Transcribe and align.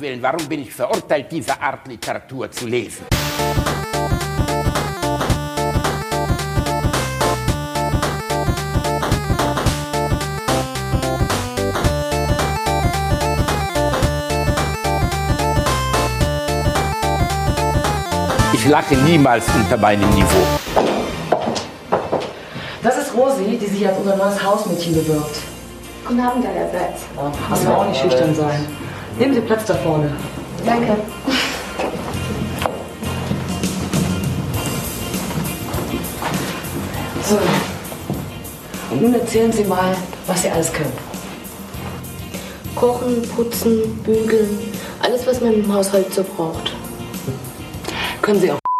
Willen, 0.00 0.22
warum 0.22 0.48
bin 0.48 0.62
ich 0.62 0.72
verurteilt, 0.72 1.26
diese 1.30 1.60
Art 1.60 1.86
Literatur 1.86 2.50
zu 2.50 2.66
lesen? 2.66 3.04
Ich 18.54 18.66
lache 18.66 18.96
niemals 18.96 19.44
unter 19.54 19.76
meinem 19.76 20.08
Niveau. 20.10 20.26
Das 22.82 22.96
ist 22.96 23.14
Rosi, 23.14 23.58
die 23.58 23.66
sich 23.66 23.86
als 23.86 23.98
unser 23.98 24.16
neues 24.16 24.42
Hausmädchen 24.42 24.94
bewirbt. 24.94 25.36
Guten 26.06 26.20
Abend, 26.20 26.46
Elisabeth. 26.46 26.96
Ja, 27.16 27.32
müssen 27.50 27.68
wir 27.68 27.76
auch 27.76 27.86
nicht 27.86 28.00
schüchtern 28.00 28.34
sein. 28.34 28.66
Nehmen 29.20 29.34
Sie 29.34 29.40
Platz 29.42 29.66
da 29.66 29.74
vorne. 29.74 30.10
Danke. 30.64 30.96
So. 37.28 37.38
Und 38.90 39.02
nun 39.02 39.12
erzählen 39.12 39.52
Sie 39.52 39.64
mal, 39.64 39.94
was 40.26 40.40
Sie 40.40 40.48
alles 40.48 40.72
können. 40.72 40.94
Kochen, 42.74 43.20
putzen, 43.36 43.94
bügeln, 44.04 44.58
alles, 45.02 45.26
was 45.26 45.38
man 45.42 45.52
im 45.52 45.70
Haushalt 45.70 46.14
so 46.14 46.24
braucht. 46.24 46.74
Können 48.22 48.40
Sie 48.40 48.52
auch. 48.52 48.58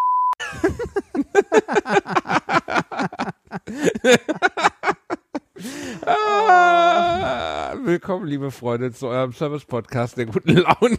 Ah, 6.06 7.74
willkommen, 7.90 8.28
liebe 8.28 8.52
Freunde, 8.52 8.92
zu 8.92 9.08
eurem 9.08 9.32
Service-Podcast 9.32 10.16
der 10.16 10.26
guten 10.26 10.58
Laune. 10.58 10.96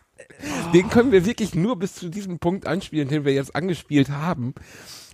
Den 0.72 0.88
können 0.88 1.12
wir 1.12 1.26
wirklich 1.26 1.54
nur 1.54 1.78
bis 1.78 1.96
zu 1.96 2.08
diesem 2.08 2.38
Punkt 2.38 2.66
anspielen, 2.66 3.08
den 3.08 3.26
wir 3.26 3.34
jetzt 3.34 3.54
angespielt 3.54 4.08
haben. 4.08 4.54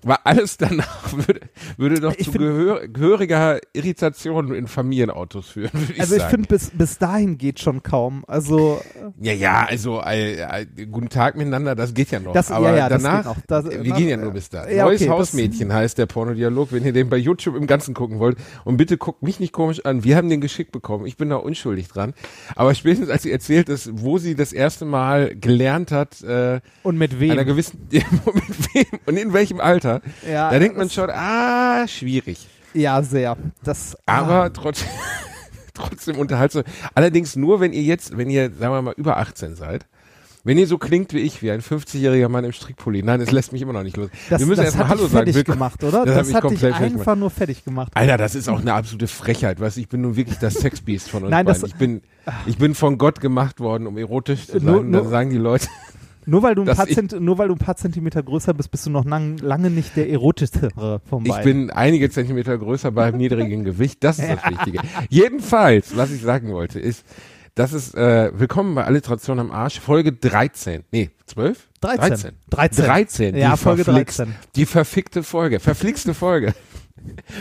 Weil 0.02 0.16
alles 0.24 0.56
danach 0.56 1.12
würde, 1.12 1.40
würde 1.76 2.00
doch 2.00 2.14
Ich 2.16 2.24
zu 2.30 2.38
gehör, 2.38 2.88
gehöriger 2.88 3.60
Irritation 3.74 4.54
in 4.54 4.66
Familienautos 4.66 5.48
führen, 5.48 5.70
würde 5.74 5.92
ich 5.92 6.00
Also 6.00 6.16
ich 6.16 6.22
finde, 6.22 6.48
bis, 6.48 6.70
bis 6.70 6.96
dahin 6.98 7.36
geht 7.36 7.60
schon 7.60 7.82
kaum. 7.82 8.24
Also 8.26 8.80
ja, 9.20 9.32
ja, 9.32 9.66
also 9.68 10.00
äh, 10.02 10.40
äh, 10.40 10.66
guten 10.90 11.08
Tag 11.10 11.36
miteinander, 11.36 11.74
das 11.74 11.92
geht 11.92 12.10
ja 12.10 12.20
noch. 12.20 12.32
Das- 12.32 12.50
Aber 12.50 12.70
ja, 12.70 12.76
ja, 12.76 12.88
das 12.88 13.02
danach, 13.02 13.24
geht 13.24 13.36
noch. 13.36 13.46
Das- 13.46 13.64
wir 13.70 13.84
nach- 13.90 13.96
gehen 13.98 14.08
ja 14.08 14.16
nur 14.16 14.32
bis 14.32 14.48
da. 14.48 14.68
ja, 14.68 14.84
Neues 14.84 15.00
okay, 15.02 15.08
das- 15.10 15.18
Hausmädchen 15.18 15.72
heißt 15.72 15.98
der 15.98 16.06
Pornodialog, 16.06 16.72
wenn 16.72 16.84
ihr 16.84 16.92
den 16.92 17.08
bei 17.10 17.16
YouTube 17.18 17.56
im 17.56 17.66
Ganzen 17.66 17.92
gucken 17.92 18.18
wollt. 18.20 18.38
Und 18.64 18.76
bitte 18.78 18.96
guckt 18.96 19.22
mich 19.22 19.38
nicht 19.40 19.52
komisch 19.52 19.84
an, 19.84 20.02
wir 20.04 20.16
haben 20.16 20.28
den 20.30 20.40
geschickt 20.40 20.72
bekommen. 20.72 21.04
Ich 21.06 21.16
bin 21.18 21.28
da 21.28 21.36
unschuldig 21.36 21.88
dran. 21.88 22.14
Aber 22.56 22.74
spätestens 22.74 23.10
als 23.10 23.22
sie 23.24 23.32
erzählt 23.32 23.68
ist, 23.68 23.90
wo 23.92 24.16
sie 24.18 24.34
das 24.34 24.52
erste 24.52 24.84
Mal 24.84 25.34
gelernt 25.36 25.92
hat, 25.92 26.22
äh, 26.22 26.60
und 26.84 26.96
mit 26.96 27.20
wem? 27.20 27.32
einer 27.32 27.44
gewissen, 27.44 27.86
mit 27.90 28.74
wem 28.74 28.84
und 29.06 29.16
in 29.18 29.32
welchem 29.32 29.60
Alter, 29.60 29.89
Ja, 30.30 30.50
da 30.50 30.58
denkt 30.58 30.76
man 30.78 30.88
schon, 30.90 31.10
ah, 31.10 31.86
schwierig. 31.88 32.46
Ja, 32.74 33.02
sehr. 33.02 33.36
Das 33.64 33.96
Aber 34.06 34.44
ah, 34.44 34.48
trotzdem, 34.54 34.88
trotzdem 35.74 36.18
unterhaltsam. 36.18 36.62
Allerdings 36.94 37.36
nur, 37.36 37.60
wenn 37.60 37.72
ihr 37.72 37.82
jetzt, 37.82 38.16
wenn 38.16 38.30
ihr, 38.30 38.50
sagen 38.50 38.72
wir 38.74 38.82
mal, 38.82 38.94
über 38.96 39.16
18 39.18 39.54
seid. 39.56 39.86
Wenn 40.42 40.56
ihr 40.56 40.66
so 40.66 40.78
klingt 40.78 41.12
wie 41.12 41.18
ich, 41.18 41.42
wie 41.42 41.50
ein 41.50 41.60
50-jähriger 41.60 42.30
Mann 42.30 42.44
im 42.46 42.52
Strickpulli. 42.52 43.02
Nein, 43.02 43.20
es 43.20 43.30
lässt 43.30 43.52
mich 43.52 43.60
immer 43.60 43.74
noch 43.74 43.82
nicht 43.82 43.98
los. 43.98 44.08
das, 44.30 44.40
Wir 44.40 44.46
müssen 44.46 44.64
erstmal 44.64 44.88
Hallo 44.88 45.02
dich 45.02 45.12
sagen. 45.12 45.16
fertig 45.18 45.34
Willkommen- 45.34 45.56
gemacht, 45.58 45.84
oder? 45.84 46.06
Das, 46.06 46.14
Das, 46.14 46.16
hat 46.16 46.16
hat 46.16 46.26
dich 46.26 46.40
komplett 46.40 46.76
fertig 46.76 46.98
einfach 46.98 47.16
nur 47.16 47.28
fertig 47.30 47.62
gemacht. 47.62 47.92
Alter, 47.94 48.16
das 48.16 48.34
ist 48.34 48.48
auch 48.48 48.58
eine 48.58 48.72
absolute 48.72 49.06
Frechheit, 49.06 49.60
weißt? 49.60 49.76
Ich 49.76 49.90
bin 49.90 50.00
nun 50.00 50.16
wirklich 50.16 50.38
das 50.38 50.54
Sexbiest 50.54 51.10
von 51.10 51.24
uns 51.24 51.30
Nein, 51.30 51.44
das- 51.44 51.60
beiden. 51.60 51.68
Ich 51.70 51.76
bin, 51.78 52.02
ich 52.46 52.56
bin 52.56 52.74
von 52.74 52.96
Gott 52.96 53.20
gemacht 53.20 53.60
worden, 53.60 53.86
um 53.86 53.98
erotisch 53.98 54.46
zu 54.46 54.52
sein. 54.52 54.64
Nur- 54.64 54.80
Und 54.80 54.92
dann 54.92 55.02
nur- 55.02 55.10
sagen 55.10 55.28
die 55.28 55.36
Leute, 55.36 55.66
Nur 56.26 56.42
weil 56.42 56.54
du 56.54 56.62
ein 56.62 56.76
paar 56.76 56.88
ich- 56.88 56.94
Zent 56.94 57.18
nur 57.20 57.38
weil 57.38 57.48
du 57.48 57.54
ein 57.54 57.58
paar 57.58 57.76
Zentimeter 57.76 58.22
größer 58.22 58.52
bist, 58.54 58.70
bist 58.70 58.86
du 58.86 58.90
noch 58.90 59.04
lang, 59.04 59.38
lange 59.38 59.70
nicht 59.70 59.96
der 59.96 60.10
erotischere 60.10 61.00
von 61.08 61.24
ich 61.24 61.30
beiden. 61.32 61.66
bin 61.66 61.70
einige 61.70 62.10
Zentimeter 62.10 62.56
größer 62.58 62.90
beim 62.92 63.16
niedrigen 63.18 63.64
Gewicht. 63.64 64.04
Das 64.04 64.18
ist 64.18 64.28
das 64.28 64.50
Wichtige. 64.50 64.80
Jedenfalls, 65.08 65.96
was 65.96 66.10
ich 66.10 66.22
sagen 66.22 66.52
wollte, 66.52 66.78
ist, 66.80 67.04
das 67.54 67.72
ist, 67.72 67.94
äh, 67.94 68.30
willkommen 68.38 68.74
bei 68.74 68.84
Alliteration 68.84 69.38
am 69.40 69.50
Arsch, 69.50 69.80
Folge 69.80 70.12
13. 70.12 70.84
Nee, 70.92 71.10
12? 71.26 71.68
13. 71.80 72.32
13. 72.50 72.84
13. 72.84 73.36
Ja, 73.36 73.52
die 73.52 73.56
Folge 73.56 73.82
verflixt- 73.82 74.18
13. 74.18 74.34
Die 74.56 74.66
verfickte 74.66 75.22
Folge, 75.22 75.58
verflixte 75.60 76.14
Folge. 76.14 76.54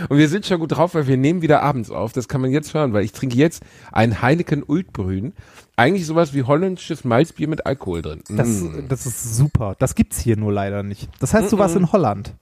Und 0.09 0.17
wir 0.17 0.29
sind 0.29 0.45
schon 0.45 0.59
gut 0.59 0.71
drauf, 0.71 0.93
weil 0.95 1.07
wir 1.07 1.17
nehmen 1.17 1.41
wieder 1.41 1.61
abends 1.61 1.91
auf. 1.91 2.13
Das 2.13 2.27
kann 2.27 2.41
man 2.41 2.51
jetzt 2.51 2.73
hören, 2.73 2.93
weil 2.93 3.03
ich 3.03 3.11
trinke 3.11 3.35
jetzt 3.37 3.63
ein 3.91 4.21
Heineken 4.21 4.63
Ultbrühen. 4.63 5.33
Eigentlich 5.75 6.05
sowas 6.05 6.33
wie 6.33 6.43
holländisches 6.43 7.03
Malzbier 7.03 7.47
mit 7.47 7.65
Alkohol 7.65 8.01
drin. 8.01 8.21
das, 8.29 8.47
Mm. 8.47 8.87
das 8.89 9.05
ist 9.05 9.35
super. 9.37 9.75
Das 9.79 9.95
gibt's 9.95 10.19
hier 10.19 10.35
nur 10.37 10.51
leider 10.53 10.83
nicht. 10.83 11.09
Das 11.19 11.33
heißt, 11.33 11.51
du 11.51 11.57
warst 11.57 11.75
in 11.75 11.91
Holland. 11.91 12.33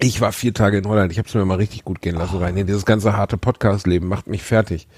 Ich 0.00 0.20
war 0.20 0.32
vier 0.32 0.52
Tage 0.54 0.78
in 0.78 0.86
Holland. 0.88 1.12
Ich 1.12 1.18
habe 1.18 1.28
es 1.28 1.34
mir 1.34 1.44
mal 1.44 1.56
richtig 1.56 1.84
gut 1.84 2.00
gehen 2.02 2.16
lassen 2.16 2.38
rein. 2.38 2.56
Dieses 2.56 2.84
ganze 2.84 3.16
harte 3.16 3.36
Podcast-Leben 3.36 4.08
macht 4.08 4.26
mich 4.26 4.42
fertig. 4.42 4.88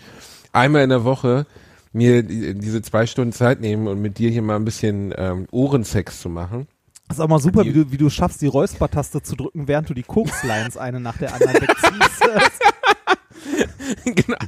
Einmal 0.52 0.82
in 0.84 0.88
der 0.90 1.04
Woche 1.04 1.46
mir 1.92 2.22
die- 2.22 2.54
diese 2.54 2.82
zwei 2.82 3.06
Stunden 3.06 3.32
Zeit 3.32 3.60
nehmen 3.60 3.88
und 3.88 4.00
mit 4.00 4.18
dir 4.18 4.30
hier 4.30 4.42
mal 4.42 4.56
ein 4.56 4.64
bisschen 4.64 5.12
ähm, 5.16 5.46
Ohrensex 5.50 6.20
zu 6.20 6.28
machen. 6.28 6.66
Das 7.08 7.18
ist 7.18 7.20
auch 7.20 7.28
mal 7.28 7.38
super, 7.38 7.62
Die- 7.62 7.74
wie 7.74 7.84
du, 7.84 7.92
wie 7.92 7.96
du 7.96 8.10
schaffst, 8.10 8.42
die 8.42 8.46
Räuspertaste 8.48 9.22
zu 9.22 9.36
drücken, 9.36 9.68
während 9.68 9.88
du 9.88 9.94
die 9.94 10.02
Kokslines 10.02 10.76
eine 10.76 11.00
nach 11.00 11.16
der 11.18 11.34
anderen 11.34 11.54
wegziehst. 11.54 12.22
genau. 14.04 14.38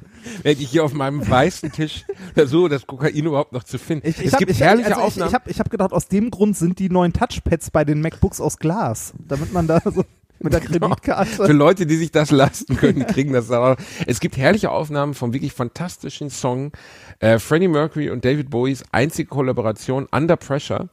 Während 0.43 0.61
ich 0.61 0.69
hier 0.71 0.85
auf 0.85 0.93
meinem 0.93 1.29
weißen 1.29 1.71
Tisch 1.73 2.05
versuche, 2.35 2.69
das 2.69 2.87
Kokain 2.87 3.15
überhaupt 3.15 3.53
noch 3.53 3.63
zu 3.65 3.79
finden. 3.79 4.09
Ich, 4.09 4.19
ich 4.19 4.27
es 4.27 4.33
hab, 4.33 4.39
gibt 4.41 4.51
ich, 4.51 4.61
herrliche 4.61 4.89
also 4.89 5.01
ich, 5.01 5.07
Aufnahmen. 5.07 5.29
ich 5.29 5.35
habe 5.35 5.51
ich 5.51 5.61
hab 5.61 5.71
gedacht, 5.71 5.93
aus 5.93 6.09
dem 6.09 6.31
Grund 6.31 6.57
sind 6.57 6.79
die 6.79 6.91
neuen 6.91 7.13
Touchpads 7.13 7.71
bei 7.71 7.85
den 7.85 8.01
MacBooks 8.01 8.41
aus 8.41 8.59
Glas, 8.59 9.13
damit 9.19 9.53
man 9.53 9.67
da 9.67 9.81
so 9.85 10.05
mit 10.41 10.53
der 10.53 10.61
Genau. 10.69 10.89
Für 10.89 10.95
Kreditkarte. 10.97 11.53
Leute, 11.53 11.87
die 11.87 11.97
sich 11.97 12.11
das 12.11 12.31
leisten 12.31 12.77
können, 12.77 13.01
die 13.01 13.05
kriegen 13.05 13.33
das 13.33 13.51
auch. 13.51 13.77
Es 14.07 14.21
gibt 14.21 14.37
herrliche 14.37 14.71
Aufnahmen 14.71 15.15
vom 15.15 15.33
wirklich 15.33 15.53
fantastischen 15.53 16.31
Song 16.31 16.73
äh, 17.21 17.39
Freddie 17.39 17.69
Mercury 17.69 18.11
und 18.11 18.25
David 18.25 18.51
Bowies 18.51 18.85
einzige 18.93 19.29
Kollaboration 19.29 20.07
Under 20.11 20.37
Pressure. 20.37 20.89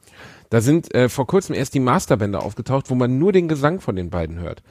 Da 0.50 0.61
sind 0.61 0.94
äh, 0.94 1.09
vor 1.09 1.28
kurzem 1.28 1.56
erst 1.56 1.73
die 1.73 1.79
Masterbänder 1.79 2.44
aufgetaucht, 2.44 2.89
wo 2.89 2.95
man 2.95 3.17
nur 3.19 3.31
den 3.31 3.47
Gesang 3.47 3.79
von 3.81 3.95
den 3.95 4.09
beiden 4.09 4.39
hört. 4.39 4.61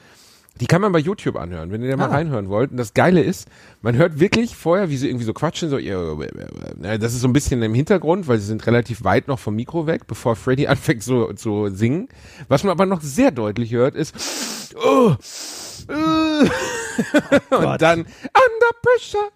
Die 0.61 0.67
kann 0.67 0.81
man 0.81 0.93
bei 0.93 1.01
YouTube 1.01 1.35
anhören, 1.35 1.73
wenn 1.73 1.83
ihr 1.83 1.91
da 1.91 1.97
mal 1.97 2.11
Ah. 2.11 2.12
reinhören 2.12 2.49
wollt. 2.49 2.71
Und 2.71 2.77
das 2.77 2.95
Geile 2.95 3.21
ist, 3.21 3.49
man 3.83 3.97
hört 3.97 4.21
wirklich 4.21 4.55
vorher, 4.55 4.89
wie 4.89 4.97
sie 4.97 5.09
irgendwie 5.09 5.25
so 5.25 5.33
quatschen, 5.33 5.69
so, 5.69 5.79
ja, 5.79 5.99
das 6.97 7.13
ist 7.13 7.23
so 7.23 7.27
ein 7.27 7.33
bisschen 7.33 7.61
im 7.63 7.75
Hintergrund, 7.75 8.29
weil 8.29 8.39
sie 8.39 8.47
sind 8.47 8.65
relativ 8.69 9.03
weit 9.03 9.27
noch 9.27 9.41
vom 9.41 9.57
Mikro 9.57 9.89
weg, 9.89 10.07
bevor 10.07 10.37
Freddy 10.37 10.67
anfängt 10.69 11.03
so 11.03 11.33
zu 11.33 11.71
singen. 11.71 12.09
Was 12.47 12.63
man 12.63 12.71
aber 12.71 12.87
noch 12.87 13.01
sehr 13.01 13.33
deutlich 13.33 13.73
hört, 13.73 13.97
ist, 13.97 14.15
oh, 14.77 15.15
äh, 15.89 16.49
Gott. 17.51 17.65
und 17.65 17.83
dann 17.83 18.01
under 18.03 18.71
pressure. 18.81 19.31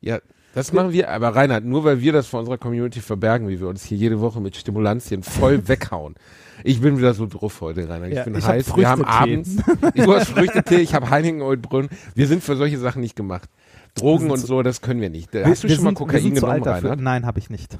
Ja, 0.00 0.18
das 0.54 0.72
machen 0.72 0.92
wir, 0.92 1.10
aber 1.10 1.34
Reinhard, 1.34 1.64
nur 1.64 1.84
weil 1.84 2.00
wir 2.00 2.12
das 2.12 2.26
vor 2.26 2.40
unserer 2.40 2.58
Community 2.58 3.00
verbergen, 3.00 3.48
wie 3.48 3.60
wir 3.60 3.68
uns 3.68 3.84
hier 3.84 3.98
jede 3.98 4.20
Woche 4.20 4.40
mit 4.40 4.56
Stimulantien 4.56 5.22
voll 5.22 5.66
weghauen. 5.68 6.14
Ich 6.62 6.80
bin 6.80 6.96
wieder 6.96 7.12
so 7.14 7.26
drauf 7.26 7.60
heute, 7.60 7.88
Reinhard. 7.88 8.10
Ich 8.10 8.16
Ja, 8.16 8.24
bin 8.24 8.36
ich 8.36 8.44
hab 8.44 8.52
heiß. 8.52 8.76
Wir 8.76 8.88
haben 8.88 9.04
abends, 9.04 9.56
du 9.94 10.14
hast 10.14 10.28
Früchtetee, 10.28 10.76
ich 10.78 10.94
habe 10.94 11.10
Heineken 11.10 11.42
Oldbrunn. 11.42 11.88
Wir 12.14 12.26
sind 12.26 12.42
für 12.42 12.56
solche 12.56 12.78
Sachen 12.78 13.00
nicht 13.02 13.16
gemacht. 13.16 13.48
Drogen 13.96 14.30
und 14.30 14.38
so, 14.38 14.62
das 14.62 14.80
können 14.80 15.00
wir 15.00 15.10
nicht. 15.10 15.28
Hast 15.34 15.64
du 15.64 15.68
Wir 15.68 15.76
schon 15.76 15.84
mal 15.84 15.90
sind- 15.90 16.00
wir 16.00 16.06
Kokain 16.06 16.34
genommen. 16.34 16.62
Reinhard? 16.62 17.00
Nein, 17.00 17.26
habe 17.26 17.38
ich 17.38 17.50
nicht. 17.50 17.78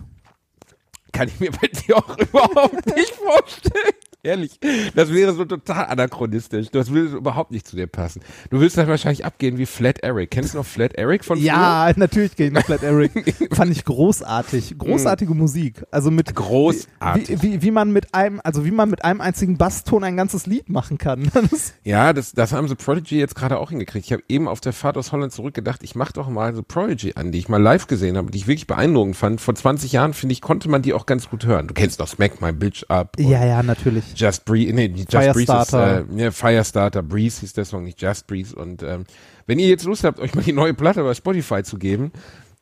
Kann 1.13 1.29
ich 1.29 1.39
mir 1.41 1.51
bei 1.53 1.69
dir 1.69 1.97
auch 1.97 2.19
überhaupt 2.19 2.87
nicht 2.87 3.11
vorstellen. 3.15 3.95
Ehrlich, 4.25 4.59
das 4.95 5.13
wäre 5.13 5.35
so 5.35 5.45
total 5.45 5.85
anachronistisch. 5.87 6.71
Das 6.71 6.91
würde 6.91 7.17
überhaupt 7.17 7.51
nicht 7.51 7.67
zu 7.69 7.77
dir 7.77 7.87
passen. 7.87 8.23
Du 8.49 8.59
willst 8.59 8.79
dann 8.79 8.89
wahrscheinlich 8.89 9.25
abgehen 9.25 9.59
wie 9.59 9.67
Flat 9.67 9.99
Eric. 9.99 10.31
Kennst 10.31 10.55
du 10.55 10.59
noch 10.59 10.67
Flat 10.67 10.95
Eric 10.95 11.25
von 11.27 11.39
Ja, 11.39 11.93
natürlich 11.97 12.35
gehe 12.35 12.47
ich 12.47 12.53
nach 12.53 12.65
Flat 12.65 12.83
Eric. 12.83 13.13
Fand 13.55 13.71
ich 13.71 13.85
großartig. 13.85 14.79
Großartige 14.79 15.35
Musik. 15.35 15.85
Also 15.91 16.11
mit. 16.11 16.35
Großartig. 16.35 17.43
Wie, 17.43 17.53
wie, 17.53 17.63
wie 17.63 17.71
man 17.71 17.93
mit 17.93 18.15
einem, 18.15 18.41
also 18.43 18.65
wie 18.65 18.71
man 18.71 18.89
mit 18.89 19.05
einem 19.05 19.21
einzigen 19.21 19.59
Basston 19.59 20.03
ein 20.05 20.17
ganzes 20.17 20.47
Lied 20.47 20.69
machen 20.69 20.99
kann. 20.99 21.31
Ja, 21.85 22.13
das, 22.13 22.33
das 22.33 22.53
haben 22.53 22.67
The 22.69 22.75
Prodigy 22.75 23.19
jetzt 23.19 23.35
gerade 23.35 23.59
auch 23.59 23.71
hingekriegt. 23.71 24.07
Ich 24.07 24.13
habe 24.13 24.23
eben 24.29 24.49
auf 24.49 24.61
der 24.61 24.73
Fahrt 24.73 24.97
aus 24.97 25.13
Holland 25.13 25.33
zurückgedacht, 25.33 25.83
ich 25.83 25.95
mache 25.95 26.15
doch 26.15 26.29
mal 26.29 26.55
The 26.55 26.63
Prodigy 26.63 27.13
an, 27.17 27.31
die 27.31 27.39
ich 27.39 27.49
mal 27.49 27.61
live 27.61 27.87
gesehen 27.87 28.17
habe, 28.17 28.31
die 28.31 28.39
ich 28.39 28.47
wirklich 28.47 28.67
beeindruckend 28.67 29.17
fand. 29.17 29.41
Vor 29.41 29.55
20 29.55 29.93
Jahren, 29.93 30.15
finde 30.15 30.33
ich, 30.33 30.41
konnte 30.41 30.69
man 30.69 30.83
die 30.83 30.95
auch 30.95 31.05
ganz 31.07 31.29
gut 31.29 31.45
hören. 31.45 31.69
Du 31.69 31.75
kennst 31.75 32.01
doch 32.01 32.09
Smack 32.09 32.41
My 32.41 32.53
Bitch 32.53 32.85
Up. 32.89 33.17
ja, 33.19 33.45
ja, 33.45 33.63
natürlich. 33.63 34.14
Just 34.17 34.45
Breeze, 34.45 34.73
nee, 34.73 34.87
Just 34.87 35.11
Breeze 35.11 35.31
ist, 35.31 35.47
Firestarter. 35.47 36.05
äh, 36.17 36.23
ja, 36.23 36.31
Firestarter, 36.31 37.03
Breeze 37.03 37.41
hieß 37.41 37.53
der 37.53 37.65
Song, 37.65 37.85
nicht 37.85 38.01
Just 38.01 38.27
Breeze. 38.27 38.55
Und 38.55 38.83
ähm, 38.83 39.05
wenn 39.47 39.59
ihr 39.59 39.69
jetzt 39.69 39.85
Lust 39.85 40.05
habt, 40.05 40.21
euch 40.21 40.35
mal 40.35 40.43
die 40.43 40.53
neue 40.53 40.75
Platte 40.75 41.03
bei 41.03 41.15
Spotify 41.15 41.63
zu 41.63 41.79
geben, 41.79 42.13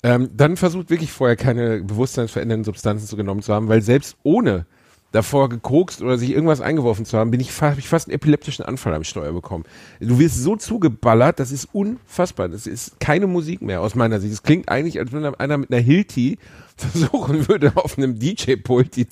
ähm, 0.02 0.30
dann 0.34 0.56
versucht 0.56 0.90
wirklich 0.90 1.12
vorher 1.12 1.36
keine 1.36 1.82
bewusstseinsverändernden 1.82 2.64
Substanzen 2.64 3.06
zu 3.06 3.16
genommen 3.16 3.42
zu 3.42 3.54
haben, 3.54 3.68
weil 3.68 3.82
selbst 3.82 4.16
ohne 4.22 4.66
davor 5.12 5.48
gekokst 5.48 6.02
oder 6.02 6.18
sich 6.18 6.30
irgendwas 6.30 6.60
eingeworfen 6.60 7.04
zu 7.04 7.18
haben, 7.18 7.30
bin 7.30 7.40
ich 7.40 7.52
fast, 7.52 7.72
hab 7.72 7.78
ich 7.78 7.88
fast 7.88 8.08
einen 8.08 8.14
epileptischen 8.14 8.64
Anfall 8.64 8.94
am 8.94 9.04
Steuer 9.04 9.32
bekommen. 9.32 9.64
Du 10.00 10.18
wirst 10.18 10.42
so 10.42 10.56
zugeballert, 10.56 11.38
das 11.38 11.52
ist 11.52 11.68
unfassbar. 11.72 12.48
Das 12.48 12.66
ist 12.66 12.98
keine 12.98 13.26
Musik 13.26 13.60
mehr 13.62 13.82
aus 13.82 13.94
meiner 13.94 14.20
Sicht. 14.20 14.32
Es 14.32 14.42
klingt 14.42 14.68
eigentlich, 14.70 14.98
als 14.98 15.12
wenn 15.12 15.24
einer 15.24 15.58
mit 15.58 15.70
einer 15.70 15.82
Hilti 15.82 16.38
versuchen 16.76 17.48
würde, 17.48 17.72
auf 17.76 17.98
einem 17.98 18.18
DJ-Pult 18.18 18.96
die, 18.96 19.06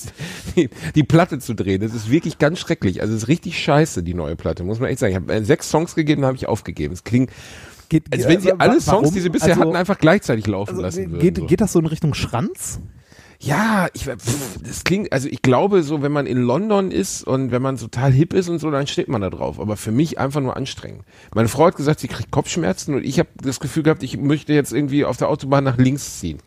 die, 0.56 0.70
die 0.94 1.02
Platte 1.04 1.38
zu 1.38 1.54
drehen. 1.54 1.80
Das 1.80 1.94
ist 1.94 2.10
wirklich 2.10 2.38
ganz 2.38 2.58
schrecklich. 2.60 3.00
Also 3.00 3.14
es 3.14 3.22
ist 3.24 3.28
richtig 3.28 3.62
scheiße, 3.62 4.02
die 4.02 4.14
neue 4.14 4.36
Platte, 4.36 4.64
muss 4.64 4.80
man 4.80 4.90
echt 4.90 5.00
sagen. 5.00 5.10
Ich 5.12 5.16
habe 5.16 5.32
äh, 5.32 5.44
sechs 5.44 5.70
Songs 5.70 5.94
gegeben, 5.94 6.24
habe 6.24 6.36
ich 6.36 6.46
aufgegeben. 6.46 6.94
Es 6.94 7.04
klingt, 7.04 7.30
Geht, 7.88 8.04
als 8.12 8.28
wenn 8.28 8.40
sie 8.40 8.52
alle 8.52 8.80
Songs, 8.80 8.86
warum? 9.02 9.14
die 9.14 9.20
sie 9.20 9.30
bisher 9.30 9.50
Also- 9.50 9.62
hatten, 9.62 9.76
einfach 9.76 9.98
gleichzeitig 9.98 10.46
laufen 10.46 10.70
also, 10.70 10.82
lassen 10.82 11.10
würden. 11.10 11.20
geht, 11.20 11.36
so. 11.38 11.46
geht 11.46 11.60
das 11.60 11.72
so 11.72 11.80
in 11.80 11.86
Richtung 11.86 12.14
Schranz? 12.14 12.80
Ja, 13.42 13.88
ich, 13.94 14.04
pff, 14.04 14.58
das 14.62 14.84
klingt, 14.84 15.12
also 15.14 15.26
ich 15.26 15.40
glaube 15.40 15.82
so, 15.82 16.02
wenn 16.02 16.12
man 16.12 16.26
in 16.26 16.36
London 16.42 16.90
ist 16.90 17.24
und 17.24 17.50
wenn 17.50 17.62
man 17.62 17.78
total 17.78 18.12
hip 18.12 18.34
ist 18.34 18.50
und 18.50 18.58
so, 18.58 18.70
dann 18.70 18.86
steht 18.86 19.08
man 19.08 19.22
da 19.22 19.30
drauf. 19.30 19.58
Aber 19.58 19.78
für 19.78 19.92
mich 19.92 20.18
einfach 20.18 20.42
nur 20.42 20.58
anstrengend. 20.58 21.04
Meine 21.34 21.48
Frau 21.48 21.64
hat 21.66 21.74
gesagt, 21.76 22.00
sie 22.00 22.08
kriegt 22.08 22.30
Kopfschmerzen 22.30 22.94
und 22.94 23.04
ich 23.04 23.18
habe 23.18 23.30
das 23.42 23.58
Gefühl 23.58 23.82
gehabt, 23.82 24.02
ich 24.02 24.18
möchte 24.18 24.52
jetzt 24.52 24.74
irgendwie 24.74 25.06
auf 25.06 25.16
der 25.16 25.30
Autobahn 25.30 25.64
nach 25.64 25.78
links 25.78 26.20
ziehen. 26.20 26.38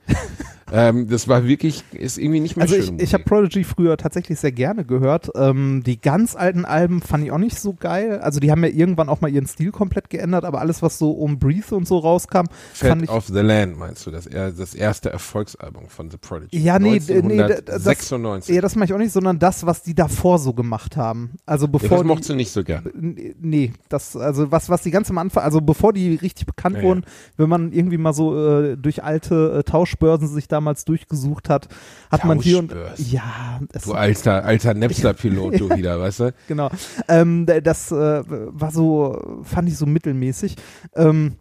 Ähm, 0.72 1.08
das 1.10 1.28
war 1.28 1.46
wirklich, 1.46 1.84
ist 1.94 2.18
irgendwie 2.18 2.40
nicht 2.40 2.56
mehr 2.56 2.64
Also 2.64 2.76
schön. 2.76 2.96
ich, 2.98 3.04
ich 3.04 3.14
habe 3.14 3.24
Prodigy 3.24 3.64
früher 3.64 3.98
tatsächlich 3.98 4.40
sehr 4.40 4.52
gerne 4.52 4.86
gehört. 4.86 5.30
Ähm, 5.36 5.84
die 5.86 6.00
ganz 6.00 6.36
alten 6.36 6.66
Alben 6.66 7.02
fand 7.02 7.24
ich 7.26 7.32
auch 7.32 7.38
nicht 7.38 7.60
so 7.60 7.74
geil. 7.74 8.20
Also 8.20 8.40
die 8.40 8.52
haben 8.52 8.64
ja 8.64 8.70
irgendwann 8.70 9.10
auch 9.10 9.22
mal 9.22 9.30
ihren 9.30 9.48
Stil 9.48 9.72
komplett 9.72 10.10
geändert, 10.10 10.46
aber 10.46 10.62
alles, 10.62 10.82
was 10.82 10.98
so 10.98 11.12
um 11.12 11.40
Breathe 11.40 11.76
und 11.76 11.88
so 11.88 11.98
rauskam, 11.98 12.46
fand 12.74 13.02
Fat 13.02 13.04
ich. 13.04 13.10
of 13.10 13.28
the 13.28 13.40
Land 13.40 13.78
meinst 13.78 14.06
du, 14.06 14.12
das, 14.12 14.26
das 14.30 14.74
erste 14.74 15.10
Erfolgsalbum 15.12 15.88
von 15.90 16.10
The 16.10 16.18
Prodigy. 16.18 16.58
Ja, 16.60 16.80
nee, 16.80 17.00
d- 17.00 17.22
nee, 17.22 17.38
d- 17.38 17.62
das, 17.66 17.86
1996. 17.86 18.56
ja, 18.56 18.62
das 18.62 18.76
mache 18.76 18.86
ich 18.86 18.94
auch 18.94 18.98
nicht, 18.98 19.12
sondern 19.14 19.40
das, 19.40 19.66
was 19.66 19.84
die 19.84 19.94
davor 19.96 20.40
so 20.40 20.54
gemacht 20.54 20.98
haben. 20.98 21.32
Also 21.46 21.66
ja, 21.66 21.72
bevor 21.72 21.98
das 22.00 22.08
mochtest 22.08 22.30
du 22.30 22.36
nicht 22.36 22.52
so 22.52 22.64
gern. 22.64 22.86
N- 22.86 23.36
Nee, 23.42 23.74
das, 23.90 24.16
also 24.16 24.52
was, 24.52 24.70
was 24.70 24.82
die 24.84 24.92
ganz 24.92 25.10
am 25.10 25.18
Anfang, 25.18 25.44
also 25.44 25.62
bevor 25.62 25.94
die 25.94 26.16
richtig 26.16 26.46
bekannt 26.46 26.76
Ja, 26.78 26.82
ja. 26.82 26.88
wurden, 26.88 27.04
wenn 27.38 27.50
man 27.50 27.72
irgendwie 27.72 27.98
mal 27.98 28.14
so 28.14 28.36
äh, 28.62 28.78
durch 28.78 29.04
alte 29.04 29.58
äh, 29.60 29.64
Tauschbörsen 29.64 30.28
sich 30.28 30.48
damals 30.64 30.86
durchgesucht 30.86 31.50
hat, 31.50 31.68
hat 32.10 32.24
man 32.26 32.40
hier 32.40 32.60
und 32.60 32.74
ja, 32.98 33.60
es, 33.74 33.84
Du 33.84 33.94
alter, 33.94 34.46
alter 34.46 34.74
Napster-Pilot, 34.74 35.60
du 35.60 35.70
wieder, 35.76 36.00
weißt 36.00 36.20
du? 36.22 36.34
genau. 36.48 36.70
Ähm, 37.10 37.46
das 37.46 37.92
äh, 37.92 38.24
war 38.26 38.72
so, 38.72 39.42
fand 39.44 39.68
ich 39.68 39.78
so 39.78 39.86
mittelmäßig. 39.86 40.56
Ähm, 40.96 41.36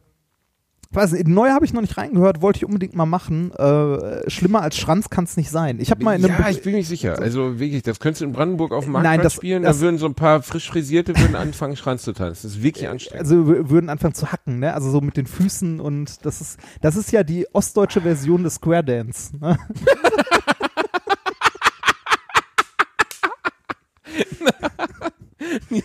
weiß 0.95 1.13
nicht, 1.13 1.29
neu 1.29 1.51
habe 1.51 1.65
ich 1.65 1.73
noch 1.73 1.81
nicht 1.81 1.97
reingehört, 1.97 2.43
wollte 2.43 2.59
ich 2.59 2.65
unbedingt 2.65 2.95
mal 2.95 3.07
machen. 3.07 3.51
Äh, 3.53 4.29
schlimmer 4.31 4.63
als 4.63 4.77
Schranz 4.77 5.11
kann 5.11 5.25
es 5.25 5.37
nicht 5.37 5.51
sein. 5.51 5.79
Ich 5.81 5.91
habe 5.91 6.03
mal 6.05 6.15
in 6.17 6.25
einem 6.25 6.39
ja, 6.39 6.49
ich 6.51 6.63
bin 6.63 6.75
mir 6.75 6.85
sicher. 6.85 7.19
Also 7.19 7.59
wirklich, 7.59 7.83
das 7.83 7.99
könntest 8.01 8.21
du 8.21 8.27
in 8.27 8.33
Brandenburg 8.33 8.73
auf 8.73 8.85
dem 8.85 8.93
Nein, 8.93 9.03
Marktplatz 9.03 9.25
das- 9.25 9.35
spielen, 9.35 9.63
das- 9.63 9.79
da 9.79 9.83
würden 9.83 9.99
so 9.99 10.07
ein 10.07 10.15
paar 10.15 10.43
frisch 10.43 10.69
frisierte 10.69 11.17
würden 11.19 11.35
anfangen, 11.37 11.77
Schranz 11.77 12.03
zu 12.03 12.13
tanzen. 12.13 12.43
Das 12.49 12.57
ist 12.57 12.63
wirklich 12.63 12.89
anstrengend. 12.89 13.21
also 13.23 13.47
würden 13.47 13.89
anfangen 13.89 14.15
zu 14.15 14.31
hacken, 14.33 14.59
ne? 14.59 14.75
Also 14.75 14.91
so 14.91 15.01
mit 15.01 15.17
den 15.17 15.27
Füßen 15.27 15.81
und 15.81 16.25
das 16.27 16.41
ist 16.41 16.59
das 16.81 16.97
ist 16.97 17.13
ja 17.13 17.23
die 17.23 17.47
ostdeutsche 17.53 18.01
Version 18.01 18.43
des 18.43 18.55
Square 18.57 18.85
Dance. 18.85 19.37
Ne? 19.41 19.57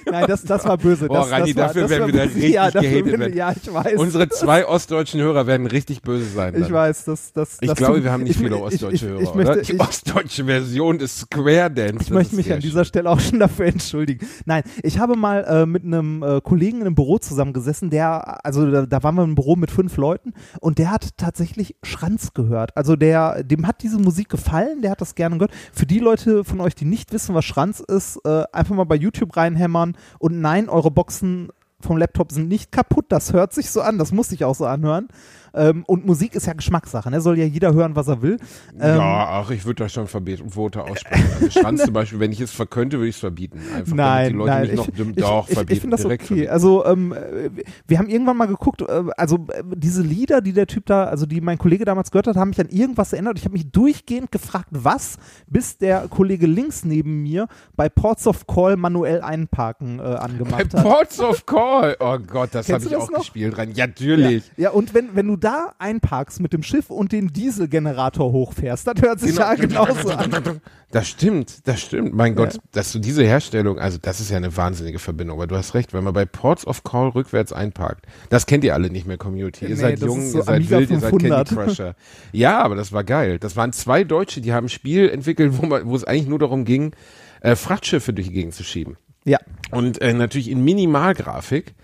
Nein, 0.06 0.26
das, 0.28 0.44
das 0.44 0.66
war 0.66 0.78
böse. 0.78 1.08
Boah, 1.08 1.22
das, 1.22 1.32
Rani, 1.32 1.54
das 1.54 1.56
war, 1.56 1.68
dafür 1.68 1.82
das 1.84 1.92
werden 1.92 2.02
war 2.02 2.08
wir 2.08 2.14
da 2.16 2.24
richtig 2.24 2.54
ja, 2.54 2.70
gehatet 2.70 3.06
werden. 3.06 3.38
Ja, 3.38 3.52
ich 3.52 3.74
weiß. 3.74 4.00
Unsere 4.00 4.30
zwei 4.30 4.68
ostdeutschen 4.68 5.22
Hörer 5.22 5.48
werden 5.48 5.68
richtig 5.68 6.02
böse 6.02 6.26
sein. 6.26 6.54
Dann. 6.54 6.64
ich 6.64 6.72
weiß, 6.72 7.06
das, 7.06 7.34
das, 7.34 7.58
Ich 7.62 7.68
das 7.68 7.78
glaube, 7.78 8.04
wir 8.04 8.12
haben 8.12 8.24
nicht 8.24 8.32
ich, 8.32 8.38
viele 8.38 8.56
ich, 8.56 8.62
ostdeutsche 8.62 8.96
ich, 8.96 9.02
Hörer, 9.04 9.22
ich, 9.22 9.30
oder? 9.30 9.56
möchte, 9.56 9.74
Die 9.74 9.80
ostdeutsche 9.80 10.46
Version 10.46 10.98
des 10.98 11.20
Square 11.20 11.72
Dance. 11.72 12.04
Ich 12.04 12.10
möchte 12.10 12.36
mich 12.36 12.52
an 12.52 12.60
dieser 12.60 12.86
Stelle 12.86 13.10
auch 13.10 13.20
schon 13.20 13.40
dafür 13.40 13.66
entschuldigen. 13.68 14.26
Nein, 14.46 14.64
ich 14.84 15.00
habe 15.00 15.16
mal 15.16 15.44
äh, 15.44 15.66
mit 15.66 15.84
einem 15.84 16.24
äh, 16.24 16.42
Kollegen 16.42 16.78
in 16.78 16.88
einem 16.88 16.96
Büro 16.96 17.18
zusammengesessen, 17.18 17.90
der, 17.90 18.46
also 18.46 18.70
da, 18.70 18.86
da 18.86 19.04
waren 19.04 19.16
wir 19.16 19.24
im 19.24 19.36
Büro 19.36 19.56
mit 19.56 19.72
fünf 19.72 19.98
Leuten 19.98 20.34
und 20.60 20.78
der 20.78 20.92
hat 20.92 21.18
tatsächlich 21.18 21.76
Schranz 21.84 22.34
gehört. 22.34 22.76
Also 22.76 22.96
der, 22.96 23.44
dem 23.44 23.68
hat 23.68 23.84
diese 23.84 23.98
Musik 23.98 24.30
gefallen, 24.30 24.82
der 24.82 24.92
hat 24.92 25.02
das 25.02 25.16
gerne 25.16 25.38
gehört. 25.38 25.52
Für 25.74 25.86
die 25.86 26.00
Leute 26.00 26.44
von 26.44 26.62
euch, 26.62 26.76
die 26.76 26.86
nicht 26.86 27.12
wissen, 27.14 27.36
was 27.36 27.46
Schranz 27.46 27.80
ist, 27.80 28.20
äh, 28.26 28.44
einfach 28.52 28.76
mal 28.76 28.86
bei 28.86 28.96
YouTube 28.96 29.34
reinhämmern 29.48 29.96
und 30.20 30.42
nein, 30.42 30.70
eure 30.70 30.92
Boxen 30.92 31.50
vom 31.80 31.98
Laptop 31.98 32.32
sind 32.32 32.48
nicht 32.48 32.72
kaputt. 32.72 33.06
Das 33.10 33.34
hört 33.34 33.54
sich 33.54 33.70
so 33.70 33.82
an, 33.82 33.98
das 33.98 34.12
muss 34.12 34.30
sich 34.30 34.44
auch 34.44 34.56
so 34.56 34.66
anhören. 34.66 35.08
Ähm, 35.58 35.84
und 35.88 36.06
Musik 36.06 36.36
ist 36.36 36.46
ja 36.46 36.54
Geschmackssache, 36.54 37.10
ne? 37.10 37.22
Soll 37.22 37.38
ja 37.38 37.46
jeder 37.46 37.74
hören, 37.74 37.96
was 37.96 38.08
er 38.08 38.22
will. 38.22 38.38
Ähm, 38.80 38.98
ja, 38.98 39.28
ach, 39.30 39.50
ich 39.50 39.66
würde 39.66 39.84
da 39.84 39.90
schon 39.90 40.08
Verbote 40.08 40.84
aussprechen. 40.84 41.26
Also 41.34 41.60
Schranz 41.60 41.82
zum 41.86 41.94
Beispiel, 41.94 42.20
wenn 42.20 42.32
ich 42.32 42.42
es 42.42 42.52
verkönnte, 42.52 42.98
würde 42.98 43.10
ich 43.10 43.16
es 43.16 43.20
verbieten. 43.20 43.60
Einfach 43.76 43.96
Nein, 43.96 44.18
damit 44.18 44.30
die 44.30 44.36
Leute 44.38 44.52
nein, 44.52 44.62
mich 44.62 44.72
ich, 44.72 44.78
noch 44.78 44.88
ich, 44.88 45.16
doch, 45.16 45.48
ich, 45.48 45.54
verbieten. 45.54 45.74
ich 45.74 45.82
finde 45.82 45.98
das 45.98 46.06
okay. 46.06 46.18
verbieten. 46.18 46.50
Also 46.50 46.86
ähm, 46.86 47.14
äh, 47.14 47.50
wir 47.88 48.00
haben 48.00 48.10
irgendwann 48.10 48.38
mal 48.38 48.48
geguckt, 48.48 48.82
äh, 48.82 49.04
also 49.18 49.48
äh, 49.52 49.64
diese 49.76 50.02
Lieder, 50.02 50.42
die 50.42 50.54
der 50.54 50.68
Typ 50.68 50.86
da, 50.86 51.06
also 51.06 51.26
die 51.26 51.42
mein 51.42 51.58
Kollege 51.58 51.86
damals 51.86 52.12
gehört 52.12 52.28
hat, 52.28 52.36
haben 52.36 52.50
mich 52.50 52.60
an 52.60 52.70
irgendwas 52.70 53.14
erinnert. 53.14 53.38
Ich 53.38 53.46
habe 53.46 53.54
mich 53.54 53.72
durchgehend 53.72 54.32
gefragt, 54.32 54.68
was, 54.72 55.18
bis 55.48 55.78
der 55.78 56.08
Kollege 56.08 56.48
links 56.48 56.86
neben 56.86 57.24
mir 57.24 57.48
bei 57.76 57.90
Ports 57.90 58.28
of 58.28 58.46
Call 58.48 58.78
manuell 58.78 59.22
einparken 59.22 60.00
äh, 60.00 60.04
Bei 60.04 60.16
angemacht 60.20 60.74
hat. 60.74 60.84
Ports 60.84 61.20
of 61.20 61.46
Call. 61.46 61.96
Oh 62.00 62.18
Gott, 62.20 62.50
das 62.52 62.72
habe 62.72 62.86
ich 62.86 62.96
auch 62.96 63.10
noch? 63.10 63.20
gespielt 63.20 63.58
rein. 63.58 63.72
Ja, 63.74 63.88
natürlich. 63.88 64.44
Ja, 64.58 64.72
und 64.72 64.94
wenn, 64.94 65.16
wenn 65.16 65.28
du 65.28 65.36
da 65.36 65.47
einparkst 65.80 66.40
mit 66.40 66.54
dem 66.54 66.64
Schiff 66.64 66.90
und 66.90 67.12
den 67.12 67.28
Dieselgenerator 67.34 68.32
hochfährst, 68.32 68.88
das 68.88 69.02
hört 69.02 69.20
sich 69.20 69.36
ja 69.38 69.54
genauso 69.56 70.10
an. 70.12 70.62
Das 70.92 71.08
stimmt, 71.08 71.68
das 71.68 71.82
stimmt. 71.82 72.14
Mein 72.14 72.36
Gott, 72.36 72.54
Ja. 72.54 72.60
dass 72.72 72.92
du 72.92 73.00
diese 73.00 73.24
Herstellung, 73.24 73.78
also 73.80 73.98
das 74.02 74.20
ist 74.20 74.32
ja 74.32 74.38
eine 74.38 74.56
wahnsinnige 74.56 75.00
Verbindung, 75.00 75.38
aber 75.38 75.48
du 75.48 75.56
hast 75.58 75.74
recht, 75.74 75.94
wenn 75.94 76.04
man 76.04 76.14
bei 76.14 76.26
Ports 76.26 76.66
of 76.66 76.84
Call 76.84 77.10
rückwärts 77.10 77.52
einparkt, 77.54 78.06
das 78.30 78.46
kennt 78.46 78.64
ihr 78.64 78.74
alle 78.74 78.90
nicht 78.90 79.06
mehr, 79.08 79.18
Community. 79.18 79.66
Ihr 79.66 79.70
Nee, 79.72 79.76
seid 79.76 80.00
jung, 80.00 80.26
so 80.30 80.40
ihr 80.40 80.44
seid 80.44 80.70
wild, 80.70 80.90
ihr 80.90 81.00
seid 81.00 81.10
500. 81.10 81.48
Candy 81.50 81.64
Crusher. 81.66 81.96
Ja, 82.32 82.60
aber 82.62 82.76
das 82.76 82.92
war 82.94 83.04
geil. 83.04 83.38
Das 83.40 83.56
waren 83.56 83.74
zwei 83.74 84.04
Deutsche, 84.04 84.42
die 84.42 84.54
haben 84.54 84.66
ein 84.68 84.70
Spiel 84.70 85.10
entwickelt, 85.10 85.54
wo, 85.62 85.66
man, 85.66 85.86
wo 85.88 85.96
es 85.96 86.04
eigentlich 86.04 86.28
nur 86.28 86.40
darum 86.40 86.64
ging, 86.66 86.94
äh, 87.42 87.56
Frachtschiffe 87.56 88.14
durch 88.14 88.28
die 88.28 88.34
Gegend 88.34 88.54
zu 88.54 88.64
schieben. 88.64 88.98
Ja, 89.26 89.40
Und 89.72 90.02
äh, 90.02 90.14
natürlich 90.14 90.50
in 90.50 90.64
Minimalgrafik. 90.64 91.76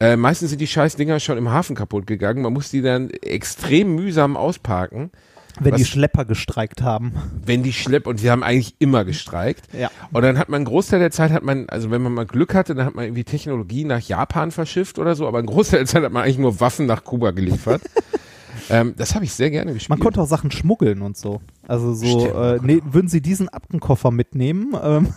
Äh, 0.00 0.16
meistens 0.16 0.50
sind 0.50 0.60
die 0.60 0.66
scheiß 0.66 0.96
Dinger 0.96 1.18
schon 1.20 1.38
im 1.38 1.50
Hafen 1.50 1.74
kaputt 1.74 2.06
gegangen. 2.06 2.42
Man 2.42 2.52
muss 2.52 2.70
die 2.70 2.82
dann 2.82 3.10
extrem 3.10 3.94
mühsam 3.94 4.36
ausparken. 4.36 5.10
wenn 5.60 5.72
Was- 5.72 5.80
die 5.80 5.86
Schlepper 5.86 6.24
gestreikt 6.24 6.82
haben. 6.82 7.14
wenn 7.44 7.64
die 7.64 7.72
Schlepp 7.72 8.06
und 8.06 8.18
sie 8.18 8.30
haben 8.30 8.44
eigentlich 8.44 8.76
immer 8.78 9.04
gestreikt. 9.04 9.64
Ja. 9.76 9.90
Und 10.12 10.22
dann 10.22 10.38
hat 10.38 10.48
man 10.48 10.58
einen 10.58 10.64
Großteil 10.66 11.00
der 11.00 11.10
Zeit 11.10 11.32
hat 11.32 11.42
man, 11.42 11.68
also 11.68 11.90
wenn 11.90 12.00
man 12.00 12.14
mal 12.14 12.26
Glück 12.26 12.54
hatte, 12.54 12.76
dann 12.76 12.86
hat 12.86 12.94
man 12.94 13.06
irgendwie 13.06 13.24
Technologie 13.24 13.82
nach 13.82 14.00
Japan 14.00 14.52
verschifft 14.52 15.00
oder 15.00 15.16
so, 15.16 15.26
aber 15.26 15.38
einen 15.38 15.48
Großteil 15.48 15.80
der 15.80 15.86
Zeit 15.88 16.04
hat 16.04 16.12
man 16.12 16.22
eigentlich 16.22 16.38
nur 16.38 16.60
Waffen 16.60 16.86
nach 16.86 17.02
Kuba 17.02 17.32
geliefert. 17.32 17.82
ähm, 18.70 18.94
das 18.96 19.16
habe 19.16 19.24
ich 19.24 19.32
sehr 19.32 19.50
gerne 19.50 19.72
gespielt. 19.72 19.90
Man 19.90 19.98
konnte 19.98 20.20
auch 20.20 20.28
Sachen 20.28 20.52
schmuggeln 20.52 21.02
und 21.02 21.16
so. 21.16 21.40
Also 21.66 21.92
so, 21.92 22.06
Stimmt, 22.20 22.34
äh, 22.36 22.58
nee, 22.62 22.80
würden 22.88 23.08
Sie 23.08 23.20
diesen 23.20 23.48
Aktenkoffer 23.48 24.12
mitnehmen? 24.12 24.76
Ähm, 24.80 25.08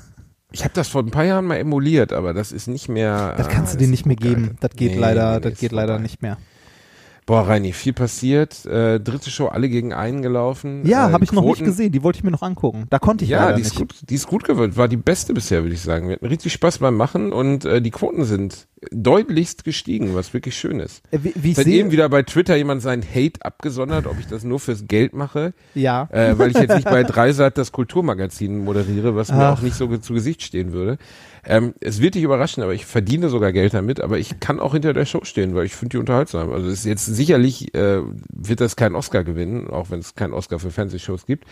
ich 0.51 0.63
habe 0.63 0.73
das 0.73 0.89
vor 0.89 1.01
ein 1.01 1.11
paar 1.11 1.23
Jahren 1.23 1.45
mal 1.45 1.57
emuliert, 1.57 2.11
aber 2.13 2.33
das 2.33 2.51
ist 2.51 2.67
nicht 2.67 2.89
mehr. 2.89 3.33
das 3.37 3.47
kannst 3.47 3.73
ah, 3.73 3.77
du 3.77 3.83
dir 3.85 3.87
nicht 3.89 4.05
mehr 4.05 4.15
geben. 4.17 4.57
Das 4.59 4.71
geht 4.75 4.91
Nee, 4.91 4.97
leider, 4.97 5.35
nee, 5.35 5.41
das 5.49 5.59
geht 5.59 5.71
leider 5.71 5.93
vorbei. 5.93 6.03
nicht 6.03 6.21
mehr. 6.21 6.37
Boah, 7.27 7.47
Reini, 7.47 7.71
viel 7.71 7.93
passiert. 7.93 8.65
Äh, 8.65 8.99
dritte 8.99 9.29
Show, 9.29 9.47
alle 9.47 9.69
gegen 9.69 9.93
einen 9.93 10.21
gelaufen. 10.21 10.85
Ja, 10.85 11.09
äh, 11.09 11.13
habe 11.13 11.23
ich 11.23 11.31
noch 11.31 11.43
nicht 11.43 11.57
Quoten- 11.57 11.65
gesehen. 11.65 11.91
Die 11.91 12.03
wollte 12.03 12.17
ich 12.17 12.23
mir 12.23 12.31
noch 12.31 12.41
angucken. 12.41 12.85
Da 12.89 12.99
konnte 12.99 13.23
ich 13.23 13.29
Ja, 13.29 13.53
die 13.53 13.61
ist, 13.61 13.69
nicht. 13.69 13.77
gut, 13.77 13.95
die 14.09 14.15
ist 14.15 14.27
gut 14.27 14.43
geworden. 14.43 14.75
War 14.75 14.87
die 14.87 14.97
beste 14.97 15.33
bisher, 15.33 15.61
würde 15.63 15.75
ich 15.75 15.81
sagen. 15.81 16.07
Wir 16.07 16.15
hatten 16.15 16.25
richtig 16.25 16.51
Spaß 16.53 16.79
beim 16.79 16.97
Machen 16.97 17.31
und 17.31 17.63
äh, 17.65 17.81
die 17.81 17.91
Quoten 17.91 18.25
sind 18.25 18.67
deutlichst 18.91 19.63
gestiegen, 19.63 20.15
was 20.15 20.33
wirklich 20.33 20.57
schön 20.57 20.79
ist. 20.79 21.03
Äh, 21.11 21.19
wie, 21.21 21.33
wie 21.35 21.53
Seit 21.53 21.67
eben 21.67 21.91
wieder 21.91 22.09
bei 22.09 22.23
Twitter 22.23 22.55
jemand 22.55 22.81
seinen 22.81 23.03
Hate 23.03 23.39
abgesondert, 23.45 24.07
ob 24.07 24.19
ich 24.19 24.25
das 24.27 24.43
nur 24.43 24.59
fürs 24.59 24.87
Geld 24.87 25.13
mache, 25.13 25.53
ja. 25.75 26.07
äh, 26.11 26.37
weil 26.39 26.49
ich 26.51 26.57
jetzt 26.57 26.73
nicht 26.75 26.85
bei 26.89 27.03
Dreisat 27.03 27.57
das 27.57 27.71
Kulturmagazin 27.71 28.63
moderiere, 28.63 29.15
was 29.15 29.31
mir 29.31 29.45
Ach. 29.45 29.57
auch 29.59 29.61
nicht 29.61 29.75
so 29.75 29.95
zu 29.97 30.13
Gesicht 30.13 30.41
stehen 30.41 30.73
würde. 30.73 30.97
Ähm, 31.45 31.73
es 31.79 32.01
wird 32.01 32.15
dich 32.15 32.23
überraschen, 32.23 32.61
aber 32.63 32.73
ich 32.73 32.85
verdiene 32.85 33.29
sogar 33.29 33.51
Geld 33.51 33.73
damit, 33.73 33.99
aber 33.99 34.19
ich 34.19 34.39
kann 34.39 34.59
auch 34.59 34.73
hinter 34.73 34.93
der 34.93 35.05
Show 35.05 35.21
stehen, 35.23 35.55
weil 35.55 35.65
ich 35.65 35.75
finde 35.75 35.91
die 35.91 35.97
unterhaltsam. 35.97 36.51
Also 36.51 36.67
es 36.67 36.79
ist 36.79 36.85
jetzt 36.85 37.05
sicherlich 37.05 37.73
äh, 37.73 38.01
wird 38.29 38.61
das 38.61 38.75
keinen 38.75 38.95
Oscar 38.95 39.23
gewinnen, 39.23 39.67
auch 39.69 39.89
wenn 39.89 39.99
es 39.99 40.15
keinen 40.15 40.33
Oscar 40.33 40.59
für 40.59 40.71
Fernsehshows 40.71 41.25
gibt. 41.25 41.45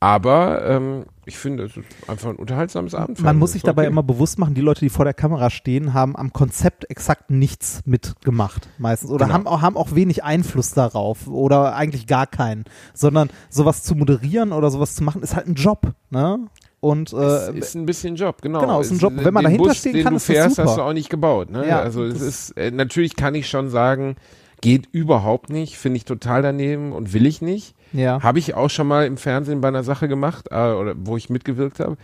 Aber 0.00 0.62
ähm, 0.68 1.04
ich 1.24 1.38
finde, 1.38 1.64
es 1.64 1.76
ist 1.78 1.86
einfach 2.08 2.28
ein 2.28 2.36
unterhaltsames 2.36 2.94
Abend. 2.94 3.20
Man 3.22 3.38
muss 3.38 3.52
sich 3.52 3.62
dabei 3.62 3.86
immer 3.86 4.02
bewusst 4.02 4.38
machen, 4.38 4.54
die 4.54 4.60
Leute, 4.60 4.80
die 4.80 4.90
vor 4.90 5.06
der 5.06 5.14
Kamera 5.14 5.48
stehen, 5.48 5.94
haben 5.94 6.14
am 6.14 6.32
Konzept 6.34 6.90
exakt 6.90 7.30
nichts 7.30 7.80
mitgemacht, 7.86 8.68
meistens. 8.76 9.10
Oder 9.10 9.24
Genau. 9.24 9.34
haben, 9.34 9.46
auch, 9.46 9.62
haben 9.62 9.76
auch 9.78 9.94
wenig 9.94 10.22
Einfluss 10.22 10.72
darauf. 10.72 11.26
Oder 11.26 11.74
eigentlich 11.74 12.06
gar 12.06 12.26
keinen. 12.26 12.64
Sondern 12.92 13.30
sowas 13.48 13.82
zu 13.82 13.94
moderieren 13.94 14.52
oder 14.52 14.70
sowas 14.70 14.94
zu 14.94 15.02
machen, 15.02 15.22
ist 15.22 15.36
halt 15.36 15.46
ein 15.46 15.54
Job. 15.54 15.94
Ne? 16.10 16.38
Und 16.84 17.12
Es 17.12 17.48
äh, 17.48 17.58
ist 17.58 17.74
ein 17.74 17.86
bisschen 17.86 18.14
Job, 18.16 18.42
genau. 18.42 18.60
Genau, 18.60 18.80
ist 18.80 18.90
ein 18.90 18.96
Es- 18.96 19.00
Job. 19.02 19.12
Wenn 19.16 19.32
man 19.32 19.42
den 19.42 19.52
dahinter 19.52 19.64
Bus, 19.68 19.78
stehen 19.78 19.94
den 19.94 20.04
kann, 20.04 20.12
du 20.12 20.16
ist 20.18 20.28
das 20.28 20.36
fährst, 20.36 20.56
super. 20.56 20.68
hast 20.68 20.76
du 20.78 20.82
auch 20.82 20.92
nicht 20.92 21.08
gebaut. 21.08 21.50
Ne? 21.50 21.66
Ja, 21.66 21.80
also 21.80 22.04
es 22.04 22.20
ist 22.20 22.50
äh, 22.58 22.70
natürlich 22.70 23.16
kann 23.16 23.34
ich 23.34 23.48
schon 23.48 23.70
sagen, 23.70 24.16
geht 24.60 24.88
überhaupt 24.92 25.48
nicht, 25.50 25.76
finde 25.78 25.96
ich 25.96 26.04
total 26.04 26.42
daneben 26.42 26.92
und 26.92 27.12
will 27.12 27.26
ich 27.26 27.40
nicht. 27.42 27.74
ja. 27.92 28.22
Habe 28.22 28.38
ich 28.38 28.54
auch 28.54 28.68
schon 28.70 28.86
mal 28.86 29.06
im 29.06 29.16
Fernsehen 29.16 29.60
bei 29.60 29.68
einer 29.68 29.82
Sache 29.84 30.08
gemacht, 30.08 30.48
äh, 30.50 30.72
oder 30.72 30.94
wo 30.96 31.16
ich 31.16 31.30
mitgewirkt 31.30 31.80
habe. 31.80 31.96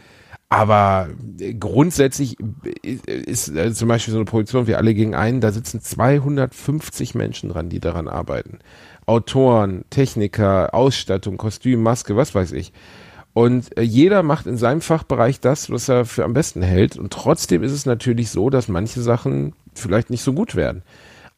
Aber 0.49 1.09
äh, 1.39 1.55
grundsätzlich 1.55 2.37
ist, 2.83 3.07
ist 3.07 3.49
äh, 3.55 3.73
zum 3.73 3.87
Beispiel 3.89 4.13
so 4.13 4.19
eine 4.19 4.25
Produktion 4.25 4.67
wie 4.67 4.75
Alle 4.75 4.95
gegen 4.95 5.15
einen, 5.15 5.41
da 5.41 5.53
sitzen 5.53 5.81
250 5.81 7.15
Menschen 7.15 7.51
dran, 7.51 7.69
die 7.69 7.81
daran 7.81 8.09
arbeiten. 8.09 8.59
Autoren, 9.07 9.85
Techniker, 9.91 10.75
Ausstattung, 10.75 11.37
Kostüm, 11.37 11.83
Maske, 11.83 12.17
was 12.17 12.35
weiß 12.35 12.53
ich. 12.53 12.73
Und 13.33 13.77
äh, 13.77 13.83
jeder 13.83 14.23
macht 14.23 14.47
in 14.47 14.57
seinem 14.57 14.81
Fachbereich 14.81 15.41
das, 15.41 15.71
was 15.71 15.89
er 15.89 16.05
für 16.05 16.25
am 16.25 16.33
besten 16.33 16.63
hält. 16.63 16.97
Und 16.97 17.13
trotzdem 17.13 17.63
ist 17.63 17.73
es 17.73 17.87
natürlich 17.87 18.31
so, 18.31 18.51
dass 18.51 18.69
manche 18.69 19.01
Sachen 19.01 19.55
vielleicht 19.75 20.11
nicht 20.11 20.23
so 20.23 20.33
gut 20.33 20.57
werden. 20.57 20.83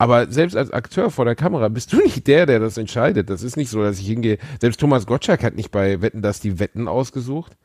Aber 0.03 0.31
selbst 0.31 0.57
als 0.57 0.71
Akteur 0.71 1.11
vor 1.11 1.25
der 1.25 1.35
Kamera 1.35 1.69
bist 1.69 1.93
du 1.93 1.97
nicht 1.99 2.27
der, 2.27 2.47
der 2.47 2.59
das 2.61 2.77
entscheidet. 2.77 3.31
Das 3.31 3.43
ist 3.43 3.57
nicht 3.57 3.71
so, 3.71 3.83
dass 3.83 3.99
ich 3.99 4.07
hingehe. 4.07 4.39
Selbst 4.61 4.81
Thomas 4.81 5.07
Gottschalk 5.07 5.43
hat 5.43 5.55
nicht 5.55 5.71
bei 5.71 6.03
Wetten, 6.03 6.23
dass 6.23 6.41
die 6.41 6.59
Wetten 6.59 6.89
ausgesucht. 6.89 7.57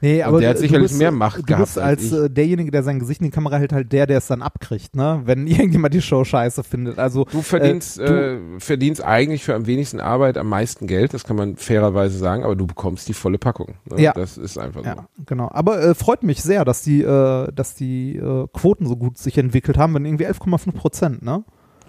Nee, 0.00 0.22
Und 0.22 0.28
aber 0.28 0.40
der 0.40 0.50
hat 0.50 0.56
du 0.56 0.60
sicherlich 0.60 0.90
bist, 0.90 0.98
mehr 0.98 1.10
Macht 1.10 1.38
du 1.38 1.42
gehabt 1.42 1.64
bist 1.64 1.78
als 1.78 1.96
als 2.12 2.12
äh, 2.12 2.30
derjenige, 2.30 2.70
der 2.70 2.82
sein 2.82 2.98
Gesicht 2.98 3.20
in 3.20 3.26
die 3.26 3.30
Kamera 3.30 3.56
hält, 3.56 3.72
halt 3.72 3.92
der, 3.92 4.06
der 4.06 4.18
es 4.18 4.26
dann 4.26 4.42
abkriegt, 4.42 4.94
ne? 4.94 5.22
Wenn 5.24 5.46
irgendjemand 5.46 5.94
die 5.94 6.02
Show 6.02 6.24
scheiße 6.24 6.62
findet. 6.64 6.98
Also 6.98 7.24
Du 7.24 7.42
verdienst, 7.42 7.98
äh, 7.98 8.34
äh, 8.34 8.38
verdienst 8.58 9.02
eigentlich 9.02 9.44
für 9.44 9.54
am 9.54 9.66
wenigsten 9.66 10.00
Arbeit 10.00 10.36
am 10.38 10.48
meisten 10.48 10.86
Geld, 10.86 11.14
das 11.14 11.24
kann 11.24 11.36
man 11.36 11.56
fairerweise 11.56 12.18
sagen, 12.18 12.44
aber 12.44 12.56
du 12.56 12.66
bekommst 12.66 13.08
die 13.08 13.14
volle 13.14 13.38
Packung. 13.38 13.74
Ne? 13.90 14.02
Ja. 14.02 14.12
Das 14.12 14.36
ist 14.36 14.58
einfach 14.58 14.82
so. 14.82 14.86
Ja, 14.86 15.06
genau. 15.24 15.48
Aber 15.52 15.82
äh, 15.82 15.94
freut 15.94 16.22
mich 16.22 16.42
sehr, 16.42 16.64
dass 16.64 16.82
die, 16.82 17.02
äh, 17.02 17.50
dass 17.52 17.74
die 17.74 18.16
äh, 18.16 18.46
Quoten 18.52 18.86
so 18.86 18.96
gut 18.96 19.18
sich 19.18 19.38
entwickelt 19.38 19.78
haben, 19.78 19.94
wenn 19.94 20.04
irgendwie 20.04 20.26
11,5 20.26 20.72
Prozent, 20.72 21.22
ne? 21.22 21.44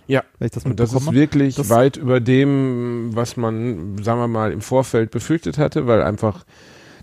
Ja. 0.07 0.23
Wenn 0.39 0.45
ich 0.47 0.51
das 0.51 0.65
Und 0.65 0.79
das 0.79 0.93
ist 0.93 1.11
wirklich 1.11 1.55
Das- 1.55 1.69
weit 1.69 1.97
über 1.97 2.19
dem, 2.19 3.09
was 3.13 3.37
man, 3.37 4.01
sagen 4.03 4.19
wir 4.19 4.27
mal, 4.27 4.51
im 4.51 4.61
Vorfeld 4.61 5.11
befürchtet 5.11 5.57
hatte, 5.57 5.87
weil 5.87 6.01
einfach 6.01 6.45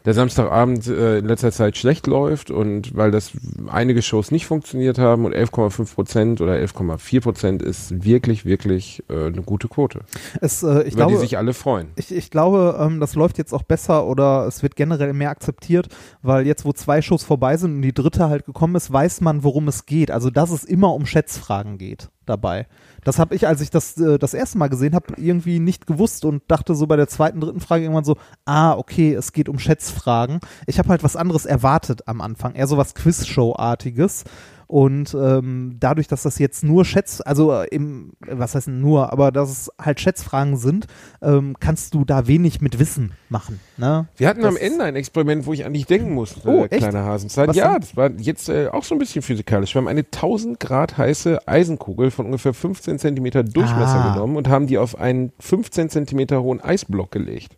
der 0.04 0.12
Samstagabend 0.12 0.86
äh, 0.86 1.18
in 1.18 1.24
letzter 1.24 1.50
Zeit 1.50 1.78
schlecht 1.78 2.06
läuft 2.06 2.50
und 2.50 2.94
weil 2.94 3.10
das 3.10 3.30
einige 3.68 4.02
Shows 4.02 4.30
nicht 4.30 4.44
funktioniert 4.44 4.98
haben 4.98 5.24
und 5.24 5.34
11,5 5.34 5.94
Prozent 5.94 6.40
oder 6.42 6.52
11,4 6.58 7.22
Prozent 7.22 7.62
ist 7.62 8.04
wirklich, 8.04 8.44
wirklich 8.44 9.02
äh, 9.08 9.28
eine 9.28 9.40
gute 9.40 9.66
Quote, 9.68 10.00
es, 10.42 10.62
äh, 10.62 10.82
ich 10.82 10.88
über 10.88 10.96
glaube, 10.96 11.12
die 11.14 11.18
sich 11.20 11.38
alle 11.38 11.54
freuen. 11.54 11.88
Ich, 11.96 12.14
ich 12.14 12.30
glaube, 12.30 12.76
ähm, 12.78 13.00
das 13.00 13.14
läuft 13.14 13.38
jetzt 13.38 13.54
auch 13.54 13.62
besser 13.62 14.06
oder 14.06 14.46
es 14.46 14.62
wird 14.62 14.76
generell 14.76 15.14
mehr 15.14 15.30
akzeptiert, 15.30 15.88
weil 16.20 16.46
jetzt, 16.46 16.66
wo 16.66 16.74
zwei 16.74 17.00
Shows 17.00 17.24
vorbei 17.24 17.56
sind 17.56 17.76
und 17.76 17.82
die 17.82 17.94
dritte 17.94 18.28
halt 18.28 18.44
gekommen 18.44 18.74
ist, 18.74 18.92
weiß 18.92 19.22
man, 19.22 19.42
worum 19.42 19.68
es 19.68 19.86
geht. 19.86 20.10
Also, 20.10 20.28
dass 20.28 20.50
es 20.50 20.64
immer 20.64 20.92
um 20.92 21.06
Schätzfragen 21.06 21.78
geht 21.78 22.10
dabei. 22.26 22.66
Das 23.04 23.18
habe 23.18 23.34
ich, 23.34 23.46
als 23.46 23.60
ich 23.60 23.70
das 23.70 23.98
äh, 23.98 24.18
das 24.18 24.34
erste 24.34 24.58
Mal 24.58 24.68
gesehen 24.68 24.94
habe, 24.94 25.14
irgendwie 25.16 25.58
nicht 25.58 25.86
gewusst 25.86 26.24
und 26.24 26.42
dachte 26.48 26.74
so 26.74 26.86
bei 26.86 26.96
der 26.96 27.08
zweiten, 27.08 27.40
dritten 27.40 27.60
Frage 27.60 27.84
irgendwann 27.84 28.04
so, 28.04 28.16
ah, 28.44 28.72
okay, 28.72 29.14
es 29.14 29.32
geht 29.32 29.48
um 29.48 29.58
Schätzfragen. 29.58 30.40
Ich 30.66 30.78
habe 30.78 30.88
halt 30.88 31.02
was 31.02 31.16
anderes 31.16 31.46
erwartet 31.46 32.06
am 32.06 32.20
Anfang, 32.20 32.54
eher 32.54 32.66
so 32.66 32.76
was 32.76 32.94
Quizshow-artiges. 32.94 34.24
Und 34.66 35.14
ähm, 35.14 35.76
dadurch, 35.78 36.08
dass 36.08 36.22
das 36.22 36.38
jetzt 36.38 36.64
nur 36.64 36.84
Schätz, 36.84 37.20
also 37.24 37.52
äh, 37.52 37.66
im, 37.68 38.12
was 38.26 38.54
heißt 38.54 38.68
nur, 38.68 39.12
aber 39.12 39.30
dass 39.30 39.50
es 39.50 39.70
halt 39.80 40.00
Schätzfragen 40.00 40.56
sind, 40.56 40.86
ähm, 41.22 41.54
kannst 41.60 41.94
du 41.94 42.04
da 42.04 42.26
wenig 42.26 42.60
mit 42.60 42.78
Wissen 42.78 43.12
machen. 43.28 43.60
Ne? 43.76 44.08
Wir 44.16 44.28
hatten 44.28 44.44
am 44.44 44.54
Das- 44.54 44.62
Ende 44.62 44.84
ein 44.84 44.96
Experiment, 44.96 45.46
wo 45.46 45.52
ich 45.52 45.64
an 45.66 45.74
dich 45.74 45.86
denken 45.86 46.12
musste, 46.14 46.48
Oh, 46.48 46.64
äh, 46.64 46.68
kleine 46.68 47.04
Hasenzeit. 47.04 47.54
Ja, 47.54 47.72
denn? 47.72 47.80
das 47.82 47.96
war 47.96 48.10
jetzt 48.12 48.48
äh, 48.48 48.68
auch 48.68 48.84
so 48.84 48.94
ein 48.94 48.98
bisschen 48.98 49.22
physikalisch. 49.22 49.74
Wir 49.74 49.80
haben 49.80 49.88
eine 49.88 50.04
1000 50.04 50.58
Grad 50.58 50.96
heiße 50.96 51.46
Eisenkugel 51.46 52.10
von 52.10 52.26
ungefähr 52.26 52.54
15 52.54 52.98
Zentimeter 52.98 53.42
Durchmesser 53.44 54.04
Ah. 54.06 54.12
genommen 54.14 54.36
und 54.36 54.48
haben 54.48 54.66
die 54.66 54.78
auf 54.78 54.98
einen 54.98 55.32
15 55.40 55.90
Zentimeter 55.90 56.42
hohen 56.42 56.60
Eisblock 56.60 57.10
gelegt. 57.10 57.56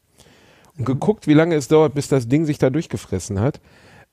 Und 0.79 0.85
geguckt, 0.85 1.27
wie 1.27 1.33
lange 1.35 1.55
es 1.55 1.69
dauert, 1.69 1.95
bis 1.95 2.09
das 2.09 2.29
Ding 2.29 2.45
sich 2.45 2.59
da 2.59 2.69
durchgefressen 2.69 3.41
hat. 3.41 3.61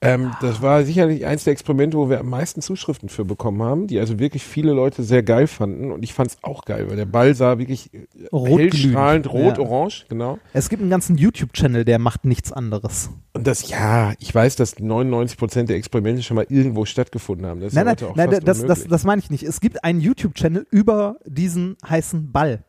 Ähm, 0.03 0.31
das 0.41 0.62
war 0.62 0.83
sicherlich 0.83 1.25
eins 1.25 1.45
der 1.45 1.53
Experimente, 1.53 1.98
wo 1.98 2.10
wir 2.10 2.19
am 2.19 2.29
meisten 2.29 2.62
Zuschriften 2.62 3.10
für 3.10 3.24
bekommen 3.25 3.62
haben, 3.63 3.88
die 3.88 4.00
also 4.00 4.19
wirklich 4.19 4.43
viele 4.43 4.74
Leute 4.74 5.01
sehr 5.03 5.24
geil 5.24 5.48
fanden. 5.48 5.91
Und 5.91 6.03
ich 6.03 6.13
fand 6.13 6.31
es 6.31 6.38
auch 6.41 6.65
geil, 6.65 6.89
weil 6.89 6.98
der 6.98 7.05
Ball 7.05 7.33
sah 7.36 7.57
wirklich 7.57 7.93
äh, 7.93 8.00
hellstrahlend, 8.31 9.25
Ja. 9.25 9.31
rot-orange, 9.31 10.05
genau. 10.10 10.39
Es 10.51 10.69
gibt 10.69 10.81
einen 10.81 10.91
ganzen 10.91 11.17
YouTube-Channel, 11.17 11.86
der 11.86 12.00
macht 12.00 12.25
nichts 12.25 12.51
anderes. 12.51 13.12
Und 13.33 13.48
das, 13.48 13.69
ja, 13.69 14.13
ich 14.19 14.33
weiß, 14.36 14.55
dass 14.57 14.77
99 14.79 15.38
Prozent 15.38 15.69
der 15.69 15.77
Experimente 15.77 16.22
schon 16.22 16.36
mal 16.36 16.45
irgendwo 16.50 16.86
stattgefunden 16.86 17.45
haben. 17.48 17.62
Das 17.62 17.69
ist 17.69 17.75
Nein, 17.75 17.86
nein, 17.86 17.95
nein 18.15 18.29
das, 18.29 18.43
das, 18.43 18.60
unmöglich. 18.62 18.88
das 18.89 19.03
meine 19.05 19.19
ich 19.22 19.29
nicht. 19.29 19.43
Es 19.43 19.62
gibt 19.62 19.83
einen 19.83 20.01
YouTube-Channel 20.01 20.67
über 20.69 21.15
diesen 21.25 21.77
heißen 21.88 22.31
Ball. 22.31 22.63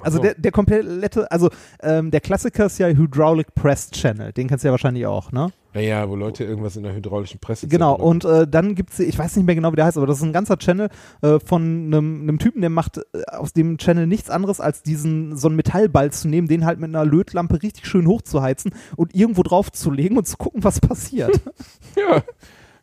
Also 0.00 0.18
so. 0.18 0.22
der, 0.22 0.34
der 0.34 0.52
komplette, 0.52 1.30
also 1.30 1.48
ähm, 1.82 2.10
der 2.10 2.20
Klassiker 2.20 2.66
ist 2.66 2.78
ja 2.78 2.88
Hydraulic 2.88 3.54
Press 3.54 3.90
Channel, 3.90 4.32
den 4.32 4.48
kennst 4.48 4.62
du 4.64 4.68
ja 4.68 4.72
wahrscheinlich 4.72 5.06
auch, 5.06 5.32
ne? 5.32 5.50
Ja, 5.74 5.80
ja, 5.80 6.08
wo 6.08 6.16
Leute 6.16 6.44
irgendwas 6.44 6.76
in 6.76 6.84
der 6.84 6.94
hydraulischen 6.94 7.40
Presse 7.40 7.66
Genau, 7.68 7.94
und 7.96 8.24
äh, 8.24 8.46
dann 8.46 8.74
gibt's, 8.74 8.98
ich 9.00 9.18
weiß 9.18 9.36
nicht 9.36 9.44
mehr 9.44 9.54
genau, 9.54 9.72
wie 9.72 9.76
der 9.76 9.84
heißt, 9.86 9.96
aber 9.96 10.06
das 10.06 10.18
ist 10.18 10.22
ein 10.22 10.32
ganzer 10.32 10.56
Channel 10.56 10.88
äh, 11.22 11.38
von 11.40 11.62
einem 11.62 12.22
einem 12.22 12.38
Typen, 12.38 12.60
der 12.60 12.70
macht 12.70 12.98
äh, 12.98 13.02
aus 13.32 13.52
dem 13.52 13.76
Channel 13.78 14.06
nichts 14.06 14.30
anderes, 14.30 14.60
als 14.60 14.82
diesen, 14.82 15.36
so 15.36 15.48
einen 15.48 15.56
Metallball 15.56 16.12
zu 16.12 16.28
nehmen, 16.28 16.48
den 16.48 16.64
halt 16.64 16.78
mit 16.80 16.88
einer 16.88 17.04
Lötlampe 17.04 17.62
richtig 17.62 17.86
schön 17.86 18.06
hochzuheizen 18.06 18.72
und 18.96 19.14
irgendwo 19.14 19.42
drauf 19.42 19.72
zu 19.72 19.90
legen 19.90 20.16
und 20.16 20.26
zu 20.28 20.36
gucken, 20.36 20.62
was 20.64 20.80
passiert. 20.80 21.40
Ja. 21.96 22.22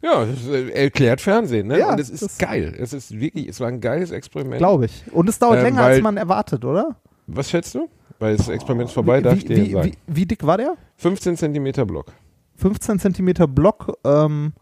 Ja, 0.04 0.24
äh, 0.52 0.70
erklärt 0.72 1.22
Fernsehen, 1.22 1.68
ne? 1.68 1.78
Ja, 1.78 1.92
und 1.92 2.00
es 2.00 2.10
ist 2.10 2.24
das- 2.24 2.38
geil. 2.40 2.74
Es 2.80 2.92
ist 2.92 3.20
wirklich, 3.20 3.48
es 3.48 3.60
war 3.60 3.68
ein 3.68 3.80
geiles 3.82 4.10
Experiment. 4.10 4.58
Glaube 4.58 4.86
ich. 4.86 5.04
Und 5.12 5.30
es 5.30 5.38
dauert 5.38 5.60
Ähm, 5.60 5.66
länger, 5.66 5.82
als 5.84 5.98
weil- 5.98 6.02
man 6.02 6.18
erwartet, 6.18 6.66
oder? 6.66 6.96
Was 7.28 7.52
schätzt 7.52 7.76
du? 7.76 7.88
Weil 8.18 8.36
das 8.36 8.50
Experiment 8.50 8.90
vorbei, 8.90 9.22
darf 9.22 9.38
ich 9.38 9.44
wie, 9.48 9.54
dir 9.54 9.66
wie, 9.66 9.72
sagen. 9.74 9.92
wie, 10.08 10.16
wie 10.16 10.26
dick 10.26 10.44
war 10.46 10.58
der? 10.58 10.76
15 10.98 11.38
Zentimeter 11.38 11.86
Block. 11.86 12.14
15 12.62 13.00
Zentimeter 13.00 13.48
Block, 13.48 13.98
ähm, 14.06 14.54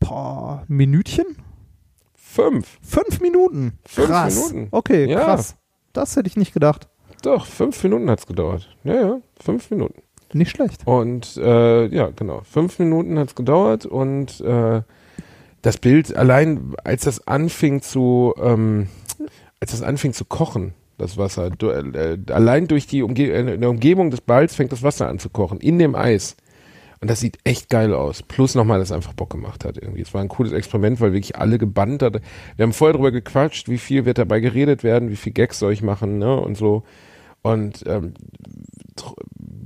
boah, 0.00 0.64
Minütchen? 0.68 1.24
Fünf. 2.14 2.78
Fünf 2.82 3.20
Minuten. 3.20 3.78
Fünf 3.86 4.08
krass. 4.08 4.52
Minuten. 4.52 4.68
Okay, 4.70 5.06
Ja. 5.10 5.24
krass. 5.24 5.56
Das 5.92 6.16
hätte 6.16 6.28
ich 6.28 6.36
nicht 6.36 6.54
gedacht. 6.54 6.88
Doch, 7.22 7.46
fünf 7.46 7.82
Minuten 7.84 8.08
hat's 8.10 8.26
gedauert. 8.26 8.68
Ja, 8.84 8.94
ja, 8.94 9.20
fünf 9.40 9.70
Minuten. 9.70 10.02
Nicht 10.32 10.50
schlecht. 10.50 10.86
Und 10.86 11.36
äh, 11.36 11.86
ja, 11.86 12.10
genau. 12.14 12.40
Fünf 12.44 12.78
Minuten 12.78 13.18
hat's 13.18 13.34
gedauert 13.34 13.84
und 13.86 14.40
äh, 14.40 14.82
das 15.60 15.78
Bild 15.78 16.14
allein, 16.16 16.74
als 16.84 17.04
das 17.04 17.26
anfing 17.26 17.82
zu, 17.82 18.34
ähm, 18.42 18.88
als 19.60 19.72
das 19.72 19.82
anfing 19.82 20.12
zu 20.14 20.24
kochen, 20.24 20.72
das 20.98 21.18
Wasser, 21.18 21.50
du, 21.50 21.68
äh, 21.70 22.18
allein 22.30 22.66
durch 22.66 22.86
die 22.86 23.02
Umge 23.02 23.58
Umgebung 23.68 24.10
des 24.10 24.20
Balls 24.22 24.54
fängt 24.54 24.72
das 24.72 24.82
Wasser 24.82 25.08
an 25.08 25.18
zu 25.18 25.28
kochen, 25.30 25.60
in 25.60 25.78
dem 25.78 25.94
Eis. 25.94 26.36
Und 27.02 27.10
das 27.10 27.18
sieht 27.18 27.38
echt 27.42 27.68
geil 27.68 27.92
aus. 27.94 28.22
Plus 28.22 28.54
nochmal, 28.54 28.78
dass 28.78 28.88
es 28.90 28.92
einfach 28.92 29.12
Bock 29.12 29.30
gemacht 29.30 29.64
hat 29.64 29.76
irgendwie. 29.76 30.02
Es 30.02 30.14
war 30.14 30.20
ein 30.20 30.28
cooles 30.28 30.52
Experiment, 30.52 31.00
weil 31.00 31.12
wirklich 31.12 31.36
alle 31.36 31.58
gebannt 31.58 32.00
hat. 32.00 32.20
Wir 32.56 32.62
haben 32.62 32.72
vorher 32.72 32.94
drüber 32.94 33.10
gequatscht, 33.10 33.68
wie 33.68 33.78
viel 33.78 34.04
wird 34.04 34.18
dabei 34.18 34.38
geredet 34.38 34.84
werden, 34.84 35.10
wie 35.10 35.16
viel 35.16 35.32
Gags 35.32 35.58
soll 35.58 35.72
ich 35.72 35.82
machen, 35.82 36.18
ne, 36.18 36.36
und 36.40 36.56
so. 36.56 36.84
Und 37.42 37.82
ähm, 37.88 38.14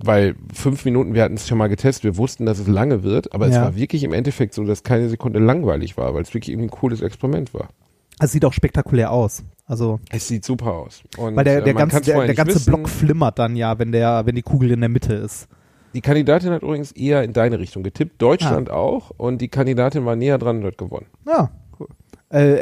weil 0.02 0.34
fünf 0.54 0.86
Minuten, 0.86 1.12
wir 1.12 1.22
hatten 1.24 1.34
es 1.34 1.46
schon 1.46 1.58
mal 1.58 1.68
getestet, 1.68 2.04
wir 2.04 2.16
wussten, 2.16 2.46
dass 2.46 2.58
es 2.58 2.68
lange 2.68 3.02
wird, 3.02 3.34
aber 3.34 3.48
es 3.48 3.54
Ja. 3.54 3.62
war 3.64 3.76
wirklich 3.76 4.02
im 4.04 4.14
Endeffekt 4.14 4.54
so, 4.54 4.64
dass 4.64 4.82
keine 4.82 5.10
Sekunde 5.10 5.38
langweilig 5.38 5.98
war, 5.98 6.14
weil 6.14 6.22
es 6.22 6.32
wirklich 6.32 6.52
irgendwie 6.54 6.68
ein 6.68 6.70
cooles 6.78 7.02
Experiment 7.02 7.52
war. 7.52 7.68
Es 8.18 8.32
sieht 8.32 8.46
auch 8.46 8.54
spektakulär 8.54 9.10
aus. 9.10 9.44
Also, 9.66 10.00
Es 10.10 10.26
sieht 10.28 10.44
super 10.44 10.72
aus. 10.72 11.02
Und, 11.18 11.36
weil 11.36 11.44
der, 11.44 11.58
äh, 11.58 11.64
der 11.64 11.74
ganze, 11.74 12.00
der, 12.00 12.24
der 12.24 12.34
ganze 12.34 12.54
wissen. 12.54 12.72
Block 12.72 12.88
flimmert 12.88 13.38
dann 13.38 13.56
ja, 13.56 13.78
wenn 13.78 13.92
der, 13.92 14.24
wenn 14.24 14.36
die 14.36 14.42
Kugel 14.42 14.70
in 14.70 14.80
der 14.80 14.88
Mitte 14.88 15.12
ist. 15.12 15.48
Die 15.96 16.02
Kandidatin 16.02 16.50
hat 16.50 16.62
übrigens 16.62 16.92
eher 16.92 17.22
in 17.22 17.32
deine 17.32 17.58
Richtung 17.58 17.82
getippt, 17.82 18.20
Deutschland 18.20 18.68
Ah. 18.70 18.74
auch, 18.74 19.12
und 19.16 19.40
die 19.40 19.48
Kandidatin 19.48 20.04
war 20.04 20.14
näher 20.14 20.36
dran 20.36 20.58
und 20.58 20.64
hat 20.66 20.76
gewonnen. 20.76 21.06
Ja, 21.26 21.48
cool. 21.80 21.86
Äh, 22.30 22.52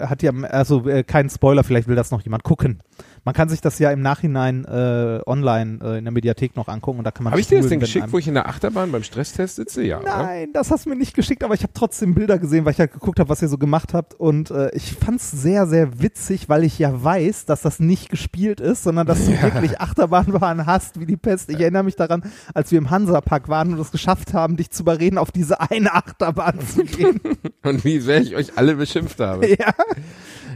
äh, 0.00 0.06
hat 0.08 0.20
ja, 0.24 0.32
also 0.32 0.88
äh, 0.88 1.04
kein 1.04 1.30
Spoiler, 1.30 1.62
vielleicht 1.62 1.86
will 1.86 1.94
das 1.94 2.10
noch 2.10 2.22
jemand 2.22 2.42
gucken. 2.42 2.80
Man 3.24 3.34
kann 3.34 3.48
sich 3.48 3.60
das 3.60 3.78
ja 3.78 3.90
im 3.92 4.00
Nachhinein 4.00 4.64
äh, 4.64 5.20
online 5.26 5.78
äh, 5.82 5.98
in 5.98 6.04
der 6.04 6.12
Mediathek 6.12 6.56
noch 6.56 6.66
angucken 6.66 6.98
und 6.98 7.04
da 7.04 7.12
kann 7.12 7.22
man 7.22 7.32
Habe 7.32 7.40
ich 7.40 7.46
dir 7.46 7.60
das 7.60 7.68
denn 7.68 7.78
geschickt, 7.78 8.08
wo 8.10 8.18
ich 8.18 8.26
in 8.26 8.34
der 8.34 8.48
Achterbahn 8.48 8.90
beim 8.90 9.04
Stresstest 9.04 9.56
sitze? 9.56 9.84
Ja. 9.84 10.00
oder? 10.00 10.24
Nein, 10.24 10.48
das 10.52 10.70
hast 10.72 10.86
du 10.86 10.90
mir 10.90 10.96
nicht 10.96 11.14
geschickt, 11.14 11.44
aber 11.44 11.54
ich 11.54 11.62
habe 11.62 11.72
trotzdem 11.72 12.14
Bilder 12.14 12.38
gesehen, 12.38 12.64
weil 12.64 12.72
ich 12.72 12.80
halt 12.80 12.92
geguckt 12.92 13.20
habe, 13.20 13.28
was 13.28 13.40
ihr 13.40 13.48
so 13.48 13.58
gemacht 13.58 13.94
habt. 13.94 14.14
Und 14.14 14.50
äh, 14.50 14.70
ich 14.74 14.92
fand's 14.92 15.30
sehr, 15.30 15.66
sehr 15.66 16.00
witzig, 16.00 16.48
weil 16.48 16.64
ich 16.64 16.78
ja 16.78 17.04
weiß, 17.04 17.44
dass 17.46 17.62
das 17.62 17.78
nicht 17.78 18.08
gespielt 18.08 18.60
ist, 18.60 18.82
sondern 18.82 19.06
dass 19.06 19.24
du 19.24 19.30
wirklich 19.42 19.80
Achterbahnfahren 19.80 20.66
hast 20.66 20.98
wie 20.98 21.06
die 21.06 21.16
Pest. 21.16 21.48
Ich 21.48 21.60
erinnere 21.60 21.84
mich 21.84 21.96
daran, 21.96 22.24
als 22.54 22.72
wir 22.72 22.78
im 22.78 22.90
Hansapark 22.90 23.48
waren 23.48 23.72
und 23.72 23.78
es 23.78 23.92
geschafft 23.92 24.34
haben, 24.34 24.56
dich 24.56 24.70
zu 24.70 24.82
überreden, 24.82 25.18
auf 25.18 25.30
diese 25.30 25.60
eine 25.60 25.94
Achterbahn 25.94 26.58
zu 26.66 26.84
gehen. 26.84 27.20
Und 27.62 27.84
wie 27.84 28.00
sehr 28.00 28.20
ich 28.20 28.34
euch 28.34 28.58
alle 28.58 28.74
beschimpft 28.74 29.20
habe. 29.20 29.48
ja. 29.58 29.72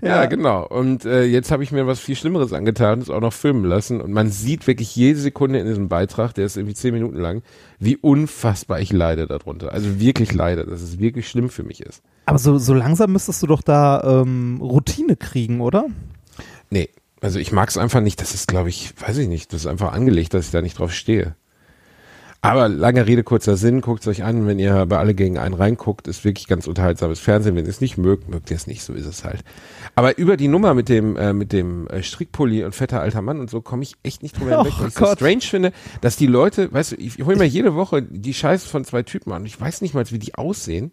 Ja, 0.03 0.27
genau. 0.27 0.67
Und 0.67 1.05
äh, 1.05 1.25
jetzt 1.25 1.51
habe 1.51 1.63
ich 1.63 1.73
mir 1.73 1.87
was 1.87 2.01
viel 2.01 2.17
Schlimmeres 2.17 2.53
angetan, 2.53 3.01
das 3.01 3.11
auch 3.11 3.21
noch 3.21 3.33
filmen 3.33 3.65
lassen. 3.65 4.01
Und 4.01 4.13
man 4.13 4.31
sieht 4.31 4.67
wirklich 4.67 4.95
jede 4.97 5.19
Sekunde 5.19 5.59
in 5.59 5.67
diesem 5.67 5.89
Beitrag, 5.89 6.35
der 6.35 6.47
ist 6.47 6.57
irgendwie 6.57 6.75
zehn 6.75 6.95
Minuten 6.95 7.19
lang, 7.19 7.43
wie 7.79 7.97
unfassbar 7.97 8.81
ich 8.81 8.93
leide 8.93 9.27
darunter. 9.27 9.73
Also 9.73 10.01
wirklich 10.01 10.33
leide, 10.33 10.65
dass 10.67 10.83
es 10.83 10.99
wirklich 10.99 11.29
schlimm 11.29 11.51
für 11.51 11.63
mich 11.63 11.81
ist. 11.81 12.03
Aber 12.27 12.39
so, 12.39 12.59
so 12.59 12.75
langsam 12.75 13.13
müsstest 13.13 13.43
du 13.43 13.47
doch 13.47 13.63
da 13.63 14.23
ähm, 14.23 14.59
Routine 14.61 15.17
kriegen, 15.17 15.61
oder? 15.61 15.87
Nee, 16.71 16.91
also 17.21 17.39
ich 17.39 17.53
mag 17.53 17.69
es 17.69 17.79
einfach 17.79 18.01
nicht. 18.01 18.21
Das 18.21 18.35
ist, 18.35 18.49
glaube 18.49 18.69
ich, 18.69 18.93
weiß 19.01 19.19
ich 19.19 19.29
nicht, 19.29 19.53
das 19.53 19.63
ist 19.63 19.67
einfach 19.67 19.93
angelegt, 19.93 20.35
dass 20.35 20.47
ich 20.47 20.53
da 20.53 20.63
nicht 20.63 20.79
drauf 20.79 20.93
stehe. 20.93 21.37
Aber 22.43 22.69
lange 22.69 23.07
Rede, 23.07 23.25
kurzer 23.25 23.57
Sinn, 23.57 23.81
guckt 23.81 24.03
es 24.03 24.07
euch 24.09 24.23
an, 24.23 24.47
wenn 24.47 24.59
ihr 24.59 24.87
bei 24.87 24.99
alle 24.99 25.15
gegen 25.15 25.37
einen 25.39 25.55
reinguckt, 25.55 26.07
ist 26.07 26.25
wirklich 26.25 26.47
ganz 26.47 26.67
unterhaltsames 26.69 27.19
Fernsehen. 27.19 27.57
Wenn 27.57 27.65
ihr 27.65 27.71
es 27.71 27.81
nicht 27.81 27.99
mögt, 27.99 28.29
mögt 28.29 28.51
ihr 28.51 28.57
es 28.57 28.67
nicht, 28.69 28.83
so 28.85 28.93
ist 28.93 29.07
es 29.07 29.25
halt. 29.25 29.43
Aber 29.97 30.17
über 30.19 30.37
die 30.37 30.47
Nummer 30.47 30.75
mit 30.75 30.89
dem, 30.89 31.17
äh, 31.17 31.33
mit 31.33 31.53
dem 31.53 31.89
äh, 31.89 32.03
Strickpulli 32.03 32.65
und 32.65 32.75
fetter 32.75 33.01
alter 33.01 33.23
Mann 33.23 33.41
und 33.41 33.51
so 33.51 33.61
komme 33.63 33.83
ich 33.83 33.95
echt 34.05 34.23
nicht 34.23 34.39
drüber 34.39 34.59
hinweg, 34.59 34.75
Oh 34.77 34.81
weil 34.83 34.89
ich 34.89 34.95
so 34.95 35.01
Gott. 35.05 35.19
strange 35.19 35.41
finde, 35.41 35.73
dass 36.03 36.17
die 36.17 36.27
Leute, 36.29 36.73
weißt 36.73 36.93
du, 36.93 36.97
ich, 36.97 37.19
ich 37.19 37.25
hole 37.27 37.37
mir 37.37 37.47
jede 37.47 37.75
Woche 37.75 38.03
die 38.03 38.35
Scheiße 38.35 38.69
von 38.69 38.85
zwei 38.85 39.03
Typen 39.03 39.33
an 39.33 39.43
und 39.43 39.47
ich 39.47 39.61
weiß 39.61 39.81
nicht 39.81 39.95
mal, 39.95 40.05
wie 40.11 40.19
die 40.19 40.35
aussehen. 40.37 40.93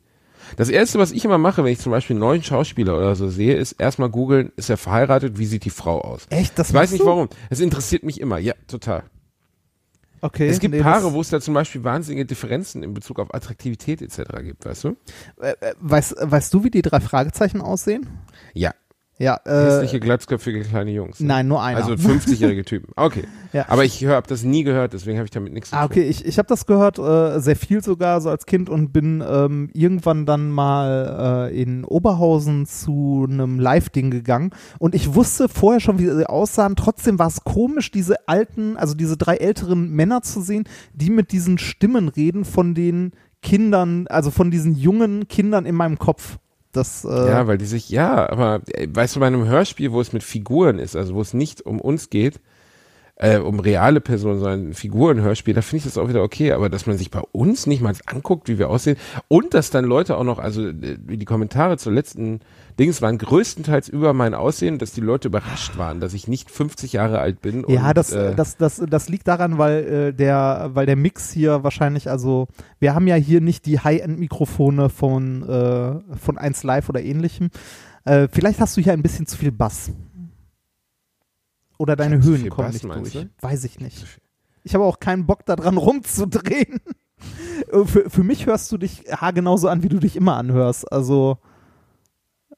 Das 0.57 0.69
erste, 0.69 0.99
was 0.99 1.11
ich 1.11 1.23
immer 1.23 1.37
mache, 1.37 1.63
wenn 1.63 1.71
ich 1.71 1.79
zum 1.79 1.91
Beispiel 1.91 2.15
einen 2.15 2.19
neuen 2.21 2.43
Schauspieler 2.43 2.97
oder 2.97 3.15
so 3.15 3.29
sehe, 3.29 3.55
ist 3.55 3.73
erstmal 3.73 4.09
googeln, 4.09 4.51
ist 4.57 4.69
er 4.69 4.77
verheiratet, 4.77 5.37
wie 5.39 5.45
sieht 5.45 5.63
die 5.65 5.69
Frau 5.69 6.01
aus? 6.01 6.25
Echt? 6.29 6.57
Das 6.59 6.69
Ich 6.69 6.73
weiß 6.75 6.91
nicht 6.91 7.01
du? 7.03 7.07
warum. 7.07 7.29
Es 7.49 7.59
interessiert 7.61 8.03
mich 8.03 8.19
immer. 8.19 8.39
Ja, 8.39 8.53
total. 8.67 9.03
Okay. 10.23 10.47
Es 10.47 10.59
gibt 10.61 10.73
nee, 10.73 10.81
Paare, 10.81 11.11
wo 11.11 11.19
es 11.19 11.29
da 11.29 11.41
zum 11.41 11.53
Beispiel 11.53 11.83
wahnsinnige 11.83 12.25
Differenzen 12.25 12.81
in 12.81 12.93
Bezug 12.93 13.19
auf 13.19 13.33
Attraktivität 13.33 14.01
etc. 14.01 14.21
gibt, 14.41 14.65
weißt 14.65 14.85
du? 14.85 14.95
Äh, 15.41 15.51
äh, 15.59 15.73
weißt, 15.81 16.15
weißt 16.17 16.53
du, 16.53 16.63
wie 16.63 16.69
die 16.69 16.81
drei 16.81 17.01
Fragezeichen 17.01 17.59
aussehen? 17.59 18.07
Ja. 18.53 18.73
Ja, 19.19 19.39
äh, 19.45 19.51
Hässliche, 19.51 19.99
glatzköpfige 19.99 20.61
kleine 20.61 20.89
Jungs. 20.91 21.19
nein, 21.19 21.47
nur 21.47 21.61
einer. 21.61 21.77
Also 21.85 21.93
50-jährige 21.93 22.65
Typen. 22.65 22.91
Okay. 22.95 23.23
Ja. 23.53 23.65
Aber 23.69 23.85
ich 23.85 24.03
habe 24.07 24.25
das 24.27 24.41
nie 24.41 24.63
gehört, 24.63 24.93
deswegen 24.93 25.19
habe 25.19 25.25
ich 25.25 25.31
damit 25.31 25.53
nichts 25.53 25.69
zu 25.69 25.75
Ah, 25.75 25.81
tun. 25.81 25.91
okay, 25.91 26.01
ich, 26.09 26.25
ich 26.25 26.39
habe 26.39 26.47
das 26.47 26.65
gehört, 26.65 26.97
äh, 26.97 27.39
sehr 27.39 27.55
viel 27.55 27.83
sogar 27.83 28.19
so 28.19 28.31
als 28.31 28.47
Kind 28.47 28.67
und 28.67 28.91
bin 28.91 29.23
ähm, 29.23 29.69
irgendwann 29.75 30.25
dann 30.25 30.49
mal 30.49 31.49
äh, 31.51 31.61
in 31.61 31.85
Oberhausen 31.85 32.65
zu 32.65 33.27
einem 33.29 33.59
Live-Ding 33.59 34.09
gegangen 34.09 34.49
und 34.79 34.95
ich 34.95 35.13
wusste 35.13 35.49
vorher 35.49 35.79
schon, 35.81 35.99
wie 35.99 36.07
sie 36.09 36.27
aussahen. 36.27 36.75
Trotzdem 36.75 37.19
war 37.19 37.27
es 37.27 37.43
komisch, 37.43 37.91
diese 37.91 38.27
alten, 38.27 38.75
also 38.75 38.95
diese 38.95 39.17
drei 39.17 39.35
älteren 39.35 39.91
Männer 39.91 40.23
zu 40.23 40.41
sehen, 40.41 40.63
die 40.95 41.11
mit 41.11 41.31
diesen 41.31 41.59
Stimmen 41.59 42.07
reden 42.07 42.45
von 42.45 42.73
den 42.73 43.11
Kindern, 43.43 44.07
also 44.07 44.31
von 44.31 44.49
diesen 44.49 44.73
jungen 44.73 45.27
Kindern 45.27 45.67
in 45.67 45.75
meinem 45.75 45.99
Kopf. 45.99 46.37
Das, 46.73 47.05
äh, 47.05 47.07
Ja, 47.09 47.47
weil 47.47 47.57
die 47.57 47.65
sich, 47.65 47.89
ja, 47.89 48.29
aber 48.29 48.61
äh, 48.73 48.87
weißt 48.91 49.15
du, 49.15 49.19
bei 49.21 49.27
einem 49.27 49.45
Hörspiel, 49.45 49.91
wo 49.91 50.01
es 50.01 50.11
mit 50.11 50.23
Figuren 50.23 50.79
ist, 50.79 50.95
also 50.95 51.13
wo 51.15 51.21
es 51.21 51.33
nicht 51.33 51.61
um 51.65 51.79
uns 51.79 52.09
geht, 52.09 52.39
äh, 53.23 53.37
um 53.37 53.61
reale 53.61 54.01
Personen, 54.01 54.39
sondern 54.39 54.73
Figurenhörspiel, 54.73 55.53
da 55.53 55.61
finde 55.61 55.77
ich 55.77 55.83
das 55.85 55.97
auch 55.97 56.09
wieder 56.09 56.23
okay, 56.23 56.51
aber 56.51 56.69
dass 56.69 56.87
man 56.87 56.97
sich 56.97 57.09
bei 57.09 57.21
uns 57.31 57.67
nicht 57.67 57.81
mal 57.81 57.93
anguckt, 58.05 58.49
wie 58.49 58.59
wir 58.59 58.69
aussehen 58.69 58.97
und 59.29 59.53
dass 59.53 59.69
dann 59.69 59.85
Leute 59.85 60.17
auch 60.17 60.25
noch, 60.25 60.39
also 60.39 60.67
äh, 60.67 60.73
die 60.99 61.23
Kommentare 61.23 61.77
zur 61.77 61.93
letzten 61.93 62.41
Dings 62.77 63.01
waren 63.01 63.17
größtenteils 63.17 63.87
über 63.87 64.11
mein 64.11 64.33
Aussehen, 64.33 64.77
dass 64.77 64.91
die 64.91 64.99
Leute 64.99 65.29
überrascht 65.29 65.77
waren, 65.77 66.01
dass 66.01 66.13
ich 66.13 66.27
nicht 66.27 66.51
50 66.51 66.91
Jahre 66.91 67.19
alt 67.19 67.41
bin. 67.41 67.63
Ja, 67.69 67.87
und, 67.87 67.97
das, 67.97 68.11
äh, 68.11 68.35
das, 68.35 68.57
das, 68.57 68.83
das 68.89 69.07
liegt 69.07 69.29
daran, 69.29 69.57
weil 69.57 69.83
äh, 69.85 70.13
der, 70.13 70.71
weil 70.73 70.85
der 70.85 70.97
Mix 70.97 71.31
hier 71.31 71.63
wahrscheinlich, 71.63 72.09
also 72.09 72.47
wir 72.79 72.93
haben 72.93 73.07
ja 73.07 73.15
hier 73.15 73.39
nicht 73.39 73.65
die 73.65 73.79
High-End-Mikrofone 73.79 74.89
von, 74.89 75.47
äh, 75.47 76.17
von 76.17 76.37
1 76.37 76.63
Live 76.63 76.89
oder 76.89 77.01
ähnlichem. 77.01 77.51
Äh, 78.03 78.27
vielleicht 78.29 78.59
hast 78.59 78.75
du 78.75 78.81
hier 78.81 78.91
ein 78.91 79.01
bisschen 79.01 79.27
zu 79.27 79.37
viel 79.37 79.53
Bass. 79.53 79.91
Oder 81.77 81.95
deine 81.95 82.21
Höhen 82.23 82.49
kommen 82.49 82.71
Bass, 82.71 82.83
nicht 82.83 82.95
durch. 82.95 83.13
du? 83.13 83.29
Weiß 83.41 83.63
ich 83.63 83.79
nicht. 83.79 84.05
Ich 84.63 84.73
habe 84.73 84.83
auch 84.83 84.99
keinen 84.99 85.25
Bock 85.25 85.45
daran 85.45 85.77
rumzudrehen. 85.77 86.79
Für, 87.85 88.09
für 88.09 88.23
mich 88.23 88.45
hörst 88.47 88.69
du 88.73 88.77
dich 88.77 89.05
haargenauso 89.09 89.69
an, 89.69 89.81
wie 89.81 89.87
du 89.87 89.97
dich 89.97 90.17
immer 90.17 90.35
anhörst. 90.35 90.91
Also 90.91 91.37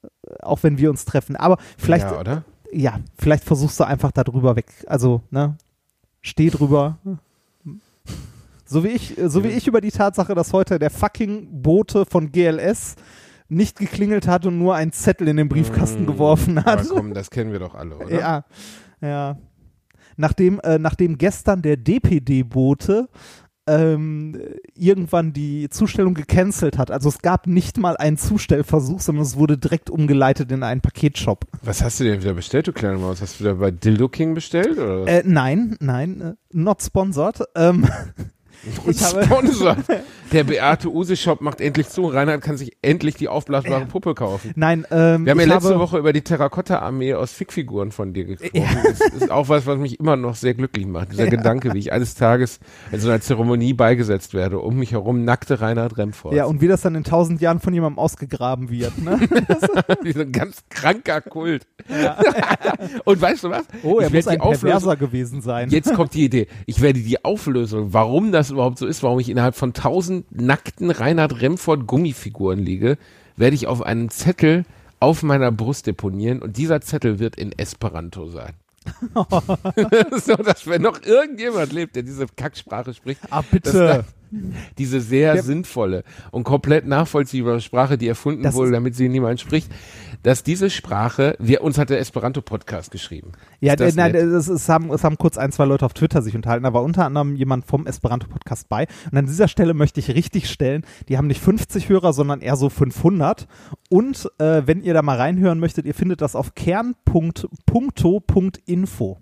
äh, 0.02 0.08
auch 0.42 0.64
wenn 0.64 0.80
wir 0.80 0.90
uns 0.90 1.06
treffen. 1.06 1.36
Aber 1.36 1.58
vielleicht, 1.78 2.10
ja, 2.10 2.20
oder? 2.20 2.44
ja, 2.72 3.00
vielleicht 3.16 3.44
versuchst 3.44 3.80
du 3.80 3.84
einfach 3.84 4.12
da 4.12 4.24
drüber 4.24 4.56
weg. 4.56 4.66
Also, 4.88 5.22
ne? 5.30 5.58
Steh 6.22 6.50
drüber. 6.50 6.98
So 8.66 8.84
wie 8.84 8.90
ich, 8.90 9.16
so 9.26 9.44
wie 9.44 9.50
ich 9.50 9.68
über 9.68 9.82
die 9.82 9.92
Tatsache, 9.92 10.34
dass 10.34 10.52
heute 10.52 10.80
der 10.80 10.90
fucking 10.90 11.62
Bote 11.62 12.06
von 12.08 12.32
GLS 12.32 12.96
nicht 13.48 13.78
geklingelt 13.78 14.28
hat 14.28 14.48
und 14.48 14.58
nur 14.58 14.74
einen 14.74 14.92
Zettel 14.92 15.28
in 15.28 15.38
den 15.38 15.48
Briefkasten 15.50 16.04
Mm, 16.04 16.08
geworfen 16.08 16.66
hat. 16.66 16.88
Komm, 16.90 17.14
das 17.14 17.30
kennen 17.30 17.52
wir 17.52 17.60
doch 17.60 17.76
alle, 17.76 17.96
oder? 17.98 18.20
Ja, 18.20 18.46
ja. 19.06 19.38
Nachdem, 20.18 20.60
äh, 20.62 20.80
nachdem 20.80 21.18
gestern 21.18 21.62
der 21.62 21.78
DPD-Bote 21.78 23.10
ähm, 23.68 24.40
irgendwann 24.76 25.34
die 25.34 25.70
Zustellung 25.70 26.14
gecancelt 26.14 26.78
hat. 26.78 26.92
Also 26.92 27.10
es 27.10 27.20
gab 27.20 27.48
nicht 27.48 27.78
mal 27.78 27.98
einen 27.98 28.18
Zustellversuch, 28.18 29.00
sondern 29.00 29.24
es 29.24 29.38
wurde 29.38 29.58
direkt 29.58 29.90
umgeleitet 29.90 30.52
in 30.52 30.64
einen 30.64 30.82
Paketshop. 30.82 31.46
Was 31.64 31.84
hast 31.84 32.00
du 32.00 32.04
denn 32.04 32.22
wieder 32.22 32.34
bestellt, 32.34 32.68
du 32.68 32.74
kleine 32.74 32.98
Maus? 32.98 33.22
Hast 33.22 33.40
du 33.40 33.44
wieder 33.44 33.56
bei 33.56 33.72
Dildo 33.72 34.08
King 34.08 34.36
bestellt? 34.36 34.78
Oder? 34.78 35.08
Äh, 35.08 35.24
nein, 35.26 35.78
nein, 35.80 36.22
äh, 36.22 36.34
not 36.52 36.82
sponsored. 36.84 37.42
Ähm, 37.56 37.88
ich 38.88 38.98
Sponsor. 38.98 39.78
Der 40.32 40.44
Beate 40.44 40.92
Use 40.92 41.16
Shop 41.16 41.42
macht 41.42 41.62
endlich 41.62 41.90
zu. 41.90 42.08
Reinhard 42.08 42.42
kann 42.42 42.58
sich 42.58 42.76
endlich 42.82 43.16
die 43.16 43.28
aufblasbare 43.28 43.86
Puppe 43.86 44.16
kaufen. 44.16 44.54
nein, 44.56 44.86
ähm, 44.90 45.26
Wir 45.26 45.32
haben 45.32 45.40
ja 45.40 45.46
letzte 45.46 45.70
habe, 45.70 45.80
Woche 45.80 46.00
über 46.00 46.14
die 46.14 46.22
Terrakotta-Armee 46.22 47.14
aus 47.14 47.32
Fickfiguren 47.32 47.92
von 47.92 48.14
dir 48.14 48.26
gesprochen. 48.26 48.68
Das 48.84 49.00
ist 49.00 49.32
auch 49.32 49.50
was, 49.50 49.68
was 49.68 49.78
mich 49.78 50.00
immer 50.00 50.16
noch 50.16 50.36
sehr 50.36 50.56
glücklich 50.56 50.88
macht. 50.88 51.12
Dieser 51.12 51.28
Gedanke, 51.28 51.74
wie 51.74 51.80
ich 51.80 51.94
eines 51.94 52.16
Tages 52.16 52.60
in 52.92 53.00
so 53.00 53.10
einer 53.10 53.22
Zeremonie 53.22 53.74
beigesetzt 53.74 54.34
werde. 54.34 54.60
Um 54.60 54.78
mich 54.78 54.92
herum 54.92 55.24
nackte 55.26 55.62
Reinhard 55.62 55.98
Remford. 55.98 56.34
Ja, 56.34 56.46
und 56.46 56.60
wie 56.62 56.68
das 56.68 56.82
dann 56.82 56.96
in 56.96 57.04
tausend 57.04 57.42
Jahren 57.42 57.60
von 57.60 57.74
jemandem 57.74 58.00
ausgegraben 58.00 58.70
wird. 58.70 58.98
Ne? 58.98 59.20
Dieser 60.04 60.26
ganz 60.26 60.64
kranker 60.70 61.22
Kult. 61.22 61.68
und 63.06 63.22
weißt 63.22 63.44
du 63.44 63.50
was? 63.52 63.66
Oh, 63.84 64.00
er 64.00 64.08
Ich 64.08 64.14
muss 64.14 64.28
ein 64.28 64.40
Perverser 64.40 64.96
gewesen 64.96 65.42
sein. 65.42 65.70
Jetzt 65.70 65.94
kommt 65.94 66.14
die 66.14 66.26
Idee. 66.26 66.48
Ich 66.66 66.82
werde 66.82 67.00
die 67.00 67.24
Auflösung, 67.24 67.94
warum 67.94 68.32
das 68.32 68.45
überhaupt 68.52 68.78
so 68.78 68.86
ist, 68.88 69.04
warum 69.04 69.20
ich 69.20 69.30
innerhalb 69.30 69.56
von 69.56 69.74
tausend 69.74 70.26
nackten 70.32 70.92
Reinhard 70.92 71.42
Remford 71.42 71.88
Gummifiguren 71.88 72.60
liege, 72.60 72.98
werde 73.38 73.56
ich 73.56 73.68
auf 73.68 73.82
einen 73.82 74.10
Zettel 74.10 74.66
auf 75.00 75.24
meiner 75.24 75.52
Brust 75.52 75.88
deponieren 75.88 76.42
und 76.42 76.58
dieser 76.58 76.82
Zettel 76.82 77.20
wird 77.20 77.36
in 77.36 77.52
Esperanto 77.58 78.28
sein. 78.28 78.54
so, 79.16 80.36
dass 80.36 80.68
wenn 80.68 80.82
noch 80.82 81.02
irgendjemand 81.04 81.72
lebt, 81.74 81.96
der 81.96 82.04
diese 82.04 82.26
Kacksprache 82.28 82.94
spricht, 82.94 83.22
Ah, 83.30 83.42
dass 83.42 83.50
bitte. 83.52 83.72
da 83.74 84.04
diese 84.78 85.02
sehr 85.02 85.36
Ja. 85.36 85.42
sinnvolle 85.44 86.04
und 86.32 86.44
komplett 86.44 86.86
nachvollziehbare 86.88 87.60
Sprache, 87.62 87.98
die 87.98 88.08
erfunden 88.08 88.44
Das 88.44 88.56
wurde, 88.56 88.72
damit 88.72 88.96
sie 88.96 89.10
niemand 89.10 89.40
spricht, 89.40 89.72
dass 90.24 90.44
diese 90.44 90.70
Sprache, 90.70 91.36
wir, 91.40 91.62
uns 91.64 91.78
hat 91.78 91.90
der 91.90 92.00
Esperanto-Podcast 92.00 92.92
geschrieben. 92.92 93.32
Ja, 93.60 93.74
Ist 93.74 93.80
das 93.82 93.94
äh, 93.94 93.98
nein, 93.98 94.16
es, 94.16 94.48
es, 94.48 94.70
haben, 94.70 94.90
es 94.92 95.04
haben 95.04 95.18
kurz 95.18 95.38
ein, 95.38 95.52
zwei 95.52 95.66
Leute 95.66 95.86
auf 95.86 95.94
Twitter 95.94 96.22
sich 96.22 96.36
unterhalten. 96.36 96.64
Da 96.64 96.74
war 96.74 96.84
unter 96.84 97.06
anderem 97.06 97.36
jemand 97.36 97.66
vom 97.66 97.86
Esperanto-Podcast 97.86 98.70
bei. 98.70 98.88
Und 99.12 99.18
an 99.18 99.26
dieser 99.28 99.48
Stelle 99.48 99.74
möchte 99.74 100.00
ich 100.00 100.10
richtig 100.10 100.50
stellen, 100.50 100.84
die 101.10 101.18
haben 101.18 101.28
nicht 101.28 101.42
50 101.42 101.90
Hörer, 101.90 102.14
sondern 102.14 102.42
eher 102.42 102.56
so 102.56 102.70
500. 102.70 103.48
Und 103.90 104.32
äh, 104.40 104.64
wenn 104.66 104.82
ihr 104.82 104.94
da 104.96 105.02
mal 105.02 105.18
reinhören 105.18 105.60
möchtet, 105.60 105.86
ihr 105.86 105.94
findet 105.94 106.22
das 106.22 106.36
auf 106.36 106.56
kern.punkto.info. 106.56 109.20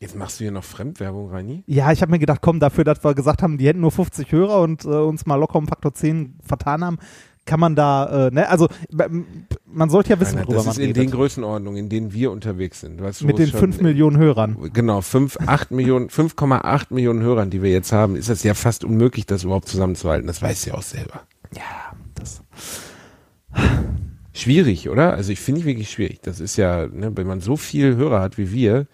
Jetzt 0.00 0.14
machst 0.16 0.38
du 0.38 0.44
hier 0.44 0.52
noch 0.52 0.64
Fremdwerbung, 0.64 1.30
Reini? 1.30 1.64
Ja, 1.66 1.90
ich 1.90 2.02
habe 2.02 2.12
mir 2.12 2.18
gedacht, 2.20 2.40
komm, 2.40 2.60
dafür, 2.60 2.84
dass 2.84 3.02
wir 3.02 3.14
gesagt 3.14 3.42
haben, 3.42 3.58
die 3.58 3.66
hätten 3.66 3.80
nur 3.80 3.90
50 3.90 4.30
Hörer 4.30 4.60
und 4.62 4.84
äh, 4.84 4.88
uns 4.88 5.26
mal 5.26 5.34
locker 5.36 5.56
um 5.56 5.66
Faktor 5.66 5.92
10 5.92 6.36
vertan 6.44 6.84
haben, 6.84 6.98
kann 7.46 7.58
man 7.58 7.74
da, 7.74 8.28
äh, 8.28 8.30
ne, 8.30 8.48
also 8.48 8.68
man 9.66 9.90
sollte 9.90 10.10
ja 10.10 10.20
wissen, 10.20 10.36
Nein, 10.36 10.44
worüber 10.44 10.56
das 10.58 10.66
man 10.66 10.72
ist 10.72 10.78
in 10.78 10.92
den 10.94 10.96
redet. 11.00 11.14
Größenordnungen, 11.14 11.80
in 11.84 11.88
denen 11.88 12.12
wir 12.12 12.30
unterwegs 12.30 12.80
sind. 12.80 13.02
Weißt 13.02 13.24
Mit 13.24 13.38
den 13.38 13.48
schon- 13.48 13.58
5 13.60 13.80
Millionen 13.80 14.18
Hörern. 14.18 14.70
Genau, 14.72 15.00
5, 15.00 15.38
8 15.46 15.70
Millionen, 15.72 16.10
5,8 16.10 16.92
Millionen 16.94 17.22
Hörern, 17.22 17.50
die 17.50 17.62
wir 17.62 17.70
jetzt 17.70 17.90
haben, 17.90 18.14
ist 18.16 18.28
es 18.28 18.42
ja 18.44 18.54
fast 18.54 18.84
unmöglich, 18.84 19.26
das 19.26 19.44
überhaupt 19.44 19.66
zusammenzuhalten. 19.68 20.26
Das 20.26 20.42
weißt 20.42 20.66
du 20.66 20.70
ja 20.70 20.76
auch 20.76 20.82
selber. 20.82 21.22
Ja, 21.56 21.62
das. 22.14 22.42
Schwierig, 24.32 24.88
oder? 24.88 25.14
Also 25.14 25.32
ich 25.32 25.40
finde 25.40 25.60
ich 25.60 25.66
wirklich 25.66 25.90
schwierig. 25.90 26.20
Das 26.22 26.38
ist 26.38 26.56
ja, 26.56 26.86
ne, 26.86 27.10
wenn 27.16 27.26
man 27.26 27.40
so 27.40 27.56
viel 27.56 27.96
Hörer 27.96 28.20
hat 28.20 28.38
wie 28.38 28.52
wir, 28.52 28.86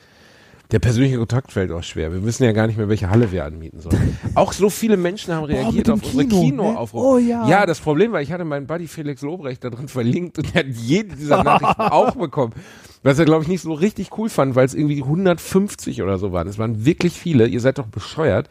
der 0.71 0.79
persönliche 0.79 1.19
Kontakt 1.19 1.53
fällt 1.53 1.71
auch 1.71 1.83
schwer. 1.83 2.13
Wir 2.13 2.25
wissen 2.25 2.45
ja 2.45 2.53
gar 2.53 2.67
nicht 2.67 2.77
mehr, 2.77 2.89
welche 2.89 3.11
Halle 3.11 3.31
wir 3.31 3.45
anmieten 3.45 3.81
sollen. 3.81 4.19
auch 4.35 4.53
so 4.53 4.71
viele 4.71 4.97
Menschen 4.97 5.35
haben 5.35 5.45
reagiert 5.45 5.89
dem 5.89 5.95
auf 5.95 6.03
unsere 6.03 6.25
Kino, 6.25 6.41
ne? 6.41 6.47
Kinoaufrufe. 6.51 7.07
Oh 7.07 7.19
ja. 7.19 7.47
Ja, 7.49 7.67
das 7.67 7.81
Problem 7.81 8.13
war, 8.13 8.23
ich 8.23 8.33
hatte 8.33 8.45
meinen 8.45 8.67
Buddy 8.67 8.87
Felix 8.89 9.23
Lobrecht 9.23 9.63
da 9.63 9.71
drin 9.71 9.89
verlinkt 9.89 10.39
und 10.39 10.55
er 10.55 10.61
hat 10.61 10.69
jede 10.69 11.15
dieser 11.17 11.45
Nachrichten 11.45 11.83
auch 11.83 12.17
bekommen. 12.17 12.55
Was 13.03 13.19
er, 13.19 13.27
glaube 13.27 13.43
ich, 13.43 13.49
nicht 13.49 13.61
so 13.61 13.75
richtig 13.75 14.17
cool 14.17 14.31
fand, 14.31 14.55
weil 14.55 14.65
es 14.65 14.73
irgendwie 14.73 15.03
150 15.03 16.01
oder 16.03 16.17
so 16.17 16.33
waren. 16.33 16.49
Es 16.49 16.59
waren 16.59 16.87
wirklich 16.87 17.13
viele. 17.13 17.47
Ihr 17.47 17.61
seid 17.61 17.79
doch 17.79 17.87
bescheuert. 17.87 18.49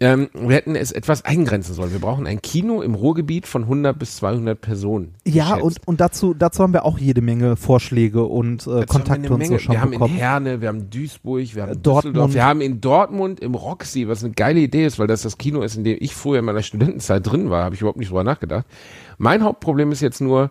Ähm, 0.00 0.28
wir 0.34 0.56
hätten 0.56 0.74
es 0.74 0.90
etwas 0.90 1.24
eingrenzen 1.24 1.72
sollen. 1.72 1.92
Wir 1.92 2.00
brauchen 2.00 2.26
ein 2.26 2.42
Kino 2.42 2.82
im 2.82 2.94
Ruhrgebiet 2.94 3.46
von 3.46 3.62
100 3.62 3.96
bis 3.96 4.16
200 4.16 4.60
Personen. 4.60 5.14
Ja, 5.24 5.54
geschätzt. 5.54 5.62
und, 5.62 5.78
und 5.86 6.00
dazu, 6.00 6.34
dazu 6.34 6.62
haben 6.64 6.72
wir 6.72 6.84
auch 6.84 6.98
jede 6.98 7.20
Menge 7.20 7.54
Vorschläge 7.56 8.24
und 8.24 8.66
äh, 8.66 8.86
Kontakte 8.86 9.32
und 9.32 9.46
so 9.46 9.58
schon 9.58 9.72
Wir 9.72 9.80
haben 9.80 9.92
bekommen. 9.92 10.14
in 10.14 10.18
Herne, 10.18 10.60
wir 10.60 10.68
haben 10.68 10.90
Duisburg, 10.90 11.54
wir 11.54 11.62
haben 11.62 11.82
Dortmund. 11.82 12.16
Dortmund. 12.16 12.34
wir 12.34 12.44
haben 12.44 12.60
in 12.60 12.80
Dortmund 12.80 13.38
im 13.38 13.54
Roxy, 13.54 14.08
was 14.08 14.24
eine 14.24 14.32
geile 14.32 14.60
Idee 14.60 14.84
ist, 14.84 14.98
weil 14.98 15.06
das 15.06 15.22
das 15.22 15.38
Kino 15.38 15.62
ist, 15.62 15.76
in 15.76 15.84
dem 15.84 15.96
ich 16.00 16.14
früher 16.14 16.40
in 16.40 16.44
meiner 16.44 16.62
Studentenzeit 16.62 17.24
drin 17.24 17.48
war, 17.50 17.64
habe 17.64 17.76
ich 17.76 17.80
überhaupt 17.80 17.98
nicht 17.98 18.10
drüber 18.10 18.24
nachgedacht. 18.24 18.66
Mein 19.18 19.44
Hauptproblem 19.44 19.92
ist 19.92 20.00
jetzt 20.00 20.20
nur, 20.20 20.50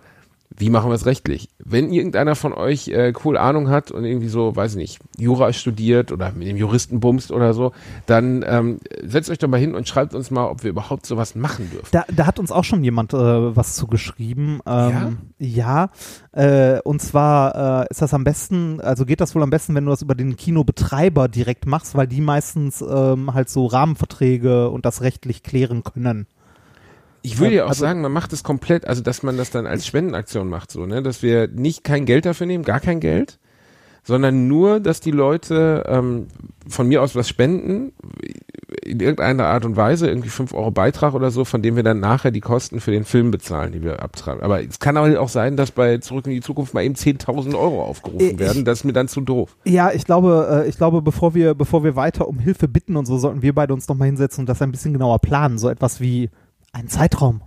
Wie 0.56 0.70
machen 0.70 0.90
wir 0.90 0.96
es 0.96 1.06
rechtlich? 1.06 1.50
Wenn 1.58 1.92
irgendeiner 1.92 2.36
von 2.36 2.54
euch 2.54 2.88
äh, 2.90 3.14
cool 3.24 3.38
Ahnung 3.38 3.70
hat 3.70 3.92
und 3.92 4.06
irgendwie 4.06 4.28
so, 4.28 4.56
weiß 4.56 4.72
ich 4.72 4.78
nicht, 4.78 5.00
Jura 5.18 5.52
studiert 5.54 6.12
oder 6.12 6.32
mit 6.32 6.48
dem 6.48 6.58
Juristen 6.58 7.00
bumst 7.00 7.32
oder 7.32 7.54
so, 7.54 7.72
dann 8.06 8.46
ähm, 8.48 8.80
setzt 9.04 9.30
euch 9.30 9.40
doch 9.40 9.48
mal 9.48 9.60
hin 9.60 9.74
und 9.76 9.88
schreibt 9.88 10.14
uns 10.14 10.32
mal, 10.32 10.46
ob 10.46 10.64
wir 10.64 10.70
überhaupt 10.70 11.06
sowas 11.06 11.36
machen 11.36 11.70
dürfen. 11.72 11.88
Da, 11.92 12.06
da 12.14 12.26
hat 12.28 12.40
uns 12.40 12.52
auch 12.52 12.64
schon 12.64 12.84
jemand 12.84 13.14
äh, 13.14 13.18
was 13.18 13.76
zugeschrieben. 13.76 14.62
Ähm, 14.66 15.18
ja, 15.40 15.90
äh, 16.32 16.80
und 16.82 17.02
zwar 17.02 17.84
äh, 17.84 17.88
ist 17.90 18.02
das 18.02 18.14
am 18.14 18.24
besten, 18.24 18.80
also 18.82 19.06
geht 19.06 19.22
das 19.22 19.34
wohl 19.36 19.44
am 19.44 19.50
besten, 19.50 19.74
wenn 19.76 19.86
du 19.86 19.92
das 19.92 20.02
über 20.02 20.16
den 20.16 20.36
Kinobetreiber 20.36 21.28
direkt 21.28 21.66
machst, 21.66 21.96
weil 21.96 22.08
die 22.08 22.22
meistens 22.22 22.82
ähm, 22.82 23.34
halt 23.34 23.50
so 23.50 23.66
Rahmenverträge 23.66 24.70
und 24.70 24.86
das 24.86 25.02
rechtlich 25.02 25.44
klären 25.44 25.84
können. 25.84 26.28
Ich 27.24 27.40
würde 27.40 27.56
ja 27.56 27.64
auch 27.66 27.70
Also- 27.70 27.82
sagen, 27.82 28.02
man 28.02 28.12
macht 28.12 28.32
es 28.34 28.44
komplett, 28.44 28.86
also 28.88 29.02
dass 29.02 29.24
man 29.24 29.38
das 29.38 29.50
dann 29.50 29.66
als 29.66 29.88
Spendenaktion 29.88 30.48
macht, 30.50 30.72
so, 30.72 30.86
ne, 30.86 31.02
dass 31.02 31.24
wir 31.24 31.48
nicht 31.48 31.84
kein 31.84 32.06
Geld 32.06 32.26
dafür 32.26 32.46
nehmen, 32.48 32.64
gar 32.64 32.80
kein 32.82 33.00
Geld, 33.00 33.40
sondern 34.04 34.48
nur, 34.50 34.82
dass 34.82 35.00
die 35.00 35.12
Leute 35.12 35.86
ähm, 35.88 36.28
von 36.68 36.88
mir 36.88 37.02
aus 37.02 37.16
was 37.16 37.30
spenden, 37.30 37.94
in 38.84 39.00
irgendeiner 39.00 39.46
Art 39.46 39.64
und 39.64 39.78
Weise, 39.78 40.08
irgendwie 40.10 40.28
5 40.28 40.54
Euro 40.54 40.72
Beitrag 40.72 41.14
oder 41.14 41.32
so, 41.32 41.46
von 41.46 41.62
dem 41.62 41.78
wir 41.78 41.84
dann 41.84 42.02
nachher 42.02 42.32
die 42.32 42.42
Kosten 42.42 42.82
für 42.82 42.92
den 42.92 43.06
Film 43.06 43.32
bezahlen, 43.32 43.72
die 43.72 43.82
wir 43.82 44.02
abtragen. 44.02 44.44
Aber 44.44 44.62
es 44.62 44.80
kann 44.80 44.98
auch 44.98 45.30
sein, 45.30 45.56
dass 45.56 45.72
bei 45.72 46.00
Zurück 46.00 46.26
in 46.26 46.34
die 46.34 46.42
Zukunft 46.42 46.74
mal 46.74 46.84
eben 46.84 46.96
10.000 46.96 47.56
Euro 47.56 47.82
aufgerufen 47.84 48.32
Ich- 48.32 48.40
werden. 48.40 48.66
Das 48.66 48.80
ist 48.80 48.84
mir 48.84 48.92
dann 48.92 49.08
zu 49.08 49.22
doof. 49.22 49.56
Ja, 49.64 49.92
ich 49.92 50.04
glaube, 50.04 50.64
äh, 50.66 50.70
ich 50.70 50.76
glaube, 50.78 51.02
bevor 51.02 51.34
wir, 51.34 51.54
bevor 51.54 51.86
wir 51.86 51.96
weiter 51.96 52.28
um 52.28 52.40
Hilfe 52.40 52.68
bitten 52.68 52.98
und 52.98 53.06
so, 53.06 53.18
sollten 53.18 53.42
wir 53.42 53.56
beide 53.56 53.74
uns 53.74 53.88
nochmal 53.88 54.08
hinsetzen 54.08 54.42
und 54.42 54.50
das 54.50 54.62
ein 54.62 54.72
bisschen 54.72 54.92
genauer 54.92 55.20
planen. 55.20 55.58
So 55.58 55.70
etwas 55.70 56.02
wie 56.02 56.30
ein 56.74 56.90
Zeitraum. 56.90 57.42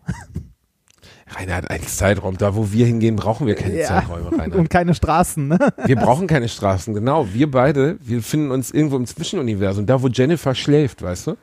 Rainer 1.28 1.56
hat 1.56 1.70
einen 1.70 1.86
Zeitraum. 1.86 2.38
Da, 2.38 2.54
wo 2.54 2.72
wir 2.72 2.86
hingehen, 2.86 3.16
brauchen 3.16 3.46
wir 3.46 3.56
keine 3.56 3.76
Ja. 3.80 3.86
Zeiträume, 3.88 4.30
Rainer. 4.38 4.56
Und 4.56 4.70
keine 4.70 4.94
Straßen, 4.94 5.48
ne? 5.48 5.58
Wir 5.84 5.96
brauchen 5.96 6.26
keine 6.28 6.48
Straßen, 6.48 6.94
genau. 6.94 7.26
Wir 7.32 7.50
beide, 7.50 7.98
wir 8.00 8.22
finden 8.22 8.50
uns 8.52 8.70
irgendwo 8.70 8.96
im 8.96 9.06
Zwischenuniversum, 9.06 9.86
da 9.86 10.00
wo 10.00 10.08
Jennifer 10.08 10.54
schläft, 10.54 11.02
weißt 11.02 11.26
du? 11.28 11.36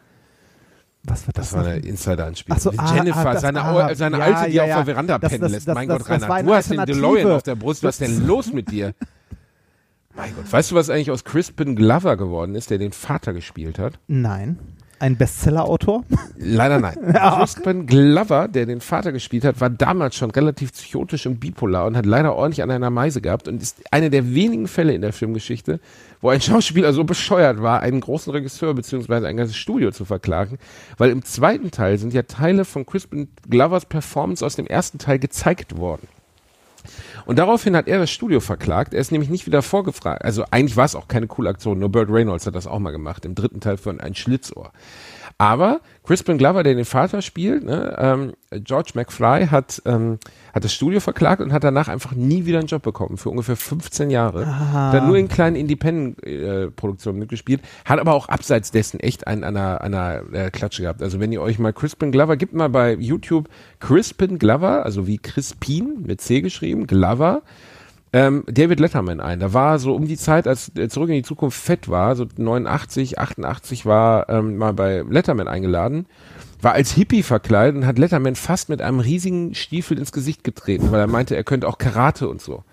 Was 1.03 1.27
wird 1.27 1.37
das, 1.37 1.49
Das 1.49 1.59
war 1.59 1.65
eine? 1.67 1.79
Insider-Anspielung. 1.85 2.59
So, 2.61 2.71
ah, 2.77 2.95
Jennifer, 2.95 3.19
ah, 3.27 3.33
das- 3.33 3.41
seine, 3.41 3.61
ah, 3.61 3.93
seine 3.93 4.17
ja, 4.19 4.23
Alte, 4.23 4.49
die 4.49 4.55
ja, 4.55 4.63
auf 4.63 4.69
der 4.69 4.85
Veranda 4.85 5.19
Das- 5.19 5.29
pennen 5.31 5.41
das- 5.41 5.51
lässt. 5.51 5.67
mein 5.67 5.87
Gott, 5.89 6.09
Rainer, 6.09 6.29
war 6.29 6.41
du 6.43 6.53
hast 6.53 6.71
den. 6.71 6.85
DeLorean 6.85 7.31
auf 7.31 7.43
der 7.43 7.55
Brust. 7.55 7.83
Was 7.83 7.99
ist 7.99 8.07
denn 8.09 8.25
los 8.25 8.53
mit 8.53 8.71
dir? 8.71 8.93
Mein 10.15 10.33
Gott, 10.33 10.49
weißt 10.49 10.71
du, 10.71 10.75
was 10.75 10.89
eigentlich 10.89 11.11
aus 11.11 11.25
Crispin 11.25 11.75
Glover 11.75 12.15
geworden 12.15 12.55
ist, 12.55 12.69
der 12.69 12.77
den 12.77 12.93
Vater 12.93 13.33
gespielt 13.33 13.79
hat? 13.79 13.99
Nein. 14.07 14.57
Ein 15.03 15.17
Bestseller-Autor? 15.17 16.05
Leider 16.37 16.79
nein. 16.79 16.95
Crispin 17.13 17.87
Glover, 17.87 18.47
der 18.47 18.65
den 18.65 18.79
Vater 18.79 19.11
gespielt 19.11 19.43
hat, 19.43 19.59
war 19.59 19.69
damals 19.69 20.15
schon 20.15 20.31
relativ 20.31 20.71
psychotisch 20.71 21.25
und 21.25 21.41
bipolar 21.41 21.87
und 21.87 21.97
hat 21.97 22.05
leider 22.05 22.33
ordentlich 22.33 22.63
an 22.63 22.71
einer 22.71 22.89
Meise 22.89 23.19
gehabt 23.19 23.49
und 23.49 23.61
ist 23.61 23.83
einer 23.91 24.09
der 24.09 24.33
wenigen 24.33 24.65
Fälle 24.65 24.93
in 24.93 25.01
der 25.01 25.11
Filmgeschichte, 25.11 25.81
wo 26.21 26.29
ein 26.29 26.39
Schauspieler 26.39 26.93
so 26.93 27.03
bescheuert 27.03 27.61
war, 27.61 27.81
einen 27.81 27.99
großen 27.99 28.31
Regisseur 28.31 28.73
bzw. 28.73 29.27
ein 29.27 29.35
ganzes 29.35 29.57
Studio 29.57 29.91
zu 29.91 30.05
verklagen, 30.05 30.57
weil 30.97 31.09
im 31.09 31.25
zweiten 31.25 31.69
Teil 31.69 31.97
sind 31.97 32.13
ja 32.13 32.21
Teile 32.21 32.63
von 32.63 32.85
Crispin 32.85 33.27
Glovers 33.49 33.85
Performance 33.85 34.45
aus 34.45 34.55
dem 34.55 34.67
ersten 34.67 34.99
Teil 34.99 35.19
gezeigt 35.19 35.77
worden. 35.77 36.07
Und 37.25 37.39
daraufhin 37.39 37.75
hat 37.75 37.87
er 37.87 37.99
das 37.99 38.11
Studio 38.11 38.39
verklagt. 38.39 38.93
Er 38.93 39.01
ist 39.01 39.11
nämlich 39.11 39.29
nicht 39.29 39.45
wieder 39.45 39.61
vorgefragt. 39.61 40.23
Also 40.23 40.45
eigentlich 40.51 40.77
war 40.77 40.85
es 40.85 40.95
auch 40.95 41.07
keine 41.07 41.27
coole 41.27 41.49
Aktion. 41.49 41.79
Nur 41.79 41.89
Burt 41.89 42.09
Reynolds 42.09 42.45
hat 42.45 42.55
das 42.55 42.67
auch 42.67 42.79
mal 42.79 42.91
gemacht. 42.91 43.25
Im 43.25 43.35
dritten 43.35 43.59
Teil 43.59 43.77
von 43.77 43.99
Ein 43.99 44.15
Schlitzohr. 44.15 44.71
Aber 45.43 45.81
Crispin 46.05 46.37
Glover, 46.37 46.63
der 46.63 46.73
den 46.73 46.85
Vater 46.85 47.21
spielt, 47.21 47.65
ne, 47.65 47.97
ähm, 47.99 48.33
George 48.63 48.91
McFly 48.93 49.47
hat, 49.47 49.81
ähm, 49.85 50.17
hat 50.53 50.63
das 50.63 50.73
Studio 50.73 51.01
verklagt 51.01 51.41
und 51.41 51.51
hat 51.51 51.65
danach 51.65 51.89
einfach 51.89 52.13
nie 52.13 52.45
wieder 52.45 52.59
einen 52.59 52.67
Job 52.67 52.81
bekommen 52.81 53.17
für 53.17 53.29
ungefähr 53.29 53.57
15 53.57 54.09
Jahre. 54.09 54.45
Dann 54.93 55.05
nur 55.05 55.17
in 55.17 55.27
kleinen 55.27 55.57
Independent-Produktionen 55.57 57.19
mitgespielt, 57.19 57.61
hat 57.83 57.99
aber 57.99 58.13
auch 58.13 58.29
abseits 58.29 58.71
dessen 58.71 59.01
echt 59.01 59.27
einen 59.27 59.43
an 59.43 59.57
einer, 59.57 59.81
einer 59.81 60.21
äh, 60.31 60.49
Klatsche 60.49 60.83
gehabt. 60.83 61.01
Also 61.03 61.19
wenn 61.19 61.33
ihr 61.33 61.41
euch 61.41 61.59
mal 61.59 61.73
Crispin 61.73 62.13
Glover, 62.13 62.37
gibt 62.37 62.53
mal 62.53 62.69
bei 62.69 62.93
YouTube 62.93 63.49
Crispin 63.81 64.39
Glover, 64.39 64.85
also 64.85 65.07
wie 65.07 65.17
Crispin 65.17 66.03
mit 66.05 66.21
C 66.21 66.39
geschrieben, 66.39 66.87
Glover, 66.87 67.41
ähm, 68.13 68.43
David 68.47 68.79
Letterman 68.79 69.19
ein. 69.19 69.39
Da 69.39 69.53
war 69.53 69.79
so 69.79 69.93
um 69.95 70.07
die 70.07 70.17
Zeit, 70.17 70.47
als 70.47 70.71
er 70.75 70.89
zurück 70.89 71.09
in 71.09 71.15
die 71.15 71.23
Zukunft 71.23 71.59
fett 71.59 71.89
war, 71.89 72.15
so 72.15 72.25
89, 72.37 73.19
88 73.19 73.85
war 73.85 74.29
ähm, 74.29 74.57
mal 74.57 74.73
bei 74.73 75.03
Letterman 75.09 75.47
eingeladen, 75.47 76.05
war 76.61 76.73
als 76.73 76.91
Hippie 76.91 77.23
verkleidet 77.23 77.75
und 77.75 77.85
hat 77.87 77.97
Letterman 77.99 78.35
fast 78.35 78.69
mit 78.69 78.81
einem 78.81 78.99
riesigen 78.99 79.55
Stiefel 79.55 79.97
ins 79.97 80.11
Gesicht 80.11 80.43
getreten, 80.43 80.91
weil 80.91 80.99
er 80.99 81.07
meinte, 81.07 81.35
er 81.35 81.43
könnte 81.43 81.67
auch 81.67 81.77
Karate 81.77 82.29
und 82.29 82.41
so. 82.41 82.63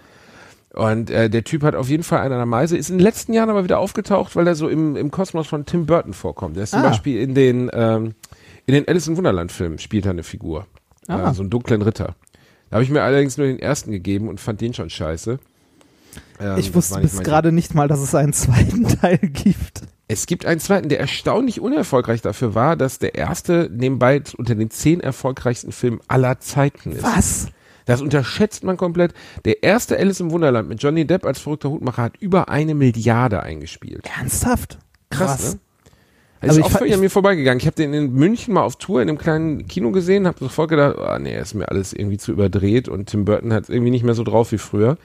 Und 0.73 1.11
äh, 1.11 1.29
der 1.29 1.43
Typ 1.43 1.65
hat 1.65 1.75
auf 1.75 1.89
jeden 1.89 2.05
Fall 2.05 2.21
einen 2.21 2.33
an 2.35 2.39
der 2.39 2.47
Meise, 2.47 2.77
ist 2.77 2.91
in 2.91 2.99
den 2.99 3.03
letzten 3.03 3.33
Jahren 3.33 3.51
aber 3.51 3.65
wieder 3.65 3.81
aufgetaucht, 3.81 4.37
weil 4.37 4.47
er 4.47 4.55
so 4.55 4.69
im, 4.69 4.95
im 4.95 5.11
Kosmos 5.11 5.49
von 5.49 5.67
Tim 5.67 5.87
Burton 5.87 6.13
vorkommt. 6.13 6.55
Der 6.57 6.63
ist 6.65 6.71
zum 6.71 6.81
Ah. 6.81 6.89
Beispiel 6.91 7.21
in 7.21 7.35
den, 7.35 7.69
ähm, 7.73 8.15
in 8.67 8.75
den 8.75 8.87
Alice 8.87 9.09
in 9.09 9.17
Wunderland 9.17 9.51
Filmen 9.51 9.79
spielt 9.79 10.05
er 10.07 10.13
eine 10.13 10.23
Figur. 10.23 10.67
Ah. 11.09 11.31
Äh, 11.31 11.35
so 11.35 11.43
einen 11.43 11.51
dunklen 11.51 11.83
Ritter. 11.83 12.15
Da 12.71 12.77
habe 12.77 12.85
ich 12.85 12.91
mir 12.91 13.03
allerdings 13.03 13.37
nur 13.37 13.47
den 13.47 13.59
ersten 13.59 13.91
gegeben 13.91 14.29
und 14.29 14.41
fand 14.41 14.61
den 14.61 14.73
schon 14.73 14.91
scheiße. 14.91 15.39
Ähm, 16.41 16.59
ich 16.59 16.75
wusste 16.75 17.01
bis 17.01 17.19
gerade 17.19 17.53
nicht 17.53 17.75
mal, 17.75 17.89
dass 17.89 18.01
es 18.01 18.15
einen 18.15 18.33
zweiten 18.33 18.87
Teil 19.01 19.19
gibt. 19.19 19.83
es 20.09 20.27
gibt 20.27 20.47
einen 20.47 20.61
zweiten, 20.61 20.89
der 20.89 21.01
erstaunlich 21.01 21.61
unerfolgreich 21.61 22.23
dafür 22.23 22.55
war, 22.55 22.77
dass 22.77 22.99
der 22.99 23.17
erste 23.17 23.69
nebenbei 23.73 24.23
unter 24.37 24.55
den 24.55 24.71
zehn 24.71 25.01
erfolgreichsten 25.01 25.73
Filmen 25.73 26.01
aller 26.09 26.41
Zeiten 26.41 26.93
ist. 26.93 27.03
Was? 27.03 27.49
Das 27.87 28.03
unterschätzt 28.03 28.63
man 28.63 28.77
komplett. 28.77 29.15
Der 29.45 29.65
erste 29.65 29.99
Alice 29.99 30.21
im 30.21 30.31
Wunderland 30.31 30.69
mit 30.69 30.81
Johnny 30.81 31.07
Depp 31.07 31.27
als 31.27 31.41
verrückter 31.41 31.71
Hutmacher 31.71 32.03
hat 32.03 32.17
über 32.19 32.49
eine 32.49 32.75
Milliarde 32.75 33.43
eingespielt. 33.43 34.09
Ernsthaft? 34.17 34.79
Krass, 35.11 35.55
ne? 35.55 35.61
Das 36.41 36.51
Also 36.51 36.61
ist 36.61 36.67
ich 36.67 36.75
auch 36.75 36.79
völlig 36.79 36.95
an 36.95 37.01
mir 37.01 37.11
vorbeigegangen. 37.11 37.61
Ich 37.61 37.67
habe 37.67 37.77
den 37.77 37.93
in 37.93 38.13
München 38.13 38.55
mal 38.55 38.63
auf 38.63 38.77
Tour 38.77 39.03
in 39.03 39.09
einem 39.09 39.19
kleinen 39.19 39.67
Kino 39.67 39.91
gesehen, 39.91 40.27
habe 40.27 40.39
sofort 40.39 40.71
gedacht, 40.71 40.99
ah 40.99 41.19
nee, 41.19 41.39
ist 41.39 41.55
mir 41.55 41.69
alles 41.69 41.93
irgendwie 41.93 42.17
zu 42.17 42.33
überdreht 42.33 42.89
und 42.89 43.07
Tim 43.07 43.25
Burton 43.25 43.53
hat 43.53 43.69
irgendwie 43.69 43.91
nicht 43.91 44.05
mehr 44.05 44.15
so 44.15 44.25
drauf 44.25 44.53
wie 44.53 44.59
früher. 44.59 44.97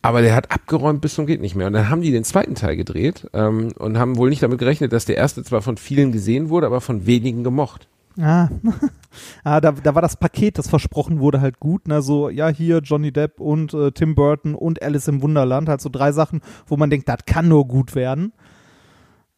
Aber 0.00 0.22
der 0.22 0.34
hat 0.34 0.50
abgeräumt 0.50 1.00
bis 1.00 1.14
zum 1.14 1.26
geht 1.26 1.40
nicht 1.40 1.54
mehr. 1.54 1.68
Und 1.68 1.74
dann 1.74 1.88
haben 1.88 2.02
die 2.02 2.10
den 2.10 2.24
zweiten 2.24 2.56
Teil 2.56 2.76
gedreht 2.76 3.28
ähm, 3.34 3.68
und 3.78 3.98
haben 3.98 4.16
wohl 4.16 4.30
nicht 4.30 4.42
damit 4.42 4.58
gerechnet, 4.58 4.92
dass 4.92 5.04
der 5.04 5.16
erste 5.16 5.44
zwar 5.44 5.62
von 5.62 5.76
vielen 5.76 6.10
gesehen 6.10 6.48
wurde, 6.48 6.66
aber 6.66 6.80
von 6.80 7.06
wenigen 7.06 7.44
gemocht. 7.44 7.86
Ah, 8.20 8.48
ah 9.44 9.60
da, 9.60 9.72
da 9.72 9.94
war 9.94 10.02
das 10.02 10.16
Paket, 10.16 10.58
das 10.58 10.68
versprochen 10.68 11.20
wurde, 11.20 11.40
halt 11.40 11.60
gut. 11.60 11.86
Ne? 11.86 12.02
So, 12.02 12.28
ja, 12.28 12.48
hier 12.48 12.78
Johnny 12.78 13.12
Depp 13.12 13.40
und 13.40 13.74
äh, 13.74 13.92
Tim 13.92 14.14
Burton 14.14 14.54
und 14.54 14.82
Alice 14.82 15.08
im 15.08 15.22
Wunderland. 15.22 15.68
Halt 15.68 15.80
so 15.80 15.88
drei 15.88 16.12
Sachen, 16.12 16.40
wo 16.66 16.76
man 16.76 16.90
denkt, 16.90 17.08
das 17.08 17.20
kann 17.26 17.48
nur 17.48 17.68
gut 17.68 17.94
werden. 17.94 18.32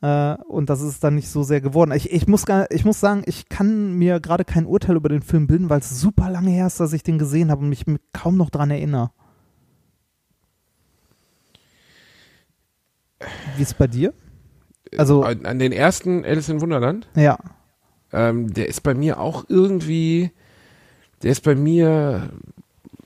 Äh, 0.05 0.37
und 0.49 0.69
das 0.69 0.83
ist 0.83 1.03
dann 1.03 1.15
nicht 1.15 1.31
so 1.31 1.43
sehr 1.43 1.63
geworden. 1.63 1.91
Ich, 1.93 2.13
ich, 2.13 2.27
muss, 2.27 2.45
gar, 2.45 2.71
ich 2.71 2.85
muss 2.85 3.01
sagen, 3.01 3.23
ich 3.25 3.49
kann 3.49 3.95
mir 3.95 4.21
gerade 4.21 4.45
kein 4.45 4.67
Urteil 4.67 4.97
über 4.97 5.09
den 5.09 5.23
Film 5.23 5.47
bilden, 5.47 5.71
weil 5.71 5.81
es 5.81 5.99
super 5.99 6.29
lange 6.29 6.51
her 6.51 6.67
ist, 6.67 6.79
dass 6.79 6.93
ich 6.93 7.03
den 7.03 7.19
gesehen 7.19 7.51
habe 7.51 7.63
und 7.63 7.71
mich 7.71 7.87
kaum 8.13 8.37
noch 8.37 8.51
dran 8.51 8.71
erinnere. 8.71 9.13
Wie 13.57 13.63
ist 13.63 13.69
es 13.69 13.75
bei 13.75 13.87
dir? 13.87 14.13
Also, 14.99 15.23
an, 15.23 15.47
an 15.47 15.59
den 15.59 15.73
ersten 15.73 16.23
Alice 16.23 16.51
in 16.51 16.61
Wunderland, 16.61 17.09
ja. 17.17 17.39
ähm, 18.13 18.53
der 18.53 18.69
ist 18.69 18.83
bei 18.83 18.93
mir 18.93 19.19
auch 19.19 19.47
irgendwie, 19.49 20.33
der 21.23 21.33
ist 21.33 21.43
bei 21.43 21.55
mir 21.55 22.29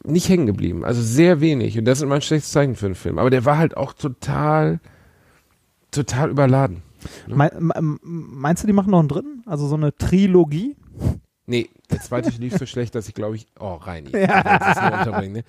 nicht 0.02 0.28
hängen 0.28 0.46
geblieben. 0.46 0.84
Also 0.84 1.00
sehr 1.00 1.40
wenig. 1.40 1.78
Und 1.78 1.84
das 1.84 1.98
ist 1.98 2.02
immer 2.02 2.16
ein 2.16 2.22
schlechtes 2.22 2.50
Zeichen 2.50 2.74
für 2.74 2.86
einen 2.86 2.96
Film. 2.96 3.20
Aber 3.20 3.30
der 3.30 3.44
war 3.44 3.56
halt 3.56 3.76
auch 3.76 3.92
total, 3.92 4.80
total 5.92 6.30
überladen. 6.30 6.82
Mein, 7.28 7.50
m- 7.50 7.98
meinst 8.02 8.62
du, 8.62 8.66
die 8.66 8.72
machen 8.72 8.90
noch 8.90 8.98
einen 9.00 9.08
dritten? 9.08 9.42
Also 9.46 9.66
so 9.66 9.74
eine 9.76 9.94
Trilogie? 9.96 10.76
Nee, 11.46 11.68
der 11.90 12.00
zweite 12.00 12.30
lief 12.38 12.56
so 12.56 12.66
schlecht, 12.66 12.94
dass 12.94 13.08
ich 13.08 13.14
glaube 13.14 13.36
ich, 13.36 13.46
oh 13.58 13.74
Reini, 13.74 14.10
Ja. 14.12 14.42
das 14.42 14.76
ne? 15.28 15.44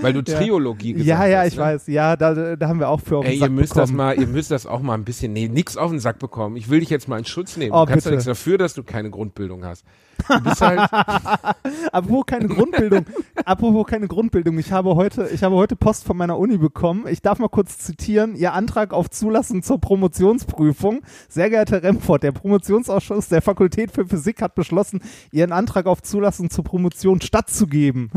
weil 0.00 0.12
du 0.12 0.20
Ja. 0.30 0.38
Triologie 0.38 0.92
gesagt 0.92 1.08
Ja, 1.08 1.26
ja, 1.26 1.40
hast. 1.40 1.48
ich 1.48 1.56
ne? 1.56 1.62
weiß. 1.62 1.86
Ja, 1.88 2.16
da, 2.16 2.56
da 2.56 2.68
haben 2.68 2.78
wir 2.80 2.88
auch 2.88 3.00
für 3.00 3.18
auf 3.18 3.24
Ey, 3.26 3.36
ihr 3.38 3.50
müsst 3.50 3.76
das 3.76 3.90
bekommen. 3.90 3.96
mal, 3.96 4.18
ihr 4.20 4.26
müsst 4.26 4.50
das 4.50 4.66
auch 4.66 4.80
mal 4.80 4.94
ein 4.94 5.04
bisschen, 5.04 5.32
nee, 5.32 5.48
nix 5.48 5.76
auf 5.76 5.90
den 5.90 6.00
Sack 6.00 6.18
bekommen. 6.18 6.56
Ich 6.56 6.68
will 6.70 6.80
dich 6.80 6.90
jetzt 6.90 7.08
mal 7.08 7.18
in 7.18 7.24
Schutz 7.24 7.56
nehmen. 7.56 7.72
Oh, 7.72 7.84
du 7.84 7.90
kannst 7.90 8.06
ja 8.06 8.12
nichts 8.12 8.26
dafür, 8.26 8.58
dass 8.58 8.74
du 8.74 8.82
keine 8.84 9.10
Grundbildung 9.10 9.64
hast. 9.64 9.84
Du 10.28 10.40
bist 10.40 10.60
halt, 10.60 10.78
Apropos 11.92 12.26
keine 12.26 12.46
Grundbildung. 12.46 13.06
Apropos 13.44 13.86
keine 13.86 14.06
Grundbildung. 14.06 14.58
Ich 14.58 14.70
habe 14.70 14.94
heute, 14.94 15.28
ich 15.32 15.42
habe 15.42 15.56
heute 15.56 15.74
Post 15.74 16.04
von 16.04 16.16
meiner 16.16 16.38
Uni 16.38 16.58
bekommen. 16.58 17.06
Ich 17.08 17.22
darf 17.22 17.38
mal 17.38 17.48
kurz 17.48 17.78
zitieren. 17.78 18.36
Ihr 18.36 18.52
Antrag 18.52 18.92
auf 18.92 19.10
Zulassung 19.10 19.62
zur 19.62 19.80
Promotionsprüfung. 19.80 21.00
Sehr 21.28 21.50
geehrter 21.50 21.72
Herr 21.76 21.82
Remfort, 21.84 22.22
der 22.22 22.32
Promotionsausschuss 22.32 23.28
der 23.28 23.42
Fakultät 23.42 23.90
für 23.90 24.06
Physik 24.06 24.42
hat 24.42 24.54
beschlossen, 24.54 25.00
Ihren 25.32 25.50
Antrag 25.52 25.71
auf 25.76 26.02
Zulassung 26.02 26.50
zur 26.50 26.64
Promotion 26.64 27.20
stattzugeben. 27.20 28.10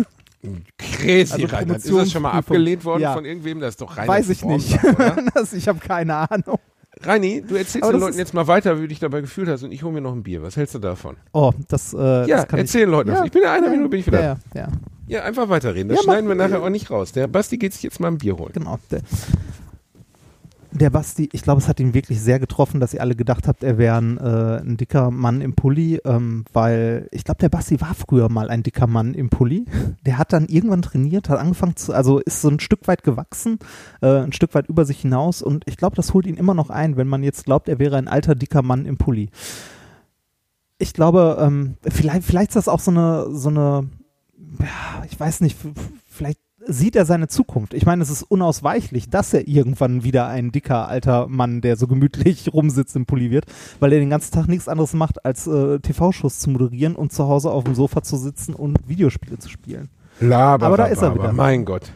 crazy, 0.77 1.33
Also 1.33 1.47
Reinhard. 1.47 1.77
Ist 1.79 1.91
das 1.91 2.11
schon 2.11 2.21
mal 2.21 2.31
abgelehnt 2.31 2.85
worden 2.85 3.01
Ja. 3.01 3.13
von 3.13 3.25
irgendwem? 3.25 3.59
Das 3.59 3.71
ist 3.71 3.81
doch 3.81 3.97
rein. 3.97 4.07
Weiß 4.07 4.29
ich 4.29 4.43
nicht. 4.45 4.77
das, 5.33 5.53
ich 5.53 5.67
habe 5.67 5.79
keine 5.79 6.29
Ahnung. 6.29 6.59
Reini, 7.01 7.41
du 7.45 7.55
erzählst 7.55 7.83
Aber 7.83 7.91
den 7.93 7.99
Leuten 7.99 8.17
jetzt 8.17 8.33
mal 8.33 8.47
weiter, 8.47 8.77
wie 8.77 8.81
du 8.83 8.87
dich 8.87 8.99
dabei 8.99 9.19
gefühlt 9.21 9.49
hast 9.49 9.63
und 9.63 9.71
ich 9.73 9.83
hole 9.83 9.93
mir 9.93 10.01
noch 10.01 10.13
ein 10.13 10.23
Bier. 10.23 10.41
Was 10.43 10.55
hältst 10.55 10.75
du 10.75 10.79
davon? 10.79 11.17
Oh, 11.33 11.51
das, 11.67 11.93
äh, 11.93 11.97
ja, 11.97 12.37
das 12.37 12.47
kann 12.47 12.59
erzähl 12.59 12.81
den 12.81 12.91
Leuten 12.91 13.11
ja. 13.11 13.25
Ich 13.25 13.31
bin 13.31 13.41
in 13.41 13.47
einer 13.49 13.65
ja, 13.65 13.71
Minute 13.71 13.89
bin 13.89 13.99
ich 13.99 14.07
wieder. 14.07 14.21
Ja, 14.21 14.37
ja. 14.53 14.61
ja. 14.61 14.67
Ja, 15.07 15.23
einfach 15.23 15.49
weiterreden. 15.49 15.89
Das 15.89 15.97
Ja, 15.99 16.03
schneiden 16.03 16.25
mach- 16.25 16.35
wir 16.37 16.47
nachher 16.47 16.63
auch 16.63 16.69
nicht 16.69 16.89
raus. 16.89 17.11
Der 17.11 17.27
Basti 17.27 17.57
geht 17.57 17.73
sich 17.73 17.83
jetzt 17.83 17.99
mal 17.99 18.07
ein 18.07 18.17
Bier 18.17 18.37
holen. 18.37 18.51
Genau. 18.53 18.79
Der, 18.89 19.01
der 20.75 20.89
Basti, 20.89 21.29
ich 21.31 21.41
glaube, 21.41 21.61
es 21.61 21.69
hat 21.69 21.79
ihn 21.79 21.93
wirklich 21.93 22.19
sehr 22.19 22.37
getroffen, 22.37 22.79
dass 22.79 22.93
ihr 22.93 23.01
alle 23.01 23.15
gedacht 23.15 23.47
habt, 23.47 23.63
er 23.63 23.77
wäre 23.77 23.97
ein, 23.97 24.17
äh, 24.17 24.59
ein 24.61 24.75
dicker 24.75 25.09
Mann 25.09 25.39
im 25.39 25.53
Pulli, 25.53 26.01
ähm, 26.03 26.43
weil 26.51 27.07
ich 27.11 27.23
glaube, 27.23 27.39
der 27.39 27.49
Basti 27.49 27.79
war 27.79 27.93
früher 27.93 28.29
mal 28.29 28.49
ein 28.49 28.61
dicker 28.61 28.85
Mann 28.85 29.13
im 29.13 29.29
Pulli. 29.29 29.65
Der 30.05 30.17
hat 30.17 30.33
dann 30.33 30.47
irgendwann 30.47 30.81
trainiert, 30.81 31.29
hat 31.29 31.39
angefangen 31.39 31.77
zu, 31.77 31.93
also 31.93 32.19
ist 32.19 32.41
so 32.41 32.49
ein 32.49 32.59
Stück 32.59 32.87
weit 32.87 33.03
gewachsen, 33.03 33.59
äh, 34.01 34.19
ein 34.19 34.33
Stück 34.33 34.53
weit 34.53 34.67
über 34.67 34.85
sich 34.85 34.99
hinaus 34.99 35.41
und 35.41 35.63
ich 35.65 35.77
glaube, 35.77 35.95
das 35.95 36.13
holt 36.13 36.27
ihn 36.27 36.35
immer 36.35 36.53
noch 36.53 36.69
ein, 36.69 36.97
wenn 36.97 37.07
man 37.07 37.23
jetzt 37.23 37.45
glaubt, 37.45 37.69
er 37.69 37.79
wäre 37.79 37.95
ein 37.95 38.09
alter 38.09 38.35
dicker 38.35 38.61
Mann 38.61 38.85
im 38.85 38.97
Pulli. 38.97 39.29
Ich 40.77 40.93
glaube, 40.93 41.37
ähm, 41.39 41.75
vielleicht, 41.87 42.25
vielleicht 42.25 42.49
ist 42.49 42.55
das 42.55 42.67
auch 42.67 42.81
so 42.81 42.91
eine, 42.91 43.27
so 43.31 43.47
eine, 43.47 43.89
ja, 44.59 45.05
ich 45.09 45.17
weiß 45.17 45.39
nicht, 45.39 45.57
vielleicht 46.05 46.39
sieht 46.67 46.95
er 46.95 47.05
seine 47.05 47.27
Zukunft. 47.27 47.73
Ich 47.73 47.85
meine, 47.85 48.01
es 48.03 48.09
ist 48.09 48.23
unausweichlich, 48.23 49.09
dass 49.09 49.33
er 49.33 49.47
irgendwann 49.47 50.03
wieder 50.03 50.27
ein 50.27 50.51
dicker 50.51 50.87
alter 50.87 51.27
Mann, 51.27 51.61
der 51.61 51.77
so 51.77 51.87
gemütlich 51.87 52.49
rumsitzt 52.53 52.95
im 52.95 53.05
Pulli 53.05 53.31
wird, 53.31 53.45
weil 53.79 53.93
er 53.93 53.99
den 53.99 54.09
ganzen 54.09 54.33
Tag 54.33 54.47
nichts 54.47 54.67
anderes 54.67 54.93
macht, 54.93 55.25
als 55.25 55.47
äh, 55.47 55.79
TV-Shows 55.79 56.39
zu 56.39 56.49
moderieren 56.49 56.95
und 56.95 57.13
zu 57.13 57.27
Hause 57.27 57.51
auf 57.51 57.63
dem 57.63 57.75
Sofa 57.75 58.01
zu 58.01 58.17
sitzen 58.17 58.53
und 58.53 58.77
Videospiele 58.87 59.39
zu 59.39 59.49
spielen. 59.49 59.89
Laber, 60.19 60.65
Aber 60.65 60.77
da 60.77 60.85
ist 60.85 61.01
er 61.01 61.13
wieder. 61.13 61.33
Mein 61.33 61.65
Gott. 61.65 61.91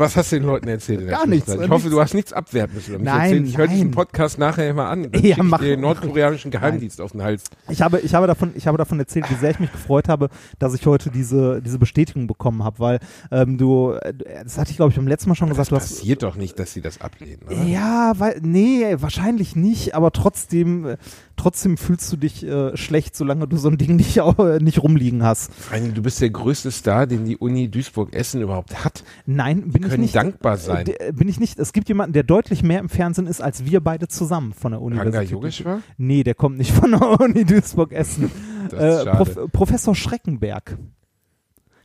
Was 0.00 0.16
hast 0.16 0.32
du 0.32 0.36
den 0.36 0.46
Leuten 0.46 0.66
erzählt? 0.68 1.06
Gar 1.08 1.26
nichts, 1.26 1.52
Ich 1.54 1.68
hoffe, 1.68 1.90
du 1.90 2.00
hast 2.00 2.14
nichts 2.14 2.32
abwertendes 2.32 2.88
über 2.88 2.98
mich 2.98 3.04
Nein, 3.04 3.20
erzählt. 3.30 3.48
Ich 3.48 3.58
höre 3.58 3.66
diesen 3.68 3.80
nein. 3.88 3.90
Podcast 3.92 4.38
nachher 4.38 4.68
immer 4.70 4.88
an. 4.88 5.10
Dann 5.12 5.22
Ja, 5.24 5.42
mach- 5.42 5.60
den 5.60 5.80
nordkoreanischen 5.80 6.50
Geheimdienst 6.50 7.00
auf 7.00 7.12
den 7.12 7.22
Hals. 7.22 7.44
Ich 7.68 7.82
habe, 7.82 8.00
ich 8.00 8.14
habe 8.14 8.26
davon, 8.26 8.52
ich 8.56 8.66
habe 8.66 8.78
davon 8.78 8.98
erzählt, 8.98 9.30
wie 9.30 9.34
sehr 9.34 9.50
ich 9.50 9.60
mich 9.60 9.70
gefreut 9.70 10.08
habe, 10.08 10.28
dass 10.58 10.74
ich 10.74 10.86
heute 10.86 11.10
diese, 11.10 11.60
diese 11.62 11.78
Bestätigung 11.78 12.26
bekommen 12.26 12.64
habe, 12.64 12.78
weil 12.78 12.98
ähm, 13.30 13.58
du, 13.58 13.92
äh, 13.92 14.14
das 14.42 14.58
hatte 14.58 14.70
ich 14.70 14.76
glaube 14.76 14.90
ich 14.90 14.96
beim 14.96 15.06
letzten 15.06 15.28
Mal 15.28 15.34
schon 15.36 15.48
Das 15.48 15.56
gesagt, 15.58 15.70
du 15.72 15.76
hast 15.76 15.96
passiert 15.98 16.22
doch 16.22 16.36
nicht, 16.36 16.58
dass 16.58 16.72
sie 16.72 16.80
das 16.80 17.00
ablehnen. 17.00 17.42
Oder? 17.46 17.62
Ja, 17.64 18.14
weil, 18.16 18.40
nee, 18.42 18.86
wahrscheinlich 18.98 19.54
nicht, 19.54 19.94
aber 19.94 20.10
trotzdem, 20.12 20.86
äh, 20.86 20.96
trotzdem 21.36 21.76
fühlst 21.76 22.10
du 22.12 22.16
dich 22.16 22.42
äh, 22.46 22.76
schlecht, 22.76 23.16
solange 23.16 23.46
du 23.46 23.56
so 23.56 23.68
ein 23.68 23.76
Ding 23.78 23.96
nicht, 23.96 24.16
äh, 24.18 24.58
nicht 24.60 24.82
rumliegen 24.82 25.22
hast. 25.22 25.52
Vor 25.54 25.74
allem, 25.76 25.92
du 25.94 26.02
bist 26.02 26.20
der 26.20 26.30
größte 26.30 26.70
Star, 26.70 27.06
den 27.06 27.24
die 27.24 27.36
Uni 27.36 27.68
Duisburg-Essen 27.70 28.40
überhaupt 28.42 28.84
hat. 28.84 29.04
Nein, 29.26 29.70
bin 29.70 29.84
ich 29.86 29.89
können 29.90 30.02
nicht. 30.02 30.14
dankbar 30.14 30.56
sein. 30.56 30.86
Äh, 30.86 31.12
bin 31.12 31.28
ich 31.28 31.38
nicht. 31.40 31.58
Es 31.58 31.72
gibt 31.72 31.88
jemanden, 31.88 32.12
der 32.12 32.22
deutlich 32.22 32.62
mehr 32.62 32.80
im 32.80 32.88
Fernsehen 32.88 33.26
ist 33.26 33.40
als 33.40 33.64
wir 33.64 33.80
beide 33.80 34.08
zusammen 34.08 34.52
von 34.52 34.72
der 34.72 34.80
Ranga 34.80 35.02
Universität. 35.02 35.30
Yogeshwar? 35.30 35.82
Nee, 35.98 36.22
der 36.24 36.34
kommt 36.34 36.58
nicht 36.58 36.72
von 36.72 36.90
der 36.92 37.20
Uni 37.20 37.44
Duisburg-Essen. 37.44 38.30
Äh. 38.72 39.04
Prof, 39.06 39.38
Professor 39.52 39.94
Schreckenberg. 39.94 40.76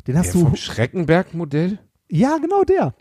Den 0.08 0.14
Der 0.14 0.20
hast 0.20 0.34
du. 0.36 0.40
vom 0.42 0.56
Schreckenberg-Modell? 0.56 1.80
Ja, 2.10 2.38
genau 2.38 2.64
der. 2.64 2.94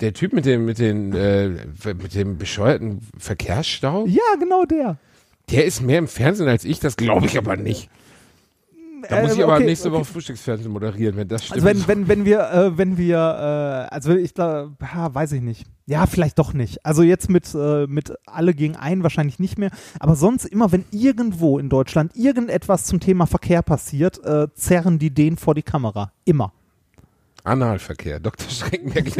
Der 0.00 0.12
Typ 0.14 0.32
mit 0.32 0.46
dem, 0.46 0.64
mit 0.64 0.78
den, 0.78 1.12
äh, 1.12 1.48
mit 1.86 2.14
dem 2.14 2.38
bescheuerten 2.38 3.00
Verkehrsstau? 3.18 4.06
Ja, 4.06 4.22
genau 4.38 4.64
der. 4.64 4.98
Der 5.50 5.64
ist 5.64 5.80
mehr 5.82 5.98
im 5.98 6.08
Fernsehen 6.08 6.48
als 6.48 6.64
ich, 6.64 6.80
das 6.80 6.96
glaube 6.96 7.26
ich 7.26 7.36
aber 7.36 7.56
nicht. 7.56 7.90
Da 9.08 9.22
muss 9.22 9.32
Äh, 9.32 9.34
ich 9.34 9.42
aber 9.44 9.54
okay, 9.54 9.64
nächste 9.64 9.88
okay. 9.88 9.98
Woche 9.98 10.04
Frühstücksfernsehen 10.06 10.72
moderieren, 10.72 11.16
wenn 11.16 11.28
das 11.28 11.44
stimmt. 11.44 11.64
Also 11.64 11.66
wenn, 11.66 11.88
wenn, 11.88 12.08
wenn 12.08 12.24
wir, 12.24 12.40
äh, 12.50 12.78
wenn 12.78 12.96
wir, 12.96 13.16
äh, 13.90 13.94
also 13.94 14.12
ich 14.14 14.34
glaube, 14.34 14.72
weiß 14.80 15.32
ich 15.32 15.40
nicht. 15.42 15.66
Ja, 15.86 16.06
vielleicht 16.06 16.38
doch 16.38 16.52
nicht. 16.52 16.84
Also 16.86 17.02
jetzt 17.02 17.28
mit, 17.28 17.52
äh, 17.54 17.86
mit 17.86 18.12
alle 18.26 18.54
gegen 18.54 18.76
einen 18.76 19.02
wahrscheinlich 19.02 19.38
nicht 19.38 19.58
mehr. 19.58 19.70
Aber 19.98 20.14
sonst 20.14 20.44
immer, 20.46 20.72
wenn 20.72 20.84
irgendwo 20.90 21.58
in 21.58 21.68
Deutschland 21.68 22.16
irgendetwas 22.16 22.84
zum 22.84 23.00
Thema 23.00 23.26
Verkehr 23.26 23.62
passiert, 23.62 24.24
äh, 24.24 24.46
zerren 24.54 24.98
die 24.98 25.12
den 25.12 25.36
vor 25.36 25.54
die 25.54 25.62
Kamera. 25.62 26.12
Immer. 26.24 26.52
Analverkehr, 27.44 28.20
Dr. 28.20 28.48
Schreckenberg. 28.48 29.06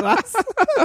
Was? 0.00 0.34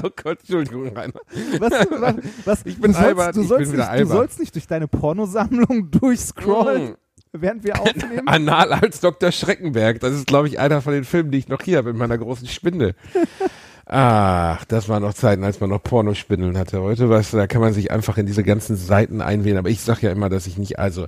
oh 0.03 0.09
Gott, 0.23 0.39
Entschuldigung, 0.39 0.87
Rainer. 0.97 1.13
Was, 1.59 1.71
was, 1.71 2.15
was 2.43 2.65
Ich 2.65 2.81
bin 2.81 2.91
du 2.91 2.97
sollst, 2.97 3.07
albern, 3.07 3.33
du 3.35 3.41
ich 3.43 3.47
sollst 3.47 3.63
bin 3.65 3.73
wieder 3.73 3.83
nicht, 3.83 3.91
albern. 3.91 4.07
Du 4.09 4.13
sollst 4.15 4.39
nicht 4.39 4.55
durch 4.55 4.65
deine 4.67 4.87
Pornosammlung 4.87 5.91
durchscrollen, 5.91 6.91
Mm. 6.91 6.95
Während 7.33 7.63
wir 7.63 7.79
aufnehmen. 7.79 8.23
Anal 8.27 8.73
als 8.73 8.99
Dr. 8.99 9.31
Schreckenberg. 9.31 9.99
Das 9.99 10.13
ist, 10.13 10.27
glaube 10.27 10.47
ich, 10.47 10.59
einer 10.59 10.81
von 10.81 10.93
den 10.93 11.03
Filmen, 11.03 11.31
die 11.31 11.37
ich 11.37 11.47
noch 11.47 11.61
hier 11.61 11.77
habe 11.77 11.91
in 11.91 11.97
meiner 11.97 12.17
großen 12.17 12.47
Spinde. 12.47 12.95
Ach, 13.91 14.63
das 14.65 14.87
waren 14.87 15.01
noch 15.01 15.15
Zeiten, 15.15 15.43
als 15.43 15.59
man 15.59 15.71
noch 15.71 15.81
Pornospindeln 15.81 16.57
hatte. 16.59 16.79
Heute, 16.81 17.09
weißt 17.09 17.33
du, 17.33 17.37
da 17.37 17.47
kann 17.47 17.61
man 17.61 17.73
sich 17.73 17.89
einfach 17.89 18.19
in 18.19 18.27
diese 18.27 18.43
ganzen 18.43 18.75
Seiten 18.75 19.19
einwählen. 19.19 19.57
Aber 19.57 19.69
ich 19.69 19.81
sag 19.81 20.03
ja 20.03 20.11
immer, 20.11 20.29
dass 20.29 20.45
ich 20.45 20.59
nicht, 20.59 20.77
also, 20.77 21.07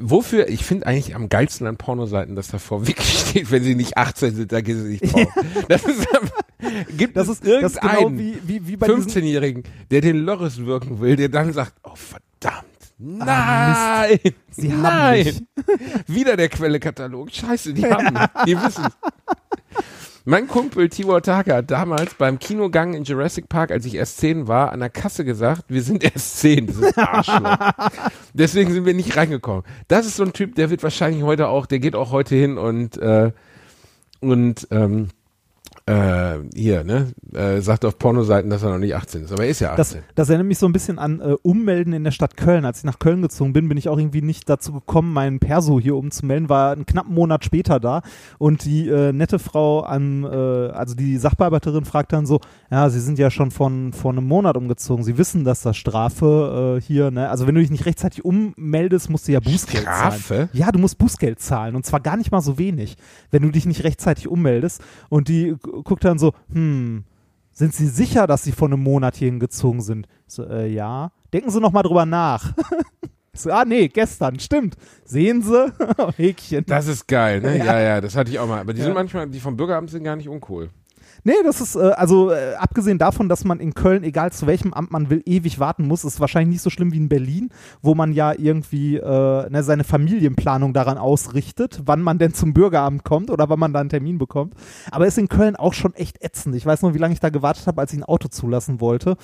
wofür, 0.00 0.48
ich 0.48 0.64
finde 0.64 0.86
eigentlich 0.86 1.14
am 1.14 1.28
geilsten 1.28 1.64
an 1.68 1.76
Pornoseiten, 1.76 2.34
dass 2.34 2.48
davor 2.48 2.88
wirklich 2.88 3.18
steht, 3.20 3.52
wenn 3.52 3.62
sie 3.62 3.76
nicht 3.76 3.96
18 3.96 4.34
sind, 4.34 4.50
da 4.50 4.62
gehen 4.62 4.82
sie 4.82 4.88
nicht 4.88 5.14
drauf. 5.14 5.28
Das 5.68 5.84
ist, 5.84 6.08
gibt 6.96 7.16
Das 7.16 7.28
ist, 7.28 7.46
das 7.46 7.74
genau 7.76 8.00
irgendeinen 8.00 8.18
wie, 8.18 8.48
wie, 8.48 8.66
wie 8.66 8.76
bei 8.76 8.88
diesen 8.88 9.10
15-Jährigen, 9.10 9.62
der 9.92 10.00
den 10.00 10.16
Loris 10.16 10.64
wirken 10.64 11.00
will, 11.00 11.14
der 11.14 11.28
dann 11.28 11.52
sagt, 11.52 11.74
oh 11.84 11.94
verdammt, 11.94 12.66
nein, 12.98 13.28
Ah, 13.28 14.06
Sie 14.50 14.72
haben 14.72 14.82
nein, 14.82 15.24
mich. 15.24 15.42
wieder 16.06 16.36
der 16.36 16.48
Quellekatalog, 16.48 17.30
scheiße, 17.30 17.74
die 17.74 17.84
haben, 17.84 18.14
mich. 18.14 18.22
die 18.46 18.56
wissen 18.62 18.86
Mein 20.24 20.48
Kumpel 20.48 20.88
Tibor 20.88 21.22
Taka 21.22 21.56
hat 21.56 21.70
damals 21.70 22.14
beim 22.14 22.38
Kinogang 22.38 22.94
in 22.94 23.04
Jurassic 23.04 23.48
Park, 23.48 23.70
als 23.70 23.84
ich 23.86 23.94
erst 23.94 24.18
10 24.18 24.48
war, 24.48 24.72
an 24.72 24.80
der 24.80 24.90
Kasse 24.90 25.24
gesagt, 25.24 25.64
wir 25.68 25.82
sind 25.82 26.02
erst 26.02 26.38
10, 26.40 26.66
dieses 26.66 26.96
Arschloch. 26.98 27.56
Deswegen 28.34 28.72
sind 28.72 28.86
wir 28.86 28.94
nicht 28.94 29.16
reingekommen. 29.16 29.62
Das 29.88 30.04
ist 30.06 30.16
so 30.16 30.24
ein 30.24 30.32
Typ, 30.32 30.56
der 30.56 30.70
wird 30.70 30.82
wahrscheinlich 30.82 31.22
heute 31.22 31.46
auch, 31.48 31.66
der 31.66 31.78
geht 31.78 31.94
auch 31.94 32.10
heute 32.10 32.34
hin 32.34 32.58
und, 32.58 32.96
äh, 32.98 33.30
und, 34.20 34.66
ähm, 34.72 35.08
äh, 35.88 36.38
hier, 36.52 36.82
ne, 36.82 37.12
äh, 37.32 37.60
sagt 37.60 37.84
auf 37.84 37.96
Pornoseiten, 37.96 38.50
dass 38.50 38.64
er 38.64 38.70
noch 38.70 38.78
nicht 38.78 38.96
18 38.96 39.22
ist, 39.22 39.32
aber 39.32 39.44
er 39.44 39.50
ist 39.50 39.60
ja 39.60 39.70
18. 39.70 39.76
Das, 39.76 39.96
das 40.16 40.28
erinnert 40.28 40.48
mich 40.48 40.58
so 40.58 40.66
ein 40.66 40.72
bisschen 40.72 40.98
an 40.98 41.20
äh, 41.20 41.36
Ummelden 41.42 41.92
in 41.92 42.02
der 42.02 42.10
Stadt 42.10 42.36
Köln. 42.36 42.64
Als 42.64 42.78
ich 42.78 42.84
nach 42.84 42.98
Köln 42.98 43.22
gezogen 43.22 43.52
bin, 43.52 43.68
bin 43.68 43.78
ich 43.78 43.88
auch 43.88 43.96
irgendwie 43.96 44.20
nicht 44.20 44.48
dazu 44.48 44.72
gekommen, 44.72 45.12
meinen 45.12 45.38
Perso 45.38 45.78
hier 45.78 45.94
umzumelden. 45.94 46.48
War 46.48 46.72
einen 46.72 46.86
knappen 46.86 47.14
Monat 47.14 47.44
später 47.44 47.78
da 47.78 48.02
und 48.38 48.64
die 48.64 48.88
äh, 48.88 49.12
nette 49.12 49.38
Frau 49.38 49.80
an, 49.80 50.24
äh, 50.24 50.26
also 50.26 50.96
die 50.96 51.18
Sachbearbeiterin 51.18 51.84
fragt 51.84 52.12
dann 52.12 52.26
so, 52.26 52.40
ja, 52.68 52.90
Sie 52.90 53.00
sind 53.00 53.18
ja 53.18 53.30
schon 53.30 53.52
von 53.52 53.92
vor 53.92 54.10
einem 54.10 54.26
Monat 54.26 54.56
umgezogen. 54.56 55.04
Sie 55.04 55.18
wissen, 55.18 55.44
dass 55.44 55.62
das 55.62 55.76
Strafe 55.76 56.78
äh, 56.78 56.82
hier, 56.82 57.12
ne, 57.12 57.30
also 57.30 57.46
wenn 57.46 57.54
du 57.54 57.60
dich 57.60 57.70
nicht 57.70 57.86
rechtzeitig 57.86 58.24
ummeldest, 58.24 59.08
musst 59.08 59.28
du 59.28 59.32
ja 59.32 59.40
Bußgeld 59.40 59.84
Strafe? 59.84 60.34
zahlen. 60.34 60.48
Ja, 60.52 60.72
du 60.72 60.80
musst 60.80 60.98
Bußgeld 60.98 61.38
zahlen 61.38 61.76
und 61.76 61.86
zwar 61.86 62.00
gar 62.00 62.16
nicht 62.16 62.32
mal 62.32 62.40
so 62.40 62.58
wenig, 62.58 62.96
wenn 63.30 63.42
du 63.42 63.50
dich 63.50 63.66
nicht 63.66 63.84
rechtzeitig 63.84 64.26
ummeldest. 64.26 64.82
Und 65.08 65.28
die 65.28 65.54
guckt 65.82 66.04
dann 66.04 66.18
so, 66.18 66.32
hm, 66.52 67.04
sind 67.52 67.74
Sie 67.74 67.86
sicher, 67.88 68.26
dass 68.26 68.44
Sie 68.44 68.52
vor 68.52 68.68
einem 68.68 68.82
Monat 68.82 69.16
hier 69.16 69.28
hingezogen 69.28 69.80
sind? 69.80 70.06
So, 70.26 70.44
äh, 70.44 70.66
ja. 70.68 71.10
Denken 71.32 71.50
Sie 71.50 71.60
noch 71.60 71.72
mal 71.72 71.82
drüber 71.82 72.04
nach. 72.06 72.52
so, 73.34 73.50
ah, 73.50 73.64
nee, 73.64 73.88
gestern, 73.88 74.38
stimmt. 74.38 74.76
Sehen 75.04 75.42
Sie? 75.42 75.72
Häkchen. 76.16 76.64
Das 76.66 76.86
ist 76.86 77.06
geil, 77.08 77.40
ne? 77.40 77.58
Ja. 77.58 77.64
Ja, 77.64 77.80
ja, 77.80 78.00
das 78.00 78.14
hatte 78.16 78.30
ich 78.30 78.38
auch 78.38 78.46
mal. 78.46 78.60
Aber 78.60 78.72
die 78.72 78.80
Ja. 78.80 78.84
sind 78.86 78.94
manchmal, 78.94 79.26
die 79.28 79.40
vom 79.40 79.56
Bürgeramt 79.56 79.90
sind 79.90 80.04
gar 80.04 80.16
nicht 80.16 80.28
uncool. 80.28 80.70
Nee, 81.26 81.42
das 81.42 81.60
ist, 81.60 81.74
äh, 81.74 81.80
also 81.96 82.30
äh, 82.30 82.54
abgesehen 82.54 82.98
davon, 82.98 83.28
dass 83.28 83.44
man 83.44 83.58
in 83.58 83.74
Köln, 83.74 84.04
egal 84.04 84.30
zu 84.30 84.46
welchem 84.46 84.72
Amt 84.72 84.92
man 84.92 85.10
will, 85.10 85.24
ewig 85.26 85.58
warten 85.58 85.84
muss, 85.84 86.04
ist 86.04 86.20
wahrscheinlich 86.20 86.52
nicht 86.52 86.62
so 86.62 86.70
schlimm 86.70 86.92
wie 86.92 86.98
in 86.98 87.08
Berlin, 87.08 87.50
wo 87.82 87.96
man 87.96 88.12
ja 88.12 88.32
irgendwie 88.32 88.94
äh, 88.94 89.50
ne, 89.50 89.64
seine 89.64 89.82
Familienplanung 89.82 90.72
daran 90.72 90.98
ausrichtet, 90.98 91.82
wann 91.84 92.00
man 92.00 92.18
denn 92.18 92.32
zum 92.32 92.54
Bürgeramt 92.54 93.02
kommt 93.02 93.32
oder 93.32 93.48
wann 93.48 93.58
man 93.58 93.72
da 93.72 93.80
einen 93.80 93.88
Termin 93.88 94.18
bekommt. 94.18 94.54
Aber 94.92 95.04
ist 95.04 95.18
in 95.18 95.28
Köln 95.28 95.56
auch 95.56 95.74
schon 95.74 95.94
echt 95.94 96.22
ätzend. 96.22 96.54
Ich 96.54 96.64
weiß 96.64 96.82
noch, 96.82 96.94
wie 96.94 96.98
lange 96.98 97.14
ich 97.14 97.18
da 97.18 97.30
gewartet 97.30 97.66
habe, 97.66 97.80
als 97.80 97.92
ich 97.92 97.98
ein 97.98 98.04
Auto 98.04 98.28
zulassen 98.28 98.80
wollte, 98.80 99.16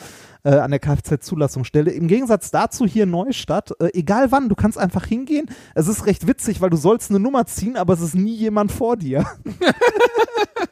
äh, 0.43 0.57
an 0.57 0.73
der 0.73 0.81
Kfz-Zulassungsstelle. 0.81 1.93
Im 1.93 2.09
Gegensatz 2.09 2.51
dazu 2.51 2.85
hier 2.85 3.07
Neustadt, 3.07 3.75
äh, 3.79 3.91
egal 3.95 4.33
wann, 4.33 4.49
du 4.49 4.57
kannst 4.57 4.77
einfach 4.77 5.05
hingehen. 5.05 5.47
Es 5.77 5.87
ist 5.87 6.05
recht 6.07 6.27
witzig, 6.27 6.61
weil 6.61 6.71
du 6.71 6.77
sollst 6.77 7.11
eine 7.11 7.21
Nummer 7.21 7.47
ziehen, 7.47 7.77
aber 7.77 7.93
es 7.93 8.01
ist 8.01 8.17
nie 8.17 8.35
jemand 8.35 8.73
vor 8.73 8.97
dir. 8.97 9.25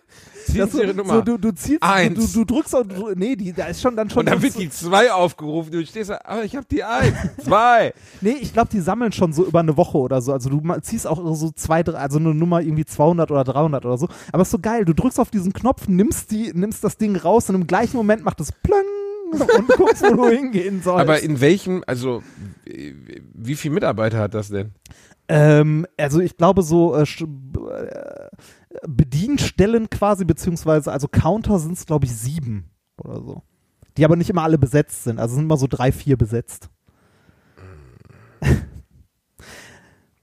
So, 0.53 0.83
Ihre 0.83 0.95
Nummer. 0.95 1.15
So, 1.15 1.23
du, 1.23 1.39
du 1.39 1.53
ziehst, 1.53 1.83
Eins. 1.83 2.33
Du, 2.33 2.45
du, 2.45 2.55
drückst, 2.55 2.75
du, 2.75 3.13
nee, 3.15 3.37
die, 3.37 3.53
da 3.53 3.67
ist 3.67 3.81
schon 3.81 3.97
dann 3.97 4.11
schon. 4.11 4.21
und 4.21 4.27
dann 4.27 4.43
wird 4.43 4.59
die 4.59 4.71
zwei 4.71 5.13
aufgerufen. 5.13 5.73
Du 5.73 5.85
stehst 5.85 6.11
da, 6.11 6.21
aber 6.25 6.45
ich 6.45 6.57
habe 6.57 6.67
die 6.71 6.83
eins, 6.85 7.17
zwei. 7.45 7.95
Nee, 8.21 8.37
ich 8.41 8.53
glaube, 8.53 8.69
die 8.73 8.81
sammeln 8.81 9.13
schon 9.13 9.33
so 9.33 9.45
über 9.47 9.61
eine 9.61 9.77
Woche 9.77 9.99
oder 9.99 10.21
so. 10.21 10.33
Also 10.33 10.51
du 10.51 10.61
ziehst 10.81 11.07
auch 11.07 11.35
so 11.35 11.51
zwei, 11.51 11.83
drei, 11.83 11.99
also 11.99 12.19
eine 12.19 12.35
Nummer 12.35 12.61
irgendwie 12.61 12.85
200 12.85 13.31
oder 13.31 13.45
300 13.45 13.85
oder 13.85 13.99
so. 13.99 14.09
Aber 14.33 14.43
ist 14.43 14.51
so 14.51 14.59
geil. 14.59 14.85
Du 14.85 14.95
drückst 14.95 15.21
auf 15.21 15.31
diesen 15.31 15.53
Knopf, 15.53 15.89
nimmst 15.89 16.31
die, 16.31 16.53
nimmst 16.55 16.85
das 16.85 16.97
Ding 16.97 17.17
raus 17.17 17.49
und 17.49 17.55
im 17.55 17.67
gleichen 17.67 17.97
Moment 17.97 18.25
macht 18.25 18.41
es 18.41 18.53
plöng 18.53 18.85
und 19.33 19.69
guckst, 19.77 20.03
wo 20.03 20.15
du 20.15 20.29
hingehen 20.29 20.83
sollst. 20.83 21.01
Aber 21.01 21.23
in 21.23 21.41
welchem, 21.41 21.83
also 21.87 22.23
wie 22.65 23.55
viele 23.55 23.75
Mitarbeiter 23.75 24.19
hat 24.19 24.35
das 24.35 24.49
denn? 24.49 24.73
Ähm, 25.29 25.87
also 25.97 26.21
ich 26.21 26.37
glaube 26.37 26.63
so 26.63 26.97
äh, 26.97 27.03
äh, 27.03 28.29
Bedienstellen 28.87 29.91
quasi, 29.91 30.25
beziehungsweise 30.25 30.93
also 30.93 31.09
Counter 31.09 31.59
sind 31.59 31.73
es 31.73 31.87
glaube 31.87 32.07
ich 32.07 32.15
sieben 32.15 32.71
oder 32.99 33.21
so. 33.23 33.43
Die 33.97 34.05
aber 34.05 34.17
nicht 34.17 34.31
immer 34.31 34.43
alle 34.43 34.59
besetzt 34.59 35.05
sind. 35.05 35.19
Also 35.19 35.35
sind 35.35 35.45
immer 35.45 35.57
so 35.57 35.67
drei, 35.67 35.93
vier 35.93 36.17
besetzt. 36.17 36.71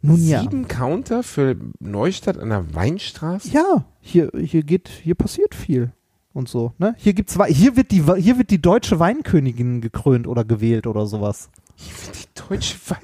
Nun 0.01 0.23
ja. 0.23 0.41
Sieben 0.41 0.67
Counter 0.67 1.23
für 1.23 1.57
Neustadt 1.79 2.37
an 2.37 2.49
der 2.49 2.73
Weinstraße? 2.73 3.49
Ja, 3.49 3.85
hier, 3.99 4.31
hier 4.35 4.63
geht, 4.63 4.89
hier 4.89 5.15
passiert 5.15 5.53
viel 5.53 5.91
und 6.33 6.47
so. 6.47 6.73
Ne? 6.77 6.95
Hier 6.97 7.13
gibt's 7.13 7.37
hier 7.47 7.75
wird 7.75 7.91
die 7.91 8.03
hier 8.03 8.37
wird 8.37 8.51
die 8.51 8.61
deutsche 8.61 8.99
Weinkönigin 8.99 9.81
gekrönt 9.81 10.27
oder 10.27 10.45
gewählt 10.45 10.87
oder 10.87 11.05
sowas. 11.07 11.49
Die 11.77 12.41
deutsche 12.47 12.77
Wein. 12.87 12.99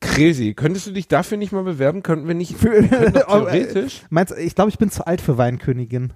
Crazy. 0.00 0.54
Könntest 0.54 0.86
du 0.86 0.92
dich 0.92 1.08
dafür 1.08 1.36
nicht 1.38 1.52
mal 1.52 1.62
bewerben? 1.64 2.02
Könnten 2.02 2.26
wir 2.26 2.34
nicht, 2.34 2.56
Für- 2.58 2.70
könnten 2.70 3.12
doch 3.12 3.26
theoretisch. 3.26 4.02
Meinst, 4.10 4.36
ich 4.36 4.54
glaube, 4.54 4.70
ich 4.70 4.78
bin 4.78 4.90
zu 4.90 5.06
alt 5.06 5.20
für 5.20 5.36
Weinkönigin. 5.38 6.12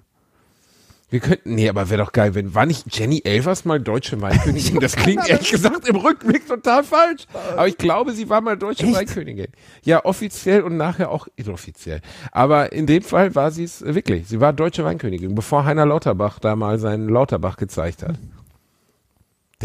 Wir 1.11 1.19
könnten, 1.19 1.53
nee, 1.53 1.69
aber 1.69 1.91
wäre 1.91 2.03
doch 2.03 2.11
geil, 2.11 2.33
wenn, 2.33 2.55
war 2.55 2.65
nicht 2.65 2.97
Jenny 2.97 3.21
Elvers 3.23 3.63
mal 3.63 3.79
deutsche 3.79 4.19
Weinkönigin? 4.21 4.79
Das 4.81 4.95
klingt 4.95 5.29
ehrlich 5.29 5.51
gesagt 5.51 5.87
im 5.87 5.97
Rückblick 5.97 6.47
total 6.47 6.83
falsch. 6.83 7.25
Aber 7.55 7.67
ich 7.67 7.77
glaube, 7.77 8.11
sie 8.11 8.27
war 8.27 8.41
mal 8.41 8.57
deutsche 8.57 8.85
Echt? 8.87 8.95
Weinkönigin. 8.95 9.47
Ja, 9.83 10.03
offiziell 10.03 10.63
und 10.63 10.77
nachher 10.77 11.11
auch 11.11 11.27
inoffiziell. 11.35 12.01
Aber 12.31 12.71
in 12.73 12.87
dem 12.87 13.03
Fall 13.03 13.35
war 13.35 13.51
sie 13.51 13.63
es 13.65 13.83
äh, 13.83 13.93
wirklich. 13.93 14.27
Sie 14.27 14.41
war 14.41 14.51
deutsche 14.51 14.83
Weinkönigin, 14.83 15.35
bevor 15.35 15.63
Heiner 15.63 15.85
Lauterbach 15.85 16.39
da 16.39 16.55
mal 16.55 16.79
seinen 16.79 17.07
Lauterbach 17.07 17.55
gezeigt 17.57 18.01
hat. 18.01 18.15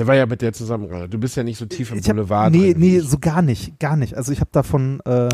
Der 0.01 0.07
war 0.07 0.15
ja 0.15 0.25
mit 0.25 0.41
der 0.41 0.55
zusammen. 0.55 0.89
gerade. 0.89 1.11
Du 1.11 1.19
bist 1.19 1.37
ja 1.37 1.43
nicht 1.43 1.59
so 1.59 1.67
tief 1.67 1.93
im 1.93 1.99
Ich 1.99 2.09
hab, 2.09 2.17
Boulevard. 2.17 2.51
nee, 2.53 2.73
drin 2.73 2.81
wie 2.83 2.93
nee, 2.93 3.01
so 3.01 3.19
gar 3.19 3.43
nicht, 3.43 3.79
gar 3.79 3.97
nicht. 3.97 4.15
Also 4.17 4.33
ich 4.33 4.41
habe 4.41 4.49
davon 4.51 5.01
äh, 5.05 5.29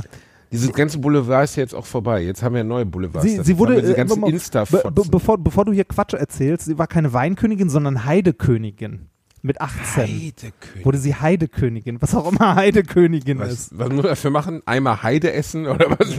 Dieses 0.51 0.73
ganze 0.73 0.99
Boulevard 0.99 1.45
ist 1.45 1.55
ja 1.55 1.63
jetzt 1.63 1.73
auch 1.73 1.87
vorbei. 1.87 2.23
Jetzt 2.25 2.43
haben 2.43 2.57
wir 2.57 2.65
neue 2.65 2.85
Boulevards. 2.85 3.25
Sie, 3.25 3.41
sie 3.45 3.59
wurde, 3.59 3.81
diese 3.81 3.93
äh, 3.93 3.97
ganzen 3.97 4.21
be- 4.23 4.29
insta 4.29 4.65
be, 4.65 4.83
be, 4.93 5.03
bevor, 5.09 5.39
bevor 5.39 5.65
du 5.65 5.73
hier 5.73 5.85
Quatsch 5.85 6.15
erzählst, 6.15 6.65
sie 6.67 6.77
war 6.79 6.89
keine 6.89 7.13
Weinkönigin, 7.13 7.69
sondern 7.69 8.05
Heidekönigin. 8.07 9.07
Mit 9.47 9.61
18 9.61 10.03
Heidekönig. 10.03 10.85
wurde 10.85 10.99
sie 10.99 11.15
Heidekönigin, 11.15 12.03
was 12.03 12.15
auch 12.15 12.31
immer 12.33 12.57
Heidekönigin 12.57 13.39
Was, 13.39 13.53
ist. 13.53 13.79
was 13.79 13.89
muss 13.89 13.97
man 14.03 14.07
dafür 14.07 14.31
machen? 14.31 14.63
Einmal 14.67 15.03
Heide 15.03 15.33
essen 15.33 15.67
oder 15.67 15.91
was? 15.99 16.15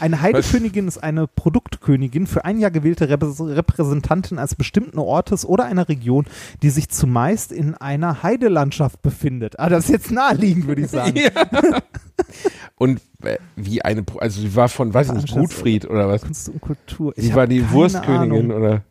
Eine 0.00 0.20
Heidekönigin 0.20 0.86
ist 0.86 0.98
eine 0.98 1.26
Produktkönigin 1.26 2.26
für 2.26 2.44
ein 2.44 2.58
Jahr 2.58 2.70
gewählte 2.70 3.06
Repräs- 3.08 3.40
Repräsentantin 3.56 4.38
eines 4.38 4.54
bestimmten 4.54 4.98
Ortes 4.98 5.44
oder 5.46 5.64
einer 5.64 5.88
Region, 5.88 6.26
die 6.62 6.70
sich 6.70 6.88
zumeist 6.90 7.50
in 7.50 7.74
einer 7.74 8.22
Heidelandschaft 8.22 9.00
befindet. 9.02 9.58
Ah, 9.58 9.68
das 9.70 9.84
ist 9.86 9.90
jetzt 9.90 10.10
naheliegend, 10.10 10.66
würde 10.66 10.82
ich 10.82 10.88
sagen. 10.88 11.18
Und 12.76 13.00
äh, 13.22 13.38
wie 13.56 13.82
eine, 13.82 14.04
also 14.18 14.40
sie 14.40 14.54
war 14.54 14.68
von, 14.68 14.92
weiß 14.92 15.08
ich 15.08 15.14
nicht. 15.14 15.32
Gutfried 15.34 15.88
oder 15.88 16.08
was? 16.08 16.22
Kunst 16.22 16.48
und 16.50 16.60
Kultur. 16.60 17.14
Sie 17.16 17.34
war 17.34 17.46
die 17.46 17.70
Wurstkönigin 17.70 18.50
Ahnung. 18.50 18.50
oder 18.50 18.82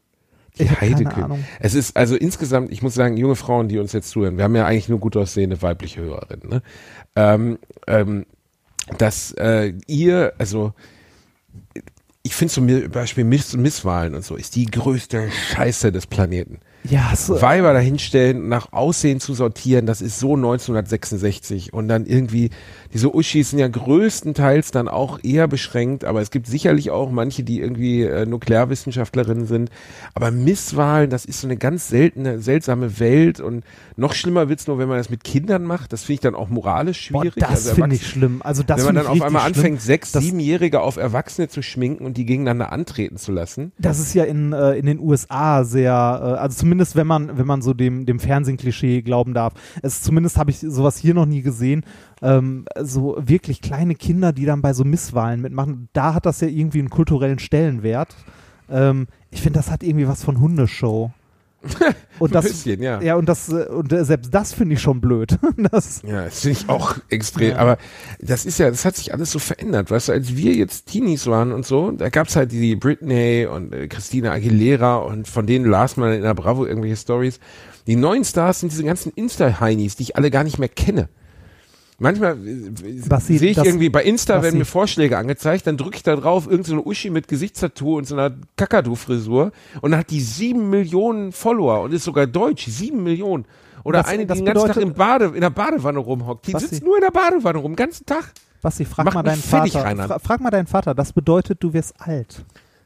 die. 0.58 1.24
Ahnung. 1.24 1.46
Es 1.60 1.76
ist 1.76 1.96
also 1.96 2.15
insgesamt, 2.15 2.72
ich 2.72 2.82
muss 2.82 2.94
sagen, 2.94 3.18
junge 3.18 3.36
Frauen, 3.36 3.68
die 3.68 3.80
uns 3.80 3.94
jetzt 3.94 4.10
zuhören, 4.10 4.38
wir 4.38 4.44
haben 4.44 4.56
ja 4.56 4.65
eigentlich 4.65 4.89
nur 4.89 5.00
gut 5.00 5.18
aussehende 5.18 5.62
weibliche 5.62 6.02
Hörerinnen, 6.02 6.50
ne? 6.50 6.62
ähm, 7.15 7.60
ähm, 7.88 8.26
dass 8.98 9.32
äh, 9.34 9.74
ihr, 9.88 10.34
also 10.38 10.74
ich 12.24 12.36
finde 12.36 12.54
zum 12.54 12.89
Beispiel 12.89 13.24
Miss 13.24 13.56
Misswahlen 13.56 14.15
und 14.15 14.26
so, 14.26 14.36
ist 14.36 14.56
die 14.56 14.65
größte 14.65 15.30
Scheiße 15.32 15.91
des 15.91 16.08
Planeten. 16.08 16.60
Ja, 16.89 17.15
so, 17.15 17.41
Weiber 17.41 17.74
dahinstellen, 17.74 18.48
nach 18.48 18.74
Aussehen 18.74 19.19
zu 19.19 19.34
sortieren, 19.34 19.86
das 19.86 20.02
ist 20.02 20.19
so 20.19 20.36
1966 20.36 21.74
und 21.74 21.88
dann 21.88 22.06
irgendwie, 22.06 22.50
diese 22.93 23.13
Uschis 23.13 23.50
sind 23.50 23.60
ja 23.60 23.67
größtenteils 23.67 24.71
dann 24.71 24.88
auch 24.88 25.19
eher 25.24 25.48
beschränkt, 25.48 26.06
aber 26.06 26.21
es 26.21 26.32
gibt 26.32 26.48
sicherlich 26.48 26.91
auch 26.91 27.12
manche, 27.12 27.43
die 27.43 27.60
irgendwie 27.60 28.04
äh, 28.04 28.26
Nuklearwissenschaftlerinnen 28.26 29.45
sind, 29.45 29.69
aber 30.13 30.32
Misswahlen, 30.32 31.10
das 31.10 31.26
ist 31.26 31.41
so 31.41 31.48
eine 31.48 31.58
ganz 31.58 31.89
seltene, 31.89 32.39
seltsame 32.39 33.00
Welt 33.00 33.39
und 33.39 33.63
noch 33.98 34.13
schlimmer 34.13 34.50
wird's 34.50 34.67
nur, 34.67 34.78
wenn 34.78 34.88
man 34.88 34.98
das 34.98 35.10
mit 35.10 35.24
Kindern 35.24 35.63
macht, 35.63 35.93
das 35.93 36.04
finde 36.04 36.13
ich 36.13 36.19
dann 36.21 36.36
auch 36.36 36.50
moralisch 36.50 37.12
boah, 37.12 37.21
schwierig. 37.21 37.39
das 37.39 37.50
Also 37.50 37.76
finde 37.76 37.95
ich 37.95 38.08
schlimm. 38.08 38.41
Also 38.43 38.63
das 38.63 38.80
wenn 38.80 38.86
man 38.86 38.95
dann 38.95 39.08
auf 39.08 39.21
einmal 39.21 39.41
schlimm. 39.43 39.56
anfängt, 39.56 39.82
sechs, 39.82 40.12
siebenjährige 40.12 40.82
auf 40.82 40.98
Erwachsene 40.98 41.48
zu 41.48 41.62
schminken 41.62 42.06
und 42.06 42.17
die 42.17 42.26
gegeneinander 42.26 42.71
antreten 42.71 43.17
zu 43.17 43.32
lassen. 43.32 43.71
Das 43.78 44.00
ist 44.00 44.13
ja 44.13 44.24
in, 44.24 44.54
äh, 44.54 44.74
in 44.74 44.86
den 44.86 45.00
USA 45.00 45.63
sehr, 45.63 45.91
äh, 45.91 46.39
also 46.39 46.58
zumindest 46.58 46.75
wenn 46.96 47.08
man, 47.08 47.38
wenn 47.38 47.48
man 47.48 47.62
so 47.62 47.74
dem, 47.74 48.06
dem 48.06 48.20
Fernsehklischee 48.20 49.02
glauben 49.02 49.34
darf. 49.34 49.54
Es 49.82 50.02
zumindest 50.02 50.38
habe 50.38 50.52
ich 50.52 50.60
sowas 50.60 50.98
hier 50.98 51.14
noch 51.14 51.26
nie 51.26 51.42
gesehen. 51.42 51.84
Ähm, 52.22 52.66
so 52.80 53.18
wirklich 53.20 53.62
kleine 53.62 53.96
Kinder, 53.96 54.34
die 54.34 54.46
dann 54.46 54.62
bei 54.62 54.74
so 54.74 54.84
Misswahlen 54.84 55.42
mitmachen, 55.42 55.90
da 55.94 56.14
hat 56.14 56.26
das 56.26 56.42
ja 56.42 56.48
irgendwie 56.48 56.80
einen 56.80 56.90
kulturellen 56.90 57.40
Stellenwert. 57.40 58.16
Ähm, 58.70 59.08
ich 59.32 59.42
finde, 59.42 59.60
das 59.60 59.72
hat 59.72 59.84
irgendwie 59.84 60.08
was 60.08 60.24
von 60.24 60.40
Hundeshow. 60.40 61.12
Und 62.19 62.30
Ein 62.30 62.34
das, 62.34 62.45
bisschen, 62.45 62.82
ja. 62.82 63.01
ja, 63.01 63.15
und 63.15 63.28
das, 63.28 63.49
und 63.49 63.89
selbst 63.89 64.34
das 64.34 64.54
finde 64.54 64.75
ich 64.75 64.82
schon 64.82 65.01
blöd. 65.01 65.38
das, 65.71 66.01
Ja, 66.08 66.23
das 66.23 66.39
finde 66.39 66.60
ich 66.60 66.69
auch 66.69 66.95
extrem. 67.10 67.49
Ja. 67.49 67.58
Aber 67.58 67.78
das 68.21 68.45
ist 68.45 68.58
ja, 68.58 68.69
das 68.69 68.86
hat 68.86 68.95
sich 68.95 69.13
alles 69.13 69.32
so 69.32 69.39
verändert. 69.39 69.91
Weißt 69.91 70.08
du, 70.08 70.13
als 70.13 70.34
wir 70.36 70.54
jetzt 70.54 70.86
Teenies 70.86 71.28
waren 71.28 71.51
und 71.51 71.65
so, 71.65 71.91
da 71.91 72.08
gab's 72.08 72.38
halt 72.38 72.54
die 72.54 72.78
Britney 72.78 73.47
und 73.51 73.73
äh, 73.73 73.89
Christina 73.89 74.32
Aguilera 74.32 74.95
und 74.95 75.28
von 75.28 75.45
denen 75.45 75.65
las 75.65 75.97
man 75.97 76.13
in 76.13 76.21
der 76.21 76.34
Bravo 76.36 76.65
irgendwelche 76.65 76.95
Stories. 76.95 77.41
Die 77.86 77.97
neuen 77.97 78.23
Stars 78.23 78.62
sind 78.62 78.71
diese 78.71 78.86
ganzen 78.86 79.12
Insta-Heinis, 79.13 79.97
die 79.97 80.04
ich 80.04 80.15
alle 80.15 80.32
gar 80.32 80.45
nicht 80.45 80.58
mehr 80.58 80.69
kenne. 80.69 81.10
Manchmal 81.97 82.34
äh, 82.45 83.19
sehe 83.19 83.49
ich 83.51 83.55
das- 83.55 83.65
irgendwie 83.65 83.89
bei 83.89 84.03
Insta, 84.03 84.43
werden 84.43 84.60
mir 84.60 84.65
Vorschläge 84.65 85.17
angezeigt, 85.17 85.65
dann 85.65 85.77
drücke 85.77 85.95
ich 85.97 86.03
da 86.03 86.15
drauf 86.15 86.45
irgendeine 86.45 86.79
so 86.81 86.86
Uschi 86.86 87.10
mit 87.10 87.27
Gesichtstattoo 87.29 87.97
und 87.97 88.05
so 88.05 88.15
einer 88.15 88.36
Kakadu-Frisur 88.58 89.51
und 89.81 89.91
dann 89.91 89.99
hat 90.01 90.10
die 90.10 90.19
sieben 90.19 90.69
Millionen 90.69 91.31
Follower 91.31 91.81
und 91.81 91.93
ist 91.93 92.03
sogar 92.03 92.27
deutsch, 92.27 92.65
sieben 92.67 93.03
Millionen. 93.03 93.45
Oder 93.84 93.99
Das- 93.99 94.08
eine, 94.08 94.23
die 94.23 94.27
das 94.27 94.38
den 94.39 94.45
ganzen 94.45 94.67
Tag 94.67 94.75
bedeutet- 94.75 94.89
im 94.89 94.93
Bade, 94.95 95.25
in 95.36 95.41
der 95.41 95.49
Badewanne 95.51 95.99
rumhockt. 95.99 96.47
Die 96.47 96.51
Basti. 96.51 96.69
sitzt 96.69 96.84
nur 96.84 96.97
in 96.97 97.01
der 97.01 97.12
Badewanne 97.12 97.60
rum, 97.60 97.71
den 97.73 97.75
ganzen 97.77 98.05
Tag. 98.05 98.31
Basti, 98.62 98.84
frag 98.84 99.05
Macht 99.05 99.15
mal 99.15 99.23
deinen 99.23 99.41
fertig, 99.41 99.73
Vater. 99.73 99.86
Reinhard. 99.86 100.08
Fra 100.10 100.19
frag 100.19 100.41
mal 100.41 100.49
deinen 100.49 100.65
Vater. 100.67 100.95
Das 100.95 101.13
bedeutet, 101.13 101.63
du 101.63 101.71
wirst 101.73 101.93
alt. 101.99 102.43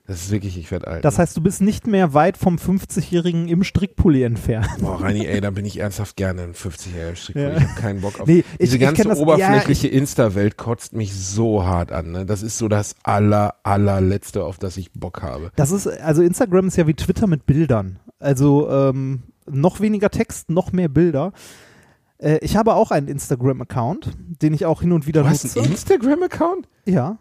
Das 0.10 0.24
ist 0.24 0.32
wirklich, 0.32 0.58
ich 0.58 0.72
werde 0.72 0.88
alt. 0.88 1.06
Das 1.06 1.20
heißt, 1.20 1.38
du 1.38 1.42
bist 1.42 1.62
nicht 1.62 1.86
mehr 1.86 2.16
weit 2.16 2.36
vom 2.36 2.56
50-Jährigen 2.56 3.48
im 3.48 3.64
Strickpulli 3.64 4.24
entfernt. 4.24 4.68
Boah, 4.82 5.00
Reini, 5.02 5.26
ey, 5.28 5.40
da 5.40 5.52
bin 5.52 5.66
ich 5.66 5.80
ernsthaft 5.80 6.16
gerne 6.18 6.42
ein 6.42 6.54
50-jähriger 6.56 7.16
Strickpulli. 7.16 7.48
Ja. 7.52 7.58
Ich 7.58 7.64
habe 7.70 7.80
keinen 7.80 8.02
Bock 8.02 8.20
auf 8.20 8.28
Nee, 8.28 8.40
ich- 8.40 8.58
diese 8.60 8.76
ich 8.78 8.82
ganze 8.82 9.04
kenn 9.04 9.10
das- 9.10 9.20
oberflächliche 9.20 9.88
Insta-Welt 9.88 10.58
kotzt 10.58 10.94
mich 10.94 11.14
so 11.16 11.64
hart 11.64 11.92
an. 11.92 12.12
Ne? 12.12 12.26
Das 12.26 12.42
ist 12.42 12.58
so 12.58 12.68
das 12.68 12.96
aller, 13.04 13.56
allerletzte, 13.64 14.44
auf 14.44 14.58
das 14.58 14.78
ich 14.78 14.92
Bock 14.94 15.22
habe. 15.22 15.52
Das 15.56 15.72
ist, 15.72 15.86
also 15.88 16.24
Instagram 16.24 16.68
ist 16.68 16.78
ja 16.78 16.88
wie 16.88 16.96
Twitter 16.96 17.28
mit 17.28 17.46
Bildern. 17.46 18.00
Also 18.18 18.68
ähm, 18.70 19.22
noch 19.48 19.80
weniger 19.80 20.10
Text, 20.10 20.50
noch 20.50 20.72
mehr 20.72 20.90
Bilder. 20.90 21.34
Äh, 22.18 22.40
ich 22.42 22.58
habe 22.58 22.74
auch 22.74 22.90
einen 22.92 23.08
Instagram-Account, 23.08 24.10
den 24.42 24.54
ich 24.56 24.66
auch 24.66 24.82
hin 24.82 24.92
und 24.92 25.06
wieder 25.08 25.22
Du 25.22 25.30
hast 25.30 25.44
nutze. 25.44 25.60
einen 25.62 25.72
Instagram-Account? 25.72 26.68
ja. 26.86 27.20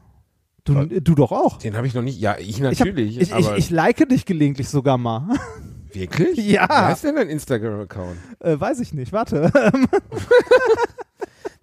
Du, 0.68 0.74
Was? 0.74 0.86
du 1.02 1.14
doch 1.14 1.32
auch. 1.32 1.56
Den 1.58 1.76
habe 1.76 1.86
ich 1.86 1.94
noch 1.94 2.02
nicht. 2.02 2.20
Ja, 2.20 2.36
ich 2.38 2.50
Ich, 2.50 2.56
hab, 2.62 2.78
natürlich. 2.78 3.18
ich, 3.20 3.32
ich, 3.32 3.50
ich 3.56 3.70
like 3.70 4.06
dich 4.08 4.26
gelegentlich 4.26 4.68
sogar 4.68 4.98
mal. 4.98 5.28
wirklich? 5.92 6.36
Ja. 6.36 6.66
Wer 6.68 6.92
ist 6.92 7.04
denn 7.04 7.16
dein 7.16 7.30
Instagram-Account? 7.30 8.16
äh, 8.40 8.60
weiß 8.60 8.80
ich 8.80 8.92
nicht, 8.92 9.12
warte. 9.12 9.50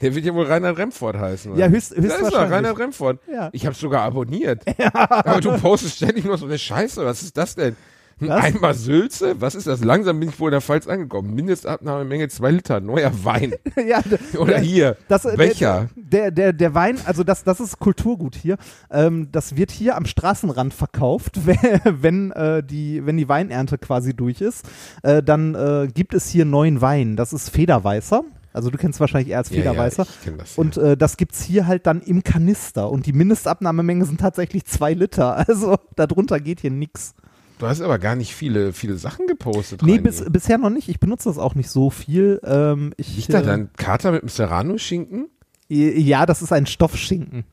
Der 0.01 0.13
wird 0.13 0.25
ja 0.25 0.33
wohl 0.33 0.45
Reinhard 0.45 0.77
Remford 0.77 1.17
heißen. 1.17 1.51
oder? 1.53 1.59
ja, 1.61 1.67
höchst, 1.67 1.91
Da 1.91 1.95
ist 1.95 2.03
er, 2.03 2.09
höchstwahrscheinlich. 2.19 2.51
Reinhard 2.51 2.79
Remford. 2.79 3.19
Ja. 3.31 3.49
Ich 3.53 3.65
habe 3.65 3.75
sogar 3.75 4.01
abonniert. 4.01 4.63
Aber 4.93 5.39
du 5.39 5.57
postest 5.57 5.95
ständig 5.97 6.25
nur 6.25 6.37
so 6.37 6.45
eine 6.45 6.57
Scheiße. 6.57 7.05
Was 7.05 7.23
ist 7.23 7.37
das 7.37 7.55
denn? 7.55 7.75
Hm, 8.19 8.29
Was? 8.29 8.43
Einmal 8.45 8.73
Sülze? 8.73 9.41
Was 9.41 9.55
ist 9.55 9.67
das? 9.67 9.83
Langsam 9.83 10.19
bin 10.19 10.29
ich 10.29 10.39
wohl 10.39 10.49
in 10.49 10.53
der 10.53 10.61
Pfalz 10.61 10.87
angekommen. 10.87 11.35
Mindestabnahmemenge 11.35 12.29
zwei 12.29 12.51
Liter, 12.51 12.79
neuer 12.79 13.11
Wein. 13.25 13.55
ja, 13.87 14.01
Oder 14.37 14.53
der- 14.53 14.61
hier, 14.61 14.97
Das, 15.07 15.25
äh, 15.25 15.35
Becher. 15.35 15.89
Der, 15.95 16.31
der, 16.31 16.53
der 16.53 16.73
Wein, 16.73 16.97
also 17.05 17.23
das, 17.23 17.43
das 17.43 17.59
ist 17.59 17.79
Kulturgut 17.79 18.35
hier. 18.35 18.57
Ähm, 18.89 19.29
das 19.31 19.57
wird 19.57 19.71
hier 19.71 19.97
am 19.97 20.05
Straßenrand 20.05 20.73
verkauft, 20.73 21.39
wenn, 21.83 22.31
äh, 22.31 22.63
die, 22.63 23.05
wenn 23.05 23.17
die 23.17 23.27
Weinernte 23.27 23.77
quasi 23.77 24.13
durch 24.15 24.39
ist. 24.41 24.65
Äh, 25.03 25.21
dann 25.21 25.55
äh, 25.55 25.87
gibt 25.93 26.13
es 26.13 26.29
hier 26.29 26.45
neuen 26.45 26.79
Wein. 26.81 27.15
Das 27.17 27.33
ist 27.33 27.49
Federweißer. 27.49 28.23
Also 28.53 28.69
du 28.69 28.77
kennst 28.77 29.01
wahrscheinlich 29.01 29.31
eher 29.31 29.39
als 29.39 29.49
Ja, 29.49 29.57
ja, 29.57 29.71
Federweißer. 29.71 30.03
ich 30.03 30.23
kenn 30.23 30.37
das, 30.37 30.55
ja. 30.55 30.61
Und 30.61 30.77
äh, 30.77 30.95
das 30.95 31.17
gibt's 31.17 31.43
hier 31.43 31.67
halt 31.67 31.85
dann 31.85 31.99
im 32.01 32.23
Kanister. 32.23 32.89
Und 32.89 33.05
die 33.05 33.11
Mindestabnahmemenge 33.11 34.05
sind 34.05 34.21
tatsächlich 34.21 34.63
zwei 34.65 34.93
Liter. 34.93 35.35
Also 35.49 35.75
darunter 35.97 36.39
geht 36.39 36.61
hier 36.61 36.71
nix. 36.71 37.13
Du 37.57 37.67
hast 37.67 37.81
aber 37.81 37.99
gar 37.99 38.15
nicht 38.15 38.35
viele, 38.35 38.73
viele 38.73 38.97
Sachen 38.97 39.27
gepostet. 39.27 39.81
Nee, 39.81 39.99
bis, 39.99 40.23
bisher 40.29 40.57
noch 40.57 40.69
nicht. 40.69 40.89
Ich 40.89 40.99
benutze 40.99 41.29
das 41.29 41.37
auch 41.37 41.55
nicht 41.55 41.69
so 41.69 41.89
viel. 41.89 42.41
Ähm, 42.43 42.93
ich, 42.97 43.15
Liegt 43.15 43.33
da 43.33 43.39
äh, 43.39 43.45
dein 43.45 43.73
Kater 43.73 44.11
mit 44.11 44.23
dem 44.23 44.29
Serrano-Schinken? 44.29 45.29
Ja, 45.67 46.25
das 46.25 46.41
ist 46.41 46.51
ein 46.51 46.65
Stoffschinken. 46.65 47.45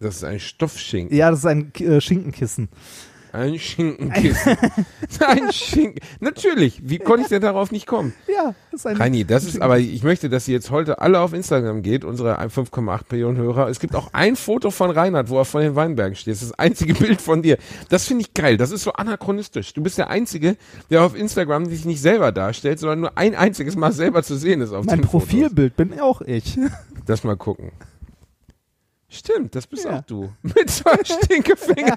Das 0.00 0.16
ist 0.16 0.24
ein 0.24 0.40
Stoffschinken. 0.40 1.16
Ja, 1.16 1.30
das 1.30 1.40
ist 1.40 1.46
ein 1.46 1.72
äh, 1.74 2.00
Schinkenkissen. 2.00 2.68
Ein 3.32 3.58
Schinkenkissen. 3.58 4.56
ein 5.26 5.52
Schinken. 5.52 6.00
Natürlich. 6.20 6.80
Wie 6.82 6.98
konnte 6.98 7.22
ich 7.22 7.28
denn 7.28 7.42
darauf 7.42 7.70
nicht 7.70 7.86
kommen? 7.86 8.12
Ja, 8.26 8.54
das 8.70 8.80
ist 8.80 8.86
ein. 8.86 8.96
Reini, 8.96 9.24
das 9.24 9.44
ist 9.44 9.60
aber, 9.60 9.78
ich 9.78 10.02
möchte, 10.02 10.28
dass 10.28 10.48
ihr 10.48 10.54
jetzt 10.54 10.70
heute 10.70 11.00
alle 11.00 11.20
auf 11.20 11.32
Instagram 11.32 11.82
geht, 11.82 12.04
unsere 12.04 12.38
5,8 12.40 13.02
Millionen 13.10 13.36
Hörer. 13.36 13.68
Es 13.68 13.78
gibt 13.78 13.94
auch 13.94 14.08
ein 14.12 14.36
Foto 14.36 14.70
von 14.70 14.90
Reinhard, 14.90 15.28
wo 15.28 15.38
er 15.38 15.44
vor 15.44 15.60
den 15.60 15.76
Weinbergen 15.76 16.16
steht. 16.16 16.34
Das 16.34 16.42
ist 16.42 16.50
das 16.50 16.58
einzige 16.58 16.94
Bild 16.94 17.20
von 17.20 17.42
dir. 17.42 17.58
Das 17.88 18.06
finde 18.06 18.22
ich 18.22 18.34
geil. 18.34 18.56
Das 18.56 18.70
ist 18.70 18.82
so 18.82 18.92
anachronistisch. 18.92 19.74
Du 19.74 19.82
bist 19.82 19.98
der 19.98 20.10
Einzige, 20.10 20.56
der 20.90 21.04
auf 21.04 21.16
Instagram 21.16 21.66
sich 21.66 21.84
nicht 21.84 22.00
selber 22.00 22.32
darstellt, 22.32 22.78
sondern 22.78 23.00
nur 23.00 23.18
ein 23.18 23.34
einziges 23.34 23.76
Mal 23.76 23.92
selber 23.92 24.22
zu 24.22 24.36
sehen 24.36 24.60
ist 24.60 24.72
auf 24.72 24.86
mein 24.86 25.00
den 25.00 25.08
Fotos. 25.08 25.28
Profilbild 25.28 25.76
bin 25.76 26.00
auch 26.00 26.20
ich. 26.22 26.58
Das 27.06 27.24
mal 27.24 27.36
gucken. 27.36 27.72
Stimmt, 29.12 29.56
das 29.56 29.66
bist 29.66 29.84
Ja. 29.84 29.98
auch 29.98 30.02
du. 30.02 30.30
Mit 30.42 30.70
zwei 30.70 30.96
Stinkefingern. 31.04 31.96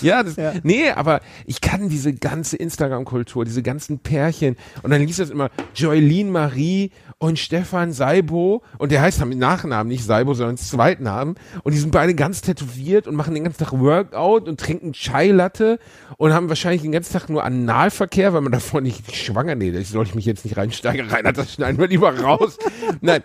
ja, 0.00 0.22
das, 0.22 0.36
Ja. 0.36 0.54
nee, 0.62 0.88
aber 0.90 1.20
ich 1.46 1.60
kann 1.60 1.88
diese 1.88 2.14
ganze 2.14 2.56
Instagram-Kultur, 2.56 3.44
diese 3.44 3.62
ganzen 3.62 3.98
Pärchen 3.98 4.56
und 4.82 4.90
dann 4.90 5.02
liest 5.02 5.18
das 5.18 5.30
immer 5.30 5.50
Joylene 5.74 6.30
Marie 6.30 6.92
und 7.18 7.38
Stefan 7.38 7.92
Seibo 7.92 8.62
und 8.78 8.92
der 8.92 9.00
heißt 9.00 9.24
mit 9.24 9.38
Nachnamen 9.38 9.88
nicht 9.88 10.04
Seibo, 10.04 10.34
sondern 10.34 10.58
Zweitnamen 10.58 11.36
und 11.62 11.72
die 11.72 11.78
sind 11.78 11.90
beide 11.90 12.14
ganz 12.14 12.42
tätowiert 12.42 13.06
und 13.06 13.14
machen 13.14 13.32
den 13.32 13.44
ganzen 13.44 13.64
Tag 13.64 13.72
Workout 13.72 14.46
und 14.46 14.60
trinken 14.60 14.92
Chai-Latte 14.92 15.78
und 16.18 16.34
haben 16.34 16.50
wahrscheinlich 16.50 16.82
den 16.82 16.92
ganzen 16.92 17.14
Tag 17.14 17.30
nur 17.30 17.42
Analverkehr, 17.42 18.34
weil 18.34 18.42
man 18.42 18.52
davon 18.52 18.82
nicht 18.82 19.14
schwanger, 19.16 19.54
nee, 19.54 19.72
da 19.72 19.80
soll 19.80 20.04
ich 20.04 20.14
mich 20.14 20.26
jetzt 20.26 20.44
nicht 20.44 20.58
reinsteigen, 20.58 21.08
rein, 21.10 21.24
das 21.34 21.54
schneiden 21.54 21.78
wir 21.80 21.88
lieber 21.88 22.14
raus. 22.20 22.58
Nein, 23.00 23.22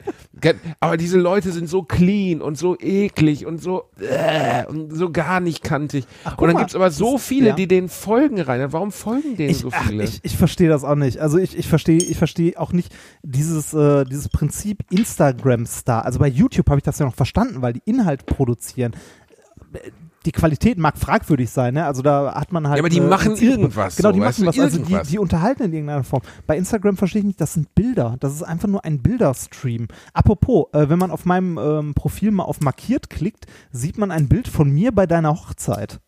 aber 0.80 0.96
diese 0.96 1.20
Leute 1.20 1.52
sind 1.52 1.68
so 1.68 1.84
clean 1.84 2.42
und 2.42 2.58
so 2.58 2.78
eklig 2.80 3.46
und 3.46 3.62
so 3.62 3.90
äh, 4.00 4.66
und 4.68 4.96
so 4.96 5.12
gar 5.12 5.42
nicht 5.42 5.64
kantig. 5.64 6.06
Ach, 6.24 6.38
und 6.38 6.48
dann 6.48 6.54
mal, 6.54 6.60
gibt's 6.62 6.76
aber 6.76 6.92
so 6.92 7.14
das- 7.14 7.26
viele, 7.26 7.50
ja. 7.50 7.56
die 7.56 7.68
denen 7.68 7.90
folgen 7.90 8.40
rein. 8.40 8.72
Warum 8.72 8.92
folgen 8.94 9.36
denen 9.36 9.50
Ich, 9.50 9.60
so 9.60 9.70
ach, 9.72 9.88
viele? 9.88 10.06
ich, 10.06 10.20
ich 10.24 10.38
verstehe 10.38 10.70
das 10.70 10.86
auch 10.86 10.96
nicht. 10.96 11.18
Also 11.20 11.38
ich, 11.38 11.58
ich 11.58 11.68
verstehe 11.68 11.98
ich 11.98 12.18
verstehe 12.18 12.58
auch 12.60 12.72
nicht 12.72 12.94
dieses, 13.22 13.74
äh, 13.82 14.06
dieses 14.06 14.30
Prinzip 14.30 14.84
Instagram-Star. 14.92 16.06
Also 16.06 16.20
bei 16.20 16.28
YouTube 16.28 16.70
habe 16.70 16.80
ich 16.80 16.84
das 16.84 17.00
ja 17.00 17.06
noch 17.06 17.16
verstanden, 17.16 17.62
weil 17.62 17.74
die 17.74 17.82
Inhalt 17.86 18.26
produzieren. 18.26 18.94
Die 20.26 20.32
Qualität 20.32 20.78
mag 20.78 21.00
fragwürdig 21.00 21.50
sein, 21.50 21.74
ne? 21.74 21.86
Also 21.86 22.04
da 22.04 22.36
hat 22.36 22.52
man 22.52 22.68
halt. 22.68 22.78
Ja, 22.78 22.82
aber 22.84 22.90
die 22.90 23.00
äh, 23.00 23.02
machen 23.02 23.36
irgendwas 23.38 23.96
Genau, 23.96 24.10
so, 24.10 24.14
die 24.14 24.22
weißt 24.22 24.40
machen 24.40 24.48
was. 24.48 24.60
Also 24.60 24.84
die, 24.84 25.10
die 25.10 25.18
unterhalten 25.18 25.64
in 25.64 25.74
irgendeiner 25.74 26.04
Form. 26.04 26.22
Bei 26.46 26.58
Instagram 26.58 26.96
verstehe 26.96 27.22
ich 27.22 27.26
nicht, 27.26 27.42
das 27.42 27.54
sind 27.54 27.74
Bilder. 27.74 28.18
Das 28.20 28.34
ist 28.34 28.44
einfach 28.44 28.68
nur 28.68 28.86
ein 28.86 29.02
Bilderstream. 29.02 29.88
Apropos, 30.14 30.68
äh, 30.74 30.90
wenn 30.90 31.00
man 31.00 31.10
auf 31.10 31.26
meinem 31.26 31.58
ähm, 31.58 31.94
Profil 31.96 32.32
mal 32.32 32.44
auf 32.44 32.62
markiert 32.62 33.10
klickt, 33.10 33.48
sieht 33.72 33.98
man 33.98 34.12
ein 34.12 34.30
Bild 34.30 34.48
von 34.48 34.70
mir 34.70 34.92
bei 34.92 35.08
deiner 35.08 35.32
Hochzeit. 35.32 36.02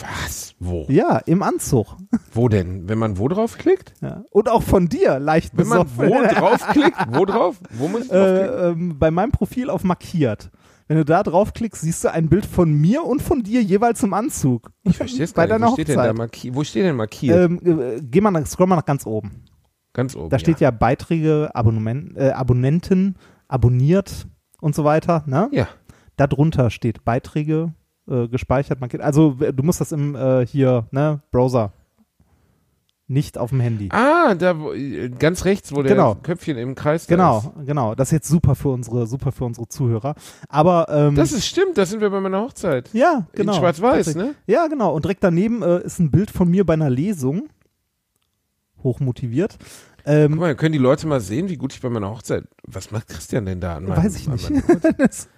Was? 0.00 0.54
Wo? 0.60 0.86
Ja, 0.88 1.18
im 1.18 1.42
Anzug. 1.42 1.96
Wo 2.32 2.48
denn? 2.48 2.88
Wenn 2.88 2.98
man 2.98 3.18
wo 3.18 3.26
draufklickt? 3.28 3.94
Ja. 4.00 4.22
Und 4.30 4.48
auch 4.48 4.62
von 4.62 4.88
dir, 4.88 5.18
leicht 5.18 5.56
Wenn 5.56 5.66
man 5.66 5.84
besoffen. 5.84 6.08
wo 6.08 6.34
draufklickt? 6.40 6.98
Wo 7.10 7.24
drauf? 7.24 7.56
Wo 7.70 7.88
muss 7.88 8.02
ich 8.02 8.08
draufklicken? 8.08 8.58
äh, 8.58 8.68
ähm, 8.70 8.98
bei 8.98 9.10
meinem 9.10 9.32
Profil 9.32 9.70
auf 9.70 9.82
markiert. 9.84 10.50
Wenn 10.86 10.96
du 10.98 11.04
da 11.04 11.22
draufklickst, 11.22 11.82
siehst 11.82 12.04
du 12.04 12.12
ein 12.12 12.28
Bild 12.28 12.46
von 12.46 12.72
mir 12.72 13.04
und 13.04 13.20
von 13.20 13.42
dir 13.42 13.62
jeweils 13.62 14.02
im 14.02 14.14
Anzug. 14.14 14.70
ich 14.84 14.96
verstehe 14.96 15.24
es 15.24 15.34
gar 15.34 15.46
nicht. 15.46 15.60
Wo 15.60 15.72
steht? 15.74 16.54
Wo 16.54 16.64
steht 16.64 16.84
denn 16.84 16.96
markiert? 16.96 17.36
Ähm, 17.50 17.80
äh, 17.80 18.00
geh 18.02 18.20
mal, 18.20 18.30
nach- 18.30 18.46
scroll 18.46 18.66
mal 18.68 18.76
nach 18.76 18.86
ganz 18.86 19.04
oben. 19.06 19.44
Ganz 19.92 20.14
oben. 20.16 20.30
Da 20.30 20.38
steht 20.38 20.60
ja 20.60 20.70
Beiträge, 20.70 21.50
Abonnement, 21.54 22.16
äh, 22.16 22.30
Abonnenten, 22.30 23.16
abonniert 23.48 24.28
und 24.60 24.74
so 24.74 24.84
weiter. 24.84 25.24
Ne? 25.26 25.48
Ja. 25.52 25.66
Da 26.16 26.26
drunter 26.26 26.70
steht 26.70 27.04
Beiträge 27.04 27.74
äh, 28.08 28.28
gespeichert, 28.28 28.80
markiert. 28.80 29.02
Also 29.02 29.30
du 29.32 29.62
musst 29.62 29.80
das 29.80 29.92
im 29.92 30.14
äh, 30.14 30.46
hier, 30.46 30.86
ne, 30.90 31.20
Browser. 31.30 31.72
Nicht 33.10 33.38
auf 33.38 33.48
dem 33.50 33.60
Handy. 33.60 33.88
Ah, 33.90 34.34
da 34.34 34.60
wo, 34.60 34.72
äh, 34.74 35.08
ganz 35.08 35.46
rechts, 35.46 35.72
wo 35.74 35.80
der 35.82 35.94
Genau. 35.96 36.14
Köpfchen 36.16 36.58
im 36.58 36.74
Kreis 36.74 37.06
Genau, 37.06 37.38
ist. 37.38 37.66
genau. 37.66 37.94
Das 37.94 38.08
ist 38.08 38.12
jetzt 38.12 38.28
super 38.28 38.54
für 38.54 38.68
unsere, 38.68 39.06
super 39.06 39.32
für 39.32 39.46
unsere 39.46 39.66
Zuhörer. 39.66 40.14
Aber 40.50 40.88
ähm, 40.90 41.14
Das 41.14 41.32
ist 41.32 41.46
stimmt, 41.46 41.78
da 41.78 41.86
sind 41.86 42.02
wir 42.02 42.10
bei 42.10 42.20
meiner 42.20 42.42
Hochzeit. 42.42 42.90
ja, 42.92 43.26
genau. 43.32 43.52
In 43.54 43.58
Schwarz-Weiß, 43.58 44.14
ne? 44.14 44.34
Ja, 44.46 44.66
genau. 44.66 44.94
Und 44.94 45.06
direkt 45.06 45.24
daneben 45.24 45.62
äh, 45.62 45.80
ist 45.84 45.98
ein 46.00 46.10
Bild 46.10 46.30
von 46.30 46.50
mir 46.50 46.66
bei 46.66 46.74
einer 46.74 46.90
Lesung. 46.90 47.48
Hochmotiviert. 48.82 49.56
Guck 50.04 50.06
Ähm, 50.14 50.36
mal, 50.36 50.54
können 50.54 50.72
die 50.72 50.78
Leute 50.78 51.06
mal 51.06 51.20
sehen, 51.20 51.48
wie 51.48 51.56
gut 51.56 51.72
ich 51.72 51.80
bei 51.80 51.88
meiner 51.88 52.10
Hochzeit. 52.10 52.44
Was 52.66 52.90
macht 52.90 53.08
Christian 53.08 53.46
denn 53.46 53.60
da 53.60 53.76
an 53.76 53.84
meinem, 53.84 54.04
weiß 54.04 54.16
ich 54.16 54.28
nicht. 54.28 54.50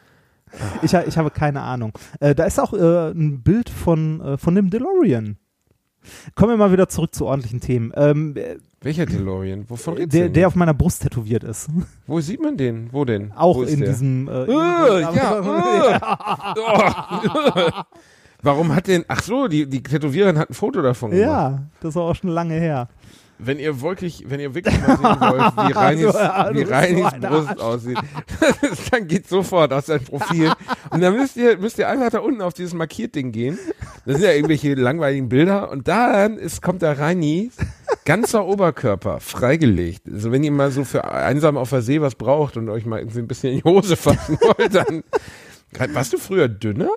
ich, 0.82 0.92
ich 0.94 1.18
habe 1.18 1.30
keine 1.30 1.62
Ahnung. 1.62 1.92
Äh, 2.20 2.34
da 2.34 2.44
ist 2.44 2.58
auch 2.60 2.72
äh, 2.72 3.10
ein 3.10 3.42
Bild 3.42 3.68
von, 3.70 4.20
äh, 4.20 4.36
von 4.36 4.54
dem 4.54 4.70
DeLorean. 4.70 5.36
Kommen 6.34 6.52
wir 6.52 6.56
mal 6.56 6.72
wieder 6.72 6.88
zurück 6.88 7.14
zu 7.14 7.26
ordentlichen 7.26 7.60
Themen. 7.60 7.92
Ähm, 7.94 8.34
äh, 8.36 8.56
Welcher 8.80 9.04
DeLorean? 9.04 9.68
Wovon 9.68 9.94
redest 9.94 10.14
der, 10.14 10.20
du 10.22 10.26
denn? 10.28 10.32
der 10.34 10.46
auf 10.48 10.54
meiner 10.54 10.72
Brust 10.72 11.02
tätowiert 11.02 11.44
ist. 11.44 11.68
Wo 12.06 12.20
sieht 12.20 12.40
man 12.42 12.56
den? 12.56 12.88
Wo 12.92 13.04
denn? 13.04 13.32
Auch 13.32 13.56
Wo 13.56 13.62
in 13.64 13.80
der? 13.80 13.88
diesem. 13.90 14.26
Äh, 14.28 14.44
Äh, 14.44 15.00
ja, 15.02 15.96
äh. 15.96 16.00
Oh. 16.56 17.70
Warum 18.42 18.74
hat 18.74 18.86
denn, 18.86 19.04
ach 19.06 19.22
so, 19.22 19.48
die, 19.48 19.68
die 19.68 19.82
Tätowiererin 19.82 20.38
hat 20.38 20.48
ein 20.48 20.54
Foto 20.54 20.80
davon 20.80 21.10
gemacht. 21.10 21.26
ja, 21.26 21.62
das 21.82 21.90
ist 21.90 21.96
auch 21.98 22.14
schon 22.14 22.30
lange 22.30 22.54
her. 22.54 22.88
Wenn 23.42 23.58
ihr 23.58 23.80
wirklich, 23.80 24.24
wenn 24.26 24.40
ihr 24.40 24.54
wirklich 24.54 24.78
mal 24.80 24.96
sehen 24.96 25.20
wollt, 25.20 25.56
wie 25.68 25.72
Reinis, 25.72 26.12
du 26.12 26.54
wie 26.54 26.64
so 26.64 26.70
Reinis 26.70 27.12
ein 27.12 27.20
Brust 27.20 27.48
Arsch. 27.48 27.60
aussieht, 27.60 27.98
dann 28.90 29.06
geht 29.06 29.28
sofort 29.28 29.72
auf 29.72 29.84
sein 29.86 30.02
Profil. 30.04 30.52
Und 30.90 31.00
dann 31.00 31.16
müsst 31.16 31.36
ihr, 31.36 31.56
müsst 31.58 31.78
ihr 31.78 31.88
einfach 31.88 32.10
da 32.10 32.18
unten 32.20 32.42
auf 32.42 32.54
dieses 32.54 32.74
Markiert-Ding 32.74 33.32
gehen. 33.32 33.58
Das 34.04 34.16
sind 34.16 34.24
ja 34.24 34.32
irgendwelche 34.32 34.74
langweiligen 34.74 35.28
Bilder. 35.28 35.70
Und 35.70 35.88
dann 35.88 36.36
ist, 36.36 36.62
kommt 36.62 36.82
der 36.82 36.98
Reini, 36.98 37.50
ganzer 38.04 38.44
Oberkörper, 38.46 39.20
freigelegt. 39.20 40.02
Also 40.10 40.32
wenn 40.32 40.42
ihr 40.44 40.52
mal 40.52 40.70
so 40.70 40.84
für 40.84 41.04
einsam 41.10 41.56
auf 41.56 41.70
der 41.70 41.82
See 41.82 42.00
was 42.00 42.14
braucht 42.14 42.56
und 42.56 42.68
euch 42.68 42.86
mal 42.86 42.98
irgendwie 42.98 43.20
ein 43.20 43.28
bisschen 43.28 43.52
in 43.52 43.56
die 43.58 43.64
Hose 43.64 43.96
fassen 43.96 44.38
wollt, 44.40 44.74
dann, 44.74 45.04
warst 45.94 46.12
du 46.12 46.18
früher 46.18 46.48
dünner? 46.48 46.90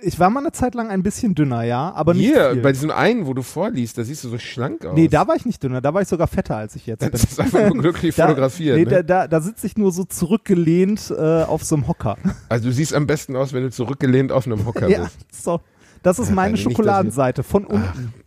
Ich 0.00 0.18
war 0.20 0.30
mal 0.30 0.40
eine 0.40 0.52
Zeit 0.52 0.74
lang 0.76 0.90
ein 0.90 1.02
bisschen 1.02 1.34
dünner, 1.34 1.64
ja, 1.64 1.92
aber 1.92 2.14
nicht 2.14 2.26
Hier, 2.26 2.52
viel. 2.52 2.62
bei 2.62 2.70
diesem 2.72 2.90
einen, 2.92 3.26
wo 3.26 3.34
du 3.34 3.42
vorliest, 3.42 3.98
da 3.98 4.04
siehst 4.04 4.22
du 4.22 4.28
so 4.28 4.38
schlank 4.38 4.84
aus. 4.86 4.94
Nee, 4.94 5.08
da 5.08 5.26
war 5.26 5.34
ich 5.34 5.44
nicht 5.44 5.60
dünner, 5.62 5.80
da 5.80 5.92
war 5.92 6.02
ich 6.02 6.08
sogar 6.08 6.28
fetter 6.28 6.56
als 6.56 6.76
ich 6.76 6.86
jetzt 6.86 7.00
bin. 7.00 7.10
das 7.10 7.24
ist 7.24 7.40
einfach 7.40 7.60
nur 7.68 7.78
glücklich 7.82 8.14
Da- 8.16 8.28
fotografiert. 8.28 8.76
Nee, 8.78 8.84
ne? 8.84 8.90
da, 8.90 9.02
da, 9.02 9.26
da 9.28 9.40
sitze 9.40 9.66
ich 9.66 9.76
nur 9.76 9.90
so 9.90 10.04
zurückgelehnt 10.04 11.12
äh, 11.16 11.42
auf 11.42 11.64
so 11.64 11.74
einem 11.74 11.88
Hocker. 11.88 12.16
Also 12.48 12.66
du 12.68 12.72
siehst 12.72 12.94
am 12.94 13.06
besten 13.08 13.34
aus, 13.34 13.52
wenn 13.52 13.62
du 13.64 13.70
zurückgelehnt 13.70 14.30
auf 14.30 14.46
einem 14.46 14.64
Hocker 14.66 14.88
ja, 14.88 15.02
bist. 15.04 15.18
so. 15.32 15.60
Das 16.04 16.18
ist 16.20 16.28
Ja, 16.28 16.34
meine 16.36 16.52
nicht, 16.52 16.64
dass 16.64 16.72
Schokoladenseite 16.72 17.42
von 17.42 17.64
unten. 17.64 18.12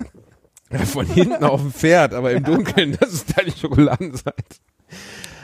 Ja, 0.74 0.80
von 0.80 1.06
hinten 1.06 1.44
auf 1.44 1.60
dem 1.62 1.74
Pferd, 1.74 2.14
aber 2.14 2.32
im 2.32 2.46
Dunkeln, 2.46 2.96
das 2.98 3.12
ist 3.12 3.38
deine 3.38 3.52
Schokoladenseite. 3.52 4.32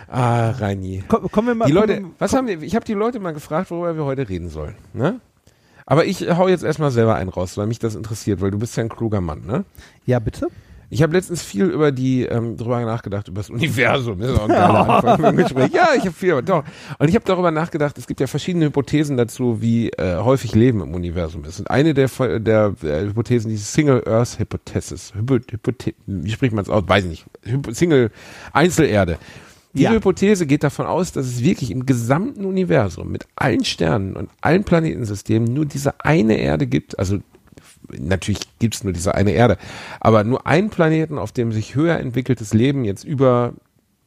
Ah, 0.07 0.51
Reini. 0.51 1.03
Komm, 1.05 1.29
kommen 1.29 1.47
wir 1.49 1.55
mal. 1.55 1.65
Die 1.65 1.73
Leute, 1.73 1.97
wir- 1.97 2.11
was 2.17 2.31
haben 2.33 2.47
wir, 2.47 2.61
ich 2.61 2.75
habe 2.75 2.85
die 2.85 2.93
Leute 2.93 3.19
mal 3.19 3.33
gefragt, 3.33 3.69
worüber 3.69 3.93
wir 3.97 4.05
heute 4.05 4.29
reden 4.29 4.47
sollen, 4.47 4.75
ne? 4.93 5.19
Aber 5.87 6.05
ich 6.05 6.29
hau 6.29 6.49
jetzt 6.49 6.63
erstmal 6.63 6.91
selber 6.91 7.15
einen 7.15 7.29
raus, 7.29 7.57
weil 7.57 7.65
mich 7.65 7.79
das 7.79 7.95
interessiert, 7.95 8.41
weil 8.41 8.51
du 8.51 8.59
bist 8.59 8.75
ja 8.75 8.83
ein 8.83 8.89
kluger 8.89 9.21
Mann, 9.21 9.45
ne? 9.45 9.63
Ja, 10.05 10.19
bitte? 10.19 10.47
Ich 10.89 11.01
habe 11.01 11.13
letztens 11.13 11.43
viel 11.43 11.65
über 11.65 11.91
die, 11.91 12.23
ähm, 12.23 12.55
drüber 12.55 12.79
nachgedacht, 12.85 13.27
über 13.29 13.39
das 13.39 13.49
Universum. 13.49 14.19
Das 14.19 14.31
ist 14.31 14.37
auch 14.37 14.43
ein 14.43 14.49
geiler 14.49 14.89
Anfang 14.95 15.17
für 15.19 15.27
ein 15.27 15.37
Gespräch. 15.37 15.71
Ja, 15.73 15.89
ich 15.95 16.01
habe 16.01 16.13
viel, 16.13 16.41
doch. 16.43 16.63
Und 16.99 17.07
ich 17.07 17.15
habe 17.15 17.25
darüber 17.25 17.51
nachgedacht, 17.51 17.97
es 17.97 18.05
gibt 18.05 18.19
ja 18.19 18.27
verschiedene 18.27 18.65
Hypothesen 18.65 19.17
dazu, 19.17 19.61
wie 19.61 19.89
äh, 19.89 20.17
häufig 20.17 20.55
Leben 20.55 20.81
im 20.81 20.93
Universum 20.93 21.43
ist. 21.45 21.59
Und 21.59 21.71
eine 21.71 21.93
der, 21.93 22.09
der, 22.39 22.71
der 22.71 23.01
Hypothesen, 23.01 23.49
die 23.49 23.57
Single 23.57 24.03
Earth 24.07 24.39
Hypothesis, 24.39 25.13
Hypo, 25.13 25.35
Hypothe 25.35 25.93
wie 26.05 26.31
spricht 26.31 26.53
man 26.53 26.63
es 26.63 26.69
aus? 26.69 26.83
Weiß 26.85 27.05
ich 27.05 27.09
nicht. 27.09 27.25
Single 27.75 28.11
Einzelerde. 28.53 29.17
Die 29.77 29.83
Ja. 29.83 29.91
Hypothese 29.91 30.47
geht 30.47 30.63
davon 30.63 30.87
aus, 30.87 31.11
dass 31.11 31.27
es 31.27 31.43
wirklich 31.43 31.69
im 31.71 31.85
gesamten 31.85 32.45
Universum 32.45 33.11
mit 33.11 33.27
allen 33.35 33.63
Sternen 33.63 34.15
und 34.15 34.29
allen 34.41 34.63
Planetensystemen 34.63 35.53
nur 35.53 35.65
diese 35.65 36.03
eine 36.03 36.37
Erde 36.37 36.65
gibt, 36.65 36.97
also 36.97 37.19
natürlich 37.97 38.39
gibt 38.59 38.75
es 38.75 38.83
nur 38.83 38.93
diese 38.93 39.13
eine 39.13 39.31
Erde, 39.31 39.57
aber 39.99 40.23
nur 40.23 40.47
einen 40.47 40.69
Planeten, 40.69 41.17
auf 41.17 41.31
dem 41.31 41.51
sich 41.51 41.75
höher 41.75 41.99
entwickeltes 41.99 42.53
Leben 42.53 42.85
jetzt 42.85 43.03
über 43.03 43.53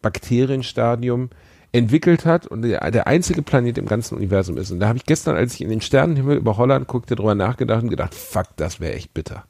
Bakterienstadium 0.03 1.31
entwickelt 1.73 2.25
hat 2.27 2.47
und 2.49 2.63
der, 2.63 2.91
der 2.91 3.07
einzige 3.07 3.43
Planet 3.43 3.79
im 3.79 3.87
ganzen 3.87 4.17
Universum 4.17 4.57
ist. 4.57 4.73
Und 4.73 4.81
da 4.81 4.89
habe 4.89 4.99
ich 4.99 5.07
gestern, 5.07 5.37
als 5.37 5.55
ich 5.55 5.61
in 5.61 5.71
den 5.71 5.81
Sternenhimmel 5.81 6.37
über 6.37 6.57
Holland 6.57 6.89
guckte, 6.89 7.15
drüber 7.15 7.37
nachgedacht 7.37 7.85
und 7.85 7.91
gedacht, 7.91 8.15
fuck, 8.15 8.47
das 8.57 8.81
wäre 8.81 8.95
echt 8.95 9.15
bitter. 9.15 9.45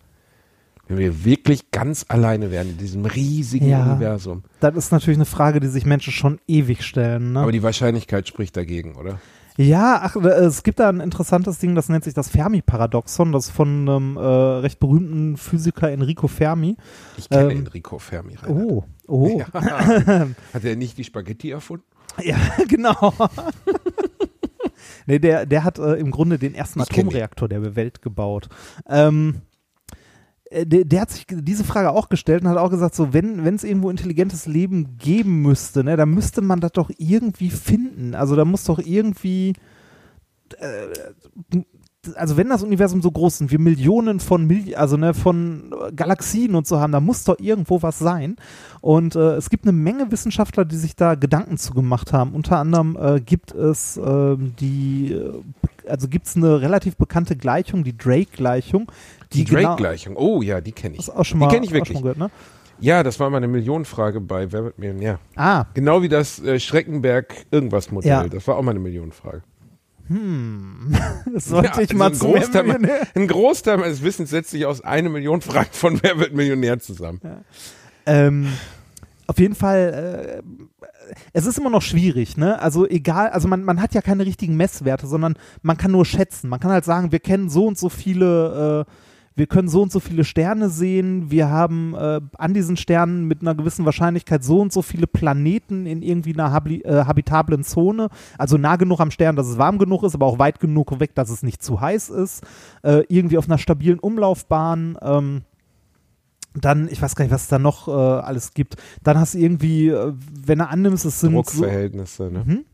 Wenn 0.91 0.99
wir 0.99 1.25
wirklich 1.25 1.71
ganz 1.71 2.05
alleine 2.09 2.51
wären 2.51 2.71
in 2.71 2.77
diesem 2.77 3.05
riesigen 3.07 3.69
Ja. 3.69 3.85
Universum. 3.85 4.43
Das 4.59 4.75
ist 4.75 4.91
natürlich 4.91 5.19
eine 5.19 5.25
Frage, 5.25 5.61
die 5.61 5.69
sich 5.69 5.87
Menschen 5.87 6.13
schon 6.13 6.41
ewig 6.49 6.83
stellen. 6.83 7.33
Ne? 7.35 7.41
Aber 7.41 7.53
die 7.53 7.63
Wahrscheinlichkeit 7.63 8.27
spricht 8.27 8.57
dagegen, 8.57 8.97
oder? 8.97 9.21
Ja, 9.57 10.01
ach, 10.03 10.17
äh, 10.17 10.29
es 10.29 10.63
gibt 10.65 10.81
da 10.81 10.89
ein 10.89 10.99
interessantes 11.01 11.59
Ding, 11.59 11.75
das 11.77 11.89
nennt 11.91 12.03
sich 12.03 12.15
das 12.15 12.29
Fermi-Paradoxon, 12.29 13.31
das 13.31 13.51
von 13.51 13.89
einem 13.89 14.17
äh, 14.17 14.21
recht 14.21 14.81
berühmten 14.81 15.37
Physiker 15.37 15.91
Enrico 15.91 16.27
Fermi. 16.29 16.77
Ich 17.19 17.29
kenne 17.29 17.53
Ähm, 17.53 17.59
Enrico 17.67 17.99
Fermi. 17.99 18.35
Reinhard. 18.35 18.51
Oh, 18.71 18.85
oh. 19.07 19.39
Ja. 19.39 19.47
Hat 20.55 20.65
er 20.65 20.75
nicht 20.77 20.99
die 20.99 21.05
Spaghetti 21.05 21.51
erfunden? 21.51 21.85
Ja, 22.23 22.37
genau. 22.69 23.15
nee, 25.07 25.19
der, 25.19 25.47
der 25.47 25.63
hat 25.65 25.79
äh, 25.79 25.95
im 25.95 26.11
Grunde 26.11 26.39
den 26.39 26.55
ersten 26.55 26.81
Ich 26.81 26.91
Atomreaktor 26.91 27.49
der 27.49 27.77
Welt 27.77 28.03
gebaut. 28.03 28.49
Ähm, 28.89 29.37
äh, 29.37 29.50
der, 30.51 30.85
der 30.85 31.01
hat 31.01 31.11
sich 31.11 31.27
diese 31.29 31.65
Frage 31.65 31.93
auch 31.93 32.09
gestellt 32.09 32.43
und 32.43 32.49
hat 32.49 32.59
auch 32.59 32.71
gesagt, 32.71 32.95
so 32.95 33.13
wenn 33.13 33.47
es 33.47 33.65
irgendwo 33.65 33.91
intelligentes 33.91 34.47
Leben 34.47 34.97
geben 34.99 35.43
müsste, 35.43 35.85
ne, 35.85 35.97
dann 35.97 36.11
müsste 36.11 36.43
man 36.43 36.61
das 36.61 36.73
doch 36.73 36.91
irgendwie 36.99 37.51
finden. 37.51 38.15
Also 38.15 38.35
da 38.35 38.45
muss 38.45 38.65
doch 38.65 38.81
irgendwie 38.81 39.55
äh, 40.59 40.89
also 42.15 42.37
wenn 42.37 42.49
das 42.49 42.63
Universum 42.63 43.03
so 43.03 43.11
groß 43.11 43.43
ist 43.43 43.51
wir 43.51 43.59
Millionen 43.59 44.21
von 44.21 44.47
Milli 44.47 44.75
also 44.75 44.97
ne, 44.97 45.15
von 45.15 45.73
äh, 45.73 45.93
Galaxien 45.93 46.55
und 46.55 46.67
so 46.67 46.81
haben, 46.81 46.93
da 46.93 47.01
muss 47.01 47.25
doch 47.25 47.39
irgendwo 47.39 47.83
was 47.83 47.99
sein. 47.99 48.37
Und 48.81 49.15
äh, 49.15 49.35
es 49.37 49.51
gibt 49.51 49.65
eine 49.65 49.73
Menge 49.73 50.11
Wissenschaftler, 50.11 50.65
die 50.65 50.77
sich 50.77 50.97
da 50.97 51.15
Gedanken 51.15 51.59
zu 51.59 51.75
gemacht 51.75 52.13
haben. 52.15 52.33
Unter 52.33 52.59
anderem 52.59 52.97
äh, 53.01 53.21
gibt 53.21 53.53
es 53.53 53.97
äh, 53.99 54.37
die, 54.39 55.21
also 55.87 56.09
gibt 56.09 56.27
es 56.27 56.37
eine 56.37 56.63
relativ 56.63 56.97
bekannte 56.97 57.37
Gleichung, 57.37 57.85
die 57.85 57.97
Drake-Gleichung. 57.97 58.91
Die 59.35 59.45
genau- 59.45 59.61
Drake-Gleichung. 59.77 60.17
Oh 60.17 60.41
ja, 60.41 60.61
die 60.63 60.73
kenne 60.73 60.97
ich. 60.97 61.05
Schon 61.05 61.25
die 61.31 61.35
mal, 61.37 61.49
kenne 61.51 61.67
ich 61.67 61.73
wirklich. 61.73 61.99
gehört, 62.01 62.17
ne? 62.19 62.31
Ja, 62.83 63.03
das 63.03 63.21
war 63.21 63.29
mal 63.29 63.37
eine 63.37 63.49
Millionenfrage 63.49 64.23
bei 64.23 64.51
Wer 64.51 64.65
wird 64.65 64.79
Millionär. 64.79 65.19
Ah, 65.37 65.67
Genau 65.75 66.01
wie 66.01 66.09
das 66.09 66.39
äh, 66.43 66.59
Schreckenberg 66.59 67.35
irgendwas 67.51 67.91
Modell. 67.91 68.11
Ja. 68.11 68.27
Das 68.29 68.47
war 68.49 68.57
auch 68.57 68.63
mal 68.63 68.71
eine 68.71 68.81
Millionenfrage. 68.81 69.43
das 71.33 71.45
sollte 71.45 71.69
Ja, 71.69 71.73
ich 71.75 71.79
also 71.91 71.97
mal 71.97 72.07
ein 72.07 72.15
zu 72.15 72.25
Großteil, 72.27 72.65
Millionär- 72.65 73.07
ein 73.15 73.29
Großteil 73.29 73.77
meines 73.79 74.03
Wissens 74.03 74.31
setzt 74.31 74.51
sich 74.51 74.67
aus 74.67 74.81
einer 74.81 75.09
Million 75.09 75.41
Fragen 75.41 75.69
von 75.73 76.03
Wer 76.03 76.19
wird 76.19 76.35
Millionär 76.35 76.79
zusammen. 76.81 77.21
Ähm, 78.07 78.49
auf 79.27 79.39
jeden 79.39 79.55
Fall, 79.55 80.43
äh, 80.43 81.15
es 81.33 81.47
ist 81.47 81.59
immer 81.59 81.71
noch 81.71 81.83
schwierig, 81.83 82.37
ne? 82.37 82.61
Also 82.61 82.87
egal, 82.87 83.31
also 83.31 83.47
man, 83.47 83.63
man 83.63 83.81
hat 83.81 83.95
ja 83.95 84.03
keine 84.03 84.27
richtigen 84.27 84.57
Messwerte, 84.57 85.07
sondern 85.07 85.35
man 85.63 85.77
kann 85.77 85.93
nur 85.93 86.05
schätzen. 86.05 86.49
Man 86.49 86.59
kann 86.59 86.73
halt 86.73 86.85
sagen, 86.85 87.13
wir 87.13 87.21
kennen 87.21 87.49
so 87.49 87.67
und 87.67 87.79
so 87.79 87.89
viele, 87.89 88.87
äh, 88.89 88.93
wir 89.37 89.47
können 89.47 89.69
so 89.69 89.83
und 89.83 89.93
so 89.93 90.01
viele 90.01 90.25
Sterne 90.25 90.69
sehen, 90.69 91.31
wir 91.31 91.49
haben 91.49 91.95
äh, 91.95 92.21
an 92.37 92.55
diesen 92.55 92.77
Sternen 92.77 93.27
mit 93.27 93.43
einer 93.43 93.55
gewissen 93.55 93.85
Wahrscheinlichkeit 93.85 94.43
so 94.43 94.61
und 94.61 94.73
so 94.73 94.83
viele 94.83 95.07
Planeten 95.07 95.87
in 95.87 96.03
irgendwie 96.03 96.35
einer 96.35 96.53
habli 96.53 96.81
äh, 96.81 97.05
habitablen 97.05 97.63
Zone, 97.63 98.09
also 98.37 98.59
nah 98.59 98.77
genug 98.77 99.01
am 99.01 99.13
Stern, 99.13 99.37
dass 99.37 99.47
es 99.47 99.59
warm 99.59 99.79
genug 99.79 100.03
ist, 100.03 100.15
aber 100.15 100.27
auch 100.27 100.39
weit 100.39 100.59
genug 100.59 100.99
weg, 100.99 101.15
dass 101.15 101.31
es 101.31 101.43
nicht 101.43 101.63
zu 101.63 101.81
heiß 101.81 102.11
ist, 102.11 102.43
äh, 102.83 103.05
irgendwie 103.09 103.39
auf 103.39 103.47
einer 103.47 103.59
stabilen 103.59 104.01
Umlaufbahn, 104.01 104.99
ähm, 105.01 105.43
dann, 106.55 106.89
ich 106.91 107.01
weiß 107.01 107.15
gar 107.15 107.25
nicht, 107.25 107.33
was 107.33 107.43
es 107.43 107.49
da 107.49 107.59
noch 107.59 107.89
äh, 107.89 107.91
alles 107.91 108.55
gibt. 108.55 108.77
Dann 109.03 109.19
hast 109.19 109.35
du 109.35 109.39
irgendwie, 109.39 109.89
äh, 109.89 110.13
wenn 110.45 110.59
du 110.59 110.67
annimmst, 110.67 111.05
es 111.05 111.21
sind 111.21 111.31
so, 111.31 111.37
Druckverhältnisse, 111.37 112.31
ne? 112.31 112.45
Hm? 112.45 112.65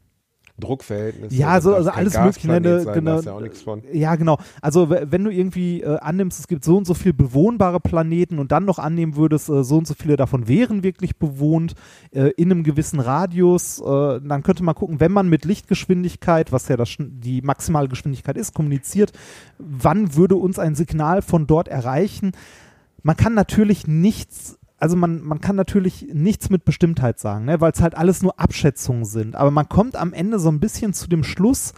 Druckverhältnisse. 0.58 1.34
Ja, 1.34 1.60
so- 1.60 1.70
da 1.70 1.76
also 1.76 1.90
alles 1.90 2.18
Mögliche, 2.18 2.48
ne, 2.48 2.80
sein, 2.80 2.94
genau. 2.94 3.20
Ja 3.20 3.92
ja 3.92 4.16
genau. 4.16 4.38
Also 4.62 4.88
wenn 4.88 5.24
du 5.24 5.30
irgendwie 5.30 5.82
äh, 5.82 5.98
annimmst, 5.98 6.40
es 6.40 6.48
gibt 6.48 6.64
so 6.64 6.78
und 6.78 6.86
so 6.86 6.94
viele 6.94 7.12
bewohnbare 7.12 7.78
Planeten 7.78 8.38
und 8.38 8.52
dann 8.52 8.64
noch 8.64 8.78
annehmen 8.78 9.16
würdest, 9.16 9.50
äh, 9.50 9.64
so 9.64 9.76
und 9.76 9.86
so 9.86 9.92
viele 9.94 10.16
davon 10.16 10.48
wären 10.48 10.82
wirklich 10.82 11.18
bewohnt 11.18 11.74
äh, 12.12 12.30
in 12.36 12.50
einem 12.50 12.62
gewissen 12.62 13.00
Radius, 13.00 13.80
äh, 13.80 13.84
dann 14.20 14.42
könnte 14.42 14.62
man 14.62 14.74
gucken, 14.74 14.98
wenn 14.98 15.12
man 15.12 15.28
mit 15.28 15.44
Lichtgeschwindigkeit, 15.44 16.52
was 16.52 16.68
ja 16.68 16.76
das, 16.78 16.96
die 16.98 17.42
maximale 17.42 17.88
Geschwindigkeit 17.88 18.38
ist, 18.38 18.54
kommuniziert, 18.54 19.12
wann 19.58 20.14
würde 20.14 20.36
uns 20.36 20.58
ein 20.58 20.74
Signal 20.74 21.20
von 21.20 21.46
dort 21.46 21.68
erreichen? 21.68 22.32
Man 23.06 23.16
kann 23.16 23.34
natürlich 23.34 23.86
nichts 23.86 24.58
also 24.78 24.96
man, 24.96 25.22
man 25.22 25.40
kann 25.40 25.56
natürlich 25.56 26.08
nichts 26.12 26.50
mit 26.50 26.64
Bestimmtheit 26.64 27.18
sagen, 27.18 27.46
ne, 27.46 27.60
weil 27.60 27.72
es 27.72 27.80
halt 27.80 27.96
alles 27.96 28.22
nur 28.22 28.38
Abschätzungen 28.38 29.06
sind. 29.06 29.34
Aber 29.34 29.50
man 29.50 29.68
kommt 29.68 29.96
am 29.96 30.12
Ende 30.12 30.38
so 30.38 30.50
ein 30.50 30.60
bisschen 30.60 30.92
zu 30.92 31.08
dem 31.08 31.24
Schluss, 31.24 31.72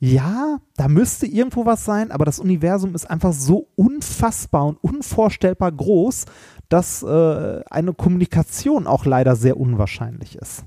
ja, 0.00 0.58
da 0.76 0.88
müsste 0.88 1.26
irgendwo 1.26 1.66
was 1.66 1.84
sein, 1.84 2.10
aber 2.10 2.24
das 2.24 2.40
Universum 2.40 2.96
ist 2.96 3.08
einfach 3.08 3.32
so 3.32 3.68
unfassbar 3.76 4.66
und 4.66 4.82
unvorstellbar 4.82 5.70
groß, 5.70 6.24
dass 6.68 7.04
äh, 7.04 7.60
eine 7.70 7.92
Kommunikation 7.92 8.88
auch 8.88 9.04
leider 9.04 9.36
sehr 9.36 9.56
unwahrscheinlich 9.58 10.34
ist. 10.36 10.64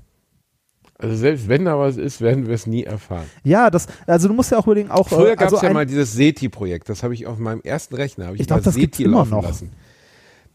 Also 0.98 1.14
selbst 1.14 1.48
wenn 1.48 1.66
da 1.66 1.78
was 1.78 1.98
ist, 1.98 2.22
werden 2.22 2.46
wir 2.46 2.54
es 2.54 2.66
nie 2.66 2.84
erfahren. 2.84 3.26
Ja, 3.44 3.68
das, 3.68 3.88
also 4.06 4.28
du 4.28 4.34
musst 4.34 4.52
ja 4.52 4.58
auch 4.58 4.66
überlegen, 4.66 4.90
auch 4.90 5.08
Früher 5.10 5.32
äh, 5.32 5.36
gab 5.36 5.48
es 5.48 5.54
also 5.54 5.66
ja 5.66 5.72
mal 5.74 5.84
dieses 5.84 6.14
SETI-Projekt, 6.14 6.88
das 6.88 7.02
habe 7.02 7.12
ich 7.12 7.26
auf 7.26 7.38
meinem 7.38 7.60
ersten 7.60 7.94
Rechner, 7.96 8.26
habe 8.26 8.36
ich, 8.36 8.40
Ich 8.40 8.46
glaub, 8.46 8.60
mal 8.60 8.64
das 8.64 8.76
gibt's 8.76 8.96
SETI 8.96 9.08
immer 9.08 9.26
noch. 9.26 9.42
lassen. 9.42 9.72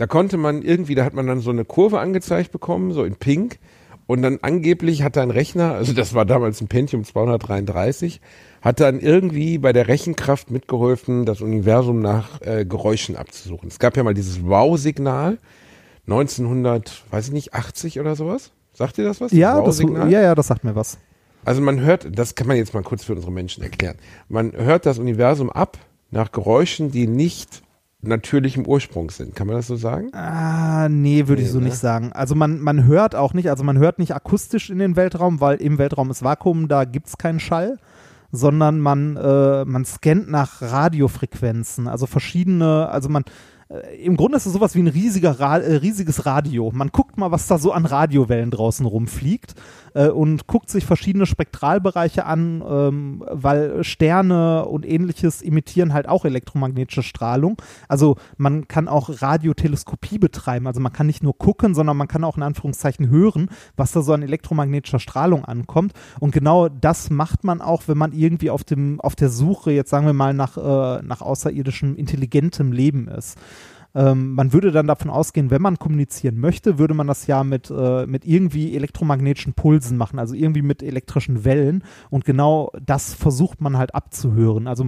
Da 0.02 0.08
konnte 0.08 0.38
man 0.38 0.64
irgendwie, 0.64 0.96
da 0.96 1.06
hat 1.06 1.14
man 1.14 1.28
dann 1.28 1.42
so 1.42 1.52
eine 1.52 1.64
Kurve 1.64 2.00
angezeigt 2.00 2.52
bekommen, 2.52 2.92
so 2.92 3.04
in 3.04 3.18
Pink. 3.18 3.60
Und 4.08 4.24
dann 4.24 4.40
angeblich 4.42 5.04
hat 5.04 5.16
ein 5.16 5.30
Rechner, 5.30 5.74
also 5.76 5.94
das 5.94 6.16
war 6.16 6.26
damals 6.26 6.60
ein 6.60 6.68
Pentium 6.68 7.04
233, 7.04 8.20
hat 8.64 8.80
dann 8.80 9.00
irgendwie 9.00 9.60
bei 9.60 9.74
der 9.74 9.88
Rechenkraft 9.88 10.50
mitgeholfen, 10.50 11.28
das 11.28 11.42
Universum 11.42 12.02
nach 12.02 12.42
äh, 12.42 12.66
Geräuschen 12.66 13.16
abzusuchen. 13.16 13.68
Es 13.68 13.78
gab 13.78 13.96
ja 13.96 14.02
mal 14.02 14.16
dieses 14.16 14.44
Wow-Signal, 14.44 15.38
1900, 16.08 17.04
weiß 17.12 17.28
ich 17.28 17.34
nicht, 17.34 17.54
80 17.54 18.00
oder 18.00 18.16
sowas. 18.16 18.54
Sagt 18.74 18.98
ihr 18.98 19.04
das 19.04 19.22
was? 19.22 19.32
ja, 19.32 19.62
das, 19.62 19.82
ja, 19.82 20.08
ja, 20.08 20.34
das 20.34 20.48
sagt 20.48 20.64
mir 20.64 20.74
was. 20.74 20.98
Also 21.46 21.62
man 21.62 21.80
hört, 21.80 22.08
das 22.18 22.34
kann 22.34 22.48
man 22.48 22.58
jetzt 22.58 22.74
mal 22.74 22.82
kurz 22.82 23.04
für 23.04 23.14
unsere 23.14 23.32
Menschen 23.32 23.62
erklären. 23.62 23.98
Man 24.30 24.52
hört 24.54 24.88
das 24.88 24.98
Universum 24.98 25.52
ab 25.52 25.78
nach 26.10 26.32
Geräuschen, 26.32 26.90
die 26.90 27.06
nicht 27.06 27.62
natürlichem 28.02 28.66
Ursprung 28.66 29.12
sind. 29.12 29.36
Kann 29.36 29.48
man 29.48 29.56
das 29.56 29.68
so 29.68 29.76
sagen? 29.76 30.14
Ah, 30.14 30.90
nee, 30.90 31.28
würde 31.28 31.42
ich 31.42 31.48
Nee, 31.50 31.54
so 31.54 31.60
ne? 31.60 31.66
nicht 31.66 31.78
sagen. 31.78 32.12
Also 32.14 32.36
man, 32.36 32.60
man 32.60 32.86
hört 32.86 33.16
auch 33.16 33.34
nicht, 33.34 33.50
also 33.50 33.64
man 33.64 33.78
hört 33.78 34.00
nicht 34.00 34.16
akustisch 34.16 34.70
in 34.70 34.80
den 34.80 34.96
Weltraum, 34.96 35.40
weil 35.40 35.58
im 35.58 35.78
Weltraum 35.78 36.10
ist 36.12 36.24
Vakuum, 36.24 36.68
da 36.68 36.86
gibt 36.86 37.08
es 37.08 37.18
keinen 37.18 37.40
Schall, 37.40 37.78
sondern 38.32 38.80
man, 38.80 39.18
äh, 39.18 39.66
man 39.66 39.86
scannt 39.86 40.30
nach 40.30 40.62
Radiofrequenzen, 40.62 41.88
also 41.88 42.08
verschiedene, 42.08 42.90
also 42.90 43.10
man, 43.10 43.24
äh, 43.70 44.04
im 44.04 44.18
Grunde 44.18 44.38
ist 44.38 44.46
es 44.46 44.54
sowas 44.54 44.76
wie 44.76 44.82
ein 44.82 44.88
riesiger 44.88 45.40
Ra 45.40 45.58
äh, 45.58 45.76
riesiges 45.76 46.26
Radio. 46.26 46.72
Man 46.74 46.90
guckt 46.90 47.18
mal, 47.18 47.32
was 47.32 47.48
da 47.48 47.58
so 47.58 47.72
an 47.72 47.86
Radiowellen 47.86 48.52
draußen 48.52 48.86
rumfliegt 48.86 49.56
äh, 49.94 50.10
und 50.10 50.48
guckt 50.48 50.70
sich 50.70 50.86
verschiedene 50.86 51.26
Spektralbereiche 51.26 52.26
an, 52.26 52.64
ähm, 52.68 53.24
weil 53.30 53.84
Sterne 53.84 54.66
und 54.66 54.86
ähnliches 54.86 55.42
imitieren 55.42 55.94
halt 55.94 56.08
auch 56.08 56.26
elektromagnetische 56.26 57.04
Strahlung. 57.04 57.58
Also 57.88 58.18
man 58.38 58.68
kann 58.68 58.88
auch 58.88 59.22
Radioteleskopie 59.22 60.20
betreiben. 60.20 60.68
Also 60.68 60.80
man 60.80 60.94
kann 60.94 61.08
nicht 61.08 61.24
nur 61.24 61.38
gucken, 61.38 61.76
sondern 61.76 61.98
man 61.98 62.08
kann 62.08 62.24
auch 62.24 62.38
in 62.38 62.44
Anführungszeichen 62.44 63.10
hören, 63.10 63.50
was 63.76 63.92
da 63.92 64.02
so 64.02 64.14
an 64.14 64.24
elektromagnetischer 64.24 65.00
Strahlung 65.00 65.46
ankommt. 65.46 65.94
Und 66.20 66.32
genau 66.32 66.70
das 66.70 67.10
macht 67.10 67.44
man 67.44 67.62
auch, 67.62 67.84
wenn 67.88 67.98
man 67.98 68.14
irgendwie 68.14 68.50
auf 68.50 68.64
dem 68.64 69.00
auf 69.02 69.16
der 69.16 69.30
Suche 69.30 69.72
jetzt 69.72 69.90
sagen 69.90 70.06
wir 70.06 70.14
mal 70.14 70.34
nach 70.34 70.58
äh, 70.58 71.02
nach 71.04 71.22
außerirdischem 71.22 71.96
intelligentem 71.96 72.72
Leben 72.72 73.08
ist. 73.08 73.38
Ähm, 73.94 74.34
man 74.34 74.54
würde 74.54 74.72
dann 74.72 74.88
davon 74.88 75.12
ausgehen, 75.12 75.52
wenn 75.52 75.62
man 75.62 75.78
kommunizieren 75.78 76.40
möchte, 76.40 76.80
würde 76.80 76.94
man 76.94 77.08
das 77.08 77.28
ja 77.28 77.44
mit, 77.44 77.70
äh, 77.70 78.06
mit 78.06 78.26
irgendwie 78.26 78.76
elektromagnetischen 78.76 79.54
Pulsen 79.54 79.98
machen, 79.98 80.20
also 80.20 80.34
irgendwie 80.34 80.62
mit 80.62 80.82
elektrischen 80.82 81.44
Wellen. 81.44 81.84
Und 82.10 82.26
genau 82.26 82.72
das 82.82 83.14
versucht 83.14 83.62
man 83.62 83.78
halt 83.78 83.94
abzuhören. 83.94 84.68
Also 84.68 84.88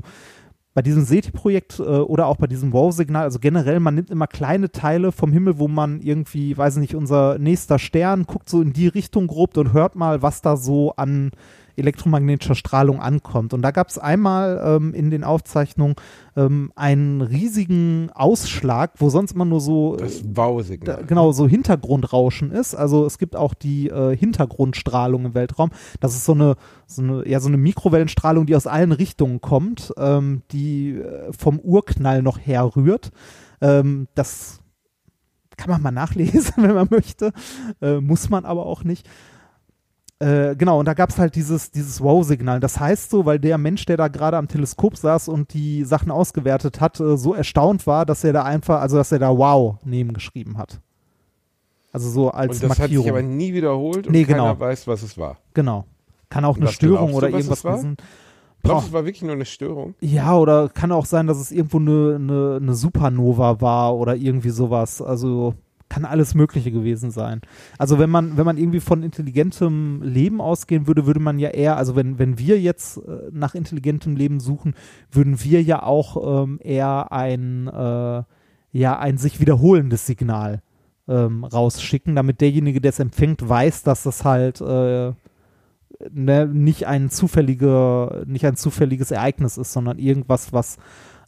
bei 0.73 0.81
diesem 0.81 1.03
SETI-Projekt 1.03 1.79
äh, 1.79 1.83
oder 1.83 2.27
auch 2.27 2.37
bei 2.37 2.47
diesem 2.47 2.73
Wow-Signal, 2.73 3.23
also 3.23 3.39
generell, 3.39 3.79
man 3.79 3.95
nimmt 3.95 4.09
immer 4.09 4.27
kleine 4.27 4.71
Teile 4.71 5.11
vom 5.11 5.31
Himmel, 5.31 5.59
wo 5.59 5.67
man 5.67 6.01
irgendwie, 6.01 6.57
weiß 6.57 6.77
nicht, 6.77 6.95
unser 6.95 7.37
nächster 7.37 7.79
Stern, 7.79 8.23
guckt 8.23 8.49
so 8.49 8.61
in 8.61 8.73
die 8.73 8.87
Richtung 8.87 9.27
grob 9.27 9.55
und 9.57 9.73
hört 9.73 9.95
mal, 9.95 10.21
was 10.21 10.41
da 10.41 10.57
so 10.57 10.93
an 10.95 11.31
elektromagnetischer 11.75 12.55
Strahlung 12.55 12.99
ankommt. 12.99 13.53
Und 13.53 13.61
da 13.61 13.71
gab 13.71 13.89
es 13.89 13.97
einmal 13.97 14.61
ähm, 14.63 14.93
in 14.93 15.09
den 15.09 15.23
Aufzeichnungen 15.23 15.95
ähm, 16.35 16.71
einen 16.75 17.21
riesigen 17.21 18.09
Ausschlag, 18.13 18.91
wo 18.97 19.09
sonst 19.09 19.33
immer 19.33 19.45
nur 19.45 19.61
so 19.61 19.95
Das 19.95 20.21
da, 20.21 20.29
Wow-Signal. 20.35 21.05
genau 21.05 21.31
so 21.31 21.47
Hintergrundrauschen 21.47 22.51
ist. 22.51 22.75
Also 22.75 23.05
es 23.05 23.17
gibt 23.17 23.35
auch 23.35 23.53
die 23.53 23.89
äh, 23.89 24.15
Hintergrundstrahlung 24.15 25.25
im 25.25 25.33
Weltraum. 25.33 25.71
Das 25.99 26.15
ist 26.15 26.25
so 26.25 26.33
eine, 26.33 26.55
so 26.85 27.01
eine, 27.01 27.27
ja, 27.27 27.39
so 27.39 27.47
eine 27.47 27.57
Mikrowellenstrahlung, 27.57 28.45
die 28.45 28.55
aus 28.55 28.67
allen 28.67 28.91
Richtungen 28.91 29.41
kommt, 29.41 29.93
ähm, 29.97 30.43
die 30.51 30.91
äh, 30.97 31.31
vom 31.33 31.59
Urknall 31.59 32.21
noch 32.21 32.39
herrührt. 32.39 33.11
Ähm, 33.61 34.07
das 34.15 34.59
kann 35.57 35.69
man 35.69 35.81
mal 35.81 35.91
nachlesen, 35.91 36.53
wenn 36.57 36.75
man 36.75 36.87
möchte. 36.89 37.31
Äh, 37.81 37.99
muss 37.99 38.29
man 38.29 38.45
aber 38.45 38.65
auch 38.65 38.83
nicht. 38.83 39.07
Äh, 40.23 40.55
genau, 40.55 40.79
und 40.79 40.85
da 40.87 40.93
gab 40.93 41.09
es 41.09 41.17
halt 41.19 41.35
dieses, 41.35 41.71
dieses 41.71 41.99
Wow-Signal. 42.01 42.59
Das 42.59 42.79
heißt 42.79 43.09
so, 43.09 43.25
weil 43.25 43.39
der 43.39 43.57
Mensch, 43.57 43.85
der 43.85 43.97
da 43.97 44.07
gerade 44.07 44.37
am 44.37 44.47
Teleskop 44.47 44.95
saß 44.95 45.27
und 45.27 45.53
die 45.53 45.83
Sachen 45.83 46.11
ausgewertet 46.11 46.79
hat, 46.79 46.99
äh, 46.99 47.17
so 47.17 47.33
erstaunt 47.33 47.85
war, 47.87 48.05
dass 48.05 48.23
er 48.23 48.31
da 48.33 48.43
einfach, 48.43 48.79
also 48.81 48.97
dass 48.97 49.11
er 49.11 49.19
da 49.19 49.37
Wow 49.37 49.77
nebengeschrieben 49.83 50.57
hat. 50.57 50.79
Also 51.91 52.09
so 52.09 52.31
als 52.31 52.55
Und 52.61 52.69
das 52.69 52.79
hat 52.79 52.87
sich 52.89 52.97
Markierung. 52.97 53.09
aber 53.09 53.21
nie 53.21 53.53
wiederholt 53.53 54.07
und 54.07 54.13
Nee, 54.13 54.23
keiner 54.25 54.49
genau. 54.53 54.59
weiß, 54.59 54.87
was 54.87 55.03
es 55.03 55.17
war. 55.17 55.37
genau. 55.53 55.85
Kann 56.29 56.45
auch 56.45 56.55
Und 56.55 56.63
eine 56.63 56.71
Störung 56.71 57.09
glaubst 57.09 57.13
du, 57.13 57.17
oder 57.17 57.27
was 57.33 57.63
irgendwas. 57.63 57.65
Ich 57.65 58.63
glaube, 58.63 58.79
Boah. 58.79 58.87
es 58.87 58.93
war 58.93 59.05
wirklich 59.05 59.21
nur 59.23 59.33
eine 59.33 59.45
Störung. 59.45 59.93
Ja, 59.99 60.35
oder 60.37 60.69
kann 60.69 60.91
auch 60.91 61.05
sein, 61.05 61.27
dass 61.27 61.37
es 61.37 61.51
irgendwo 61.51 61.77
eine, 61.77 62.15
eine, 62.15 62.59
eine 62.61 62.73
Supernova 62.73 63.61
war 63.61 63.95
oder 63.95 64.15
irgendwie 64.15 64.49
sowas. 64.49 65.01
Also 65.01 65.53
kann 65.93 66.05
alles 66.05 66.33
Mögliche 66.33 66.71
gewesen 66.71 67.11
sein. 67.11 67.41
Also 67.77 67.99
wenn 67.99 68.09
man, 68.09 68.35
wenn 68.35 68.45
man 68.45 68.57
irgendwie 68.57 68.79
von 68.79 69.03
intelligentem 69.03 70.01
Leben 70.01 70.41
ausgehen 70.41 70.87
würde, 70.87 71.05
würde 71.05 71.19
man 71.19 71.37
ja 71.37 71.49
eher, 71.49 71.77
also 71.77 71.95
wenn, 71.95 72.17
wenn 72.17 72.39
wir 72.39 72.59
jetzt 72.59 72.97
äh, 72.97 73.29
nach 73.31 73.53
intelligentem 73.53 74.15
Leben 74.15 74.39
suchen, 74.39 74.73
würden 75.11 75.43
wir 75.43 75.61
ja 75.61 75.83
auch 75.83 76.43
ähm, 76.45 76.59
eher 76.63 77.11
ein, 77.11 77.67
äh, 77.67 78.23
ja, 78.71 78.97
ein 78.97 79.19
sich 79.19 79.39
wiederholendes 79.39 80.07
Signal 80.07 80.63
ähm, 81.07 81.43
rausschicken, 81.43 82.15
damit 82.15 82.41
derjenige, 82.41 82.81
der 82.81 82.89
es 82.89 82.99
empfängt, 82.99 83.47
weiß, 83.47 83.83
dass 83.83 84.01
das 84.01 84.25
halt 84.25 84.61
äh, 84.61 85.11
ne, 86.11 86.47
nicht 86.47 86.87
ein 86.87 87.11
zufälliger, 87.11 88.23
nicht 88.25 88.47
ein 88.47 88.55
zufälliges 88.55 89.11
Ereignis 89.11 89.57
ist, 89.57 89.73
sondern 89.73 89.99
irgendwas, 89.99 90.53
was 90.53 90.77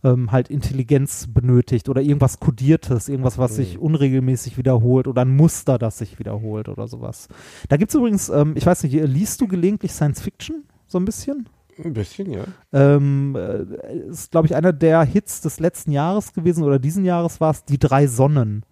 ähm, 0.05 0.31
halt 0.31 0.49
Intelligenz 0.49 1.27
benötigt 1.27 1.89
oder 1.89 2.01
irgendwas 2.01 2.39
Kodiertes, 2.39 3.09
irgendwas, 3.09 3.39
was 3.39 3.55
sich 3.55 3.79
unregelmäßig 3.79 4.57
wiederholt 4.57 5.07
oder 5.07 5.23
ein 5.23 5.35
Muster, 5.35 5.79
das 5.79 5.97
sich 5.97 6.19
wiederholt 6.19 6.69
oder 6.69 6.87
sowas. 6.87 7.27
Da 7.69 7.77
gibt 7.77 7.89
es 7.89 7.95
übrigens, 7.95 8.29
ähm, 8.29 8.53
ich 8.55 8.65
weiß 8.65 8.83
nicht, 8.83 8.93
liest 8.93 9.41
du 9.41 9.47
gelegentlich 9.47 9.91
Science 9.91 10.21
Fiction? 10.21 10.63
So 10.85 10.99
ein 10.99 11.05
bisschen? 11.05 11.49
Ein 11.83 11.93
bisschen, 11.93 12.31
ja. 12.31 12.43
Ähm, 12.71 13.35
äh, 13.35 13.97
ist, 14.09 14.31
glaube 14.31 14.47
ich, 14.47 14.55
einer 14.55 14.71
der 14.71 15.03
Hits 15.03 15.41
des 15.41 15.59
letzten 15.59 15.91
Jahres 15.91 16.33
gewesen 16.33 16.63
oder 16.63 16.77
diesen 16.77 17.03
Jahres 17.03 17.41
war 17.41 17.51
es 17.51 17.65
Die 17.65 17.79
drei 17.79 18.05
Sonnen. 18.05 18.63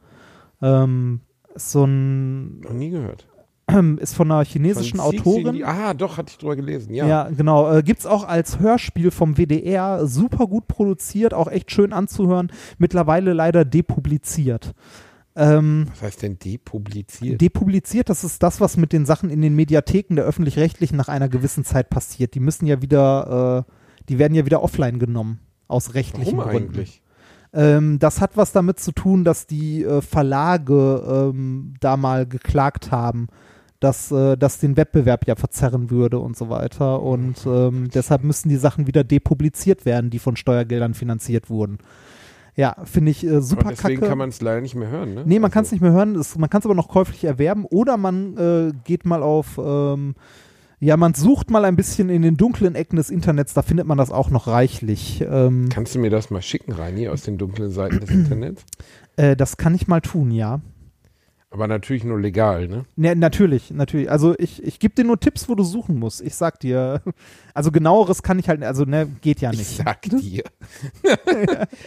Ähm, 0.62 1.22
so 1.56 1.84
ein, 1.84 2.60
Noch 2.62 2.74
nie 2.74 2.92
gehört. 2.92 3.28
ist 4.00 4.14
von 4.16 4.32
einer 4.32 4.44
chinesischen 4.46 5.00
Von 5.00 5.06
Autorin. 5.20 5.54
die- 5.54 5.66
Ah, 5.66 5.94
doch, 5.94 6.18
hatte 6.18 6.32
ich 6.32 6.38
drüber 6.38 6.56
gelesen, 6.56 6.94
ja. 6.94 7.08
Ja, 7.08 7.30
genau. 7.30 7.72
Äh, 7.72 7.84
gibt's 7.84 8.06
auch 8.06 8.28
als 8.28 8.60
Hörspiel 8.60 9.12
vom 9.12 9.36
WDR, 9.38 10.06
super 10.08 10.48
gut 10.48 10.68
produziert, 10.68 11.34
auch 11.34 11.48
echt 11.48 11.72
schön 11.72 11.94
anzuhören. 11.94 12.52
Mittlerweile 12.78 13.34
leider 13.34 13.66
depubliziert. 13.66 14.74
Ähm, 15.36 15.88
Was 15.92 16.02
heißt 16.04 16.22
denn 16.22 16.38
depubliziert? 16.38 17.42
depubliziert, 17.42 18.10
das 18.10 18.24
ist 18.24 18.44
das, 18.44 18.62
was 18.62 18.78
mit 18.78 18.94
den 18.94 19.06
Sachen 19.06 19.32
in 19.32 19.42
den 19.42 19.56
Mediatheken 19.56 20.16
der 20.16 20.26
öffentlich-rechtlichen 20.26 20.96
nach 20.96 21.08
einer 21.08 21.28
gewissen 21.28 21.64
Zeit 21.66 21.90
passiert. 21.90 22.36
Die 22.36 22.40
müssen 22.40 22.68
ja 22.68 22.82
wieder, 22.84 23.66
äh, 23.68 23.72
die 24.10 24.20
werden 24.20 24.36
ja 24.36 24.46
wieder 24.46 24.62
offline 24.62 25.00
genommen. 25.00 25.40
Aus 25.68 25.96
rechtlichen 25.96 26.38
Warum 26.38 26.52
Gründen. 26.52 26.74
eigentlich? 26.76 27.02
Ähm, 27.52 27.98
das 28.00 28.22
hat 28.22 28.38
was 28.38 28.52
damit 28.52 28.80
zu 28.80 28.92
tun, 28.92 29.24
dass 29.24 29.48
die 29.48 29.84
äh, 29.84 30.02
Verlage 30.02 31.32
ähm, 31.34 31.74
da 31.80 31.98
mal 31.98 32.28
geklagt 32.28 32.92
haben, 32.92 33.28
dass 33.84 34.12
äh, 34.12 34.38
das 34.38 34.60
den 34.60 34.78
Wettbewerb 34.78 35.28
ja 35.28 35.36
verzerren 35.36 35.90
würde 35.90 36.20
und 36.20 36.38
so 36.38 36.50
weiter. 36.50 37.02
Und 37.02 37.46
ähm, 37.46 37.90
deshalb 37.94 38.24
müssen 38.24 38.50
die 38.50 38.56
Sachen 38.56 38.88
wieder 38.88 39.04
depubliziert 39.04 39.86
werden, 39.86 40.10
die 40.10 40.20
von 40.20 40.36
Steuergeldern 40.36 40.94
finanziert 40.94 41.50
wurden. 41.50 41.80
Ja, 42.56 42.76
finde 42.84 43.12
ich 43.12 43.26
äh, 43.26 43.42
super 43.42 43.62
Aber 43.62 43.70
deswegen 43.72 44.00
kacke. 44.00 44.10
kann 44.10 44.18
man 44.20 44.30
es 44.30 44.40
leider 44.40 44.62
nicht 44.62 44.76
mehr 44.76 44.90
hören, 44.90 45.16
ne? 45.16 45.24
Nee, 45.26 45.40
man 45.40 45.50
kann 45.52 45.64
es 45.64 45.70
Also, 45.70 45.76
nicht 45.76 45.82
mehr 45.82 45.92
hören. 45.92 46.16
Es, 46.16 46.38
man 46.38 46.50
kann 46.50 46.60
es 46.60 46.66
aber 46.66 46.76
noch 46.76 46.88
käuflich 46.88 47.24
erwerben. 47.24 47.66
Oder 47.66 47.98
man 47.98 48.38
äh, 48.38 48.72
geht 48.84 49.06
mal 49.06 49.24
auf, 49.24 49.60
ähm, 49.64 50.14
ja, 50.80 50.96
man 50.98 51.14
sucht 51.16 51.50
mal 51.50 51.66
ein 51.66 51.76
bisschen 51.76 52.10
in 52.10 52.22
den 52.22 52.38
dunklen 52.38 52.76
Ecken 52.76 52.98
des 52.98 53.10
Internets. 53.10 53.54
Da 53.56 53.64
findet 53.64 53.88
man 53.88 53.98
das 53.98 54.12
auch 54.12 54.30
noch 54.30 54.46
reichlich. 54.48 55.24
Ähm, 55.28 55.70
Kannst 55.70 55.96
du 55.96 56.00
mir 56.00 56.12
das 56.12 56.30
mal 56.30 56.42
schicken, 56.44 56.74
Reini, 56.74 57.08
aus 57.10 57.24
den 57.24 57.38
dunklen 57.40 57.72
Seiten 57.72 58.00
des 58.00 58.10
Internets? 58.12 58.64
äh, 59.18 59.36
das 59.36 59.58
kann 59.58 59.74
ich 59.74 59.88
mal 59.88 60.02
tun, 60.02 60.30
ja. 60.30 60.62
Aber 61.54 61.68
natürlich 61.68 62.04
nur 62.04 62.20
legal, 62.20 62.68
ne? 62.68 62.86
Ne, 62.96 63.16
natürlich, 63.16 63.70
natürlich. 63.70 64.10
Also 64.10 64.34
ich, 64.40 64.64
ich 64.64 64.80
gebe 64.80 64.96
dir 64.96 65.04
nur 65.04 65.20
Tipps, 65.20 65.48
wo 65.48 65.54
du 65.54 65.64
suchen 65.64 66.00
musst. 66.00 66.20
Ich 66.22 66.34
sag 66.34 66.60
dir, 66.60 67.00
also 67.54 67.70
genaueres 67.72 68.24
kann 68.24 68.40
ich 68.40 68.50
halt, 68.50 68.64
also 68.64 68.86
ne, 68.86 69.08
geht 69.22 69.40
ja 69.40 69.52
Ich 69.52 69.60
nicht. 69.60 69.78
sag 69.78 70.02
dir. 70.02 70.42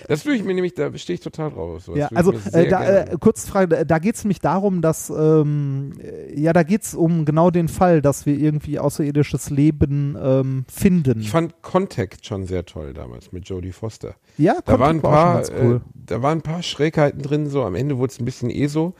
das 0.08 0.24
würde 0.24 0.36
ich 0.36 0.44
mir 0.44 0.54
nämlich, 0.54 0.74
da 0.74 0.96
stehe 0.96 1.14
ich 1.16 1.20
total 1.20 1.50
drauf. 1.50 1.82
So, 1.82 1.96
Ja, 1.96 2.06
ich 2.12 2.16
also 2.16 2.32
äh, 2.52 2.68
da, 2.68 2.84
äh, 2.86 3.16
kurz 3.18 3.48
Frage, 3.48 3.84
da, 3.84 3.98
geht 3.98 4.14
es 4.14 4.22
nämlich 4.22 4.40
darum, 4.40 4.82
dass, 4.82 5.10
ähm, 5.10 5.94
äh, 6.00 6.40
ja, 6.40 6.52
da 6.52 6.62
geht 6.62 6.82
es 6.82 6.94
um 6.94 7.24
genau 7.24 7.50
den 7.50 7.66
Fall, 7.66 8.00
dass 8.02 8.24
wir 8.24 8.38
irgendwie 8.38 8.78
außerirdisches 8.78 9.50
Leben 9.50 10.16
ähm, 10.22 10.64
finden. 10.68 11.18
ich 11.18 11.30
fand 11.30 11.60
Contact 11.62 12.24
schon 12.24 12.46
sehr 12.46 12.66
toll 12.66 12.94
damals 12.94 13.32
mit 13.32 13.48
Jodie 13.48 13.72
Foster. 13.72 14.14
ja, 14.38 14.58
Da 14.64 14.78
waren 14.78 14.98
ein 14.98 15.02
Contact 15.02 15.02
war 15.02 15.40
auch 15.40 15.44
schon 15.44 15.54
paar, 15.56 15.58
ganz 15.58 15.64
cool. 15.64 15.76
äh, 15.84 16.02
da 16.06 16.22
waren 16.22 16.38
ein 16.38 16.42
paar 16.42 16.62
Schrägheiten 16.62 17.20
drin, 17.20 17.48
so 17.48 17.64
am 17.64 17.74
Ende 17.74 17.98
wurde 17.98 18.12
es 18.12 18.20
ein 18.20 18.24
bisschen 18.24 18.48
ESO. 18.48 18.94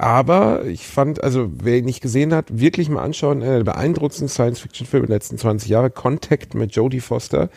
Aber 0.00 0.64
ich 0.64 0.86
fand, 0.86 1.22
also 1.22 1.50
wer 1.62 1.76
ihn 1.76 1.84
nicht 1.84 2.00
gesehen 2.00 2.32
hat, 2.32 2.58
wirklich 2.58 2.88
mal 2.88 3.02
anschauen, 3.02 3.42
einer 3.42 3.58
der 3.58 3.64
beeindruckendsten 3.64 4.28
Science-Fiction-Filme 4.28 5.06
der 5.06 5.16
letzten 5.16 5.36
20 5.36 5.68
Jahre, 5.68 5.90
Contact 5.90 6.54
mit 6.54 6.74
Jodie 6.74 7.00
Foster. 7.00 7.50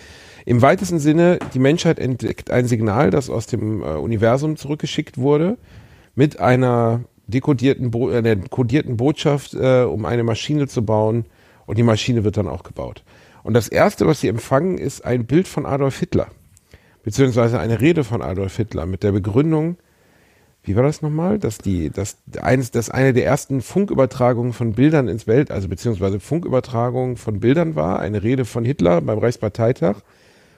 Im 0.45 0.61
weitesten 0.61 0.99
Sinne, 0.99 1.39
die 1.53 1.59
Menschheit 1.59 1.99
entdeckt 1.99 2.51
ein 2.51 2.67
Signal, 2.67 3.11
das 3.11 3.29
aus 3.29 3.47
dem 3.47 3.81
äh, 3.81 3.85
Universum 3.85 4.57
zurückgeschickt 4.57 5.17
wurde, 5.17 5.57
mit 6.15 6.41
einer 6.41 7.05
dekodierten, 7.27 7.91
Bo 7.91 8.11
äh, 8.11 8.17
einer 8.17 8.35
kodierten 8.35 8.97
Botschaft, 8.97 9.53
äh, 9.53 9.83
um 9.83 10.03
eine 10.03 10.25
Maschine 10.25 10.67
zu 10.67 10.83
bauen. 10.83 11.23
Und 11.65 11.77
die 11.77 11.83
Maschine 11.83 12.25
wird 12.25 12.35
dann 12.35 12.49
auch 12.49 12.63
gebaut. 12.63 13.05
Und 13.43 13.53
das 13.53 13.69
Erste, 13.69 14.05
was 14.05 14.19
sie 14.19 14.27
empfangen, 14.27 14.77
ist 14.77 15.05
ein 15.05 15.25
Bild 15.25 15.47
von 15.47 15.65
Adolf 15.65 15.97
Hitler 15.97 16.27
beziehungsweise 17.03 17.59
eine 17.59 17.81
Rede 17.81 18.03
von 18.03 18.21
Adolf 18.21 18.55
Hitler 18.55 18.85
mit 18.85 19.03
der 19.03 19.11
Begründung, 19.11 19.77
wie 20.63 20.75
war 20.75 20.83
das 20.83 21.01
nochmal, 21.01 21.39
dass 21.39 21.57
die, 21.57 21.89
dass 21.89 22.17
eines, 22.41 22.71
dass 22.71 22.89
eine 22.89 23.11
der 23.13 23.25
ersten 23.25 23.61
Funkübertragungen 23.61 24.53
von 24.53 24.73
Bildern 24.73 25.07
ins 25.09 25.27
Welt, 25.27 25.51
also 25.51 25.67
beziehungsweise 25.67 26.19
Funkübertragungen 26.19 27.17
von 27.17 27.41
Bildern 27.41 27.75
war, 27.75 27.99
eine 27.99 28.23
Rede 28.23 28.45
von 28.45 28.63
Hitler 28.63 29.01
beim 29.01 29.19
Reichsparteitag 29.19 29.97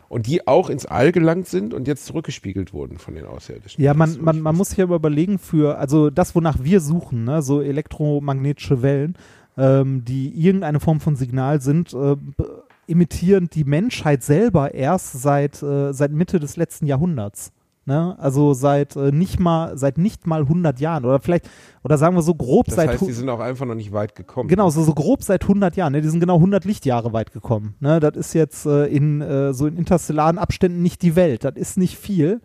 und 0.08 0.28
die 0.28 0.48
auch 0.48 0.70
ins 0.70 0.86
All 0.86 1.12
gelangt 1.12 1.48
sind 1.48 1.74
und 1.74 1.88
jetzt 1.88 2.06
zurückgespiegelt 2.06 2.72
wurden 2.72 3.00
von 3.00 3.16
den 3.16 3.26
Außerirdischen. 3.26 3.84
Ja, 3.84 3.96
man, 3.96 4.22
man, 4.22 4.42
man 4.42 4.56
muss 4.56 4.70
sich 4.70 4.82
aber 4.82 4.96
überlegen 4.96 5.40
für, 5.40 5.80
also 5.80 6.12
das, 6.12 6.36
wonach 6.36 6.58
wir 6.62 6.80
suchen, 6.80 7.24
ne, 7.24 7.42
so 7.42 7.62
elektromagnetische 7.62 8.84
Wellen, 8.84 9.16
ähm, 9.58 10.06
die 10.06 10.30
irgendeine 10.30 10.80
Form 10.80 11.00
von 11.00 11.16
Signal 11.16 11.62
sind, 11.62 11.94
äh, 11.94 12.16
b- 12.16 12.44
imitieren 12.86 13.50
die 13.52 13.64
Menschheit 13.64 14.22
selber 14.22 14.76
erst 14.76 15.20
seit, 15.20 15.64
äh, 15.64 15.92
seit 15.92 16.12
Mitte 16.12 16.40
des 16.40 16.56
letzten 16.56 16.86
Jahrhunderts. 16.86 17.52
Ne? 17.88 18.16
Also 18.18 18.54
seit 18.54 18.96
äh, 18.96 19.12
nicht 19.12 19.40
mal 19.40 19.78
seit 19.78 20.00
nicht 20.00 20.26
mal 20.26 20.42
100 20.42 20.80
Jahren 20.80 21.06
oder 21.06 21.20
vielleicht 21.20 21.48
oder 21.84 22.00
sagen 22.00 22.16
wir 22.16 22.24
so 22.24 22.34
grob 22.34 22.66
Das 22.66 22.76
seit 22.76 22.90
heißt, 22.90 23.02
die 23.08 23.12
sind 23.12 23.30
auch 23.30 23.40
einfach 23.40 23.68
noch 23.68 23.76
nicht 23.76 23.92
weit 23.94 24.16
gekommen. 24.16 24.50
Genau, 24.50 24.72
so, 24.72 24.84
so 24.84 24.94
grob 24.96 25.22
seit 25.22 25.44
100 25.44 25.76
Jahren. 25.76 25.94
Ne? 25.94 26.02
Die 26.02 26.10
sind 26.10 26.20
genau 26.20 26.36
100 26.38 26.66
Lichtjahre 26.66 27.14
weit 27.14 27.32
gekommen. 27.32 27.76
Ne? 27.80 28.00
Das 28.00 28.16
ist 28.16 28.34
jetzt 28.34 28.66
äh, 28.66 28.88
in 28.88 29.22
äh, 29.22 29.54
so 29.54 29.68
in 29.68 29.78
interstellaren 29.78 30.40
Abständen 30.40 30.82
nicht 30.82 31.04
die 31.04 31.16
Welt. 31.16 31.44
Das 31.44 31.54
ist 31.56 31.78
nicht 31.78 31.96
viel. 31.98 32.42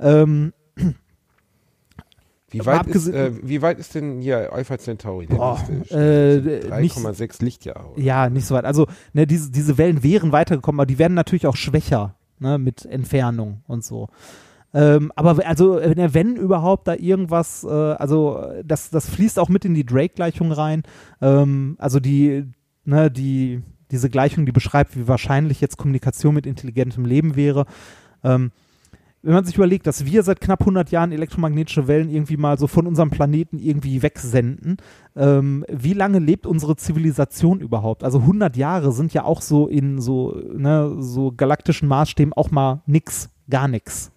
Ähm, 0.00 0.52
Wie 2.50 2.64
weit, 2.66 2.86
ist, 2.86 3.08
äh, 3.08 3.32
wie 3.42 3.62
weit 3.62 3.80
ist 3.80 3.96
denn 3.96 4.20
hier 4.20 4.52
Alpha 4.52 4.78
Centauri? 4.78 5.26
Boah, 5.26 5.58
äh, 5.68 5.86
Stern? 5.86 6.80
nicht- 6.80 6.96
3,6 6.96 7.44
Lichtjahre. 7.44 7.90
oder? 7.92 8.00
ja, 8.00 8.30
nicht 8.30 8.46
so 8.46 8.54
weit. 8.54 8.64
Also 8.64 8.86
ne, 9.12 9.26
diese, 9.26 9.50
diese 9.50 9.76
Wellen 9.76 10.04
wären 10.04 10.30
weitergekommen, 10.30 10.78
aber 10.78 10.86
die 10.86 10.98
werden 11.00 11.14
natürlich 11.14 11.48
auch 11.48 11.56
schwächer 11.56 12.14
ne? 12.38 12.58
mit 12.58 12.84
Entfernung 12.86 13.62
und 13.66 13.82
so. 13.84 14.08
Ähm, 14.74 15.12
aber 15.14 15.46
also 15.46 15.78
äh, 15.78 16.12
wenn 16.12 16.36
überhaupt 16.36 16.88
da 16.88 16.94
irgendwas, 16.94 17.64
äh, 17.64 17.68
also 17.68 18.44
das, 18.64 18.90
das 18.90 19.08
fließt 19.08 19.38
auch 19.38 19.48
mit 19.48 19.64
in 19.64 19.74
die 19.74 19.86
Drake-Gleichung 19.86 20.50
rein. 20.50 20.82
Ähm, 21.22 21.76
also 21.78 22.00
die, 22.00 22.44
ne, 22.84 23.10
die, 23.10 23.62
diese 23.92 24.10
Gleichung, 24.10 24.46
die 24.46 24.52
beschreibt, 24.52 24.96
wie 24.96 25.06
wahrscheinlich 25.06 25.60
jetzt 25.60 25.76
Kommunikation 25.76 26.34
mit 26.34 26.44
intelligentem 26.44 27.04
Leben 27.04 27.36
wäre. 27.36 27.66
Ähm, 28.24 28.50
wenn 29.22 29.32
man 29.32 29.44
sich 29.44 29.54
überlegt, 29.54 29.86
dass 29.86 30.04
wir 30.04 30.22
seit 30.22 30.42
knapp 30.42 30.60
100 30.60 30.90
Jahren 30.90 31.10
elektromagnetische 31.10 31.88
Wellen 31.88 32.10
irgendwie 32.10 32.36
mal 32.36 32.58
so 32.58 32.66
von 32.66 32.86
unserem 32.86 33.08
Planeten 33.08 33.58
irgendwie 33.58 34.02
wegsenden, 34.02 34.76
ähm, 35.16 35.64
wie 35.70 35.94
lange 35.94 36.18
lebt 36.18 36.46
unsere 36.46 36.76
Zivilisation 36.76 37.60
überhaupt? 37.60 38.04
Also 38.04 38.18
100 38.18 38.54
Jahre 38.56 38.92
sind 38.92 39.14
ja 39.14 39.24
auch 39.24 39.40
so 39.40 39.66
in 39.66 39.98
so, 39.98 40.38
ne, 40.54 40.96
so 40.98 41.32
galaktischen 41.32 41.88
Maßstäben 41.88 42.34
auch 42.34 42.50
mal 42.50 42.82
nix, 42.86 43.30
gar 43.48 43.66
nix. 43.66 44.10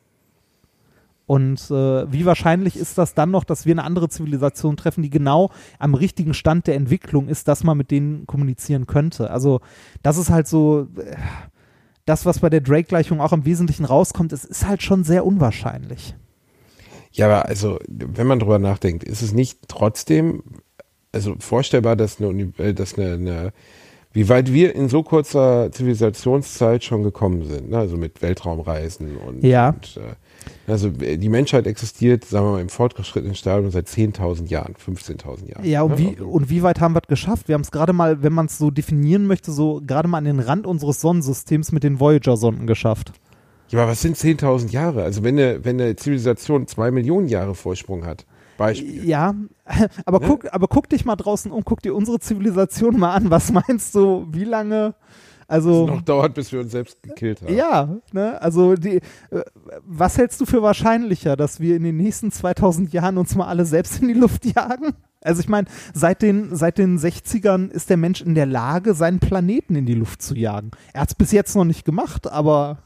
Und 1.28 1.69
äh, 1.69 2.11
wie 2.11 2.25
wahrscheinlich 2.25 2.78
ist 2.78 2.97
das 2.97 3.13
dann 3.13 3.32
noch, 3.32 3.43
dass 3.43 3.65
wir 3.65 3.73
eine 3.73 3.84
andere 3.84 4.07
Zivilisation 4.07 4.78
treffen, 4.78 5.03
die 5.03 5.09
genau 5.09 5.51
am 5.78 5.93
richtigen 5.93 6.34
Stand 6.34 6.67
der 6.67 6.75
Entwicklung 6.75 7.28
ist, 7.28 7.49
dass 7.49 7.65
man 7.65 7.78
mit 7.78 7.91
denen 7.91 8.25
kommunizieren 8.25 8.88
könnte? 8.88 9.30
Also 9.30 9.59
das 10.01 10.17
ist 10.17 10.30
halt 10.30 10.47
so, 10.47 10.88
äh, 10.97 11.15
das, 12.05 12.25
was 12.25 12.39
bei 12.39 12.49
der 12.49 12.61
Drake-Gleichung 12.61 13.19
auch 13.19 13.34
im 13.34 13.43
Wesentlichen 13.43 13.84
rauskommt, 13.84 14.32
es 14.32 14.45
ist 14.45 14.65
halt 14.65 14.82
schon 14.82 15.03
sehr 15.03 15.25
unwahrscheinlich. 15.25 16.15
Ja, 17.11 17.25
aber 17.25 17.45
also, 17.45 17.78
wenn 17.89 18.28
man 18.28 18.39
drüber 18.39 18.57
nachdenkt, 18.59 19.03
ist 19.03 19.21
es 19.21 19.34
nicht 19.34 19.59
trotzdem, 19.67 20.43
also 21.11 21.36
vorstellbar, 21.39 21.97
dass 21.97 22.21
eine, 22.21 22.53
äh, 22.57 22.73
dass 22.73 22.97
eine, 22.97 23.13
eine 23.13 23.53
wie 24.13 24.30
weit 24.30 24.53
wir 24.53 24.73
in 24.73 24.88
so 24.88 25.03
kurzer 25.03 25.71
Zivilisationszeit 25.71 26.84
schon 26.84 27.03
gekommen 27.03 27.43
sind, 27.43 27.69
ne? 27.69 27.78
also 27.78 27.97
mit 27.97 28.21
Weltraumreisen 28.21 29.17
und, 29.17 29.43
Ja. 29.43 29.69
und 29.69 29.97
äh, 29.97 30.15
also 30.67 30.89
äh, 31.01 31.17
die 31.17 31.29
Menschheit 31.29 31.67
existiert, 31.67 32.25
sagen 32.25 32.45
wir 32.47 32.51
mal, 32.53 32.61
im 32.61 32.69
fortgeschrittenen 32.69 33.35
Stadium 33.35 33.71
seit 33.71 33.87
10.000 33.87 34.47
Jahren, 34.47 34.73
15.000 34.75 35.49
Jahren. 35.49 35.65
Ja, 35.65 35.81
und 35.83 35.97
wie, 35.97 36.09
Also, 36.09 36.27
und 36.27 36.49
wie 36.49 36.63
weit 36.63 36.79
haben 36.79 36.95
wir 36.95 37.01
es 37.03 37.07
geschafft? 37.07 37.47
Wir 37.47 37.53
haben 37.55 37.61
es 37.61 37.71
gerade 37.71 37.93
mal, 37.93 38.23
wenn 38.23 38.33
man 38.33 38.47
es 38.47 38.57
so 38.57 38.71
definieren 38.71 39.25
möchte, 39.27 39.51
so 39.51 39.81
gerade 39.85 40.07
mal 40.07 40.17
an 40.19 40.25
den 40.25 40.39
Rand 40.39 40.65
unseres 40.67 41.01
Sonnensystems 41.01 41.71
mit 41.71 41.83
den 41.83 41.99
Voyager-Sonden 41.99 42.67
geschafft. 42.67 43.11
ja, 43.69 43.79
aber 43.81 43.91
was 43.91 44.01
sind 44.01 44.17
10.000 44.17 44.71
Jahre? 44.71 45.03
Also 45.03 45.23
wenn 45.23 45.37
eine, 45.39 45.63
wenn 45.65 45.79
eine 45.79 45.95
Zivilisation 45.95 46.67
zwei 46.67 46.91
Millionen 46.91 47.27
Jahre 47.27 47.55
Vorsprung 47.55 48.05
hat, 48.05 48.25
Beispiel. 48.57 49.05
Ja, 49.07 49.35
aber, 50.05 50.19
Ne? 50.19 50.25
guck, 50.27 50.51
aber 50.51 50.67
guck 50.67 50.89
dich 50.89 51.05
mal 51.05 51.15
draußen 51.15 51.51
um, 51.51 51.63
guck 51.63 51.81
dir 51.83 51.93
unsere 51.93 52.19
Zivilisation 52.19 52.97
mal 52.97 53.13
an. 53.13 53.29
Was 53.29 53.51
meinst 53.51 53.93
du, 53.93 54.25
wie 54.31 54.45
lange? 54.45 54.95
Also, 55.47 55.85
Es 55.85 55.89
noch 55.91 56.01
dauert, 56.01 56.33
bis 56.33 56.51
wir 56.51 56.59
uns 56.59 56.71
selbst 56.71 57.01
gekillt 57.01 57.41
haben. 57.41 57.53
ja, 57.55 57.87
ne? 58.11 58.41
Also, 58.41 58.75
die, 58.75 58.97
äh, 58.97 59.01
was 59.85 60.17
hältst 60.17 60.41
du 60.41 60.45
für 60.45 60.61
wahrscheinlicher, 60.61 61.37
dass 61.37 61.59
wir 61.61 61.75
in 61.77 61.83
den 61.83 61.95
nächsten 61.97 62.31
2000 62.31 62.91
Jahren 62.91 63.17
uns 63.17 63.33
mal 63.35 63.47
alle 63.47 63.65
selbst 63.65 64.01
in 64.01 64.09
die 64.09 64.13
Luft 64.13 64.45
jagen? 64.45 64.93
Also 65.21 65.39
ich 65.41 65.49
meine, 65.49 65.67
seit 65.93 66.21
den, 66.21 66.55
seit 66.55 66.77
den 66.77 66.99
60ern 66.99 67.69
ist 67.71 67.89
der 67.89 67.97
Mensch 67.97 68.21
in 68.21 68.35
der 68.35 68.45
Lage, 68.45 68.93
seinen 68.93 69.19
Planeten 69.19 69.75
in 69.75 69.85
die 69.85 69.95
Luft 69.95 70.21
zu 70.21 70.35
jagen. 70.35 70.71
Er 70.93 71.01
hat 71.01 71.09
es 71.09 71.15
bis 71.15 71.31
jetzt 71.31 71.55
noch 71.55 71.65
nicht 71.65 71.85
gemacht, 71.85 72.31
aber 72.31 72.77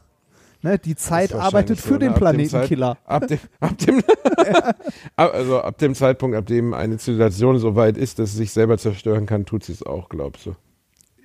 ne, 0.62 0.78
die 0.78 0.96
Zeit 0.96 1.34
arbeitet 1.34 1.78
für 1.80 1.94
so, 1.94 1.98
den 1.98 2.08
ne? 2.12 2.14
Ab 2.14 2.20
dem 2.20 2.48
Planetenkiller. 2.48 2.96
Zeit- 2.96 3.06
Ab 3.06 3.26
dem, 3.28 3.38
ab 3.60 3.78
dem, 3.78 3.98
ab- 5.16 5.34
also 5.34 5.60
ab 5.60 5.78
dem 5.78 5.94
Zeitpunkt, 5.94 6.36
ab 6.36 6.46
dem 6.46 6.74
eine 6.74 6.96
Zivilisation 6.98 7.58
so 7.58 7.76
weit 7.76 7.96
ist, 7.96 8.18
dass 8.18 8.32
sie 8.32 8.38
sich 8.38 8.52
selber 8.52 8.78
zerstören 8.78 9.26
kann, 9.26 9.44
tut 9.44 9.64
sie 9.64 9.72
es 9.72 9.82
auch, 9.84 10.08
glaubst 10.08 10.46
du? 10.46 10.54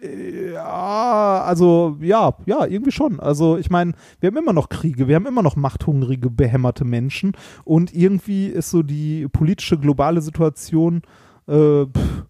Ja, 0.02 1.42
also 1.44 1.98
ja, 2.02 2.36
ja, 2.46 2.66
irgendwie 2.66 2.92
schon. 2.92 3.20
Also 3.20 3.58
ich 3.58 3.70
meine, 3.72 3.94
wir 4.20 4.28
haben 4.28 4.38
immer 4.38 4.54
noch 4.54 4.70
Kriege, 4.70 5.08
wir 5.08 5.16
haben 5.16 5.26
immer 5.26 5.42
noch 5.42 5.56
machthungrige, 5.56 6.30
behämmerte 6.30 6.86
Menschen 6.86 7.32
und 7.64 7.94
irgendwie 7.96 8.48
ist 8.48 8.70
so 8.70 8.84
die 8.84 9.28
politische 9.28 9.80
globale 9.80 10.22
Situation, 10.22 11.02
äh, 11.48 11.86
pff, 11.86 12.26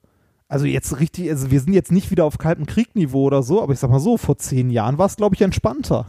also 0.47 0.65
jetzt 0.65 0.99
richtig, 1.01 1.29
also 1.29 1.51
wir 1.51 1.59
sind 1.59 1.73
jetzt 1.73 1.91
nicht 1.91 2.09
wieder 2.09 2.23
auf 2.23 2.37
kaltem 2.37 2.65
Kriegniveau 2.65 3.23
oder 3.23 3.43
so, 3.43 3.61
aber 3.61 3.73
ich 3.73 3.79
sag 3.79 3.89
mal 3.89 3.99
so, 3.99 4.15
vor 4.15 4.37
zehn 4.37 4.69
Jahren 4.69 4.97
war 4.97 5.07
es, 5.07 5.17
glaube 5.17 5.35
ich, 5.35 5.41
entspannter. 5.41 6.07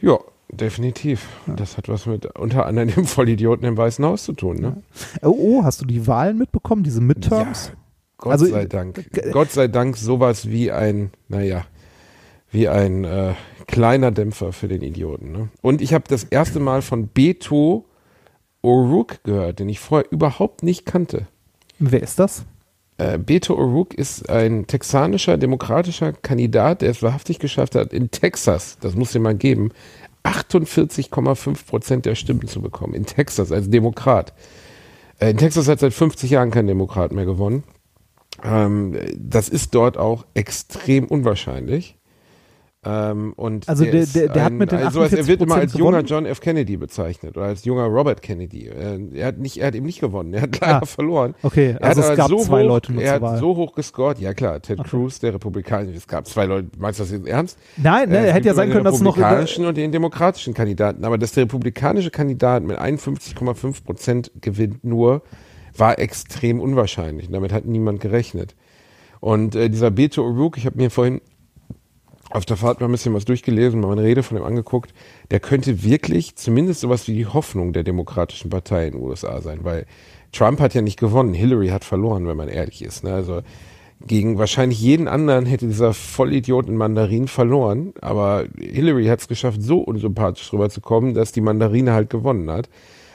Ja, 0.00 0.18
definitiv. 0.50 1.28
Das 1.46 1.76
hat 1.76 1.90
was 1.90 2.06
mit 2.06 2.26
unter 2.38 2.64
anderem 2.64 2.88
dem 2.88 3.04
Vollidioten 3.04 3.66
im 3.68 3.76
Weißen 3.76 4.02
Haus 4.04 4.24
zu 4.24 4.32
tun, 4.32 4.56
ne? 4.56 4.82
Oh, 5.20 5.36
oh, 5.38 5.64
hast 5.64 5.82
du 5.82 5.84
die 5.84 6.06
Wahlen 6.06 6.38
mitbekommen, 6.38 6.82
diese 6.82 7.02
Midterms? 7.02 7.72
Gott 8.22 8.32
Also, 8.32 8.46
sei 8.46 8.62
äh, 8.62 8.66
Dank. 8.68 9.10
g- 9.12 9.30
Gott 9.32 9.50
sei 9.50 9.66
Dank 9.68 9.96
sowas 9.96 10.48
wie 10.48 10.70
ein, 10.72 11.10
naja, 11.28 11.64
wie 12.50 12.68
ein 12.68 13.04
äh, 13.04 13.34
kleiner 13.66 14.10
Dämpfer 14.12 14.52
für 14.52 14.68
den 14.68 14.80
Idioten. 14.82 15.32
Ne? 15.32 15.48
Und 15.60 15.82
ich 15.82 15.92
habe 15.92 16.04
das 16.08 16.24
erste 16.24 16.60
Mal 16.60 16.82
von 16.82 17.08
Beto 17.08 17.84
O'Rourke 18.62 19.16
gehört, 19.24 19.58
den 19.58 19.68
ich 19.68 19.80
vorher 19.80 20.10
überhaupt 20.12 20.62
nicht 20.62 20.86
kannte. 20.86 21.26
Wer 21.80 22.02
ist 22.02 22.18
das? 22.20 22.44
Äh, 22.98 23.18
Beto 23.18 23.54
O'Rourke 23.54 23.96
ist 23.96 24.28
ein 24.30 24.66
texanischer 24.68 25.36
demokratischer 25.36 26.12
Kandidat, 26.12 26.82
der 26.82 26.90
es 26.90 27.02
wahrhaftig 27.02 27.40
geschafft 27.40 27.74
hat, 27.74 27.92
in 27.92 28.10
Texas, 28.12 28.78
das 28.80 28.94
muss 28.94 29.10
dir 29.12 29.18
mal 29.20 29.34
geben, 29.34 29.70
48,5 30.24 31.66
Prozent 31.66 32.06
der 32.06 32.14
Stimmen 32.14 32.46
zu 32.46 32.60
bekommen. 32.62 32.94
In 32.94 33.04
Texas 33.06 33.50
als 33.50 33.68
Demokrat. 33.68 34.32
Äh, 35.18 35.30
in 35.30 35.38
Texas 35.38 35.66
hat 35.68 35.80
seit 35.80 35.92
50 35.92 36.30
Jahren 36.30 36.50
kein 36.52 36.66
Demokrat 36.68 37.10
mehr 37.12 37.24
gewonnen. 37.26 37.64
Ähm, 38.42 38.96
das 39.16 39.48
ist 39.48 39.74
dort 39.74 39.98
auch 39.98 40.24
extrem 40.34 41.06
unwahrscheinlich. 41.06 41.98
Ähm, 42.84 43.32
und 43.36 43.68
Also 43.68 43.84
der- 43.84 44.06
der- 44.06 44.28
der 44.28 44.44
hat 44.44 44.52
mit 44.52 44.72
den 44.72 44.80
also 44.80 45.02
er 45.02 45.12
wird 45.28 45.40
immer 45.40 45.54
48% 45.54 45.60
als 45.60 45.74
junger? 45.74 46.00
John 46.00 46.26
F. 46.26 46.40
Kennedy 46.40 46.76
bezeichnet 46.76 47.36
oder 47.36 47.46
als 47.46 47.64
junger 47.64 47.84
Robert 47.84 48.22
Kennedy. 48.22 48.66
Er 49.14 49.28
hat 49.28 49.38
nicht, 49.38 49.58
er 49.58 49.68
hat 49.68 49.76
eben 49.76 49.86
nicht 49.86 50.00
gewonnen. 50.00 50.34
Er 50.34 50.42
hat 50.42 50.60
leider 50.60 50.82
Ah, 50.82 50.84
verloren. 50.84 51.36
Okay, 51.44 51.76
Er 51.78 51.84
also 51.84 52.02
hat 52.02 52.10
es 52.10 52.16
gab 52.16 52.28
so 52.28 52.40
zwei 52.40 52.62
hoch, 52.64 52.66
Leute 52.68 52.92
nur 52.92 53.02
Er 53.04 53.12
hat 53.12 53.22
Wahl. 53.22 53.38
so 53.38 53.54
hoch 53.54 53.72
gescored. 53.76 54.18
Ja 54.18 54.34
klar, 54.34 54.60
Ted 54.60 54.82
Cruz, 54.82 55.20
der 55.20 55.32
Republikaner. 55.34 55.90
Es 55.94 56.08
gab 56.08 56.26
zwei 56.26 56.46
Leute. 56.46 56.70
Meinst 56.76 56.98
du 56.98 57.04
das 57.04 57.12
jetzt 57.12 57.28
ernst? 57.28 57.56
Nein, 57.76 58.08
ne, 58.08 58.18
Äh, 58.18 58.26
es 58.30 58.34
hätte 58.34 58.48
ja 58.48 58.54
sein 58.54 58.66
können, 58.70 58.80
den 58.80 58.84
dass 58.86 58.96
es 58.96 59.00
noch 59.02 59.16
republikanischen 59.16 59.64
und 59.64 59.76
den 59.76 59.92
demokratischen 59.92 60.52
Kandidaten. 60.52 61.04
Aber 61.04 61.18
dass 61.18 61.30
der 61.30 61.44
republikanische 61.44 62.10
Kandidat 62.10 62.64
mit 62.64 62.78
51,5 62.80 63.84
Prozent 63.84 64.32
gewinnt 64.40 64.82
nur, 64.82 65.22
war 65.76 65.98
extrem 65.98 66.60
unwahrscheinlich. 66.60 67.26
Und 67.26 67.32
damit 67.32 67.52
hat 67.52 67.64
niemand 67.64 68.00
gerechnet. 68.00 68.54
Und 69.20 69.54
äh, 69.54 69.70
dieser 69.70 69.90
Beto 69.90 70.22
O'Rourke, 70.22 70.58
ich 70.58 70.66
habe 70.66 70.78
mir 70.78 70.90
vorhin 70.90 71.20
auf 72.30 72.46
der 72.46 72.56
Fahrt 72.56 72.80
mal 72.80 72.88
ein 72.88 72.92
bisschen 72.92 73.14
was 73.14 73.24
durchgelesen, 73.24 73.80
mal 73.80 73.92
eine 73.92 74.02
Rede 74.02 74.22
von 74.22 74.36
ihm 74.36 74.42
angeguckt, 74.42 74.94
der 75.30 75.38
könnte 75.38 75.84
wirklich 75.84 76.34
zumindest 76.36 76.80
sowas 76.80 77.06
wie 77.06 77.14
die 77.14 77.26
Hoffnung 77.26 77.72
der 77.72 77.82
Demokratischen 77.82 78.48
Partei 78.48 78.86
in 78.86 78.94
den 78.94 79.02
USA 79.02 79.40
sein, 79.42 79.60
weil 79.64 79.86
Trump 80.32 80.60
hat 80.60 80.72
ja 80.72 80.80
nicht 80.80 80.98
gewonnen, 80.98 81.34
Hillary 81.34 81.68
hat 81.68 81.84
verloren, 81.84 82.26
wenn 82.26 82.36
man 82.36 82.48
ehrlich 82.48 82.82
ist. 82.82 83.04
Ne? 83.04 83.12
Also 83.12 83.42
gegen 84.06 84.38
wahrscheinlich 84.38 84.80
jeden 84.80 85.08
anderen 85.08 85.46
hätte 85.46 85.66
dieser 85.66 85.92
Vollidiot 85.92 86.68
in 86.68 86.76
Mandarin 86.76 87.28
verloren, 87.28 87.92
aber 88.00 88.46
Hillary 88.58 89.06
hat 89.06 89.20
es 89.20 89.28
geschafft, 89.28 89.62
so 89.62 89.78
unsympathisch 89.78 90.52
rüberzukommen, 90.52 91.14
dass 91.14 91.32
die 91.32 91.42
Mandarine 91.42 91.92
halt 91.92 92.10
gewonnen 92.10 92.50
hat. 92.50 92.68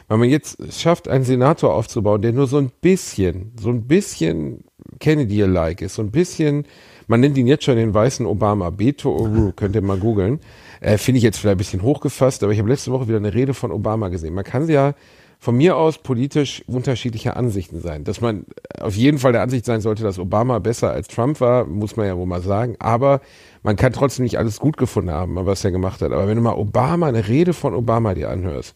Weil 0.07 0.17
man 0.19 0.29
jetzt 0.29 0.57
schafft, 0.73 1.07
einen 1.07 1.25
Senator 1.25 1.73
aufzubauen, 1.73 2.21
der 2.21 2.31
nur 2.31 2.47
so 2.47 2.57
ein 2.57 2.71
bisschen, 2.81 3.51
so 3.59 3.69
ein 3.69 3.87
bisschen 3.87 4.63
Kennedy-alike 4.99 5.83
ist, 5.83 5.95
so 5.95 6.01
ein 6.01 6.11
bisschen, 6.11 6.65
man 7.07 7.19
nennt 7.19 7.37
ihn 7.37 7.47
jetzt 7.47 7.65
schon 7.65 7.75
den 7.75 7.93
weißen 7.93 8.25
Obama, 8.25 8.69
Beto 8.69 9.15
O'Rourke, 9.15 9.53
könnt 9.53 9.75
ihr 9.75 9.81
mal 9.81 9.97
googeln. 9.97 10.39
Äh, 10.79 10.97
Finde 10.97 11.17
ich 11.17 11.23
jetzt 11.23 11.39
vielleicht 11.39 11.55
ein 11.55 11.57
bisschen 11.57 11.81
hochgefasst, 11.81 12.43
aber 12.43 12.53
ich 12.53 12.59
habe 12.59 12.69
letzte 12.69 12.91
Woche 12.91 13.07
wieder 13.07 13.17
eine 13.17 13.33
Rede 13.33 13.53
von 13.53 13.71
Obama 13.71 14.07
gesehen. 14.09 14.33
Man 14.33 14.45
kann 14.45 14.67
ja 14.69 14.93
von 15.39 15.55
mir 15.55 15.77
aus 15.77 15.99
politisch 15.99 16.63
unterschiedlicher 16.67 17.37
Ansichten 17.37 17.79
sein. 17.79 18.03
Dass 18.03 18.21
man 18.21 18.45
auf 18.79 18.95
jeden 18.95 19.19
Fall 19.19 19.33
der 19.33 19.41
Ansicht 19.41 19.65
sein 19.65 19.81
sollte, 19.81 20.03
dass 20.03 20.19
Obama 20.19 20.59
besser 20.59 20.91
als 20.91 21.07
Trump 21.07 21.39
war, 21.41 21.65
muss 21.65 21.95
man 21.95 22.07
ja 22.07 22.17
wohl 22.17 22.25
mal 22.25 22.41
sagen. 22.41 22.75
Aber 22.79 23.21
man 23.61 23.75
kann 23.75 23.93
trotzdem 23.93 24.23
nicht 24.23 24.37
alles 24.37 24.59
gut 24.59 24.77
gefunden 24.77 25.11
haben, 25.11 25.35
was 25.35 25.63
er 25.63 25.71
gemacht 25.71 26.01
hat. 26.01 26.11
Aber 26.11 26.27
wenn 26.27 26.37
du 26.37 26.41
mal 26.41 26.55
Obama, 26.55 27.07
eine 27.07 27.27
Rede 27.27 27.53
von 27.53 27.75
Obama 27.75 28.13
dir 28.13 28.29
anhörst, 28.29 28.75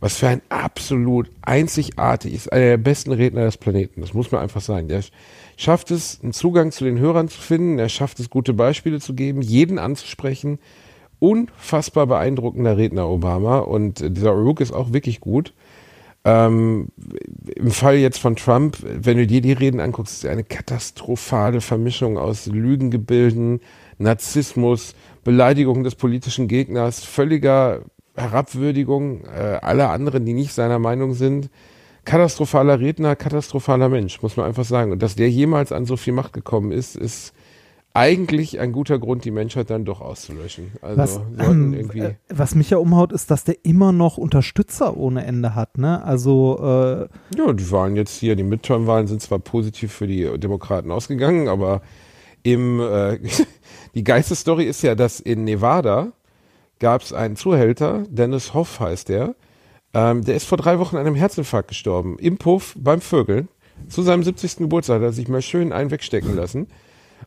was 0.00 0.16
für 0.16 0.28
ein 0.28 0.42
absolut 0.48 1.30
einzigartig 1.42 2.34
ist, 2.34 2.52
einer 2.52 2.64
der 2.64 2.76
besten 2.76 3.12
Redner 3.12 3.44
des 3.44 3.56
Planeten. 3.56 4.00
Das 4.00 4.14
muss 4.14 4.30
man 4.30 4.40
einfach 4.42 4.60
sagen. 4.60 4.88
Der 4.88 5.02
schafft 5.56 5.90
es, 5.90 6.20
einen 6.22 6.32
Zugang 6.32 6.70
zu 6.70 6.84
den 6.84 6.98
Hörern 6.98 7.28
zu 7.28 7.40
finden. 7.40 7.78
Er 7.78 7.88
schafft 7.88 8.20
es, 8.20 8.30
gute 8.30 8.54
Beispiele 8.54 9.00
zu 9.00 9.14
geben, 9.14 9.42
jeden 9.42 9.78
anzusprechen. 9.78 10.58
Unfassbar 11.18 12.06
beeindruckender 12.06 12.76
Redner 12.76 13.08
Obama. 13.08 13.58
Und 13.58 13.98
dieser 14.16 14.32
O'Rourke 14.32 14.62
ist 14.62 14.72
auch 14.72 14.92
wirklich 14.92 15.20
gut. 15.20 15.52
Ähm, 16.24 16.88
Im 17.56 17.70
Fall 17.70 17.96
jetzt 17.96 18.18
von 18.18 18.36
Trump, 18.36 18.76
wenn 18.82 19.16
du 19.16 19.26
dir 19.26 19.40
die 19.40 19.52
Reden 19.52 19.80
anguckst, 19.80 20.12
ist 20.14 20.24
es 20.24 20.30
eine 20.30 20.44
katastrophale 20.44 21.60
Vermischung 21.60 22.18
aus 22.18 22.46
Lügengebilden, 22.46 23.60
Narzissmus, 23.98 24.94
Beleidigung 25.24 25.82
des 25.84 25.96
politischen 25.96 26.46
Gegners, 26.46 27.04
völliger 27.04 27.82
Herabwürdigung 28.18 29.24
äh, 29.24 29.58
aller 29.62 29.90
anderen, 29.90 30.24
die 30.24 30.34
nicht 30.34 30.52
seiner 30.52 30.78
Meinung 30.78 31.14
sind. 31.14 31.50
Katastrophaler 32.04 32.80
Redner, 32.80 33.16
katastrophaler 33.16 33.88
Mensch, 33.88 34.22
muss 34.22 34.36
man 34.36 34.46
einfach 34.46 34.64
sagen. 34.64 34.92
Und 34.92 35.02
dass 35.02 35.14
der 35.14 35.30
jemals 35.30 35.72
an 35.72 35.84
so 35.84 35.96
viel 35.96 36.12
Macht 36.14 36.32
gekommen 36.32 36.72
ist, 36.72 36.96
ist 36.96 37.34
eigentlich 37.94 38.60
ein 38.60 38.72
guter 38.72 38.98
Grund, 38.98 39.24
die 39.24 39.30
Menschheit 39.30 39.70
dann 39.70 39.84
doch 39.84 40.00
auszulöschen. 40.00 40.72
Also 40.80 40.96
Was, 40.98 41.20
ähm, 41.38 41.74
irgendwie. 41.74 42.00
äh, 42.00 42.14
was 42.28 42.54
mich 42.54 42.70
ja 42.70 42.78
umhaut, 42.78 43.12
ist, 43.12 43.30
dass 43.30 43.44
der 43.44 43.64
immer 43.64 43.92
noch 43.92 44.18
Unterstützer 44.18 44.96
ohne 44.96 45.24
Ende 45.24 45.54
hat. 45.54 45.78
Ne? 45.78 46.02
Also 46.04 46.58
äh, 46.60 47.36
Ja, 47.36 47.52
die 47.52 47.70
Wahlen 47.70 47.96
jetzt 47.96 48.18
hier, 48.18 48.36
die 48.36 48.42
Midterm-Wahlen 48.44 49.06
sind 49.06 49.20
zwar 49.20 49.38
positiv 49.40 49.92
für 49.92 50.06
die 50.06 50.38
Demokraten 50.38 50.90
ausgegangen, 50.92 51.48
aber 51.48 51.82
im, 52.42 52.80
äh, 52.80 53.18
die 53.94 54.04
geilste 54.04 54.34
Story 54.36 54.64
ist 54.64 54.82
ja, 54.82 54.94
dass 54.94 55.18
in 55.18 55.44
Nevada 55.44 56.12
gab 56.78 57.02
es 57.02 57.12
einen 57.12 57.36
Zuhälter, 57.36 58.04
Dennis 58.08 58.54
Hoff 58.54 58.80
heißt 58.80 59.08
der, 59.08 59.34
ähm, 59.94 60.24
der 60.24 60.36
ist 60.36 60.46
vor 60.46 60.58
drei 60.58 60.78
Wochen 60.78 60.96
an 60.96 61.06
einem 61.06 61.14
Herzinfarkt 61.14 61.68
gestorben, 61.68 62.18
im 62.18 62.38
Puff 62.38 62.74
beim 62.76 63.00
Vögeln. 63.00 63.48
Zu 63.88 64.02
seinem 64.02 64.22
70. 64.22 64.56
Geburtstag 64.56 64.96
hat 64.96 65.02
er 65.02 65.12
sich 65.12 65.28
mal 65.28 65.42
schön 65.42 65.72
einen 65.72 65.90
wegstecken 65.90 66.34
lassen. 66.34 66.66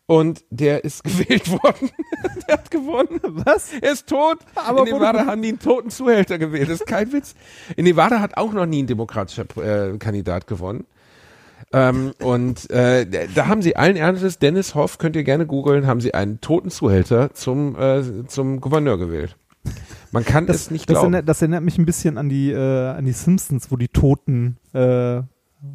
Und 0.06 0.43
der 0.49 0.84
ist 0.84 1.04
gewählt 1.06 1.49
worden. 1.49 1.89
der 2.47 2.58
hat 2.58 2.72
gewonnen. 2.72 3.20
Was? 3.24 3.72
Er 3.80 3.93
ist 3.93 4.08
tot. 4.08 4.39
Aber 4.56 4.86
in 4.86 4.93
Nevada 4.93 5.26
haben 5.26 5.41
die 5.41 5.49
einen 5.49 5.60
toten 5.60 5.89
Zuhälter 5.89 6.38
gewählt. 6.38 6.70
Das 6.70 6.82
ist 6.82 6.88
kein 6.88 7.12
Witz. 7.14 7.36
In 7.76 7.86
Nevada 7.86 8.20
hat 8.20 8.38
auch 8.38 8.52
noch 8.52 8.66
nie 8.66 8.84
ein 8.84 8.88
demokratischer 8.88 9.45
äh, 9.58 9.97
Kandidat 9.97 10.47
gewonnen. 10.47 10.86
Ähm, 11.74 12.12
und 12.22 12.70
äh, 12.70 13.06
da 13.34 13.47
haben 13.47 13.62
sie 13.62 13.78
allen 13.78 13.95
Ernstes, 13.95 14.39
Dennis 14.39 14.76
Hoff, 14.76 14.97
könnt 14.97 15.16
ihr 15.16 15.24
gerne 15.24 15.45
googeln, 15.45 15.88
haben 15.88 16.02
sie 16.02 16.14
einen 16.14 16.41
toten 16.41 16.70
Zuhälter 16.70 17.34
zum, 17.34 17.80
äh, 17.80 18.28
zum 18.28 18.60
Gouverneur 18.60 18.97
gewählt. 18.97 19.38
Man 20.12 20.26
kann 20.26 20.45
das, 20.45 20.55
es 20.57 20.72
nicht 20.72 20.89
das, 20.89 20.95
glauben. 20.95 21.14
erinnert, 21.14 21.30
das 21.30 21.41
erinnert 21.41 21.64
mich 21.64 21.78
ein 21.78 21.86
bisschen 21.86 22.18
an 22.18 22.30
die, 22.30 22.51
äh, 22.51 22.57
an 22.89 23.05
die 23.05 23.12
Simpsons, 23.14 23.72
wo 23.72 23.78
die 23.78 23.88
Toten 23.88 24.57
äh, 24.74 25.22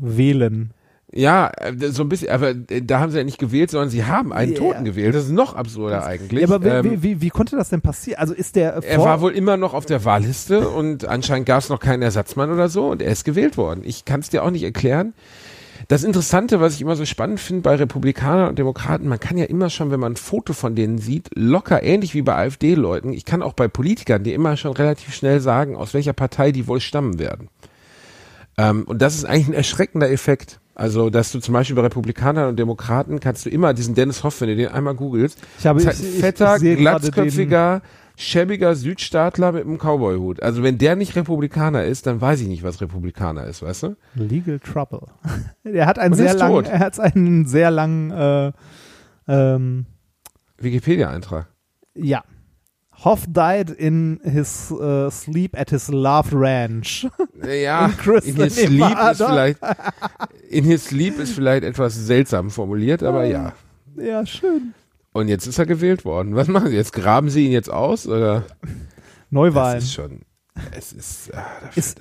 wählen. 0.01 0.73
Ja, 1.13 1.51
äh, 1.57 1.73
so 1.93 2.03
ein 2.03 2.09
bisschen, 2.09 2.29
aber 2.31 2.51
äh, 2.51 2.83
da 2.83 2.99
haben 3.01 3.11
sie 3.13 3.19
ja 3.19 3.25
nicht 3.25 3.39
gewählt, 3.39 3.71
sondern 3.71 3.89
sie 3.91 4.05
haben 4.05 4.33
einen 4.33 4.53
Ja. 4.53 4.59
Toten 4.59 4.85
gewählt. 4.85 5.15
Das 5.15 5.25
ist 5.25 5.31
noch 5.31 5.55
absurder 5.55 6.05
eigentlich. 6.05 6.47
Ja, 6.49 6.55
aber 6.55 6.65
wie, 6.65 6.69
Ähm, 6.69 6.85
wie, 6.85 7.03
wie, 7.03 7.21
wie 7.23 7.31
konnte 7.31 7.57
das 7.57 7.71
denn 7.71 7.81
passieren? 7.81 8.19
Also 8.21 8.35
ist 8.35 8.57
der 8.57 8.75
Er 8.75 8.97
vor- 8.97 9.05
war 9.07 9.21
wohl 9.21 9.33
immer 9.33 9.57
noch 9.57 9.73
auf 9.73 9.87
der 9.87 10.05
Wahlliste 10.05 10.69
und 10.69 11.07
anscheinend 11.07 11.47
gab 11.47 11.61
es 11.61 11.69
noch 11.69 11.81
keinen 11.81 12.03
Ersatzmann 12.03 12.51
oder 12.51 12.69
so 12.69 12.91
und 12.91 13.01
er 13.03 13.13
ist 13.13 13.25
gewählt 13.25 13.57
worden. 13.57 13.83
Ich 13.85 14.05
kann 14.05 14.21
es 14.21 14.29
dir 14.31 14.43
auch 14.43 14.51
nicht 14.51 14.65
erklären. 14.65 15.15
Das 15.89 16.03
Interessante, 16.03 16.61
was 16.61 16.75
ich 16.75 16.81
immer 16.83 16.97
so 16.97 17.05
spannend 17.05 17.39
finde 17.39 17.63
bei 17.63 17.77
Republikanern 17.77 18.49
und 18.49 18.59
Demokraten, 18.59 19.07
man 19.07 19.21
kann 19.21 19.39
ja 19.39 19.45
immer 19.45 19.71
schon, 19.71 19.91
wenn 19.93 20.01
man 20.01 20.15
ein 20.15 20.17
Foto 20.17 20.53
von 20.53 20.75
denen 20.75 20.99
sieht, 20.99 21.29
locker 21.37 21.83
ähnlich 21.83 22.13
wie 22.15 22.23
bei 22.23 22.35
AfD-Leuten, 22.35 23.13
ich 23.13 23.25
kann 23.25 23.41
auch 23.43 23.53
bei 23.53 23.69
Politikern 23.69 24.25
dir 24.25 24.35
immer 24.35 24.57
schon 24.57 24.73
relativ 24.73 25.15
schnell 25.15 25.41
sagen, 25.41 25.77
aus 25.77 25.95
welcher 25.95 26.13
Partei 26.13 26.51
die 26.51 26.67
wohl 26.67 26.81
stammen 26.81 27.21
werden. 27.21 27.49
Ähm, 28.59 28.83
und 28.85 29.01
das 29.01 29.15
ist 29.15 29.25
eigentlich 29.27 29.49
ein 29.49 29.55
erschreckender 29.55 30.11
Effekt. 30.11 30.59
Also, 30.75 31.09
dass 31.09 31.33
du 31.33 31.39
zum 31.41 31.55
Beispiel 31.55 31.77
bei 31.77 31.83
Republikanern 31.83 32.49
und 32.51 32.59
Demokraten 32.59 33.19
kannst 33.21 33.47
du 33.47 33.51
immer 33.51 33.73
diesen 33.73 33.95
Dennis 33.95 34.25
Hoff, 34.25 34.41
wenn 34.41 34.49
du 34.49 34.57
den 34.57 34.69
einmal 34.69 34.95
googelst, 34.95 35.39
Ich 35.59 35.67
habe- 35.67 35.81
ich- 35.81 35.87
ich- 35.89 36.21
fetter, 36.21 36.57
ich 36.57 36.63
gerade 36.63 36.77
glatzköpfiger, 36.77 37.81
schäbiger 38.17 38.75
Südstaatler 38.75 39.53
mit 39.53 39.65
einem 39.65 39.79
Cowboyhut. 39.79 40.43
Also 40.43 40.63
wenn 40.63 40.79
der 40.79 40.97
nicht 40.97 41.15
Republikaner 41.17 41.85
ist, 41.85 42.07
dann 42.07 42.21
weiß 42.21 42.41
ich 42.41 42.49
nicht, 42.49 42.63
was 42.63 42.81
Republikaner 42.81 43.45
ist, 43.45 43.63
weißt 43.63 43.83
du? 43.85 43.97
Legal 44.15 44.59
Trouble. 44.59 45.07
er 45.65 45.87
hat 45.87 45.99
einen 45.99 46.13
Und 46.13 46.19
sehr 46.19 46.35
langen, 46.35 46.65
er 46.65 46.79
hat 46.79 46.99
einen 46.99 47.47
sehr 47.47 47.71
langen, 47.71 48.11
äh, 48.11 48.53
ähm, 49.29 49.87
Wikipedia-Eintrag. 50.59 51.47
ja. 51.95 52.25
Hoff 53.05 53.27
died 53.29 53.69
in 53.69 54.21
his 54.25 54.71
uh, 54.73 55.11
sleep 55.11 55.55
at 55.55 55.69
his 55.69 55.89
love 55.89 56.31
ranch. 56.33 57.07
Ja, 57.47 57.91
In 58.25 58.37
in 58.37 58.43
his 58.43 58.57
sleep 58.57 58.99
ist 59.11 59.23
vielleicht, 59.23 59.59
in 60.49 60.65
his 60.65 60.85
sleep 60.87 61.19
ist 61.19 61.35
vielleicht 61.35 61.65
etwas 61.65 61.95
seltsam 61.95 62.49
formuliert, 62.51 63.03
aber 63.03 63.25
ja. 63.25 63.53
ja, 63.99 64.25
schön. 64.25 64.73
Und 65.17 65.29
jetzt 65.29 65.47
ist 65.47 65.59
er 65.59 65.67
gewählt 65.67 66.05
worden. 66.05 66.35
Was 66.37 66.49
machen 66.49 66.69
Sie 66.69 66.77
jetzt? 66.77 66.93
Graben 66.93 67.31
Sie 67.31 67.47
ihn 67.47 67.53
jetzt 67.53 67.71
aus 67.71 68.07
oder? 68.07 68.41
Das 68.61 68.71
Neuwahlen. 69.31 69.79
ist 69.79 69.93
schon, 69.93 70.21
es 70.77 70.93
ist, 70.93 71.35
ah, 71.35 71.45
Ist- 71.75 72.01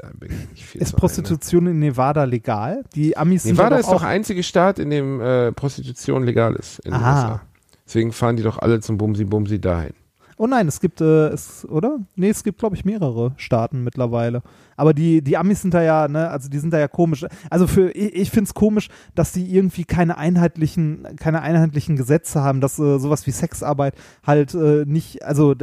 Ist 0.74 0.94
ne? 0.94 0.98
Prostitution 1.00 1.68
in 1.68 1.80
Nevada 1.80 2.24
legal? 2.26 2.84
Die 2.94 3.18
Amis 3.18 3.44
sind 3.44 3.58
Nevada 3.58 3.78
ist 3.78 3.88
doch 3.88 3.96
auch, 4.02 4.04
einzige 4.04 4.44
Staat, 4.44 4.80
in 4.80 4.90
dem 4.90 5.20
äh, 5.22 5.52
Prostitution 5.52 6.24
legal 6.24 6.56
ist 6.56 6.80
in 6.80 6.92
den. 6.92 7.02
USA. 7.02 7.42
Deswegen 7.86 8.12
fahren 8.12 8.36
die 8.36 8.44
doch 8.44 8.58
alle 8.60 8.80
zum 8.80 8.98
Bumsi 8.98 9.26
Bumsi 9.26 9.60
dahin. 9.60 9.94
Oh 10.38 10.48
nein, 10.48 10.68
es 10.68 10.82
gibt, 10.82 11.00
äh, 11.00 11.28
es, 11.30 11.66
oder? 11.70 12.00
Nee, 12.16 12.30
es 12.30 12.44
gibt, 12.44 12.60
glaube 12.60 12.76
ich, 12.76 12.84
mehrere 12.84 13.34
Staaten 13.38 13.84
mittlerweile. 13.84 14.42
Aber 14.76 14.94
die, 14.94 15.22
die 15.22 15.38
Amis 15.38 15.62
sind 15.62 15.74
da 15.74 15.82
ja, 15.82 16.08
ne, 16.10 16.30
also 16.30 16.50
die 16.50 16.60
sind 16.60 16.74
da 16.74 16.80
ja 16.80 16.90
komisch. 16.90 17.26
Also 17.50 17.68
für, 17.68 17.92
ich, 17.92 18.16
ich 18.16 18.32
finde 18.32 18.50
es 18.50 18.54
komisch, 18.54 18.90
dass 19.16 19.32
die 19.32 19.56
irgendwie 19.56 19.86
keine 19.86 20.18
einheitlichen, 20.18 21.16
keine 21.18 21.42
einheitlichen 21.42 21.96
Gesetze 21.96 22.42
haben, 22.42 22.60
dass 22.60 22.78
äh, 22.80 23.00
sowas 23.00 23.26
wie 23.28 23.32
Sexarbeit 23.32 23.96
halt 24.26 24.54
äh, 24.56 24.84
nicht, 24.86 25.24
also 25.24 25.56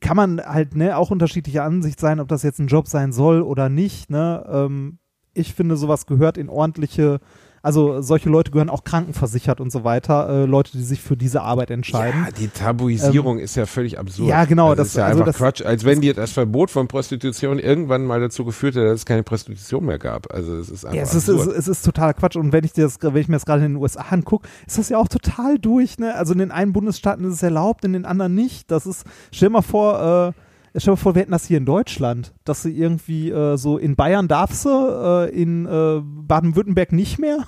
kann 0.00 0.16
man 0.16 0.40
halt, 0.40 0.74
ne, 0.74 0.96
auch 0.96 1.10
unterschiedlicher 1.10 1.64
Ansicht 1.64 2.00
sein, 2.00 2.20
ob 2.20 2.28
das 2.28 2.42
jetzt 2.42 2.60
ein 2.60 2.68
Job 2.68 2.88
sein 2.88 3.12
soll 3.12 3.42
oder 3.42 3.68
nicht, 3.68 4.10
ne. 4.10 4.44
Ähm, 4.48 4.98
ich 5.34 5.52
finde, 5.54 5.76
sowas 5.76 6.06
gehört 6.06 6.38
in 6.38 6.48
ordentliche, 6.48 7.20
also 7.64 8.02
solche 8.02 8.28
Leute 8.28 8.50
gehören 8.50 8.68
auch 8.70 8.84
krankenversichert 8.84 9.60
und 9.60 9.72
so 9.72 9.82
weiter, 9.84 10.28
äh, 10.28 10.44
Leute, 10.44 10.70
die 10.72 10.82
sich 10.82 11.00
für 11.00 11.16
diese 11.16 11.42
Arbeit 11.42 11.70
entscheiden. 11.70 12.24
Ja, 12.26 12.30
die 12.30 12.48
Tabuisierung 12.48 13.38
ist 13.38 13.56
ja 13.56 13.66
völlig 13.66 13.98
absurd. 13.98 14.28
ja, 14.28 14.44
genau, 14.44 14.68
Das, 14.74 14.78
das- 14.78 14.86
ist 14.88 14.96
ja 14.96 15.04
also 15.06 15.20
einfach 15.20 15.32
das- 15.32 15.36
Quatsch. 15.38 15.62
Als 15.62 15.84
wenn 15.84 16.00
die 16.00 16.12
das 16.12 16.30
Verbot 16.32 16.70
von 16.70 16.86
Prostitution 16.88 17.58
irgendwann 17.58 18.04
mal 18.04 18.20
dazu 18.20 18.44
geführt 18.44 18.74
hätte, 18.76 18.84
dass 18.86 19.00
es 19.00 19.06
keine 19.06 19.22
Prostitution 19.22 19.84
mehr 19.86 19.98
gab. 19.98 20.32
Also 20.32 20.54
es 20.56 20.68
ist 20.68 20.84
einfach 20.84 20.94
Ja, 20.96 21.02
es 21.02 21.14
ist, 21.14 21.26
es, 21.28 21.38
absurd. 21.40 21.56
es 21.56 21.66
ist 21.68 21.84
totaler 21.84 22.12
Quatsch. 22.14 22.36
Und 22.36 22.52
wenn 22.52 22.64
ich, 22.64 22.72
dir 22.74 22.84
das, 22.84 22.98
wenn 23.00 23.16
ich 23.16 23.28
mir 23.28 23.36
das 23.36 23.46
gerade 23.46 23.64
in 23.64 23.72
den 23.72 23.82
USA 23.82 24.02
angucke, 24.10 24.46
ist 24.66 24.78
das 24.78 24.90
ja 24.90 24.98
auch 24.98 25.08
total 25.08 25.58
durch. 25.58 25.98
Ne? 25.98 26.14
Also 26.14 26.34
in 26.34 26.40
den 26.40 26.50
einen 26.50 26.72
Bundesstaaten 26.74 27.24
ist 27.24 27.34
es 27.34 27.42
erlaubt, 27.42 27.84
in 27.84 27.94
den 27.94 28.04
anderen 28.04 28.34
nicht. 28.34 28.70
Das 28.70 28.84
ist, 28.86 29.04
stell 29.32 29.48
dir 29.48 29.54
mal 29.54 29.62
vor, 29.62 29.94
äh, 30.34 30.78
stell 30.78 30.90
dir 30.90 30.90
mal 30.92 30.96
vor, 30.96 31.14
wir 31.14 31.22
hätten 31.22 31.32
das 31.32 31.46
hier 31.46 31.56
in 31.58 31.64
Deutschland, 31.64 32.34
dass 32.44 32.62
sie 32.62 32.76
irgendwie 32.76 33.30
so, 33.30 33.36
äh, 33.54 33.56
so 33.58 33.78
in 33.78 33.96
Bayern 33.96 34.28
darfst 34.28 34.66
du, 34.66 34.68
äh, 34.68 35.30
in 35.30 35.64
äh, 35.64 36.00
Baden-Württemberg 36.02 36.92
nicht 36.92 37.18
mehr. 37.18 37.38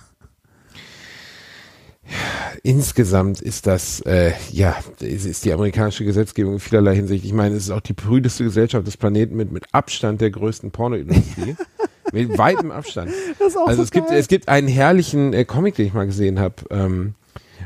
Insgesamt 2.63 3.41
ist 3.41 3.67
das, 3.67 4.01
äh, 4.01 4.33
ja, 4.53 4.77
ist 5.01 5.45
die 5.45 5.53
amerikanische 5.53 6.05
Gesetzgebung 6.05 6.55
in 6.55 6.61
vielerlei 6.61 6.95
Hinsicht. 6.95 7.25
Ich 7.25 7.33
meine, 7.33 7.55
es 7.55 7.65
ist 7.65 7.71
auch 7.71 7.81
die 7.81 7.93
prüdeste 7.93 8.45
Gesellschaft 8.45 8.87
des 8.87 8.97
Planeten 8.97 9.37
mit, 9.37 9.53
mit 9.53 9.65
Abstand 9.73 10.21
der 10.21 10.31
größten 10.31 10.71
Pornoindustrie. 10.71 11.57
mit 12.13 12.39
weitem 12.39 12.71
Abstand. 12.71 13.11
Also 13.41 13.67
so 13.77 13.83
es 13.83 13.91
gibt, 13.91 14.09
geil. 14.09 14.19
es 14.19 14.29
gibt 14.29 14.49
einen 14.49 14.69
herrlichen 14.69 15.33
äh, 15.33 15.45
Comic, 15.45 15.75
den 15.75 15.87
ich 15.87 15.95
mal 15.95 16.07
gesehen 16.07 16.39
habe, 16.39 16.55
ähm, 16.71 17.15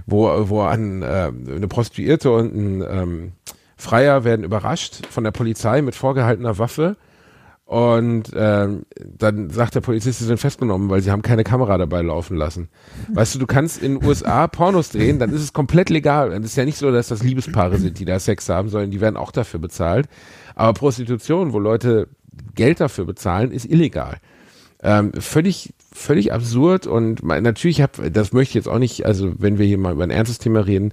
wo, 0.07 0.49
wo 0.49 0.63
an, 0.63 1.03
äh, 1.03 1.07
eine 1.07 1.69
Prostituierte 1.69 2.31
und 2.31 2.55
ein 2.55 2.85
ähm, 2.89 3.33
Freier 3.77 4.25
werden 4.25 4.45
überrascht 4.45 5.07
von 5.11 5.25
der 5.25 5.31
Polizei 5.31 5.83
mit 5.83 5.95
vorgehaltener 5.95 6.59
Waffe. 6.59 6.97
Und 7.71 8.33
ähm, 8.35 8.85
dann 9.17 9.49
sagt 9.51 9.77
der 9.77 9.81
Polizist, 9.81 10.19
sie 10.19 10.25
sind 10.25 10.41
festgenommen, 10.41 10.91
weil 10.91 11.03
sie 11.03 11.13
haben 11.13 11.23
keine 11.23 11.45
Kamera 11.45 11.79
dabei 11.79 12.03
laufen 12.03 12.37
lassen. 12.37 12.69
Weißt 13.15 13.37
du, 13.37 13.39
du 13.39 13.47
kannst 13.47 13.81
in 13.81 13.95
den 13.95 14.05
USA 14.05 14.49
Pornos 14.49 14.89
drehen, 14.89 15.21
dann 15.21 15.33
ist 15.33 15.41
es 15.41 15.53
komplett 15.53 15.89
legal. 15.89 16.33
Es 16.33 16.47
ist 16.47 16.57
ja 16.57 16.65
nicht 16.65 16.79
so, 16.79 16.91
dass 16.91 17.07
das 17.07 17.23
Liebespaare 17.23 17.79
sind, 17.79 18.01
die 18.01 18.05
da 18.05 18.19
Sex 18.19 18.49
haben, 18.49 18.71
sondern 18.71 18.91
die 18.91 19.01
werden 19.01 19.17
auch 19.17 19.31
dafür 19.31 19.61
bezahlt. 19.61 20.09
Aber 20.57 20.73
Prostitution, 20.73 21.53
wo 21.53 21.61
Leute 21.61 22.09
Geld 22.57 22.81
dafür 22.81 23.05
bezahlen, 23.05 23.53
ist 23.53 23.67
illegal. 23.67 24.17
Ähm, 24.83 25.13
völlig, 25.13 25.73
völlig 25.93 26.33
absurd 26.33 26.89
und 26.89 27.23
natürlich 27.23 27.83
habe, 27.83 28.11
das 28.11 28.33
möchte 28.33 28.51
ich 28.51 28.55
jetzt 28.55 28.69
auch 28.69 28.81
nicht, 28.81 29.07
also 29.07 29.33
wenn 29.39 29.59
wir 29.59 29.67
hier 29.67 29.79
mal 29.79 29.93
über 29.93 30.03
ein 30.03 30.11
ernstes 30.11 30.39
Thema 30.39 30.67
reden, 30.67 30.91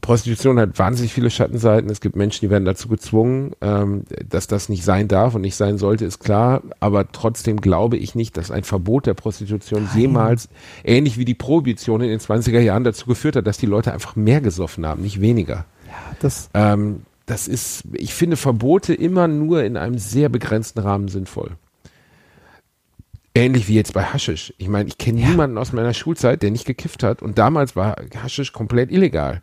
Prostitution 0.00 0.60
hat 0.60 0.78
wahnsinnig 0.78 1.12
viele 1.12 1.30
Schattenseiten. 1.30 1.90
Es 1.90 2.00
gibt 2.00 2.14
Menschen, 2.14 2.40
die 2.40 2.50
werden 2.50 2.64
dazu 2.64 2.88
gezwungen, 2.88 3.52
ähm, 3.60 4.04
dass 4.26 4.46
das 4.46 4.68
nicht 4.68 4.84
sein 4.84 5.08
darf 5.08 5.34
und 5.34 5.40
nicht 5.40 5.56
sein 5.56 5.76
sollte, 5.76 6.04
ist 6.04 6.20
klar. 6.20 6.62
Aber 6.78 7.10
trotzdem 7.10 7.60
glaube 7.60 7.96
ich 7.96 8.14
nicht, 8.14 8.36
dass 8.36 8.50
ein 8.50 8.62
Verbot 8.62 9.06
der 9.06 9.14
Prostitution 9.14 9.88
jemals, 9.94 10.48
ähnlich 10.84 11.18
wie 11.18 11.24
die 11.24 11.34
Prohibition 11.34 12.00
in 12.00 12.10
den 12.10 12.20
20er 12.20 12.60
Jahren, 12.60 12.84
dazu 12.84 13.06
geführt 13.06 13.36
hat, 13.36 13.46
dass 13.46 13.58
die 13.58 13.66
Leute 13.66 13.92
einfach 13.92 14.14
mehr 14.14 14.40
gesoffen 14.40 14.86
haben, 14.86 15.02
nicht 15.02 15.20
weniger. 15.20 15.64
Das, 16.20 16.48
Ähm, 16.54 17.02
das 17.26 17.48
ist, 17.48 17.82
ich 17.92 18.14
finde 18.14 18.36
Verbote 18.36 18.94
immer 18.94 19.28
nur 19.28 19.64
in 19.64 19.76
einem 19.76 19.98
sehr 19.98 20.28
begrenzten 20.28 20.78
Rahmen 20.78 21.08
sinnvoll. 21.08 21.56
Ähnlich 23.34 23.68
wie 23.68 23.74
jetzt 23.74 23.92
bei 23.92 24.02
Haschisch. 24.02 24.54
Ich 24.58 24.68
meine, 24.68 24.88
ich 24.88 24.96
kenne 24.96 25.20
niemanden 25.20 25.58
aus 25.58 25.72
meiner 25.72 25.92
Schulzeit, 25.92 26.42
der 26.42 26.50
nicht 26.50 26.64
gekifft 26.64 27.02
hat 27.02 27.20
und 27.20 27.36
damals 27.38 27.76
war 27.76 27.96
Haschisch 28.22 28.52
komplett 28.52 28.90
illegal. 28.90 29.42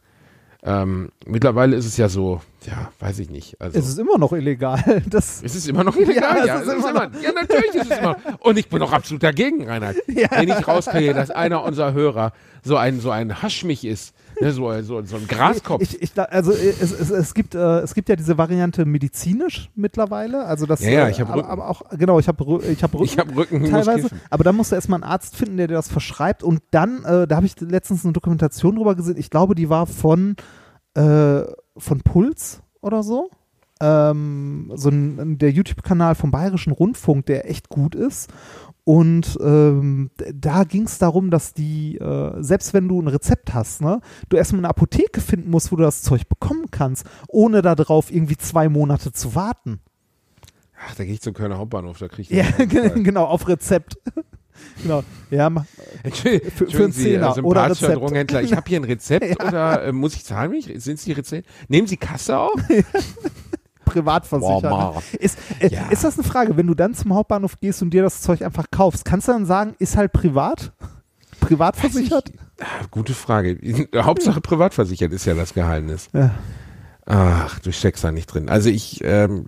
Ähm, 0.68 1.09
mittlerweile 1.28 1.76
ist 1.76 1.86
es 1.86 1.95
ja 1.95 2.09
so, 2.09 2.41
ja, 2.66 2.89
weiß 2.99 3.20
ich 3.20 3.30
nicht. 3.30 3.61
Also, 3.61 3.78
es 3.78 3.88
ist 3.88 3.99
immer 3.99 4.18
noch 4.18 4.34
illegal. 4.34 5.03
Das, 5.09 5.43
es 5.43 5.55
ist 5.55 5.68
immer 5.70 5.84
noch 5.84 5.95
illegal, 5.95 6.39
Ja, 6.39 6.45
ja. 6.45 6.55
ist 6.57 6.74
immer 6.74 6.89
immer, 6.89 7.11
ja, 7.22 7.32
natürlich 7.34 7.76
ist 7.76 7.91
es 7.91 7.97
immer. 7.99 8.18
Und 8.39 8.57
ich 8.57 8.68
bin 8.68 8.82
auch 8.82 8.91
absolut 8.91 9.22
dagegen, 9.22 9.68
Reinhard. 9.70 9.97
Wenn 10.07 10.49
ich 10.49 10.68
rauskriege, 10.68 11.13
dass 11.13 11.30
einer 11.30 11.63
unserer 11.63 11.93
Hörer 11.93 12.34
so 12.63 12.78
ein, 12.78 12.99
so 12.99 13.11
ein 13.11 13.43
Haschmich 13.43 13.86
ist, 13.86 14.16
ne, 14.42 14.52
so, 14.52 14.82
so, 14.82 15.02
so 15.04 15.16
ein 15.18 15.28
Graskopf. 15.28 15.82
Ich, 15.82 16.02
ich, 16.02 16.12
also 16.20 16.52
es, 16.52 16.92
es, 16.92 17.10
es, 17.10 17.34
gibt, 17.34 17.56
äh, 17.56 17.80
es 17.80 17.94
gibt 17.94 18.10
ja 18.10 18.16
diese 18.16 18.38
Variante 18.38 18.86
medizinisch 18.86 19.70
mittlerweile. 19.76 20.46
Also 20.46 20.66
das, 20.66 20.82
Ja, 20.82 20.92
ja, 20.92 21.08
äh, 21.08 21.12
ich 21.12 21.22
hab 21.22 21.30
aber, 21.30 21.40
Rücken. 21.40 21.50
aber 21.50 21.70
auch, 21.70 21.82
genau, 21.92 22.20
ich 22.20 22.28
habe 22.28 22.62
ich 22.70 22.84
hab 22.84 22.94
Rücken. 22.94 23.04
Ich 23.06 23.18
hab 23.18 23.36
Rücken, 23.36 23.70
teilweise. 23.70 24.10
Aber 24.30 24.44
da 24.44 24.52
musst 24.52 24.72
du 24.72 24.76
erstmal 24.76 25.02
einen 25.02 25.12
Arzt 25.12 25.36
finden, 25.36 25.58
der 25.58 25.68
dir 25.68 25.76
das 25.76 25.88
verschreibt. 25.88 26.44
Und 26.44 26.62
dann, 26.72 27.04
äh, 27.04 27.28
da 27.28 27.36
habe 27.36 27.46
ich 27.46 27.60
letztens 27.60 28.04
eine 28.04 28.14
Dokumentation 28.14 28.76
drüber 28.76 28.96
gesehen. 28.96 29.18
Ich 29.18 29.30
glaube, 29.30 29.56
die 29.56 29.70
war 29.70 29.88
von, 29.88 30.36
äh, 30.96 31.42
von 31.78 32.02
Puls 32.04 32.62
oder 32.82 33.04
so. 33.04 33.30
Ähm, 33.82 34.72
so 34.76 34.90
ein, 34.90 35.38
der 35.38 35.52
YouTube-Kanal 35.52 36.16
vom 36.16 36.32
Bayerischen 36.32 36.72
Rundfunk, 36.72 37.26
der 37.26 37.50
echt 37.50 37.68
gut 37.68 37.94
ist. 37.94 38.32
Und 38.86 39.38
ähm, 39.42 40.12
da 40.32 40.64
ging 40.64 40.84
es 40.84 41.00
darum, 41.00 41.32
dass 41.32 41.54
die, 41.54 41.98
äh, 41.98 42.34
selbst 42.42 42.74
wenn 42.76 42.88
du 42.88 43.02
ein 43.02 43.08
Rezept 43.08 43.54
hast, 43.56 43.82
ne, 43.82 44.00
du 44.30 44.38
erstmal 44.38 44.60
eine 44.60 44.70
Apotheke 44.70 45.22
finden 45.22 45.50
musst, 45.50 45.72
wo 45.72 45.76
du 45.76 45.82
das 45.84 46.04
Zeug 46.04 46.30
bekommen 46.30 46.68
kannst, 46.70 47.04
ohne 47.28 47.64
darauf 47.64 48.12
irgendwie 48.12 48.38
zwei 48.38 48.70
Monate 48.70 49.12
zu 49.12 49.34
warten. 49.34 49.80
Ach, 50.88 50.94
da 50.96 51.04
gehe 51.04 51.14
ich 51.14 51.22
zum 51.22 51.34
Kölner 51.34 51.58
Hauptbahnhof, 51.58 51.98
da 51.98 52.08
kriege 52.08 52.22
ich 52.22 52.30
Ja, 52.30 52.66
genau, 52.94 53.26
auf 53.26 53.48
Rezept. 53.48 53.98
genau. 54.84 55.04
Ja, 55.32 55.50
Für- 56.14 56.40
für 56.68 56.84
einen 56.84 56.92
Sie, 56.92 57.04
Zehner 57.04 57.26
äh, 57.38 57.42
oder 57.42 57.62
sympathischer 57.74 57.88
Rezept. 57.88 58.02
Drogenhändler. 58.02 58.42
Ich 58.44 58.54
habe 58.56 58.70
hier 58.70 58.80
ein 58.80 58.84
Rezept 58.84 59.44
oder 59.44 59.84
äh, 59.86 59.92
muss 59.92 60.14
ich 60.16 60.26
zahlen? 60.26 60.54
Sind 60.80 61.00
Sie 61.00 61.12
Rezept? 61.12 61.50
Nehmen 61.70 61.88
Sie 61.88 61.98
Kasse 61.98 62.38
auf? 62.38 62.54
Privatversichert. 63.86 64.70
Boah, 64.70 64.96
ne? 64.96 65.18
ist, 65.20 65.38
äh, 65.60 65.70
Ja. 65.70 65.88
ist 65.90 66.04
das 66.04 66.18
eine 66.18 66.28
Frage, 66.28 66.58
wenn 66.58 66.68
du 66.68 66.74
dann 66.74 66.94
zum 66.94 67.14
Hauptbahnhof 67.14 67.60
gehst 67.60 67.82
und 67.82 67.92
dir 67.92 68.04
das 68.04 68.22
Zeug 68.22 68.42
einfach 68.42 68.66
kaufst, 68.72 69.06
kannst 69.06 69.28
du 69.28 69.32
dann 69.32 69.46
sagen, 69.46 69.76
ist 69.80 69.96
halt 69.98 70.12
privat? 70.12 70.74
Privat 71.42 71.76
versichert? 71.76 72.32
Ah, 72.60 72.86
Gute 72.90 73.14
Frage. 73.14 73.58
Hauptsache 73.96 74.42
privatversichert 74.42 75.12
ist 75.14 75.26
ja 75.26 75.34
das 75.36 75.54
Geheimnis. 75.54 76.10
Ja. 76.14 76.32
Ach, 77.06 77.60
du 77.60 77.72
steckst 77.72 78.04
da 78.04 78.12
nicht 78.12 78.28
drin. 78.28 78.50
Also 78.50 78.70
ich, 78.70 79.02
ähm, 79.04 79.48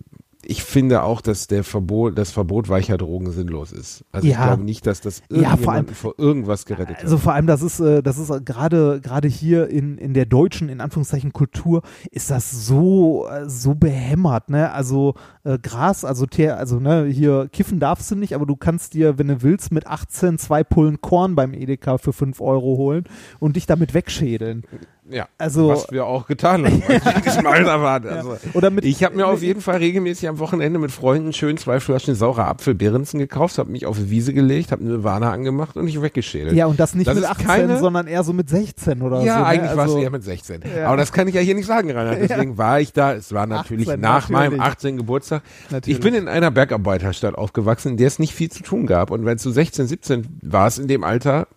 ich 0.49 0.63
finde 0.63 1.03
auch, 1.03 1.19
dass 1.21 1.47
der 1.47 1.63
Verbot, 1.63 2.17
das 2.17 2.31
Verbot 2.31 2.69
weicher 2.69 2.97
Drogen 2.97 3.31
sinnlos 3.31 3.71
ist. 3.73 4.05
Also 4.11 4.27
ich 4.27 4.33
Ja. 4.33 4.45
glaube 4.45 4.63
nicht, 4.63 4.87
dass 4.87 5.01
das 5.01 5.21
Ja, 5.29 5.57
vor 5.57 5.73
allem- 5.73 5.87
vor 5.87 6.15
irgendwas 6.17 6.65
gerettet 6.65 6.97
Also 7.01 7.17
hat. 7.17 7.23
vor 7.23 7.33
allem, 7.33 7.47
das 7.47 7.61
ist, 7.61 7.79
äh, 7.81 8.01
das 8.01 8.17
ist 8.17 8.29
äh, 8.29 8.39
gerade 8.39 9.01
gerade 9.01 9.27
hier 9.27 9.67
in, 9.69 9.97
in 9.97 10.13
der 10.13 10.25
deutschen, 10.25 10.69
in 10.69 10.79
Anführungszeichen, 10.79 11.33
Kultur, 11.33 11.81
ist 12.11 12.29
das 12.31 12.65
so, 12.65 13.27
äh, 13.27 13.49
so 13.49 13.75
behämmert, 13.75 14.49
ne? 14.49 14.71
Also 14.71 15.15
äh, 15.43 15.57
Gras, 15.59 16.05
also 16.05 16.25
also 16.57 16.79
ne, 16.79 17.05
hier 17.05 17.49
kiffen 17.51 17.79
darfst 17.79 18.09
du 18.11 18.15
nicht, 18.15 18.33
aber 18.33 18.45
du 18.45 18.55
kannst 18.55 18.93
dir, 18.93 19.17
wenn 19.17 19.27
du 19.27 19.41
willst, 19.41 19.71
mit 19.71 19.87
18 19.87 20.37
zwei 20.37 20.63
Pullen 20.63 21.01
Korn 21.01 21.35
beim 21.35 21.53
Edeka 21.53 21.97
für 21.97 22.13
5 22.13 22.39
Euro 22.41 22.77
holen 22.77 23.03
und 23.39 23.55
dich 23.55 23.65
damit 23.65 23.93
wegschädeln. 23.93 24.63
Ja, 25.09 25.27
Also- 25.37 25.69
was 25.69 25.87
wir 25.91 26.05
auch 26.05 26.27
getan 26.27 26.65
haben, 26.65 26.83
als 26.87 27.05
wir 27.05 27.15
in 27.15 27.21
diesem 27.21 27.47
Alter 27.47 27.81
waren. 27.81 28.07
Also, 28.09 28.37
Oder 28.53 28.69
mit- 28.69 28.83
ich 28.83 29.03
habe 29.03 29.15
mir 29.15 29.27
auf 29.27 29.41
jeden 29.41 29.61
Fall 29.61 29.77
regelmäßig 29.77 30.27
am 30.27 30.39
Wochenende 30.39 30.79
mit 30.79 30.91
Freunden 30.91 31.31
schön 31.31 31.57
zwei 31.57 31.79
Flaschen 31.79 32.13
saurer 32.15 32.47
Apfel 32.47 32.75
Behrensen 32.75 33.17
gekauft, 33.19 33.57
habe 33.57 33.71
mich 33.71 33.85
auf 33.85 33.97
die 33.97 34.09
Wiese 34.09 34.33
gelegt, 34.33 34.71
habe 34.71 34.83
eine 34.83 35.03
Warner 35.03 35.31
angemacht 35.31 35.77
und 35.77 35.85
mich 35.85 36.01
weggeschädelt. 36.01 36.55
Ja, 36.55 36.65
und 36.65 36.79
das 36.79 36.93
nicht 36.93 37.07
Das 37.07 37.15
mit 37.15 37.23
ist 37.23 37.29
18, 37.29 37.47
keine- 37.47 37.79
sondern 37.79 38.07
eher 38.07 38.23
so 38.23 38.33
mit 38.33 38.49
16 38.49 39.01
oder 39.01 39.21
so. 39.21 39.25
ja, 39.25 39.39
ne? 39.39 39.45
eigentlich 39.45 39.69
war 39.77 39.85
es 39.85 39.91
also, 39.91 39.99
eher 39.99 40.11
mit 40.11 40.23
16. 40.23 40.61
Ja. 40.77 40.87
Aber 40.87 40.97
das 40.97 41.11
kann 41.13 41.27
ich 41.27 41.35
ja 41.35 41.41
hier 41.41 41.55
nicht 41.55 41.67
sagen, 41.67 41.89
Reinhard. 41.89 42.17
Deswegen 42.29 42.57
war 42.57 42.79
ich 42.81 42.91
da. 42.91 43.13
Es 43.13 43.31
war 43.33 43.47
natürlich 43.47 43.87
18, 43.87 44.01
nach 44.01 44.29
natürlich. 44.29 44.51
meinem 44.51 44.59
18. 44.61 44.97
Geburtstag. 44.97 45.41
Natürlich. 45.69 45.97
Ich 45.99 46.03
bin 46.03 46.13
in 46.15 46.27
einer 46.27 46.51
Bergarbeiterstadt 46.51 47.35
aufgewachsen, 47.35 47.91
in 47.91 47.97
der 47.97 48.07
es 48.07 48.19
nicht 48.19 48.33
viel 48.33 48.51
zu 48.51 48.61
tun 48.63 48.85
gab. 48.87 49.11
Und 49.11 49.23
wenn 49.25 49.37
so 49.37 49.51
16, 49.51 49.87
17 49.87 50.27
war 50.41 50.67
es 50.67 50.77
in 50.79 50.87
dem 50.87 51.03
Alter, 51.05 51.47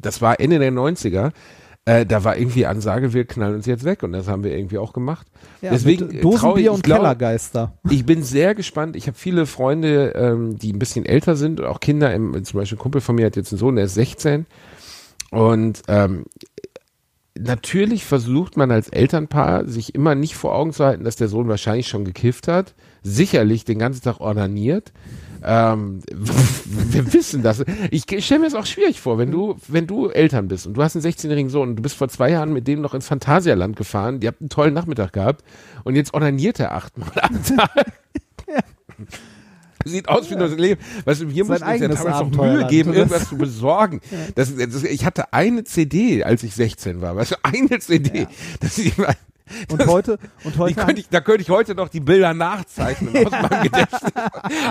das 0.00 0.22
war 0.22 0.38
Ende 0.38 0.58
der 0.58 0.70
90er, 0.72 1.32
äh, 1.86 2.06
da 2.06 2.24
war 2.24 2.36
irgendwie 2.36 2.64
Ansage, 2.64 3.12
wir 3.12 3.26
knallen 3.26 3.56
uns 3.56 3.66
jetzt 3.66 3.84
weg. 3.84 4.02
Und 4.02 4.12
das 4.12 4.26
haben 4.26 4.42
wir 4.42 4.56
irgendwie 4.56 4.78
auch 4.78 4.92
gemacht. 4.92 5.26
Ja, 5.60 5.70
Deswegen 5.70 6.08
trau 6.08 6.14
ich, 6.14 6.20
Dosenbier 6.20 6.72
und 6.72 6.82
glaub, 6.82 7.00
Kellergeister. 7.00 7.74
ich 7.90 8.06
bin 8.06 8.22
sehr 8.22 8.54
gespannt. 8.54 8.96
Ich 8.96 9.06
habe 9.06 9.18
viele 9.18 9.46
Freunde, 9.46 10.12
ähm, 10.16 10.58
die 10.58 10.72
ein 10.72 10.78
bisschen 10.78 11.04
älter 11.04 11.36
sind, 11.36 11.60
auch 11.60 11.80
Kinder. 11.80 12.14
Im, 12.14 12.42
zum 12.44 12.60
Beispiel 12.60 12.78
ein 12.78 12.80
Kumpel 12.80 13.00
von 13.00 13.16
mir 13.16 13.26
hat 13.26 13.36
jetzt 13.36 13.52
einen 13.52 13.58
Sohn, 13.58 13.76
der 13.76 13.84
ist 13.84 13.94
16. 13.94 14.46
Und 15.30 15.82
ähm, 15.88 16.24
natürlich 17.38 18.04
versucht 18.04 18.56
man 18.56 18.70
als 18.70 18.88
Elternpaar, 18.88 19.66
sich 19.66 19.94
immer 19.94 20.14
nicht 20.14 20.36
vor 20.36 20.54
Augen 20.54 20.72
zu 20.72 20.84
halten, 20.84 21.04
dass 21.04 21.16
der 21.16 21.28
Sohn 21.28 21.48
wahrscheinlich 21.48 21.88
schon 21.88 22.04
gekifft 22.04 22.48
hat, 22.48 22.74
sicherlich 23.02 23.64
den 23.64 23.78
ganzen 23.78 24.02
Tag 24.02 24.20
ordiniert. 24.20 24.92
Ähm, 25.46 26.00
wir 26.64 27.12
wissen 27.12 27.42
das. 27.42 27.62
Ich 27.90 28.04
stelle 28.24 28.40
mir 28.40 28.46
es 28.46 28.54
auch 28.54 28.64
schwierig 28.66 29.00
vor, 29.00 29.18
wenn 29.18 29.30
du, 29.30 29.56
wenn 29.68 29.86
du 29.86 30.08
Eltern 30.08 30.48
bist 30.48 30.66
und 30.66 30.74
du 30.74 30.82
hast 30.82 30.96
einen 30.96 31.04
16-jährigen 31.04 31.50
Sohn 31.50 31.70
und 31.70 31.76
du 31.76 31.82
bist 31.82 31.96
vor 31.96 32.08
zwei 32.08 32.30
Jahren 32.30 32.52
mit 32.52 32.66
dem 32.66 32.80
noch 32.80 32.94
ins 32.94 33.06
Phantasialand 33.08 33.76
gefahren, 33.76 34.20
ihr 34.22 34.28
habt 34.28 34.40
einen 34.40 34.48
tollen 34.48 34.72
Nachmittag 34.74 35.12
gehabt 35.12 35.44
und 35.84 35.96
jetzt 35.96 36.14
ordiniert 36.14 36.58
er 36.60 36.72
achtmal 36.72 37.10
am 37.20 37.42
Tag. 37.56 37.92
Sieht 39.86 40.08
aus 40.08 40.30
wie 40.30 40.36
das 40.36 40.52
Leben. 40.56 40.80
Weißt 41.04 41.20
du, 41.20 41.28
wir 41.28 41.44
Sein 41.44 41.60
mussten 41.60 41.68
uns 41.68 41.80
ja 41.80 41.88
damals 41.88 42.36
noch 42.36 42.42
Mühe 42.46 42.66
geben, 42.68 42.88
Das- 42.90 42.96
irgendwas 43.00 43.28
zu 43.28 43.36
besorgen. 43.36 44.00
Das, 44.34 44.56
das, 44.56 44.82
ich 44.84 45.04
hatte 45.04 45.32
eine 45.34 45.64
CD, 45.64 46.24
als 46.24 46.42
ich 46.42 46.54
16 46.54 47.02
war. 47.02 47.16
Weißt 47.16 47.32
du, 47.32 47.36
eine 47.42 47.78
CD. 47.80 48.26
Das, 48.60 48.78
ich, 48.78 48.94
Und 49.70 49.86
heute, 49.86 50.18
und 50.44 50.56
heute 50.56 50.74
könnte 50.74 51.00
ich, 51.02 51.08
da 51.10 51.20
könnte 51.20 51.42
ich 51.42 51.50
heute 51.50 51.74
noch 51.74 51.88
die 51.90 52.00
Bilder 52.00 52.32
nachzeichnen 52.32 53.26
aus 53.26 53.30
meinem 53.50 53.62
Gedächtnis. 53.64 54.00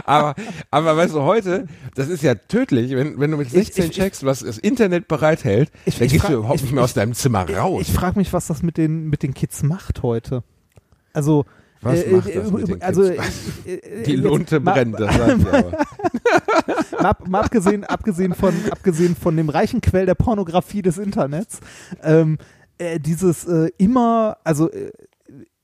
Aber, 0.05 0.33
aber 0.71 0.97
weißt 0.97 1.13
du, 1.13 1.21
heute, 1.21 1.67
das 1.93 2.07
ist 2.07 2.23
ja 2.23 2.33
tödlich, 2.33 2.91
wenn, 2.95 3.19
wenn 3.19 3.29
du 3.29 3.37
mit 3.37 3.51
16 3.51 3.83
ich- 3.85 3.89
ich- 3.91 3.95
checkst, 3.97 4.25
was 4.25 4.39
das 4.39 4.57
Internet 4.57 5.07
bereithält, 5.07 5.71
Ich- 5.85 5.97
dann 5.99 6.07
ich 6.07 6.13
gehst 6.13 6.27
du 6.27 6.33
überhaupt 6.33 6.55
ich- 6.55 6.63
nicht 6.63 6.73
mehr 6.73 6.83
aus 6.83 6.93
deinem 6.95 7.13
Zimmer 7.13 7.47
raus. 7.49 7.83
Ich 7.87 7.93
frage 7.93 8.17
mich, 8.17 8.33
was 8.33 8.47
das 8.47 8.63
mit 8.63 8.77
den, 8.77 9.09
mit 9.09 9.21
den 9.21 9.35
Kids 9.35 9.61
macht 9.61 10.01
heute. 10.01 10.43
Also, 11.13 11.45
Was 11.81 12.01
äh, 12.01 12.09
macht 12.11 12.29
äh, 12.29 12.35
das 12.41 12.51
mit 12.51 12.67
den 12.67 12.81
also, 12.81 13.03
Kids? 13.11 13.21
äh, 13.67 13.73
äh, 13.75 14.03
die 14.05 14.11
jetzt 14.13 14.23
Lunte 14.23 14.59
mal- 14.59 14.73
brennt, 14.73 14.99
das 14.99 15.15
sagt 15.15 15.39
ich 15.39 15.47
aber. 15.47 15.71
Mal, 16.99 17.05
ab- 17.09 17.27
mal 17.27 17.41
abgesehen, 17.41 17.83
abgesehen, 17.83 18.33
von, 18.33 18.53
abgesehen 18.71 19.15
von 19.15 19.37
dem 19.37 19.49
reichen 19.49 19.81
Quell 19.81 20.05
der 20.07 20.15
Pornografie 20.15 20.81
des 20.81 20.97
Internets, 20.97 21.59
ähm, 22.03 22.37
äh, 22.83 22.99
dieses 22.99 23.45
äh, 23.45 23.69
immer, 23.77 24.37
also 24.43 24.69
äh, 24.71 24.91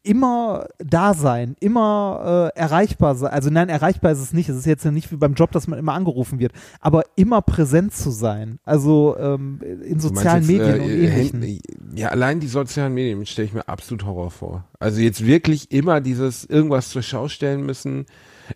immer 0.02 0.66
da 0.80 1.14
sein, 1.14 1.56
immer 1.60 2.52
äh, 2.56 2.60
erreichbar 2.60 3.16
sein. 3.16 3.32
Also 3.32 3.50
nein, 3.50 3.68
erreichbar 3.70 4.12
ist 4.14 4.20
es 4.20 4.34
nicht. 4.34 4.48
Es 4.50 4.56
ist 4.58 4.66
jetzt 4.66 4.86
ja 4.86 4.92
nicht 4.92 5.12
wie 5.12 5.18
beim 5.18 5.34
Job, 5.34 5.52
dass 5.52 5.68
man 5.68 5.78
immer 5.78 5.94
angerufen 5.94 6.40
wird, 6.40 6.54
aber 6.80 7.04
immer 7.16 7.42
präsent 7.42 7.94
zu 7.94 8.10
sein. 8.10 8.60
Also 8.64 9.18
ähm, 9.20 9.60
in 9.84 10.00
sozialen 10.00 10.44
jetzt, 10.44 10.52
Medien 10.52 10.80
äh, 10.80 10.84
und 10.84 10.90
äh, 10.90 11.06
ähnlichen. 11.06 11.42
Hand- 11.44 12.00
Ja, 12.00 12.10
allein 12.10 12.40
die 12.40 12.48
sozialen 12.48 12.94
Medien 12.94 13.26
stelle 13.26 13.48
ich 13.48 13.54
mir 13.54 13.68
absolut 13.68 14.06
Horror 14.06 14.32
vor. 14.32 14.66
Also 14.80 15.02
jetzt 15.02 15.26
wirklich 15.26 15.72
immer 15.72 16.00
dieses 16.02 16.46
irgendwas 16.46 16.90
zur 16.90 17.02
Schau 17.04 17.28
stellen 17.28 17.66
müssen. 17.66 18.06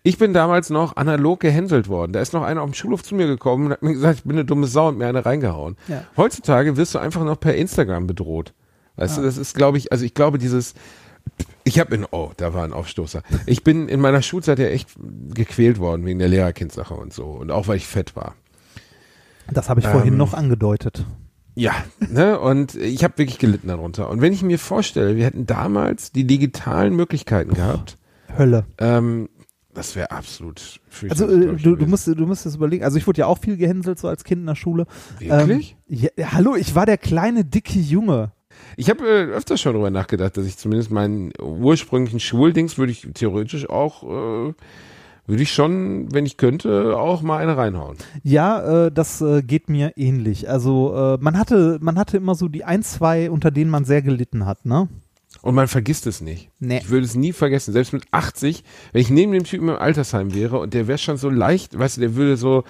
Ich 0.02 0.18
bin 0.18 0.32
damals 0.32 0.70
noch 0.70 0.96
analog 0.96 1.40
gehänselt 1.40 1.88
worden. 1.88 2.12
Da 2.12 2.20
ist 2.20 2.32
noch 2.32 2.42
einer 2.42 2.62
auf 2.62 2.70
dem 2.70 2.74
Schulhof 2.74 3.02
zu 3.02 3.14
mir 3.14 3.26
gekommen 3.26 3.66
und 3.66 3.72
hat 3.72 3.82
mir 3.82 3.92
gesagt, 3.92 4.18
ich 4.18 4.24
bin 4.24 4.32
eine 4.32 4.44
dumme 4.44 4.66
Sau 4.66 4.88
und 4.88 4.98
mir 4.98 5.06
eine 5.06 5.24
reingehauen. 5.24 5.76
Ja. 5.88 6.04
Heutzutage 6.16 6.76
wirst 6.76 6.94
du 6.94 6.98
einfach 6.98 7.24
noch 7.24 7.38
per 7.38 7.54
Instagram 7.54 8.06
bedroht. 8.06 8.54
Weißt 8.96 9.18
du, 9.18 9.22
das 9.22 9.38
ist, 9.38 9.54
glaube 9.54 9.78
ich, 9.78 9.90
also 9.90 10.04
ich 10.04 10.14
glaube, 10.14 10.38
dieses, 10.38 10.74
ich 11.64 11.80
habe 11.80 11.94
in, 11.94 12.06
oh, 12.10 12.30
da 12.36 12.54
war 12.54 12.64
ein 12.64 12.72
Aufstoßer. 12.72 13.22
Ich 13.46 13.64
bin 13.64 13.88
in 13.88 14.00
meiner 14.00 14.22
Schulzeit 14.22 14.58
ja 14.58 14.66
echt 14.66 14.90
gequält 15.34 15.78
worden 15.78 16.04
wegen 16.04 16.18
der 16.18 16.28
Lehrerkindsache 16.28 16.94
und 16.94 17.12
so. 17.12 17.24
Und 17.24 17.50
auch 17.50 17.66
weil 17.66 17.76
ich 17.76 17.86
fett 17.86 18.14
war. 18.14 18.34
Das 19.52 19.68
habe 19.68 19.80
ich 19.80 19.86
vorhin 19.86 20.12
ähm, 20.12 20.18
noch 20.18 20.32
angedeutet. 20.32 21.04
Ja, 21.54 21.72
ne? 21.98 22.38
Und 22.38 22.74
ich 22.74 23.04
habe 23.04 23.18
wirklich 23.18 23.38
gelitten 23.38 23.68
darunter. 23.68 24.10
Und 24.10 24.20
wenn 24.20 24.32
ich 24.32 24.42
mir 24.42 24.58
vorstelle, 24.58 25.16
wir 25.16 25.24
hätten 25.24 25.46
damals 25.46 26.12
die 26.12 26.26
digitalen 26.26 26.96
Möglichkeiten 26.96 27.54
gehabt, 27.54 27.96
Hölle. 28.36 28.64
ähm, 28.78 29.28
das 29.74 29.96
wäre 29.96 30.10
absolut 30.10 30.80
Also 31.08 31.28
äh, 31.28 31.56
du, 31.56 31.76
du, 31.76 31.86
musst, 31.86 32.06
du 32.06 32.26
musst 32.26 32.46
es 32.46 32.54
überlegen. 32.54 32.84
Also 32.84 32.96
ich 32.96 33.06
wurde 33.06 33.20
ja 33.20 33.26
auch 33.26 33.38
viel 33.38 33.56
gehänselt 33.56 33.98
so 33.98 34.08
als 34.08 34.24
Kind 34.24 34.40
in 34.42 34.46
der 34.46 34.54
Schule. 34.54 34.86
Wirklich? 35.18 35.76
Ähm, 35.90 35.96
ja, 35.98 36.08
ja, 36.16 36.32
hallo, 36.32 36.54
ich 36.56 36.74
war 36.74 36.86
der 36.86 36.98
kleine, 36.98 37.44
dicke 37.44 37.78
Junge. 37.78 38.32
Ich 38.76 38.88
habe 38.88 39.04
äh, 39.04 39.32
öfter 39.32 39.56
schon 39.56 39.72
darüber 39.72 39.90
nachgedacht, 39.90 40.36
dass 40.36 40.46
ich 40.46 40.56
zumindest 40.56 40.90
meinen 40.90 41.32
ursprünglichen 41.40 42.20
Schuldings 42.20 42.78
würde 42.78 42.92
ich 42.92 43.08
theoretisch 43.14 43.68
auch, 43.68 44.04
äh, 44.04 44.54
würde 45.26 45.42
ich 45.42 45.52
schon, 45.52 46.12
wenn 46.12 46.26
ich 46.26 46.36
könnte, 46.36 46.96
auch 46.96 47.22
mal 47.22 47.38
eine 47.38 47.56
reinhauen. 47.56 47.96
Ja, 48.22 48.86
äh, 48.86 48.92
das 48.92 49.20
äh, 49.20 49.42
geht 49.42 49.68
mir 49.68 49.92
ähnlich. 49.96 50.48
Also 50.48 50.94
äh, 50.94 51.18
man 51.20 51.38
hatte, 51.38 51.78
man 51.80 51.98
hatte 51.98 52.16
immer 52.16 52.34
so 52.34 52.48
die 52.48 52.64
ein, 52.64 52.82
zwei, 52.82 53.30
unter 53.30 53.50
denen 53.50 53.70
man 53.70 53.84
sehr 53.84 54.02
gelitten 54.02 54.46
hat, 54.46 54.66
ne? 54.66 54.88
Und 55.44 55.54
man 55.54 55.68
vergisst 55.68 56.06
es 56.06 56.22
nicht. 56.22 56.48
Nee. 56.58 56.78
Ich 56.78 56.88
würde 56.88 57.04
es 57.04 57.14
nie 57.14 57.34
vergessen. 57.34 57.74
Selbst 57.74 57.92
mit 57.92 58.04
80, 58.12 58.64
wenn 58.92 59.02
ich 59.02 59.10
neben 59.10 59.32
dem 59.32 59.44
Typen 59.44 59.68
im 59.68 59.76
Altersheim 59.76 60.32
wäre 60.32 60.58
und 60.58 60.72
der 60.72 60.88
wäre 60.88 60.96
schon 60.96 61.18
so 61.18 61.28
leicht, 61.28 61.78
weißt 61.78 61.98
du, 61.98 62.00
der 62.00 62.14
würde 62.14 62.38
so 62.38 62.64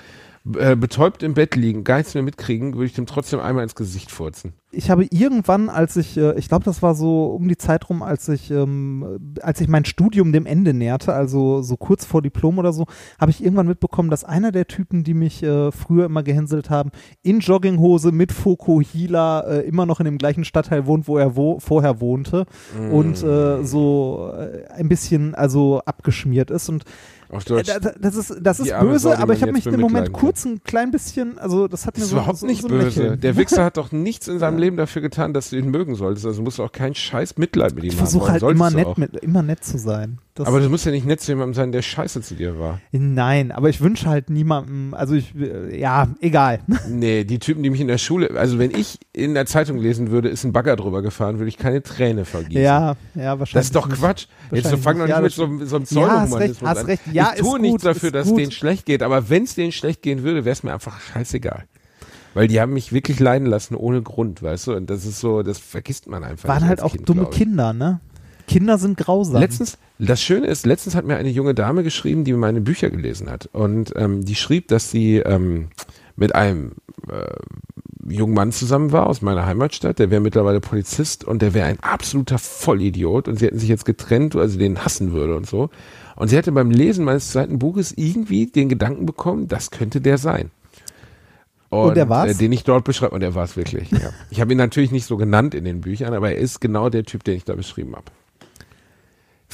äh, 0.59 0.77
betäubt 0.77 1.23
im 1.23 1.33
Bett 1.33 1.57
liegen, 1.57 1.85
gar 1.85 1.97
nichts 1.97 2.13
mehr 2.13 2.23
mitkriegen, 2.23 2.75
würde 2.75 2.85
ich 2.85 2.93
dem 2.93 3.07
trotzdem 3.07 3.41
einmal 3.41 3.63
ins 3.63 3.75
Gesicht 3.75 4.11
furzen. 4.11 4.53
Ich 4.73 4.91
habe 4.91 5.07
irgendwann, 5.11 5.71
als 5.71 5.97
ich, 5.97 6.19
äh, 6.19 6.37
ich 6.39 6.49
glaube, 6.49 6.65
das 6.65 6.83
war 6.83 6.95
so 6.95 7.27
um 7.27 7.49
die 7.49 7.57
Zeit 7.57 7.89
rum, 7.89 8.03
als 8.03 8.29
ich, 8.29 8.51
ähm, 8.51 9.37
als 9.41 9.63
ich 9.63 9.69
mein 9.69 9.87
Studium 9.87 10.33
dem 10.33 10.45
Ende 10.45 10.75
näherte, 10.75 11.15
also 11.15 11.63
so 11.63 11.79
kurz 11.79 12.05
vor 12.05 12.21
Diplom 12.21 12.59
oder 12.59 12.75
so, 12.75 12.85
habe 13.19 13.31
ich 13.31 13.43
irgendwann 13.43 13.69
mitbekommen, 13.69 14.11
dass 14.11 14.25
einer 14.25 14.53
der 14.53 14.67
Typen, 14.67 15.03
die 15.03 15.15
mich 15.15 15.43
äh, 15.43 15.73
früher 15.73 16.05
immer 16.05 16.23
gehänselt 16.23 16.69
haben, 16.69 16.91
in 17.23 17.41
Jogginghose 17.41 18.13
mit 18.13 18.31
Fokuhila 18.31 19.41
äh, 19.41 19.61
immer 19.61 19.87
noch 19.87 20.01
in 20.01 20.05
dem 20.05 20.19
gleichen 20.19 20.45
Stadtteil 20.45 20.85
wohnt, 20.85 21.09
wo 21.09 21.17
er 21.17 21.37
wo 21.37 21.59
vorher 21.59 22.01
wohnte 22.01 22.45
und 22.93 23.23
äh, 23.23 23.65
so 23.65 24.33
äh, 24.37 24.67
ein 24.73 24.89
bisschen 24.89 25.35
also 25.35 25.81
abgeschmiert 25.87 26.51
ist 26.51 26.69
und 26.69 26.85
Auf 27.31 27.45
äh, 27.45 27.49
Deutsch. 27.49 27.67
da- 27.69 27.79
da- 27.79 27.95
das 28.01 28.17
ist 28.17 28.35
das 28.41 28.61
ist 28.61 28.79
böse, 28.81 29.11
die 29.11 29.15
aber 29.17 29.33
ich 29.35 29.43
habe 29.43 29.53
mich 29.53 29.67
im 29.67 29.81
Moment 29.81 30.13
kurz 30.13 30.45
ein 30.45 30.63
klein 30.65 30.91
bisschen, 30.91 31.39
also 31.39 31.69
das 31.69 31.87
hat 31.87 31.95
mir 31.97 32.01
Das 32.01 32.05
ist 32.05 32.11
so 32.11 32.17
überhaupt 32.17 32.39
so, 32.39 32.47
nicht 32.47 32.63
so 32.63 32.69
böse. 32.69 32.85
Lächeln. 33.03 33.21
Der 33.21 33.37
Wichser 33.37 33.65
hat 33.65 33.77
doch 33.77 33.93
nichts 33.93 34.29
in 34.29 34.39
seinem 34.39 34.59
Leben 34.59 34.77
dafür 34.77 35.03
getan, 35.03 35.33
dass 35.35 35.51
du 35.51 35.57
ihn 35.57 35.71
mögen 35.71 35.95
solltest. 35.95 36.27
Also 36.27 36.43
musst 36.43 36.59
du 36.59 36.65
auch 36.65 36.73
kein 36.73 36.95
scheiß 36.95 37.37
Mitleid 37.39 37.75
mit 37.75 37.85
ihm 37.85 37.89
Ich 37.89 37.95
haben. 37.95 37.99
versuche 37.99 38.23
wollen. 38.31 38.43
halt 38.43 38.43
immer 38.53 38.71
nett 38.71 38.99
mit, 38.99 39.17
immer 39.17 39.43
nett 39.43 39.65
zu 39.65 39.79
sein. 39.79 40.19
Das, 40.37 40.49
Aber 40.49 40.59
du 40.59 40.69
musst 40.69 40.85
ja 40.85 40.91
nicht 40.91 41.07
nett 41.07 41.21
zu 41.21 41.31
jemandem 41.31 41.55
sein, 41.55 41.71
der 41.71 41.81
scheiße 41.81 42.21
zu 42.21 42.35
dir 42.35 42.59
war. 42.59 42.81
nein, 42.91 43.53
aber 43.53 43.69
ich 43.69 43.81
wünsche 43.81 44.09
halt 44.09 44.31
niemandem, 44.31 44.93
also 44.93 45.15
ich, 45.15 45.33
ja, 45.73 46.09
egal. 46.21 46.59
Nee, 46.89 47.23
die 47.23 47.39
Typen, 47.39 47.63
die 47.63 47.71
mich 47.71 47.81
in 47.81 47.87
der 47.87 47.99
Schule, 47.99 48.31
also 48.37 48.59
wenn 48.59 48.73
ich 48.73 48.99
in 49.13 49.35
der 49.35 49.47
Zeitung 49.47 49.79
lesen 49.79 50.11
würde, 50.11 50.29
ist 50.29 50.43
ein 50.43 50.53
Bagger 50.53 50.75
drüber 50.75 51.03
gefahren, 51.03 51.39
würde 51.39 51.49
ich 51.49 51.57
keine 51.57 51.85
Träne 51.85 52.25
vergießen. 52.25 52.61
Ja, 52.61 52.97
ja, 53.15 53.39
wahrscheinlich. 53.39 53.53
Das 53.53 53.67
ist 53.67 53.77
doch. 53.77 53.89
Quatsch. 53.89 54.27
Jetzt 54.51 54.65
Wahrscheinlich 54.65 54.83
fang 54.83 54.99
doch 54.99 55.07
nicht. 55.07 55.15
Ja, 55.15 55.21
mit 55.21 55.33
so, 55.33 55.45
so 55.65 55.77
einem 55.77 56.09
Ja, 56.09 56.21
hast 56.21 56.35
recht, 56.35 56.55
Pseudohumanismus 56.55 56.69
hast 56.69 56.87
recht. 56.89 57.03
Ja, 57.13 57.33
ich 57.37 57.41
tue 57.41 57.61
nichts 57.61 57.83
dafür, 57.85 58.11
dass 58.11 58.29
gut. 58.29 58.41
denen 58.41 58.51
schlecht 58.51 58.87
geht, 58.87 59.05
aber 59.05 59.29
wenn 59.31 59.45
es 59.45 59.55
denen 59.55 59.71
schlecht 59.71 60.03
gehen 60.03 60.25
würde, 60.25 60.45
wäre 60.45 60.53
es 60.53 60.65
mir 60.65 60.73
einfach 60.73 60.99
scheißegal. 61.01 61.65
Weil 62.35 62.49
die 62.49 62.61
haben 62.61 62.73
mich 62.73 62.93
wirklich 62.93 63.21
leiden 63.21 63.47
lassen 63.47 63.77
ohne 63.77 64.03
Grund, 64.03 64.43
weißt 64.43 64.67
du? 64.67 64.75
Und 64.75 64.91
das 64.91 65.05
ist 65.05 65.21
so, 65.21 65.45
das 65.45 65.59
vergisst 65.59 66.09
man 66.09 66.25
einfach 66.25 66.49
Waren 66.49 66.67
halt 66.67 66.83
auch 66.83 66.91
kind, 66.91 67.09
dumme. 67.09 67.27
Kinder, 67.31 67.73
ne? 67.73 68.01
Kinder 68.49 68.79
sind 68.79 68.99
grausam. 68.99 69.41
Letztens, 69.41 69.79
das 69.99 70.23
Schöne 70.23 70.47
ist, 70.49 70.67
letztens 70.67 70.95
hat 70.95 71.05
mir 71.05 71.17
eine 71.17 71.31
junge 71.31 71.55
Dame 71.55 71.83
geschrieben, 71.83 72.25
die 72.25 72.33
meine 72.33 72.61
Bücher 72.61 72.91
gelesen 72.91 73.31
hat. 73.31 73.49
Und 73.53 73.93
ähm, 73.97 74.25
die 74.25 74.35
schrieb, 74.35 74.69
dass 74.69 74.91
sie 74.91 75.19
ähm, 75.19 75.69
mit 76.17 76.35
einem 76.35 76.73
äh, 77.09 78.13
jungen 78.13 78.35
Mann 78.35 78.53
zusammen 78.53 78.93
war 78.93 79.07
aus 79.07 79.23
meiner 79.23 79.47
Heimatstadt, 79.47 79.99
der 79.99 80.11
wäre 80.11 80.21
mittlerweile 80.21 80.61
Polizist 80.61 81.25
und 81.25 81.43
der 81.43 81.55
wäre 81.55 81.67
ein 81.67 81.81
absoluter 81.81 82.39
Vollidiot 82.39 83.29
und 83.29 83.39
sie 83.39 83.47
hätten 83.47 83.59
sich 83.59 83.69
jetzt 83.69 83.85
getrennt, 83.85 84.37
also 84.37 84.59
den 84.59 84.85
hassen 84.85 85.13
würde 85.13 85.37
und 85.37 85.47
so. 85.47 85.71
Und 86.17 86.29
sie 86.29 86.37
hatte 86.37 86.53
beim 86.53 86.71
Lesen 86.71 87.05
meines 87.05 87.31
zweiten 87.31 87.59
Buches 87.59 87.93
irgendwie 87.97 88.47
den 88.47 88.69
Gedanken 88.69 89.07
bekommen, 89.07 89.49
das 89.49 89.71
könnte 89.71 90.01
der 90.01 90.19
sein. 90.19 90.51
Und 91.71 91.97
er 91.97 92.09
war's? 92.09 92.33
Äh, 92.33 92.35
den 92.35 92.53
ich 92.53 92.63
dort 92.63 92.85
beschreibe. 92.85 93.15
Und 93.15 93.23
er 93.23 93.35
war 93.35 93.45
es 93.45 93.57
wirklich. 93.57 93.91
Ja. 93.91 94.11
Ich 94.31 94.41
habe 94.41 94.53
ihn 94.53 94.59
natürlich 94.59 94.93
nicht 94.93 95.07
so 95.07 95.17
genannt 95.17 95.55
in 95.55 95.65
den 95.65 95.81
Büchern, 95.81 96.15
aber 96.15 96.31
er 96.31 96.39
ist 96.39 96.61
genau 96.61 96.89
der 96.89 97.05
Typ, 97.05 97.25
den 97.25 97.37
ich 97.37 97.45
da 97.45 97.55
beschrieben 97.55 97.97
habe. 97.97 98.05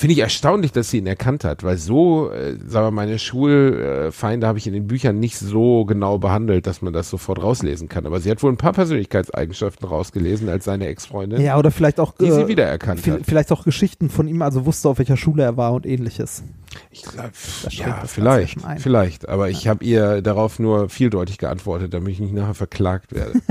Finde 0.01 0.15
ich 0.15 0.21
erstaunlich, 0.21 0.73
dass 0.73 0.89
sie 0.89 0.97
ihn 0.97 1.07
erkannt 1.07 1.45
hat, 1.45 1.63
weil 1.63 1.77
so, 1.77 2.31
äh, 2.31 2.57
sagen 2.67 2.87
wir, 2.87 2.91
meine 2.91 3.19
Schulfeinde 3.19 4.47
habe 4.47 4.57
ich 4.57 4.67
in 4.67 4.73
den 4.73 4.87
Büchern 4.87 5.21
nicht 5.21 5.37
so 5.37 5.85
genau 5.85 6.17
behandelt, 6.17 6.67
dass 6.67 6.81
man 6.81 6.95
das 6.95 7.11
sofort 7.11 7.43
rauslesen 7.43 7.91
kann. 7.91 8.07
Aber 8.07 8.19
sie 8.19 8.31
hat 8.31 8.43
wohl 8.43 8.51
ein 8.51 8.57
paar 8.57 8.73
Persönlichkeitseigenschaften 8.73 9.87
rausgelesen 9.87 10.49
als 10.49 10.65
seine 10.65 10.87
Ex-Freundin, 10.87 11.43
Ja, 11.43 11.59
oder 11.59 11.71
vielleicht 11.71 12.01
auch, 12.01 12.15
die 12.19 12.29
äh, 12.29 12.33
sie 12.33 12.49
wiedererkannt 12.49 13.07
hat. 13.07 13.27
vielleicht 13.27 13.53
auch 13.53 13.63
Geschichten 13.63 14.09
von 14.09 14.27
ihm, 14.27 14.41
also 14.41 14.65
wusste, 14.65 14.89
auf 14.89 14.97
welcher 14.97 15.19
Schule 15.19 15.43
er 15.43 15.59
war 15.59 15.75
und 15.75 15.85
ähnliches. 15.85 16.45
Ich 16.91 17.03
glaube, 17.03 17.33
ja, 17.69 18.03
vielleicht, 18.07 18.57
vielleicht. 18.79 19.29
Aber 19.29 19.51
ich 19.51 19.69
habe 19.69 19.85
ihr 19.85 20.23
darauf 20.23 20.59
nur 20.59 20.89
vieldeutig 20.89 21.37
geantwortet, 21.37 21.93
damit 21.93 22.15
ich 22.15 22.21
nicht 22.21 22.33
nachher 22.33 22.55
verklagt 22.55 23.13
werde. 23.13 23.33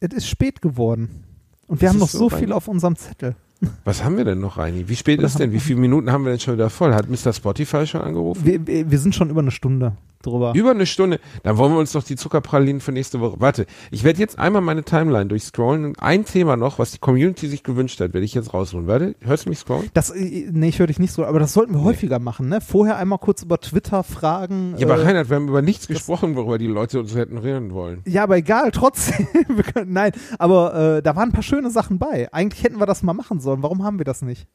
Es 0.00 0.12
ist 0.12 0.28
spät 0.28 0.60
geworden. 0.62 1.24
Und 1.66 1.80
wir 1.80 1.86
Das 1.88 1.94
haben 1.94 2.00
noch 2.00 2.08
so 2.08 2.18
so 2.18 2.30
viel 2.30 2.52
auf 2.52 2.68
unserem 2.68 2.96
Zettel. 2.96 3.36
Was 3.84 4.04
haben 4.04 4.16
wir 4.16 4.24
denn 4.24 4.40
noch, 4.40 4.58
Reini? 4.58 4.88
Wie 4.88 4.96
spät 4.96 5.22
ist 5.22 5.38
denn? 5.38 5.52
Wie 5.52 5.60
viele 5.60 5.80
Minuten 5.80 6.12
haben 6.12 6.24
wir 6.24 6.30
denn 6.30 6.40
schon 6.40 6.54
wieder 6.54 6.68
voll? 6.70 6.94
Hat 6.94 7.08
Mr. 7.08 7.32
Spotify 7.32 7.86
schon 7.86 8.02
angerufen? 8.02 8.44
Wir 8.44 8.90
wir 8.90 8.98
sind 8.98 9.14
schon 9.14 9.30
über 9.30 9.40
eine 9.40 9.50
Stunde 9.50 9.96
drüber. 10.26 10.52
Über 10.54 10.70
eine 10.72 10.86
Stunde. 10.86 11.20
Dann 11.42 11.56
wollen 11.58 11.72
wir 11.72 11.78
uns 11.78 11.92
doch 11.92 12.02
die 12.02 12.16
Zuckerpralinen 12.16 12.80
für 12.80 12.92
nächste 12.92 13.20
Woche. 13.20 13.36
Warte, 13.40 13.66
ich 13.90 14.04
werde 14.04 14.18
jetzt 14.20 14.38
einmal 14.38 14.62
meine 14.62 14.82
Timeline 14.84 15.26
durchscrollen 15.26 15.84
und 15.84 16.00
ein 16.02 16.24
Thema 16.24 16.56
noch, 16.56 16.78
was 16.78 16.92
die 16.92 16.98
Community 16.98 17.48
sich 17.48 17.62
gewünscht 17.62 18.00
hat, 18.00 18.14
werde 18.14 18.24
ich 18.24 18.34
jetzt 18.34 18.52
rausholen. 18.54 18.86
Warte, 18.86 19.14
hörst 19.20 19.46
du 19.46 19.50
mich 19.50 19.58
scrollen? 19.58 19.90
Das, 19.94 20.10
äh, 20.10 20.48
nee, 20.52 20.68
ich 20.68 20.78
höre 20.78 20.86
dich 20.86 20.98
nicht 20.98 21.12
so, 21.12 21.24
aber 21.24 21.38
das 21.38 21.52
sollten 21.52 21.74
wir 21.74 21.82
häufiger 21.82 22.18
machen, 22.18 22.48
ne? 22.48 22.60
Vorher 22.60 22.96
einmal 22.96 23.18
kurz 23.18 23.42
über 23.42 23.60
Twitter 23.60 24.02
fragen. 24.02 24.74
Ja, 24.78 24.86
aber 24.86 25.00
äh, 25.00 25.04
Reinhard, 25.06 25.28
wir 25.30 25.36
haben 25.36 25.48
über 25.48 25.62
nichts 25.62 25.86
gesprochen, 25.86 26.36
worüber 26.36 26.58
die 26.58 26.66
Leute 26.66 26.98
uns 27.00 27.14
hätten 27.14 27.38
reden 27.38 27.72
wollen. 27.72 28.02
Ja, 28.06 28.22
aber 28.24 28.36
egal, 28.36 28.70
trotzdem. 28.70 29.26
Können, 29.74 29.92
nein, 29.92 30.12
aber 30.38 30.96
äh, 30.98 31.02
da 31.02 31.16
waren 31.16 31.30
ein 31.30 31.32
paar 31.32 31.42
schöne 31.42 31.70
Sachen 31.70 31.98
bei. 31.98 32.32
Eigentlich 32.32 32.62
hätten 32.64 32.78
wir 32.78 32.86
das 32.86 33.02
mal 33.02 33.14
machen 33.14 33.40
sollen. 33.40 33.62
Warum 33.62 33.82
haben 33.84 33.98
wir 33.98 34.04
das 34.04 34.22
nicht? 34.22 34.46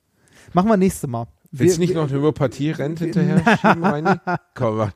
Machen 0.54 0.70
wir 0.70 0.78
nächste 0.78 1.08
Mal. 1.08 1.28
Willst 1.52 1.78
du 1.78 1.82
Wir- 1.82 1.88
nicht 1.88 1.96
noch 1.96 2.08
eine 2.10 2.18
Homöopathie-Rente 2.18 3.06
hinterher 3.06 3.58
schieben? 3.58 4.20
Komm, 4.56 4.78
mach. 4.78 4.92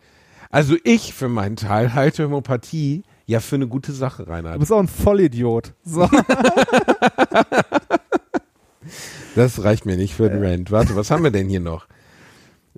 Also 0.54 0.76
ich 0.84 1.16
für 1.16 1.30
meinen 1.30 1.56
Teil 1.56 1.96
halte 1.96 2.26
Homöopathie 2.26 3.02
ja 3.26 3.40
für 3.40 3.56
eine 3.56 3.68
gute 3.68 3.92
Sache, 3.92 4.24
Du 4.26 4.32
Reinhard. 4.32 4.60
bist 4.60 4.72
auch 4.72 4.80
ein 4.80 4.88
Vollidiot. 4.88 5.74
So. 5.84 6.08
Das 9.36 9.64
reicht 9.64 9.88
mir 9.88 9.98
nicht 9.98 10.14
für 10.14 10.30
den 10.30 10.44
Rant. 10.44 10.70
Warte, 10.70 10.96
was 10.96 11.10
haben 11.10 11.24
wir 11.24 11.32
denn 11.32 11.50
hier 11.50 11.60
noch? 11.60 11.88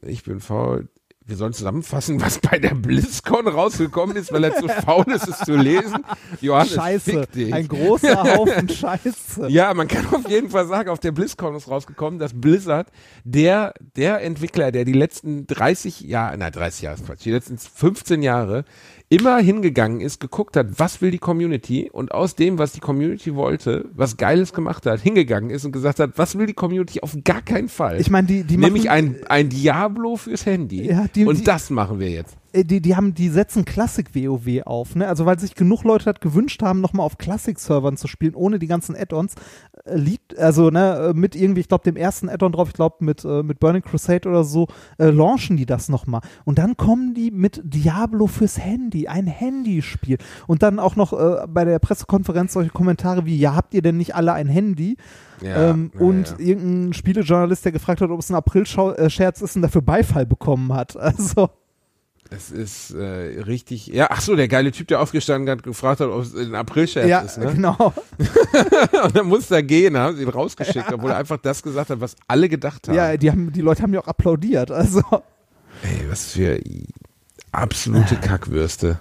Ich 0.02 0.24
bin 0.24 0.40
faul. 0.40 0.88
Wir 1.28 1.38
sollen 1.38 1.54
zusammenfassen, 1.54 2.22
was 2.22 2.38
bei 2.38 2.60
der 2.60 2.76
BlizzCon 2.76 3.48
rausgekommen 3.48 4.16
ist, 4.16 4.32
weil 4.32 4.44
er 4.44 4.56
zu 4.56 4.68
faul 4.68 5.06
ist, 5.08 5.28
es 5.28 5.40
zu 5.40 5.56
lesen. 5.56 6.06
Johannes, 6.40 6.74
Scheiße. 6.74 7.28
Ein 7.52 7.68
großer 7.68 8.24
Haufen 8.36 8.70
Scheiße. 8.70 9.48
Ja, 9.48 9.74
man 9.74 9.88
kann 9.88 10.06
auf 10.14 10.30
jeden 10.30 10.52
Fall 10.52 10.68
sagen, 10.68 10.90
auf 10.90 11.00
der 11.00 11.12
BlizzCon 11.12 11.56
ist 11.56 11.68
rausgekommen, 11.68 12.20
dass 12.20 12.40
Blizzard, 12.40 12.90
der, 13.24 13.74
der 13.96 14.22
Entwickler, 14.22 14.72
der 14.72 14.86
die 14.86 14.94
letzten 14.94 15.48
30 15.48 16.02
Jahre, 16.02 16.38
nein, 16.38 16.52
30 16.52 16.84
Jahre 16.84 16.96
ist 16.98 17.06
Quatsch, 17.08 17.26
die 17.26 17.32
letzten 17.32 17.58
15 17.58 18.22
Jahre 18.22 18.64
immer 19.10 19.38
hingegangen 19.38 20.01
ist, 20.01 20.20
geguckt 20.20 20.58
hat, 20.58 20.80
was 20.80 21.01
will 21.01 21.12
die 21.12 21.20
Community 21.20 21.89
und 21.91 22.12
aus 22.12 22.36
dem, 22.36 22.58
was 22.58 22.74
die 22.74 22.80
Community 22.80 23.36
wollte, 23.36 23.86
was 23.93 24.18
Geiles 24.18 24.51
gemacht 24.53 24.86
hat, 24.86 24.99
hingegangen 24.99 25.49
ist 25.51 25.64
und 25.66 25.72
gesagt 25.72 25.99
hat, 25.99 26.12
was 26.16 26.38
will 26.38 26.47
die 26.47 26.53
Community 26.53 27.01
auf 27.01 27.16
gar 27.24 27.41
keinen 27.41 27.70
Fall. 27.70 27.99
Ich 28.01 28.10
meine, 28.10 28.28
die, 28.28 28.43
die 28.43 28.58
Nämlich 28.58 28.86
machen, 28.86 28.95
ein, 28.95 29.16
ein 29.28 29.49
Diablo 29.49 30.16
fürs 30.16 30.45
Handy. 30.45 30.88
Ja, 30.88 31.06
die- 31.14 31.26
und 31.26 31.39
die- 31.39 31.43
das 31.43 31.70
machen 31.70 31.99
wir 31.99 32.10
jetzt. 32.10 32.36
Äh, 32.56 32.64
die, 32.64 32.82
die 32.82 32.95
haben, 32.95 33.14
die 33.14 33.30
setzen 33.30 33.66
Classic 33.66 34.14
WoW 34.16 34.64
auf, 34.66 34.95
ne? 34.95 35.08
Also 35.08 35.26
weil 35.26 35.39
sich 35.39 35.56
genug 35.56 35.84
Leute 35.84 36.06
hat 36.06 36.22
gewünscht 36.22 36.62
haben, 36.62 36.82
nochmal 36.82 37.06
auf 37.06 37.18
Classic-Servern 37.18 37.97
zu 37.97 38.08
spielen, 38.08 38.36
ohne 38.36 38.60
die 38.60 38.68
ganzen 38.68 38.95
Add-ons. 38.95 39.36
Äh, 39.86 39.97
liegt, 39.97 40.38
also 40.38 40.70
ne, 40.70 41.10
äh, 41.10 41.14
mit 41.14 41.36
irgendwie, 41.36 41.62
ich 41.62 41.68
glaube, 41.68 41.84
dem 41.84 41.95
ersten 41.95 42.30
Add-on 42.30 42.51
drauf, 42.51 42.70
ich 42.70 42.74
glaube, 42.74 42.97
mit, 42.99 43.24
äh, 43.26 43.43
mit 43.43 43.60
Burning 43.60 43.82
Crusade 43.82 44.28
oder 44.28 44.43
so, 44.43 44.68
äh, 44.97 45.10
launchen 45.10 45.58
die 45.58 45.66
das 45.66 45.89
nochmal. 45.89 46.22
Und 46.43 46.58
dann 46.58 46.78
kommen 46.78 47.14
die 47.14 47.32
mit 47.32 47.62
Diablo 47.64 48.28
fürs 48.28 48.58
Handy, 48.60 49.08
ein 49.08 49.28
Handyspiel. 49.28 50.18
Und 50.47 50.64
dann 50.64 50.80
auch 50.80 50.95
noch 50.95 51.12
bei 51.47 51.66
der 51.66 51.80
Pressekonferenz 51.80 52.53
solche 52.53 52.70
Kommentare 52.70 53.26
wie, 53.26 53.38
ja, 53.38 53.56
habt 53.56 53.74
ihr 53.74 53.82
denn 53.82 53.97
nicht 53.97 54.16
alle 54.16 54.34
ein 54.34 54.47
Handy? 54.47 54.97
Ja, 55.41 55.72
ähm, 55.72 55.91
ja, 55.93 55.99
und 55.99 56.30
ja. 56.32 56.45
irgendein 56.45 56.93
Spielejournalist, 56.93 57.66
der 57.66 57.72
gefragt 57.72 58.01
hat, 58.01 58.10
ob 58.10 58.20
es 58.20 58.30
ein 58.30 58.36
April-Scherz 58.36 59.41
ist 59.41 59.56
und 59.56 59.62
dafür 59.62 59.82
Beifall 59.82 60.26
bekommen 60.26 60.74
hat. 60.74 60.95
Also. 61.06 61.49
Es 62.32 62.50
ist 62.50 62.92
äh, 62.92 63.04
richtig. 63.44 63.88
Ja, 63.88 64.08
ach 64.10 64.20
so, 64.22 64.36
der 64.36 64.48
geile 64.48 64.72
Typ, 64.72 64.88
der 64.88 65.00
aufgestanden 65.00 65.50
hat, 65.50 65.62
gefragt 65.64 66.00
hat, 66.00 66.10
ob 66.10 66.22
es 66.24 66.36
ein 66.36 66.56
April-Scherz 66.56 67.08
Ja, 67.08 67.20
ist. 67.20 67.38
Ne? 67.38 67.54
genau. 67.54 67.94
Und 69.04 69.16
dann 69.16 69.28
musste 69.28 69.56
er 69.56 69.64
gehen, 69.64 69.96
haben 69.96 70.16
sie 70.18 70.24
ihn 70.24 70.30
rausgeschickt, 70.30 70.92
obwohl 70.92 71.12
er 71.12 71.18
einfach 71.18 71.38
das 71.38 71.62
gesagt 71.62 71.92
hat, 71.92 72.02
was 72.02 72.16
alle 72.28 72.50
gedacht 72.50 72.88
haben. 72.88 72.96
Ja, 72.96 73.16
die, 73.16 73.30
haben, 73.30 73.52
die 73.54 73.62
Leute 73.62 73.84
haben 73.84 73.94
ja 73.94 74.00
auch 74.02 74.08
applaudiert. 74.08 74.72
Also, 74.72 75.02
Ey, 75.84 76.10
was 76.10 76.32
für 76.32 76.60
absolute 77.52 78.16
Kackwürste. 78.16 79.00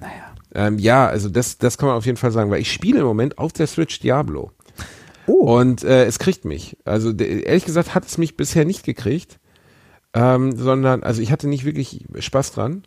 naja. 0.00 0.12
Ähm, 0.52 0.78
ja, 0.80 1.06
also 1.06 1.28
das, 1.28 1.58
das 1.58 1.78
kann 1.78 1.88
man 1.88 1.96
auf 1.96 2.06
jeden 2.06 2.18
Fall 2.18 2.32
sagen, 2.32 2.50
weil 2.50 2.60
ich 2.60 2.72
spiele 2.72 2.98
im 3.00 3.06
Moment 3.06 3.38
auf 3.38 3.52
der 3.52 3.68
Switch 3.68 4.00
Diablo. 4.00 4.50
Oh, 5.26 5.58
Und 5.58 5.84
äh, 5.84 6.04
es 6.06 6.18
kriegt 6.18 6.44
mich. 6.44 6.76
Also 6.84 7.12
ehrlich 7.12 7.64
gesagt 7.64 7.94
hat 7.94 8.04
es 8.06 8.18
mich 8.18 8.36
bisher 8.36 8.64
nicht 8.64 8.82
gekriegt, 8.84 9.38
ähm, 10.14 10.56
sondern, 10.56 11.02
also 11.02 11.22
ich 11.22 11.30
hatte 11.32 11.48
nicht 11.48 11.64
wirklich 11.64 12.06
Spaß 12.18 12.52
dran 12.52 12.82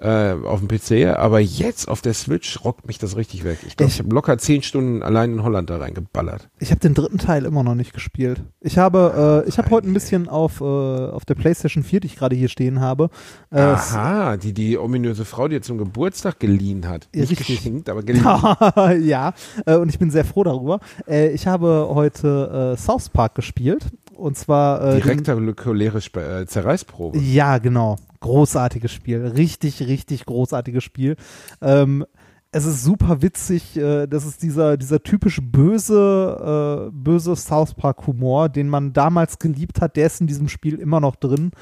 äh, 0.00 0.34
auf 0.44 0.60
dem 0.60 0.68
PC, 0.68 1.16
aber 1.18 1.40
jetzt 1.40 1.88
auf 1.88 2.00
der 2.02 2.14
Switch 2.14 2.64
rockt 2.64 2.86
mich 2.86 2.98
das 2.98 3.16
richtig 3.16 3.42
weg. 3.42 3.58
Ich 3.66 3.76
glaube, 3.76 3.88
Ich- 3.88 3.96
ich 3.98 4.04
habe 4.04 4.14
locker 4.14 4.38
zehn 4.38 4.62
Stunden 4.62 5.02
allein 5.02 5.32
in 5.32 5.42
Holland 5.42 5.70
da 5.70 5.78
reingeballert. 5.78 6.48
ich 6.60 6.70
habe 6.70 6.78
den 6.78 6.94
dritten 6.94 7.18
Teil 7.18 7.44
immer 7.44 7.64
noch 7.64 7.74
nicht 7.74 7.92
gespielt. 7.92 8.44
Ich 8.60 8.78
habe, 8.78 9.42
äh, 9.44 9.48
ich 9.48 9.58
habe 9.58 9.70
heute 9.70 9.88
ein 9.88 9.94
bisschen 9.94 10.28
auf, 10.28 10.60
äh, 10.60 10.64
auf 10.64 11.24
der 11.24 11.34
PlayStation 11.34 11.82
4, 11.82 11.98
die 11.98 12.06
ich 12.06 12.14
gerade 12.14 12.36
hier 12.36 12.48
stehen 12.48 12.80
habe. 12.80 13.10
Äh, 13.50 13.58
Aha, 13.60 14.36
die 14.36 14.52
die 14.52 14.78
ominöse 14.78 15.24
Frau 15.24 15.48
dir 15.48 15.62
zum 15.62 15.78
Geburtstag 15.78 16.38
geliehen 16.38 16.86
hat. 16.88 17.08
Ja, 17.12 17.22
Nicht 17.22 17.30
richtig. 17.32 17.56
geschenkt, 17.56 17.88
aber 17.88 18.04
geliehen. 18.04 18.22
ja, 19.04 19.32
äh, 19.66 19.74
und 19.78 19.88
ich 19.88 19.98
bin 19.98 20.12
sehr 20.12 20.24
froh 20.24 20.44
darüber. 20.44 20.78
Äh, 21.08 21.30
ich 21.32 21.48
habe 21.48 21.88
heute 21.90 22.74
äh, 22.76 22.80
South 22.80 23.08
Park 23.08 23.34
gespielt. 23.34 23.84
Und 24.18 24.36
zwar 24.36 24.82
äh, 24.82 25.00
Direktakuläre 25.00 25.98
äh, 25.98 26.46
Zerreißprobe. 26.46 27.18
Ja, 27.18 27.58
genau. 27.58 27.96
Großartiges 28.20 28.90
Spiel. 28.90 29.24
Richtig, 29.24 29.80
richtig 29.80 30.26
großartiges 30.26 30.82
Spiel. 30.82 31.14
Ähm, 31.62 32.04
es 32.50 32.66
ist 32.66 32.82
super 32.82 33.22
witzig. 33.22 33.76
Äh, 33.76 34.08
das 34.08 34.26
ist 34.26 34.42
dieser, 34.42 34.76
dieser 34.76 35.04
typisch 35.04 35.40
böse, 35.40 36.88
äh, 36.88 36.90
böse 36.92 37.36
South 37.36 37.74
Park 37.74 38.08
Humor, 38.08 38.48
den 38.48 38.68
man 38.68 38.92
damals 38.92 39.38
geliebt 39.38 39.80
hat. 39.80 39.94
Der 39.96 40.06
ist 40.06 40.20
in 40.20 40.26
diesem 40.26 40.48
Spiel 40.48 40.80
immer 40.80 40.98
noch 40.98 41.14
drin. 41.14 41.52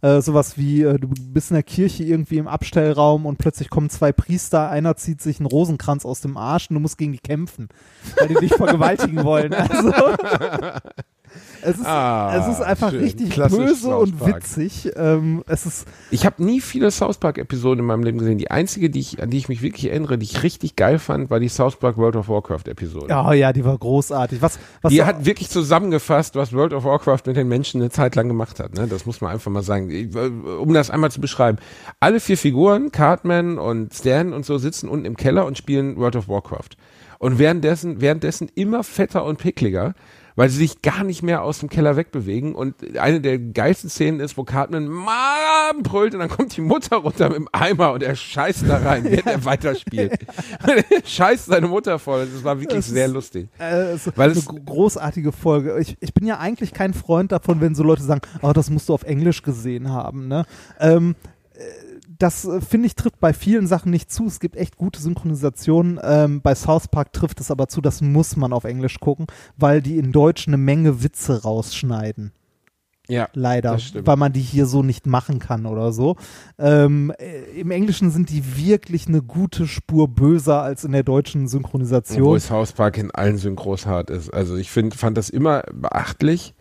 Äh, 0.00 0.22
sowas 0.22 0.56
wie, 0.56 0.84
äh, 0.84 0.98
du 0.98 1.08
bist 1.08 1.50
in 1.50 1.54
der 1.54 1.62
Kirche 1.64 2.04
irgendwie 2.04 2.38
im 2.38 2.48
Abstellraum 2.48 3.26
und 3.26 3.36
plötzlich 3.36 3.68
kommen 3.68 3.90
zwei 3.90 4.12
Priester, 4.12 4.70
einer 4.70 4.96
zieht 4.96 5.20
sich 5.20 5.40
einen 5.40 5.46
Rosenkranz 5.46 6.04
aus 6.04 6.20
dem 6.20 6.36
Arsch 6.36 6.68
und 6.70 6.74
du 6.74 6.80
musst 6.80 6.98
gegen 6.98 7.12
die 7.12 7.18
kämpfen, 7.18 7.68
weil 8.18 8.28
die 8.28 8.34
dich 8.34 8.54
vergewaltigen 8.56 9.24
wollen. 9.24 9.52
Also, 9.52 9.92
es, 11.62 11.78
ist, 11.78 11.86
Ah, 11.86 12.36
es 12.38 12.48
ist 12.56 12.60
einfach 12.62 12.90
schön. 12.90 13.00
richtig 13.00 13.30
Klassisch 13.30 13.58
böse 13.58 13.96
und 13.96 14.26
witzig. 14.26 14.90
Ähm, 14.96 15.42
es 15.46 15.66
ist, 15.66 15.86
Ich 16.10 16.24
habe 16.26 16.42
nie 16.44 16.60
viele 16.60 16.90
South 16.90 17.18
Park-Episoden 17.18 17.80
in 17.80 17.84
meinem 17.86 18.02
Leben 18.02 18.18
gesehen. 18.18 18.38
Die 18.38 18.50
einzige, 18.50 18.90
die 18.90 19.00
ich, 19.00 19.22
an 19.22 19.30
die 19.30 19.38
ich 19.38 19.48
mich 19.48 19.62
wirklich 19.62 19.90
erinnere, 19.90 20.18
die 20.18 20.24
ich 20.24 20.42
richtig 20.42 20.76
geil 20.76 20.98
fand, 20.98 21.30
war 21.30 21.40
die 21.40 21.48
South 21.48 21.76
Park 21.76 21.96
World 21.96 22.16
of 22.16 22.28
Warcraft-Episode. 22.28 23.06
ja, 23.08 23.32
ja, 23.32 23.52
die 23.52 23.64
war 23.64 23.76
großartig. 23.76 24.42
Was, 24.42 24.58
was 24.82 24.92
Die 24.92 25.02
hat 25.04 25.24
wirklich 25.24 25.48
zusammengefasst, 25.50 26.36
was 26.36 26.52
World 26.52 26.72
of 26.72 26.84
Warcraft 26.84 27.22
mit 27.26 27.36
den 27.36 27.48
Menschen 27.48 27.80
eine 27.80 27.90
Zeit 27.90 28.14
lang 28.16 28.28
gemacht 28.28 28.60
hat. 28.60 28.74
Ne? 28.74 28.86
Das 28.86 29.06
muss 29.06 29.20
man 29.20 29.32
einfach 29.32 29.50
mal 29.50 29.62
sagen. 29.62 29.90
Äh, 29.90 30.08
Um 30.58 30.72
das 30.74 30.90
einmal 30.90 31.10
zu 31.10 31.20
beschreiben. 31.20 31.58
Alle 32.00 32.20
vier 32.20 32.38
Figuren, 32.38 32.90
Cartman 32.92 33.58
und 33.58 33.92
Stan 33.94 34.32
und 34.32 34.44
so, 34.46 34.58
sitzen 34.58 34.88
unten 34.88 35.04
im 35.06 35.16
Keller 35.16 35.46
und 35.46 35.58
spielen 35.58 35.96
World 35.96 36.16
of 36.16 36.28
Warcraft. 36.28 36.70
Und 37.18 37.38
währenddessen, 37.38 38.00
währenddessen 38.00 38.50
immer 38.54 38.84
fetter 38.84 39.24
und 39.24 39.38
pickliger, 39.38 39.94
weil 40.36 40.48
sie 40.50 40.58
sich 40.58 40.82
gar 40.82 41.02
nicht 41.02 41.22
mehr 41.22 41.42
aus 41.42 41.58
dem 41.60 41.68
Keller 41.68 41.96
wegbewegen. 41.96 42.54
Und 42.54 42.74
eine 42.98 43.20
der 43.20 43.38
geilsten 43.38 43.90
Szenen 43.90 44.20
ist, 44.20 44.36
wo 44.36 44.44
Cartman 44.44 44.86
Mom 44.86 45.82
brüllt 45.82 46.12
und 46.14 46.20
dann 46.20 46.28
kommt 46.28 46.56
die 46.56 46.60
Mutter 46.60 46.96
runter 46.98 47.28
mit 47.30 47.38
dem 47.38 47.48
Eimer 47.52 47.92
und 47.92 48.02
er 48.02 48.14
scheißt 48.14 48.68
da 48.68 48.76
rein, 48.78 49.04
während 49.04 49.26
er 49.26 49.44
weiterspielt. 49.46 50.12
er 50.66 50.84
scheißt 51.04 51.46
seine 51.46 51.66
Mutter 51.68 51.98
voll. 51.98 52.28
Das 52.32 52.44
war 52.44 52.60
wirklich 52.60 52.76
Das 52.80 52.88
sehr 52.88 53.06
ist- 53.06 53.12
lustig. 53.12 53.48
äh, 53.58 53.92
es 53.92 54.06
ist 54.06 54.16
Weil 54.18 54.30
eine 54.30 54.38
es- 54.38 54.46
gro- 54.46 54.60
großartige 54.64 55.32
Folge. 55.32 55.78
Ich, 55.80 55.96
ich 56.00 56.12
bin 56.14 56.26
ja 56.26 56.38
eigentlich 56.38 56.72
kein 56.74 56.94
Freund 56.94 57.32
davon, 57.32 57.60
wenn 57.60 57.74
so 57.74 57.82
Leute 57.82 58.02
sagen, 58.02 58.20
oh, 58.42 58.52
das 58.52 58.70
musst 58.70 58.88
du 58.88 58.94
auf 58.94 59.04
Englisch 59.04 59.42
gesehen 59.42 59.90
haben. 59.90 60.28
Ne? 60.28 60.44
Ähm, 60.78 61.14
äh, 61.54 61.60
das 62.18 62.44
äh, 62.44 62.60
finde 62.60 62.86
ich 62.86 62.94
trifft 62.94 63.20
bei 63.20 63.32
vielen 63.32 63.66
Sachen 63.66 63.90
nicht 63.90 64.10
zu. 64.10 64.26
Es 64.26 64.40
gibt 64.40 64.56
echt 64.56 64.76
gute 64.76 65.00
Synchronisationen. 65.00 66.00
Ähm, 66.02 66.40
bei 66.42 66.54
South 66.54 66.88
Park 66.88 67.12
trifft 67.12 67.40
es 67.40 67.50
aber 67.50 67.68
zu, 67.68 67.80
das 67.80 68.00
muss 68.00 68.36
man 68.36 68.52
auf 68.52 68.64
Englisch 68.64 69.00
gucken, 69.00 69.26
weil 69.56 69.82
die 69.82 69.98
in 69.98 70.12
Deutsch 70.12 70.46
eine 70.48 70.56
Menge 70.56 71.02
Witze 71.02 71.42
rausschneiden. 71.42 72.32
Ja, 73.08 73.28
leider, 73.34 73.78
weil 73.94 74.16
man 74.16 74.32
die 74.32 74.40
hier 74.40 74.66
so 74.66 74.82
nicht 74.82 75.06
machen 75.06 75.38
kann 75.38 75.66
oder 75.66 75.92
so. 75.92 76.16
Ähm, 76.58 77.12
äh, 77.18 77.60
Im 77.60 77.70
Englischen 77.70 78.10
sind 78.10 78.30
die 78.30 78.56
wirklich 78.56 79.06
eine 79.06 79.22
gute 79.22 79.68
Spur 79.68 80.08
böser 80.08 80.62
als 80.62 80.82
in 80.82 80.90
der 80.90 81.04
deutschen 81.04 81.42
Obwohl 81.42 81.50
Synchronisation. 81.50 82.40
South 82.40 82.72
Park 82.72 82.98
in 82.98 83.12
allen 83.12 83.38
Synchros 83.38 83.86
hart 83.86 84.10
ist. 84.10 84.34
Also 84.34 84.56
ich 84.56 84.72
find, 84.72 84.94
fand 84.94 85.16
das 85.16 85.30
immer 85.30 85.62
beachtlich, 85.72 86.54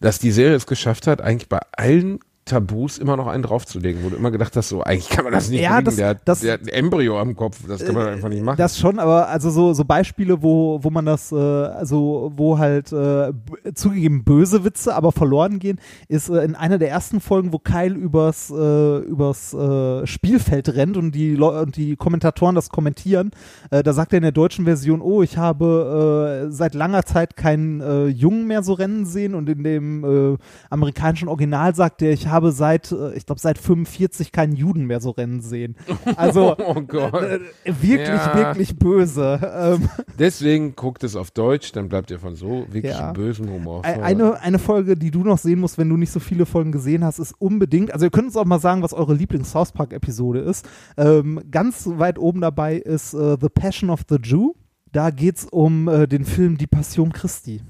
dass 0.00 0.18
die 0.18 0.30
Serie 0.30 0.56
es 0.56 0.66
geschafft 0.66 1.06
hat, 1.06 1.20
eigentlich 1.20 1.50
bei 1.50 1.60
allen 1.76 2.18
Tabus 2.44 2.98
immer 2.98 3.16
noch 3.16 3.26
einen 3.26 3.42
draufzulegen, 3.42 4.04
wo 4.04 4.10
du 4.10 4.16
immer 4.16 4.30
gedacht 4.30 4.54
hast, 4.56 4.68
so 4.68 4.82
eigentlich 4.82 5.08
kann 5.08 5.24
man 5.24 5.32
das 5.32 5.48
nicht 5.48 5.62
Ja, 5.62 5.80
das- 5.80 5.96
der, 5.96 6.08
hat- 6.08 6.20
das- 6.26 6.40
der 6.40 6.52
hat 6.54 6.60
ein 6.62 6.68
Embryo 6.68 7.18
am 7.18 7.34
Kopf, 7.34 7.60
das 7.66 7.84
kann 7.84 7.94
man 7.94 8.06
einfach 8.08 8.28
nicht 8.28 8.42
machen. 8.44 8.58
Das 8.58 8.78
schon, 8.78 8.98
aber 8.98 9.28
also 9.28 9.48
so, 9.50 9.72
so 9.72 9.84
Beispiele, 9.84 10.42
wo, 10.42 10.78
wo 10.82 10.90
man 10.90 11.06
das, 11.06 11.32
äh, 11.32 11.36
also 11.36 12.30
wo 12.36 12.58
halt 12.58 12.92
äh, 12.92 13.32
zugegeben 13.74 14.24
böse 14.24 14.62
Witze, 14.64 14.94
aber 14.94 15.10
verloren 15.12 15.58
gehen, 15.58 15.78
ist 16.08 16.28
äh, 16.28 16.44
in 16.44 16.54
einer 16.54 16.76
der 16.78 16.90
ersten 16.90 17.20
Folgen, 17.20 17.52
wo 17.52 17.58
Kyle 17.58 17.94
übers, 17.94 18.50
äh, 18.50 18.98
übers 18.98 19.54
äh, 19.54 20.06
Spielfeld 20.06 20.68
rennt 20.74 20.96
und 20.98 21.12
die, 21.12 21.34
Leu 21.34 21.60
und 21.62 21.76
die 21.76 21.96
Kommentatoren 21.96 22.54
das 22.54 22.68
kommentieren. 22.68 23.30
Äh, 23.70 23.82
da 23.82 23.94
sagt 23.94 24.12
er 24.12 24.18
in 24.18 24.22
der 24.22 24.32
deutschen 24.32 24.66
Version, 24.66 25.00
oh, 25.00 25.22
ich 25.22 25.38
habe 25.38 26.44
äh, 26.48 26.50
seit 26.52 26.74
langer 26.74 27.04
Zeit 27.04 27.36
keinen 27.36 27.80
äh, 27.80 28.06
Jungen 28.08 28.46
mehr 28.46 28.62
so 28.62 28.74
rennen 28.74 29.06
sehen 29.06 29.34
und 29.34 29.48
in 29.48 29.62
dem 29.64 30.04
äh, 30.34 30.36
amerikanischen 30.68 31.28
Original 31.28 31.74
sagt 31.74 32.02
er, 32.02 32.10
ich 32.12 32.26
habe 32.26 32.33
seit, 32.42 32.92
äh, 32.92 33.14
ich 33.14 33.26
glaube, 33.26 33.40
seit 33.40 33.58
45 33.58 34.32
keinen 34.32 34.54
Juden 34.54 34.86
mehr 34.86 35.00
so 35.00 35.10
rennen 35.10 35.40
sehen. 35.40 35.76
Also 36.16 36.56
oh 36.58 36.78
äh, 36.78 37.40
wirklich, 37.64 38.08
Ja. 38.08 38.34
wirklich 38.36 38.78
böse. 38.78 39.40
Ähm, 39.54 39.88
Deswegen 40.18 40.74
guckt 40.76 41.04
es 41.04 41.16
auf 41.16 41.30
Deutsch, 41.30 41.72
dann 41.72 41.88
bleibt 41.88 42.10
ihr 42.10 42.18
von 42.18 42.34
so 42.34 42.66
wirklich 42.70 42.94
Ja. 42.94 43.12
bösen 43.12 43.48
Humor. 43.50 43.84
eine, 43.84 44.40
eine 44.40 44.58
Folge, 44.58 44.96
die 44.96 45.10
du 45.10 45.24
noch 45.24 45.38
sehen 45.38 45.60
musst, 45.60 45.78
wenn 45.78 45.88
du 45.88 45.96
nicht 45.96 46.10
so 46.10 46.20
viele 46.20 46.46
Folgen 46.46 46.72
gesehen 46.72 47.04
hast, 47.04 47.18
ist 47.18 47.34
unbedingt, 47.38 47.92
also 47.92 48.06
ihr 48.06 48.10
könnt 48.10 48.26
uns 48.26 48.36
auch 48.36 48.44
mal 48.44 48.58
sagen, 48.60 48.82
was 48.82 48.92
eure 48.92 49.14
Lieblings-South 49.14 49.72
Park-Episode 49.72 50.40
ist. 50.40 50.66
Ähm, 50.96 51.40
ganz 51.50 51.88
weit 51.92 52.18
oben 52.18 52.40
dabei 52.40 52.76
ist 52.76 53.14
äh, 53.14 53.36
The 53.40 53.48
Passion 53.48 53.90
of 53.90 54.00
the 54.08 54.16
Jew. 54.22 54.52
Da 54.92 55.10
geht 55.10 55.36
es 55.38 55.44
um 55.46 55.88
äh, 55.88 56.06
den 56.06 56.24
Film 56.24 56.56
Die 56.56 56.66
Passion 56.68 57.12
Christi. 57.12 57.60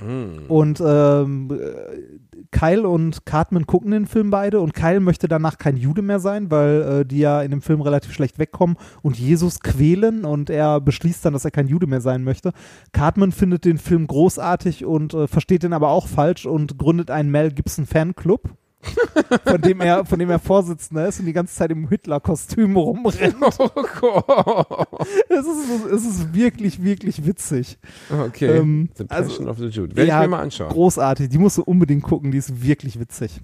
Mm. 0.00 0.50
Und 0.50 0.82
ähm, 0.84 1.48
äh, 1.52 2.31
Kyle 2.52 2.86
und 2.88 3.26
Cartman 3.26 3.66
gucken 3.66 3.90
den 3.90 4.06
Film 4.06 4.30
beide 4.30 4.60
und 4.60 4.74
Kyle 4.74 5.00
möchte 5.00 5.26
danach 5.26 5.58
kein 5.58 5.76
Jude 5.76 6.02
mehr 6.02 6.20
sein, 6.20 6.50
weil 6.50 6.82
äh, 6.82 7.04
die 7.04 7.18
ja 7.18 7.42
in 7.42 7.50
dem 7.50 7.62
Film 7.62 7.80
relativ 7.80 8.12
schlecht 8.12 8.38
wegkommen 8.38 8.76
und 9.02 9.18
Jesus 9.18 9.60
quälen 9.60 10.24
und 10.24 10.50
er 10.50 10.80
beschließt 10.80 11.24
dann, 11.24 11.32
dass 11.32 11.44
er 11.44 11.50
kein 11.50 11.66
Jude 11.66 11.86
mehr 11.86 12.00
sein 12.00 12.22
möchte. 12.22 12.52
Cartman 12.92 13.32
findet 13.32 13.64
den 13.64 13.78
Film 13.78 14.06
großartig 14.06 14.84
und 14.84 15.14
äh, 15.14 15.26
versteht 15.26 15.64
den 15.64 15.72
aber 15.72 15.88
auch 15.88 16.06
falsch 16.06 16.46
und 16.46 16.78
gründet 16.78 17.10
einen 17.10 17.30
Mel 17.30 17.50
Gibson 17.50 17.86
Fanclub. 17.86 18.50
von 19.46 19.60
dem 19.60 19.80
er 19.80 20.04
von 20.04 20.18
dem 20.18 20.28
er 20.30 20.38
Vorsitzender 20.38 21.06
ist 21.06 21.20
und 21.20 21.26
die 21.26 21.32
ganze 21.32 21.54
Zeit 21.54 21.70
im 21.70 21.88
Hitler-Kostüm 21.88 22.76
rumrennt. 22.76 23.36
Oh 23.58 23.68
Gott. 24.00 24.88
Es 25.28 25.46
ist, 25.46 25.86
es 25.92 26.04
ist 26.04 26.34
wirklich, 26.34 26.82
wirklich 26.82 27.24
witzig. 27.24 27.78
Okay. 28.10 28.58
Ähm, 28.58 28.88
The 28.96 29.04
also- 29.08 29.28
Passion 29.30 29.48
of 29.48 29.58
the 29.58 29.66
Jude. 29.66 29.94
Werde 29.96 30.08
Ja, 30.08 30.20
ich 30.22 30.28
mir 30.28 30.36
mal 30.36 30.42
anschauen. 30.42 30.70
Großartig, 30.70 31.28
die 31.28 31.38
musst 31.38 31.58
du 31.58 31.62
unbedingt 31.62 32.02
gucken, 32.02 32.30
die 32.32 32.38
ist 32.38 32.62
wirklich 32.64 32.98
witzig. 32.98 33.40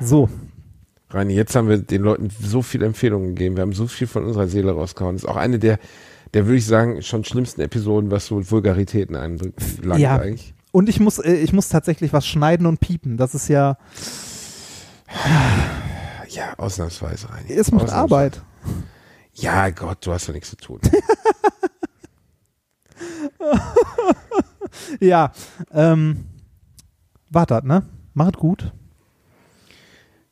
So, 0.00 0.28
Reini, 1.10 1.34
jetzt 1.34 1.54
haben 1.56 1.68
wir 1.68 1.78
den 1.78 2.02
Leuten 2.02 2.28
so 2.40 2.60
viele 2.62 2.86
Empfehlungen 2.86 3.34
gegeben. 3.34 3.56
Wir 3.56 3.62
haben 3.62 3.72
so 3.72 3.86
viel 3.86 4.06
von 4.06 4.24
unserer 4.24 4.46
Seele 4.48 4.72
rausgehauen. 4.72 5.16
Das 5.16 5.22
ist 5.24 5.28
auch 5.28 5.36
eine 5.36 5.58
der, 5.58 5.78
der 6.34 6.46
würde 6.46 6.56
ich 6.58 6.66
sagen, 6.66 7.00
schon 7.02 7.24
schlimmsten 7.24 7.60
Episoden, 7.62 8.10
was 8.10 8.26
so 8.26 8.50
Vulgaritäten 8.50 9.16
einlangt 9.16 9.98
Ja. 9.98 10.16
eigentlich. 10.18 10.54
und 10.72 10.88
ich 10.88 11.00
muss, 11.00 11.18
äh, 11.18 11.32
ich 11.34 11.52
muss 11.54 11.68
tatsächlich 11.70 12.12
was 12.12 12.26
schneiden 12.26 12.66
und 12.66 12.80
piepen. 12.80 13.16
Das 13.16 13.34
ist 13.34 13.48
ja, 13.48 13.78
Ja, 16.28 16.52
ausnahmsweise, 16.58 17.30
Reini. 17.30 17.52
es 17.52 17.72
macht. 17.72 17.88
Arbeit. 17.90 18.42
Ja, 19.32 19.70
Gott, 19.70 20.04
du 20.04 20.12
hast 20.12 20.28
doch 20.28 20.34
nichts 20.34 20.50
zu 20.50 20.56
tun. 20.56 20.80
Ja, 25.00 25.32
ähm, 25.72 26.26
wartet, 27.30 27.64
ne? 27.64 27.82
Macht 28.14 28.36
gut. 28.36 28.72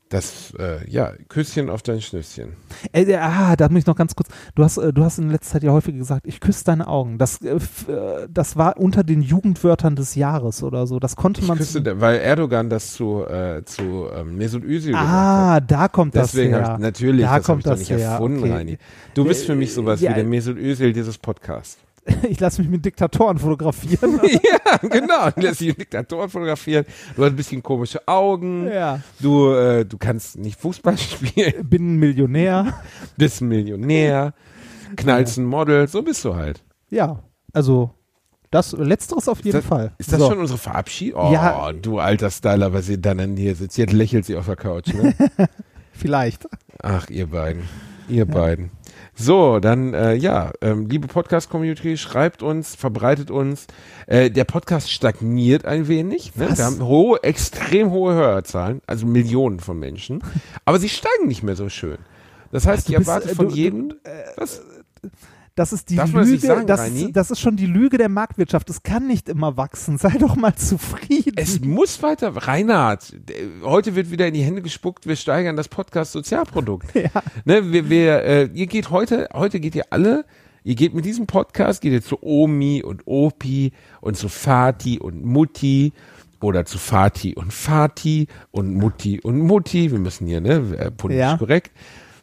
Das, 0.08 0.54
äh, 0.56 0.88
ja, 0.88 1.14
Küsschen 1.28 1.68
auf 1.68 1.82
dein 1.82 2.00
Schnüsschen. 2.00 2.52
Äh, 2.92 3.02
äh, 3.02 3.16
ah, 3.16 3.56
da 3.56 3.68
muss 3.68 3.80
ich 3.80 3.86
noch 3.86 3.96
ganz 3.96 4.14
kurz. 4.14 4.28
Du 4.54 4.62
hast, 4.62 4.78
äh, 4.78 4.92
du 4.92 5.02
hast 5.02 5.18
in 5.18 5.30
letzter 5.30 5.54
Zeit 5.54 5.64
ja 5.64 5.72
häufig 5.72 5.96
gesagt, 5.96 6.28
ich 6.28 6.38
küsse 6.38 6.62
deine 6.64 6.86
Augen. 6.86 7.18
Das, 7.18 7.40
äh, 7.42 7.56
äh, 7.56 8.28
das 8.30 8.54
war 8.56 8.76
unter 8.76 9.02
den 9.02 9.20
Jugendwörtern 9.20 9.96
des 9.96 10.14
Jahres 10.14 10.62
oder 10.62 10.86
so. 10.86 11.00
Das 11.00 11.16
konnte 11.16 11.40
Ich 11.40 11.48
man. 11.48 11.58
küsse, 11.58 11.82
der- 11.82 12.00
weil 12.00 12.18
Erdogan 12.20 12.70
das 12.70 12.92
zu, 12.92 13.24
äh, 13.26 13.64
zu 13.64 14.06
ähm, 14.14 14.36
Mesut 14.38 14.62
Özil 14.62 14.92
gesagt 14.92 15.08
hat. 15.08 15.12
ah, 15.12 15.60
da 15.60 15.88
kommt 15.88 16.14
Deswegen 16.14 16.52
das 16.52 16.68
her. 16.68 16.74
ich, 16.76 16.82
natürlich, 16.82 17.24
Da 17.24 17.36
das 17.38 17.46
kommt 17.46 17.60
ich 17.66 17.70
das 17.70 17.78
nicht 17.80 17.90
her, 17.90 17.98
erfunden, 18.10 18.38
okay. 18.44 18.52
Reini. 18.52 18.78
Du 19.14 19.24
bist 19.24 19.44
für 19.44 19.56
mich 19.56 19.74
sowas 19.74 20.00
ja. 20.00 20.10
wie 20.12 20.14
der 20.14 20.24
Mesut 20.24 20.56
Özil 20.56 20.92
dieses 20.92 21.18
Podcasts. 21.18 21.78
Ich 22.28 22.40
lasse 22.40 22.60
mich 22.62 22.70
mit 22.70 22.84
Diktatoren 22.84 23.38
fotografieren. 23.38 24.20
ja, 24.22 24.76
genau. 24.88 25.30
Du 25.30 25.40
lässt 25.40 25.60
dich 25.60 25.68
einen 25.70 25.78
Diktator 25.78 26.28
fotografieren. 26.28 26.84
Du 27.16 27.22
hast 27.24 27.30
ein 27.32 27.36
bisschen 27.36 27.62
komische 27.62 28.06
Augen. 28.06 28.68
ja. 28.68 29.00
Du, 29.20 29.50
äh, 29.52 29.84
du 29.84 29.98
kannst 29.98 30.38
nicht 30.38 30.58
Fußball 30.60 30.96
spielen. 30.98 31.68
Bin 31.68 31.94
ein 31.94 31.96
Millionär. 31.96 32.74
Bist 33.16 33.40
ein 33.40 33.48
Millionär. 33.48 34.34
Knallst 34.96 35.38
ein 35.38 35.44
Model. 35.44 35.88
So 35.88 36.02
bist 36.02 36.24
du 36.24 36.34
halt. 36.36 36.62
Ja, 36.90 37.22
also 37.52 37.90
das 38.52 38.72
Letzteres 38.72 39.28
auf 39.28 39.38
jeden 39.44 39.56
das, 39.58 39.64
Fall. 39.66 39.92
Ist 39.98 40.12
das 40.12 40.20
So. 40.20 40.28
schon 40.28 40.38
unsere 40.38 40.58
Verabschiedung? 40.58 41.20
Oh, 41.20 41.32
Ja. 41.32 41.72
du 41.72 41.98
alter 41.98 42.30
Styler, 42.30 42.72
was 42.72 42.88
ihr 42.88 42.98
dann 42.98 43.36
hier 43.36 43.56
sitzt. 43.56 43.76
Jetzt 43.78 43.92
lächelt 43.92 44.24
sie 44.24 44.36
auf 44.36 44.46
der 44.46 44.56
Couch. 44.56 44.86
Ne? 44.94 45.14
Vielleicht. 45.92 46.46
Ach, 46.82 47.08
ihr 47.10 47.26
beiden. 47.26 47.64
Ihr 48.08 48.24
beiden. 48.26 48.70
So, 49.18 49.60
dann, 49.60 49.94
äh, 49.94 50.14
ja, 50.14 50.52
ähm, 50.60 50.88
liebe 50.88 51.08
Podcast-Community, 51.08 51.96
schreibt 51.96 52.42
uns, 52.42 52.74
verbreitet 52.74 53.30
uns. 53.30 53.66
Äh, 54.06 54.30
der 54.30 54.44
Podcast 54.44 54.90
stagniert 54.92 55.64
ein 55.64 55.88
wenig. 55.88 56.36
Ne? 56.36 56.50
Wir 56.54 56.64
haben 56.64 56.84
hohe, 56.84 57.22
extrem 57.22 57.90
hohe 57.90 58.12
Hörerzahlen, 58.12 58.82
also 58.86 59.06
Millionen 59.06 59.58
von 59.58 59.78
Menschen. 59.78 60.22
Aber 60.66 60.78
sie 60.78 60.90
steigen 60.90 61.28
nicht 61.28 61.42
mehr 61.42 61.56
so 61.56 61.70
schön. 61.70 61.96
Das 62.52 62.66
heißt, 62.66 62.88
Du 62.88 62.92
ich 62.92 62.98
bist, 62.98 63.08
erwarte 63.08 63.30
äh, 63.30 63.34
von 63.34 63.48
jedem. 63.48 63.94
was? 64.36 64.60
Das 65.56 65.72
ist 65.72 65.88
die 65.88 65.96
Darf 65.96 66.12
Lüge, 66.12 66.38
sagen, 66.38 66.66
das, 66.66 66.92
das 67.12 67.30
ist 67.30 67.40
schon 67.40 67.56
die 67.56 67.64
Lüge 67.64 67.96
der 67.96 68.10
Marktwirtschaft. 68.10 68.68
Es 68.68 68.82
kann 68.82 69.06
nicht 69.06 69.26
immer 69.30 69.56
wachsen. 69.56 69.96
Sei 69.98 70.10
doch 70.18 70.36
mal 70.36 70.54
zufrieden. 70.54 71.32
Es 71.36 71.60
muss 71.62 72.02
weiter. 72.02 72.28
Reinhard, 72.36 73.16
heute 73.62 73.96
wird 73.96 74.10
wieder 74.10 74.26
in 74.26 74.34
die 74.34 74.42
Hände 74.42 74.60
gespuckt, 74.60 75.06
wir 75.06 75.16
steigern 75.16 75.56
das 75.56 75.68
Podcast-Sozialprodukt. 75.68 76.86
Ja. 76.94 77.22
Ne, 77.44 77.72
wir, 77.72 77.88
wir, 77.88 78.22
äh, 78.24 78.50
ihr 78.52 78.66
geht 78.66 78.90
heute, 78.90 79.28
heute 79.32 79.58
geht 79.60 79.74
ihr 79.74 79.84
alle, 79.90 80.24
ihr 80.64 80.74
geht 80.74 80.92
mit 80.94 81.04
diesem 81.04 81.26
Podcast, 81.26 81.80
geht 81.80 81.92
ihr 81.92 82.02
zu 82.02 82.22
Omi 82.22 82.82
und 82.82 83.02
Opi 83.06 83.72
und 84.00 84.16
zu 84.16 84.28
Fati 84.28 84.98
und 84.98 85.24
Mutti 85.24 85.92
oder 86.40 86.64
zu 86.66 86.76
Fati 86.78 87.34
und 87.34 87.52
Fati 87.52 88.28
und 88.50 88.74
Mutti 88.74 89.20
und 89.20 89.38
Mutti. 89.40 89.90
Wir 89.90 89.98
müssen 89.98 90.26
hier, 90.26 90.40
ne, 90.42 90.76
äh, 90.78 90.90
politisch 90.90 91.20
Ja. 91.20 91.36
korrekt, 91.38 91.72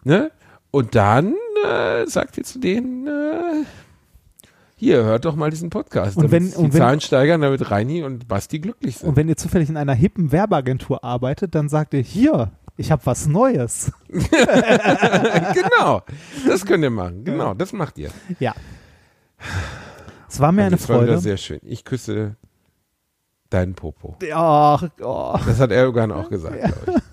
ne? 0.03 0.31
Und 0.73 0.95
dann 0.95 1.35
äh, 1.63 2.07
sagt 2.07 2.35
ihr 2.39 2.43
zu 2.43 2.57
denen, 2.57 3.05
äh, 3.05 3.63
hier, 4.75 5.03
hört 5.03 5.23
doch 5.23 5.35
mal 5.35 5.51
diesen 5.51 5.69
Podcast. 5.69 6.17
Und 6.17 6.31
wenn- 6.31 6.49
die 6.49 6.55
und 6.55 6.73
wenn- 6.73 6.79
Zahlen 6.79 6.99
steigern, 6.99 7.41
damit 7.41 7.69
Reini 7.69 8.01
und 8.03 8.27
Basti 8.27 8.57
glücklich 8.57 8.97
sind. 8.97 9.09
Und 9.09 9.15
wenn 9.15 9.29
ihr 9.29 9.37
zufällig 9.37 9.69
in 9.69 9.77
einer 9.77 9.93
hippen 9.93 10.31
Werbeagentur 10.31 11.03
arbeitet, 11.03 11.53
dann 11.53 11.69
sagt 11.69 11.93
ihr, 11.93 12.01
hier, 12.01 12.53
ich 12.75 12.91
habe 12.91 13.05
was 13.05 13.27
Neues. 13.27 13.91
genau, 14.09 16.01
das 16.47 16.65
könnt 16.65 16.83
ihr 16.83 16.89
machen. 16.89 17.23
Genau, 17.23 17.53
das 17.53 17.71
macht 17.71 17.99
ihr. 17.99 18.09
Ja. 18.39 18.55
Es 20.27 20.39
war 20.39 20.51
mir 20.51 20.63
eine 20.63 20.71
das 20.77 20.89
war 20.89 20.97
wieder 21.03 21.07
Freude. 21.13 21.21
sehr 21.21 21.37
schön. 21.37 21.59
Ich 21.61 21.85
küsse 21.85 22.35
deinen 23.51 23.75
Popo. 23.75 24.17
Ach, 24.33 24.89
oh. 25.01 25.37
Das 25.45 25.59
hat 25.59 25.71
Erdogan 25.71 26.11
auch 26.11 26.29
gesagt, 26.29 26.57
glaube 26.59 26.75
ich. 26.97 27.03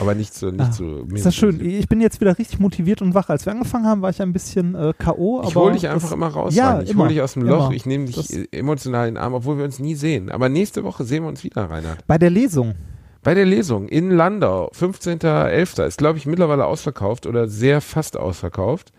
Aber 0.00 0.14
nicht 0.14 0.34
zu, 0.34 0.46
nicht 0.50 0.60
Ah, 0.60 0.70
zu 0.70 1.06
Ist 1.12 1.26
das 1.26 1.34
schön. 1.34 1.64
Ich 1.64 1.88
bin 1.88 2.00
jetzt 2.00 2.20
wieder 2.20 2.38
richtig 2.38 2.58
motiviert 2.60 3.02
und 3.02 3.14
wach. 3.14 3.28
Als 3.28 3.46
wir 3.46 3.52
angefangen 3.52 3.86
haben, 3.86 4.02
war 4.02 4.10
ich 4.10 4.20
ein 4.22 4.32
bisschen 4.32 4.74
äh, 4.74 4.92
K.O. 4.98 5.42
Ich 5.46 5.54
hole 5.54 5.72
dich 5.72 5.88
einfach 5.88 6.12
immer 6.12 6.28
raus. 6.28 6.54
Ja, 6.54 6.80
ich 6.82 6.94
hole 6.96 7.08
dich 7.08 7.20
aus 7.20 7.34
dem 7.34 7.42
Loch. 7.42 7.66
immer. 7.66 7.74
Ich 7.76 7.86
nehme 7.86 8.06
dich 8.06 8.16
Das- 8.16 8.30
emotional 8.52 9.08
in 9.08 9.14
den 9.14 9.22
Arm, 9.22 9.34
obwohl 9.34 9.58
wir 9.58 9.64
uns 9.64 9.78
nie 9.78 9.94
sehen. 9.94 10.30
Aber 10.30 10.48
nächste 10.48 10.84
Woche 10.84 11.04
sehen 11.04 11.22
wir 11.24 11.28
uns 11.28 11.44
wieder, 11.44 11.68
Reinhard. 11.70 12.06
Bei 12.06 12.18
der 12.18 12.30
Lesung. 12.30 12.74
Bei 13.22 13.32
der 13.32 13.46
Lesung 13.46 13.88
in 13.88 14.10
Landau, 14.10 14.70
15.11. 14.78 15.86
ist, 15.86 15.96
glaube 15.98 16.18
ich, 16.18 16.26
mittlerweile 16.26 16.66
ausverkauft 16.66 17.26
oder 17.26 17.48
sehr 17.48 17.80
fast 17.80 18.18
ausverkauft. 18.18 18.92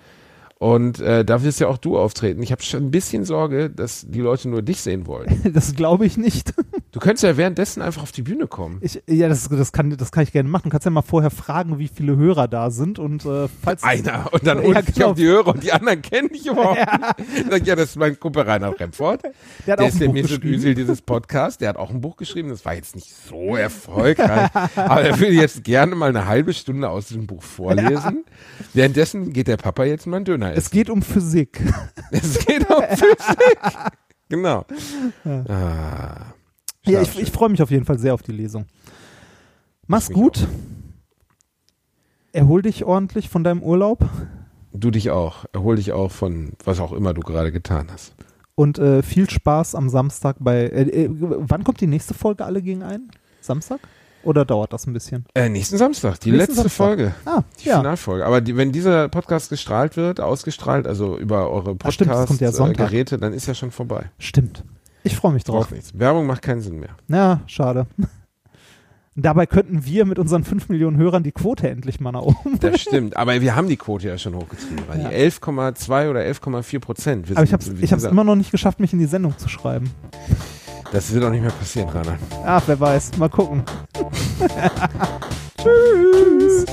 Und 0.57 1.01
äh, 1.01 1.25
da 1.25 1.43
wirst 1.43 1.59
ja 1.59 1.67
auch 1.67 1.77
du 1.77 1.97
auftreten. 1.97 2.41
Ich 2.41 2.51
habe 2.53 2.63
schon 2.63 2.85
ein 2.85 2.91
bisschen 2.91 3.25
Sorge, 3.25 3.69
dass 3.69 4.05
die 4.07 4.21
Leute 4.21 4.47
nur 4.47 4.61
dich 4.61 4.79
sehen 4.81 5.05
wollen. 5.05 5.41
Das 5.53 5.75
glaube 5.75 6.05
ich 6.05 6.17
nicht. 6.17 6.53
Du 6.95 7.01
könntest 7.01 7.23
ja 7.25 7.35
währenddessen 7.35 7.81
einfach 7.81 8.03
auf 8.03 8.13
die 8.13 8.21
Bühne 8.21 8.47
kommen. 8.47 8.77
Ich, 8.79 9.03
ja, 9.05 9.27
das, 9.27 9.49
das, 9.49 9.73
kann, 9.73 9.89
das 9.97 10.13
kann 10.13 10.23
ich 10.23 10.31
gerne 10.31 10.47
machen. 10.47 10.63
Du 10.63 10.69
kannst 10.69 10.85
ja 10.85 10.91
mal 10.91 11.01
vorher 11.01 11.29
fragen, 11.29 11.77
wie 11.77 11.89
viele 11.89 12.15
Hörer 12.15 12.47
da 12.47 12.71
sind 12.71 12.99
und 12.99 13.25
äh, 13.25 13.49
falls 13.61 13.83
Einer 13.83 14.29
und 14.31 14.47
dann 14.47 14.63
Ja, 14.63 14.79
ich 14.79 14.93
genau. 14.93 15.09
auf 15.09 15.17
die 15.17 15.25
Hörer 15.25 15.47
und 15.49 15.61
die 15.61 15.73
anderen 15.73 16.01
kenne 16.01 16.29
ich 16.31 16.45
überhaupt 16.47 16.77
nicht. 16.77 17.51
Sag, 17.51 17.67
ja, 17.67 17.75
das 17.75 17.89
ist 17.89 17.95
mein 17.97 18.17
Kumpel 18.17 18.43
Reinhard 18.43 18.79
Remford. 18.79 19.23
der 19.23 19.73
hat 19.73 19.79
Der 19.79 19.83
auch 19.83 19.89
ist 19.89 19.95
ein 19.95 19.99
der 19.99 20.05
Buch 20.07 20.13
Mesut 20.13 20.29
geschrieben. 20.41 20.53
Özil 20.55 20.75
dieses 20.75 21.01
Podcast. 21.01 21.59
Der 21.59 21.67
hat 21.67 21.75
auch 21.75 21.89
ein 21.89 21.99
Buch 21.99 22.15
geschrieben. 22.15 22.47
Das 22.47 22.63
war 22.63 22.73
jetzt 22.75 22.95
nicht 22.95 23.13
so 23.13 23.57
erfolgreich. 23.57 24.49
aber 24.77 25.01
er 25.01 25.19
würde 25.19 25.33
jetzt 25.33 25.65
gerne 25.65 25.95
mal 25.95 26.07
eine 26.07 26.27
halbe 26.27 26.53
Stunde 26.53 26.87
aus 26.89 27.07
diesem 27.07 27.27
Buch 27.27 27.43
vorlesen. 27.43 28.23
Währenddessen 28.73 29.33
geht 29.33 29.49
der 29.49 29.57
Papa 29.57 29.83
jetzt 29.83 30.07
mal 30.07 30.15
einen 30.15 30.25
Döner 30.25 30.44
Es 30.51 30.65
essen. 30.65 30.71
geht 30.71 30.89
um 30.89 31.01
Physik. 31.01 31.61
Es 32.11 32.45
geht 32.45 32.69
um 32.69 32.83
Physik. 32.89 33.59
Genau. 34.29 34.65
Ah, 35.47 36.33
Ja, 36.85 37.01
ich, 37.01 37.19
ich 37.19 37.31
freue 37.31 37.49
mich 37.49 37.61
auf 37.61 37.71
jeden 37.71 37.85
Fall 37.85 37.99
sehr 37.99 38.13
auf 38.13 38.21
die 38.23 38.31
Lesung. 38.31 38.65
Mach's 39.87 40.09
gut. 40.09 40.47
Erhol 42.31 42.61
dich 42.61 42.83
ordentlich 42.83 43.29
von 43.29 43.43
deinem 43.43 43.61
Urlaub 43.63 44.09
Du 44.73 44.91
dich 44.91 45.09
auch. 45.09 45.45
Erhol 45.53 45.77
dich 45.77 45.93
auch 45.93 46.11
von 46.11 46.51
was 46.65 46.79
auch 46.81 46.91
immer 46.91 47.13
du 47.13 47.21
gerade 47.21 47.51
getan 47.53 47.87
hast. 47.91 48.13
und 48.55 48.77
äh, 48.77 49.03
viel 49.03 49.29
Spaß 49.29 49.73
am 49.75 49.87
Samstag 49.89 50.35
bei. 50.39 50.63
Äh, 50.65 51.05
äh, 51.05 51.09
wann 51.11 51.63
kommt 51.63 51.79
die 51.79 51.87
nächste 51.87 52.13
Folge 52.13 52.43
alle 52.43 52.61
gegen 52.61 52.83
ein? 52.83 53.09
Samstag? 53.39 53.79
Oder 54.25 54.43
dauert 54.43 54.73
das 54.73 54.87
ein 54.87 54.93
bisschen? 54.93 55.25
Äh, 55.35 55.49
nächsten 55.49 55.77
Samstag, 55.77 56.19
die 56.19 56.31
Nächsten 56.31 56.47
letzte 56.53 56.55
Samstag. 56.63 56.71
Folge. 56.87 57.15
Ah, 57.25 57.43
Die 57.63 57.69
ja. 57.69 57.77
Finalfolge. 57.77 58.25
Aber 58.25 58.41
die, 58.41 58.57
wenn 58.57 58.71
dieser 58.71 59.07
Podcast 59.07 59.49
gestrahlt 59.49 59.95
wird, 59.97 60.19
ausgestrahlt, 60.19 60.87
also 60.87 61.17
über 61.17 61.49
eure 61.49 61.75
kommt 61.75 61.99
ja. 62.01 62.25
Podcast-Geräte, 62.25 63.17
dann 63.19 63.33
ist 63.33 63.47
ja 63.47 63.53
schon 63.53 63.71
vorbei. 63.71 64.09
Stimmt. 64.19 64.63
Ich 65.03 65.15
freue 65.15 65.31
mich 65.33 65.43
drauf. 65.43 65.69
Nichts. 65.71 65.97
Werbung 65.97 66.25
macht 66.25 66.41
keinen 66.41 66.61
Sinn 66.61 66.79
mehr. 66.79 66.89
Ja, 67.07 67.41
schade. 67.45 67.85
Dabei 69.17 69.45
könnten 69.45 69.85
wir 69.85 70.03
mit 70.03 70.19
unseren 70.19 70.43
5 70.43 70.67
Millionen 70.67 70.97
Hörern 70.97 71.23
die 71.23 71.31
Quote 71.31 71.69
endlich 71.69 72.01
mal 72.01 72.11
nach 72.11 72.23
oben. 72.23 72.59
Das 72.59 72.81
stimmt. 72.81 73.15
Aber 73.15 73.39
wir 73.39 73.55
haben 73.55 73.69
die 73.69 73.77
Quote 73.77 74.07
ja 74.09 74.17
schon 74.17 74.35
hochgetrieben. 74.35 74.83
Weil 74.87 75.01
Ja. 75.03 75.09
Die 75.09 75.15
11,2 75.15 76.09
oder 76.09 76.19
11,4 76.19 76.79
Prozent. 76.79 77.31
Aber 77.31 77.43
ich 77.43 77.53
habe 77.53 77.63
gesagt, 77.63 78.03
immer 78.11 78.25
noch 78.25 78.35
nicht 78.35 78.51
geschafft, 78.51 78.81
mich 78.81 78.91
in 78.91 78.99
die 78.99 79.05
Sendung 79.05 79.37
zu 79.37 79.47
schreiben. 79.47 79.89
Das 80.95 81.13
wird 81.13 81.25
auch 81.25 81.29
nicht 81.29 81.41
mehr 81.41 81.51
passieren, 81.51 81.89
Rainer. 81.89 82.17
Ach, 82.45 82.63
wer 82.67 82.79
weiß. 82.79 83.17
Mal 83.17 83.27
gucken. 83.27 83.65
Tschüss. 85.61 86.65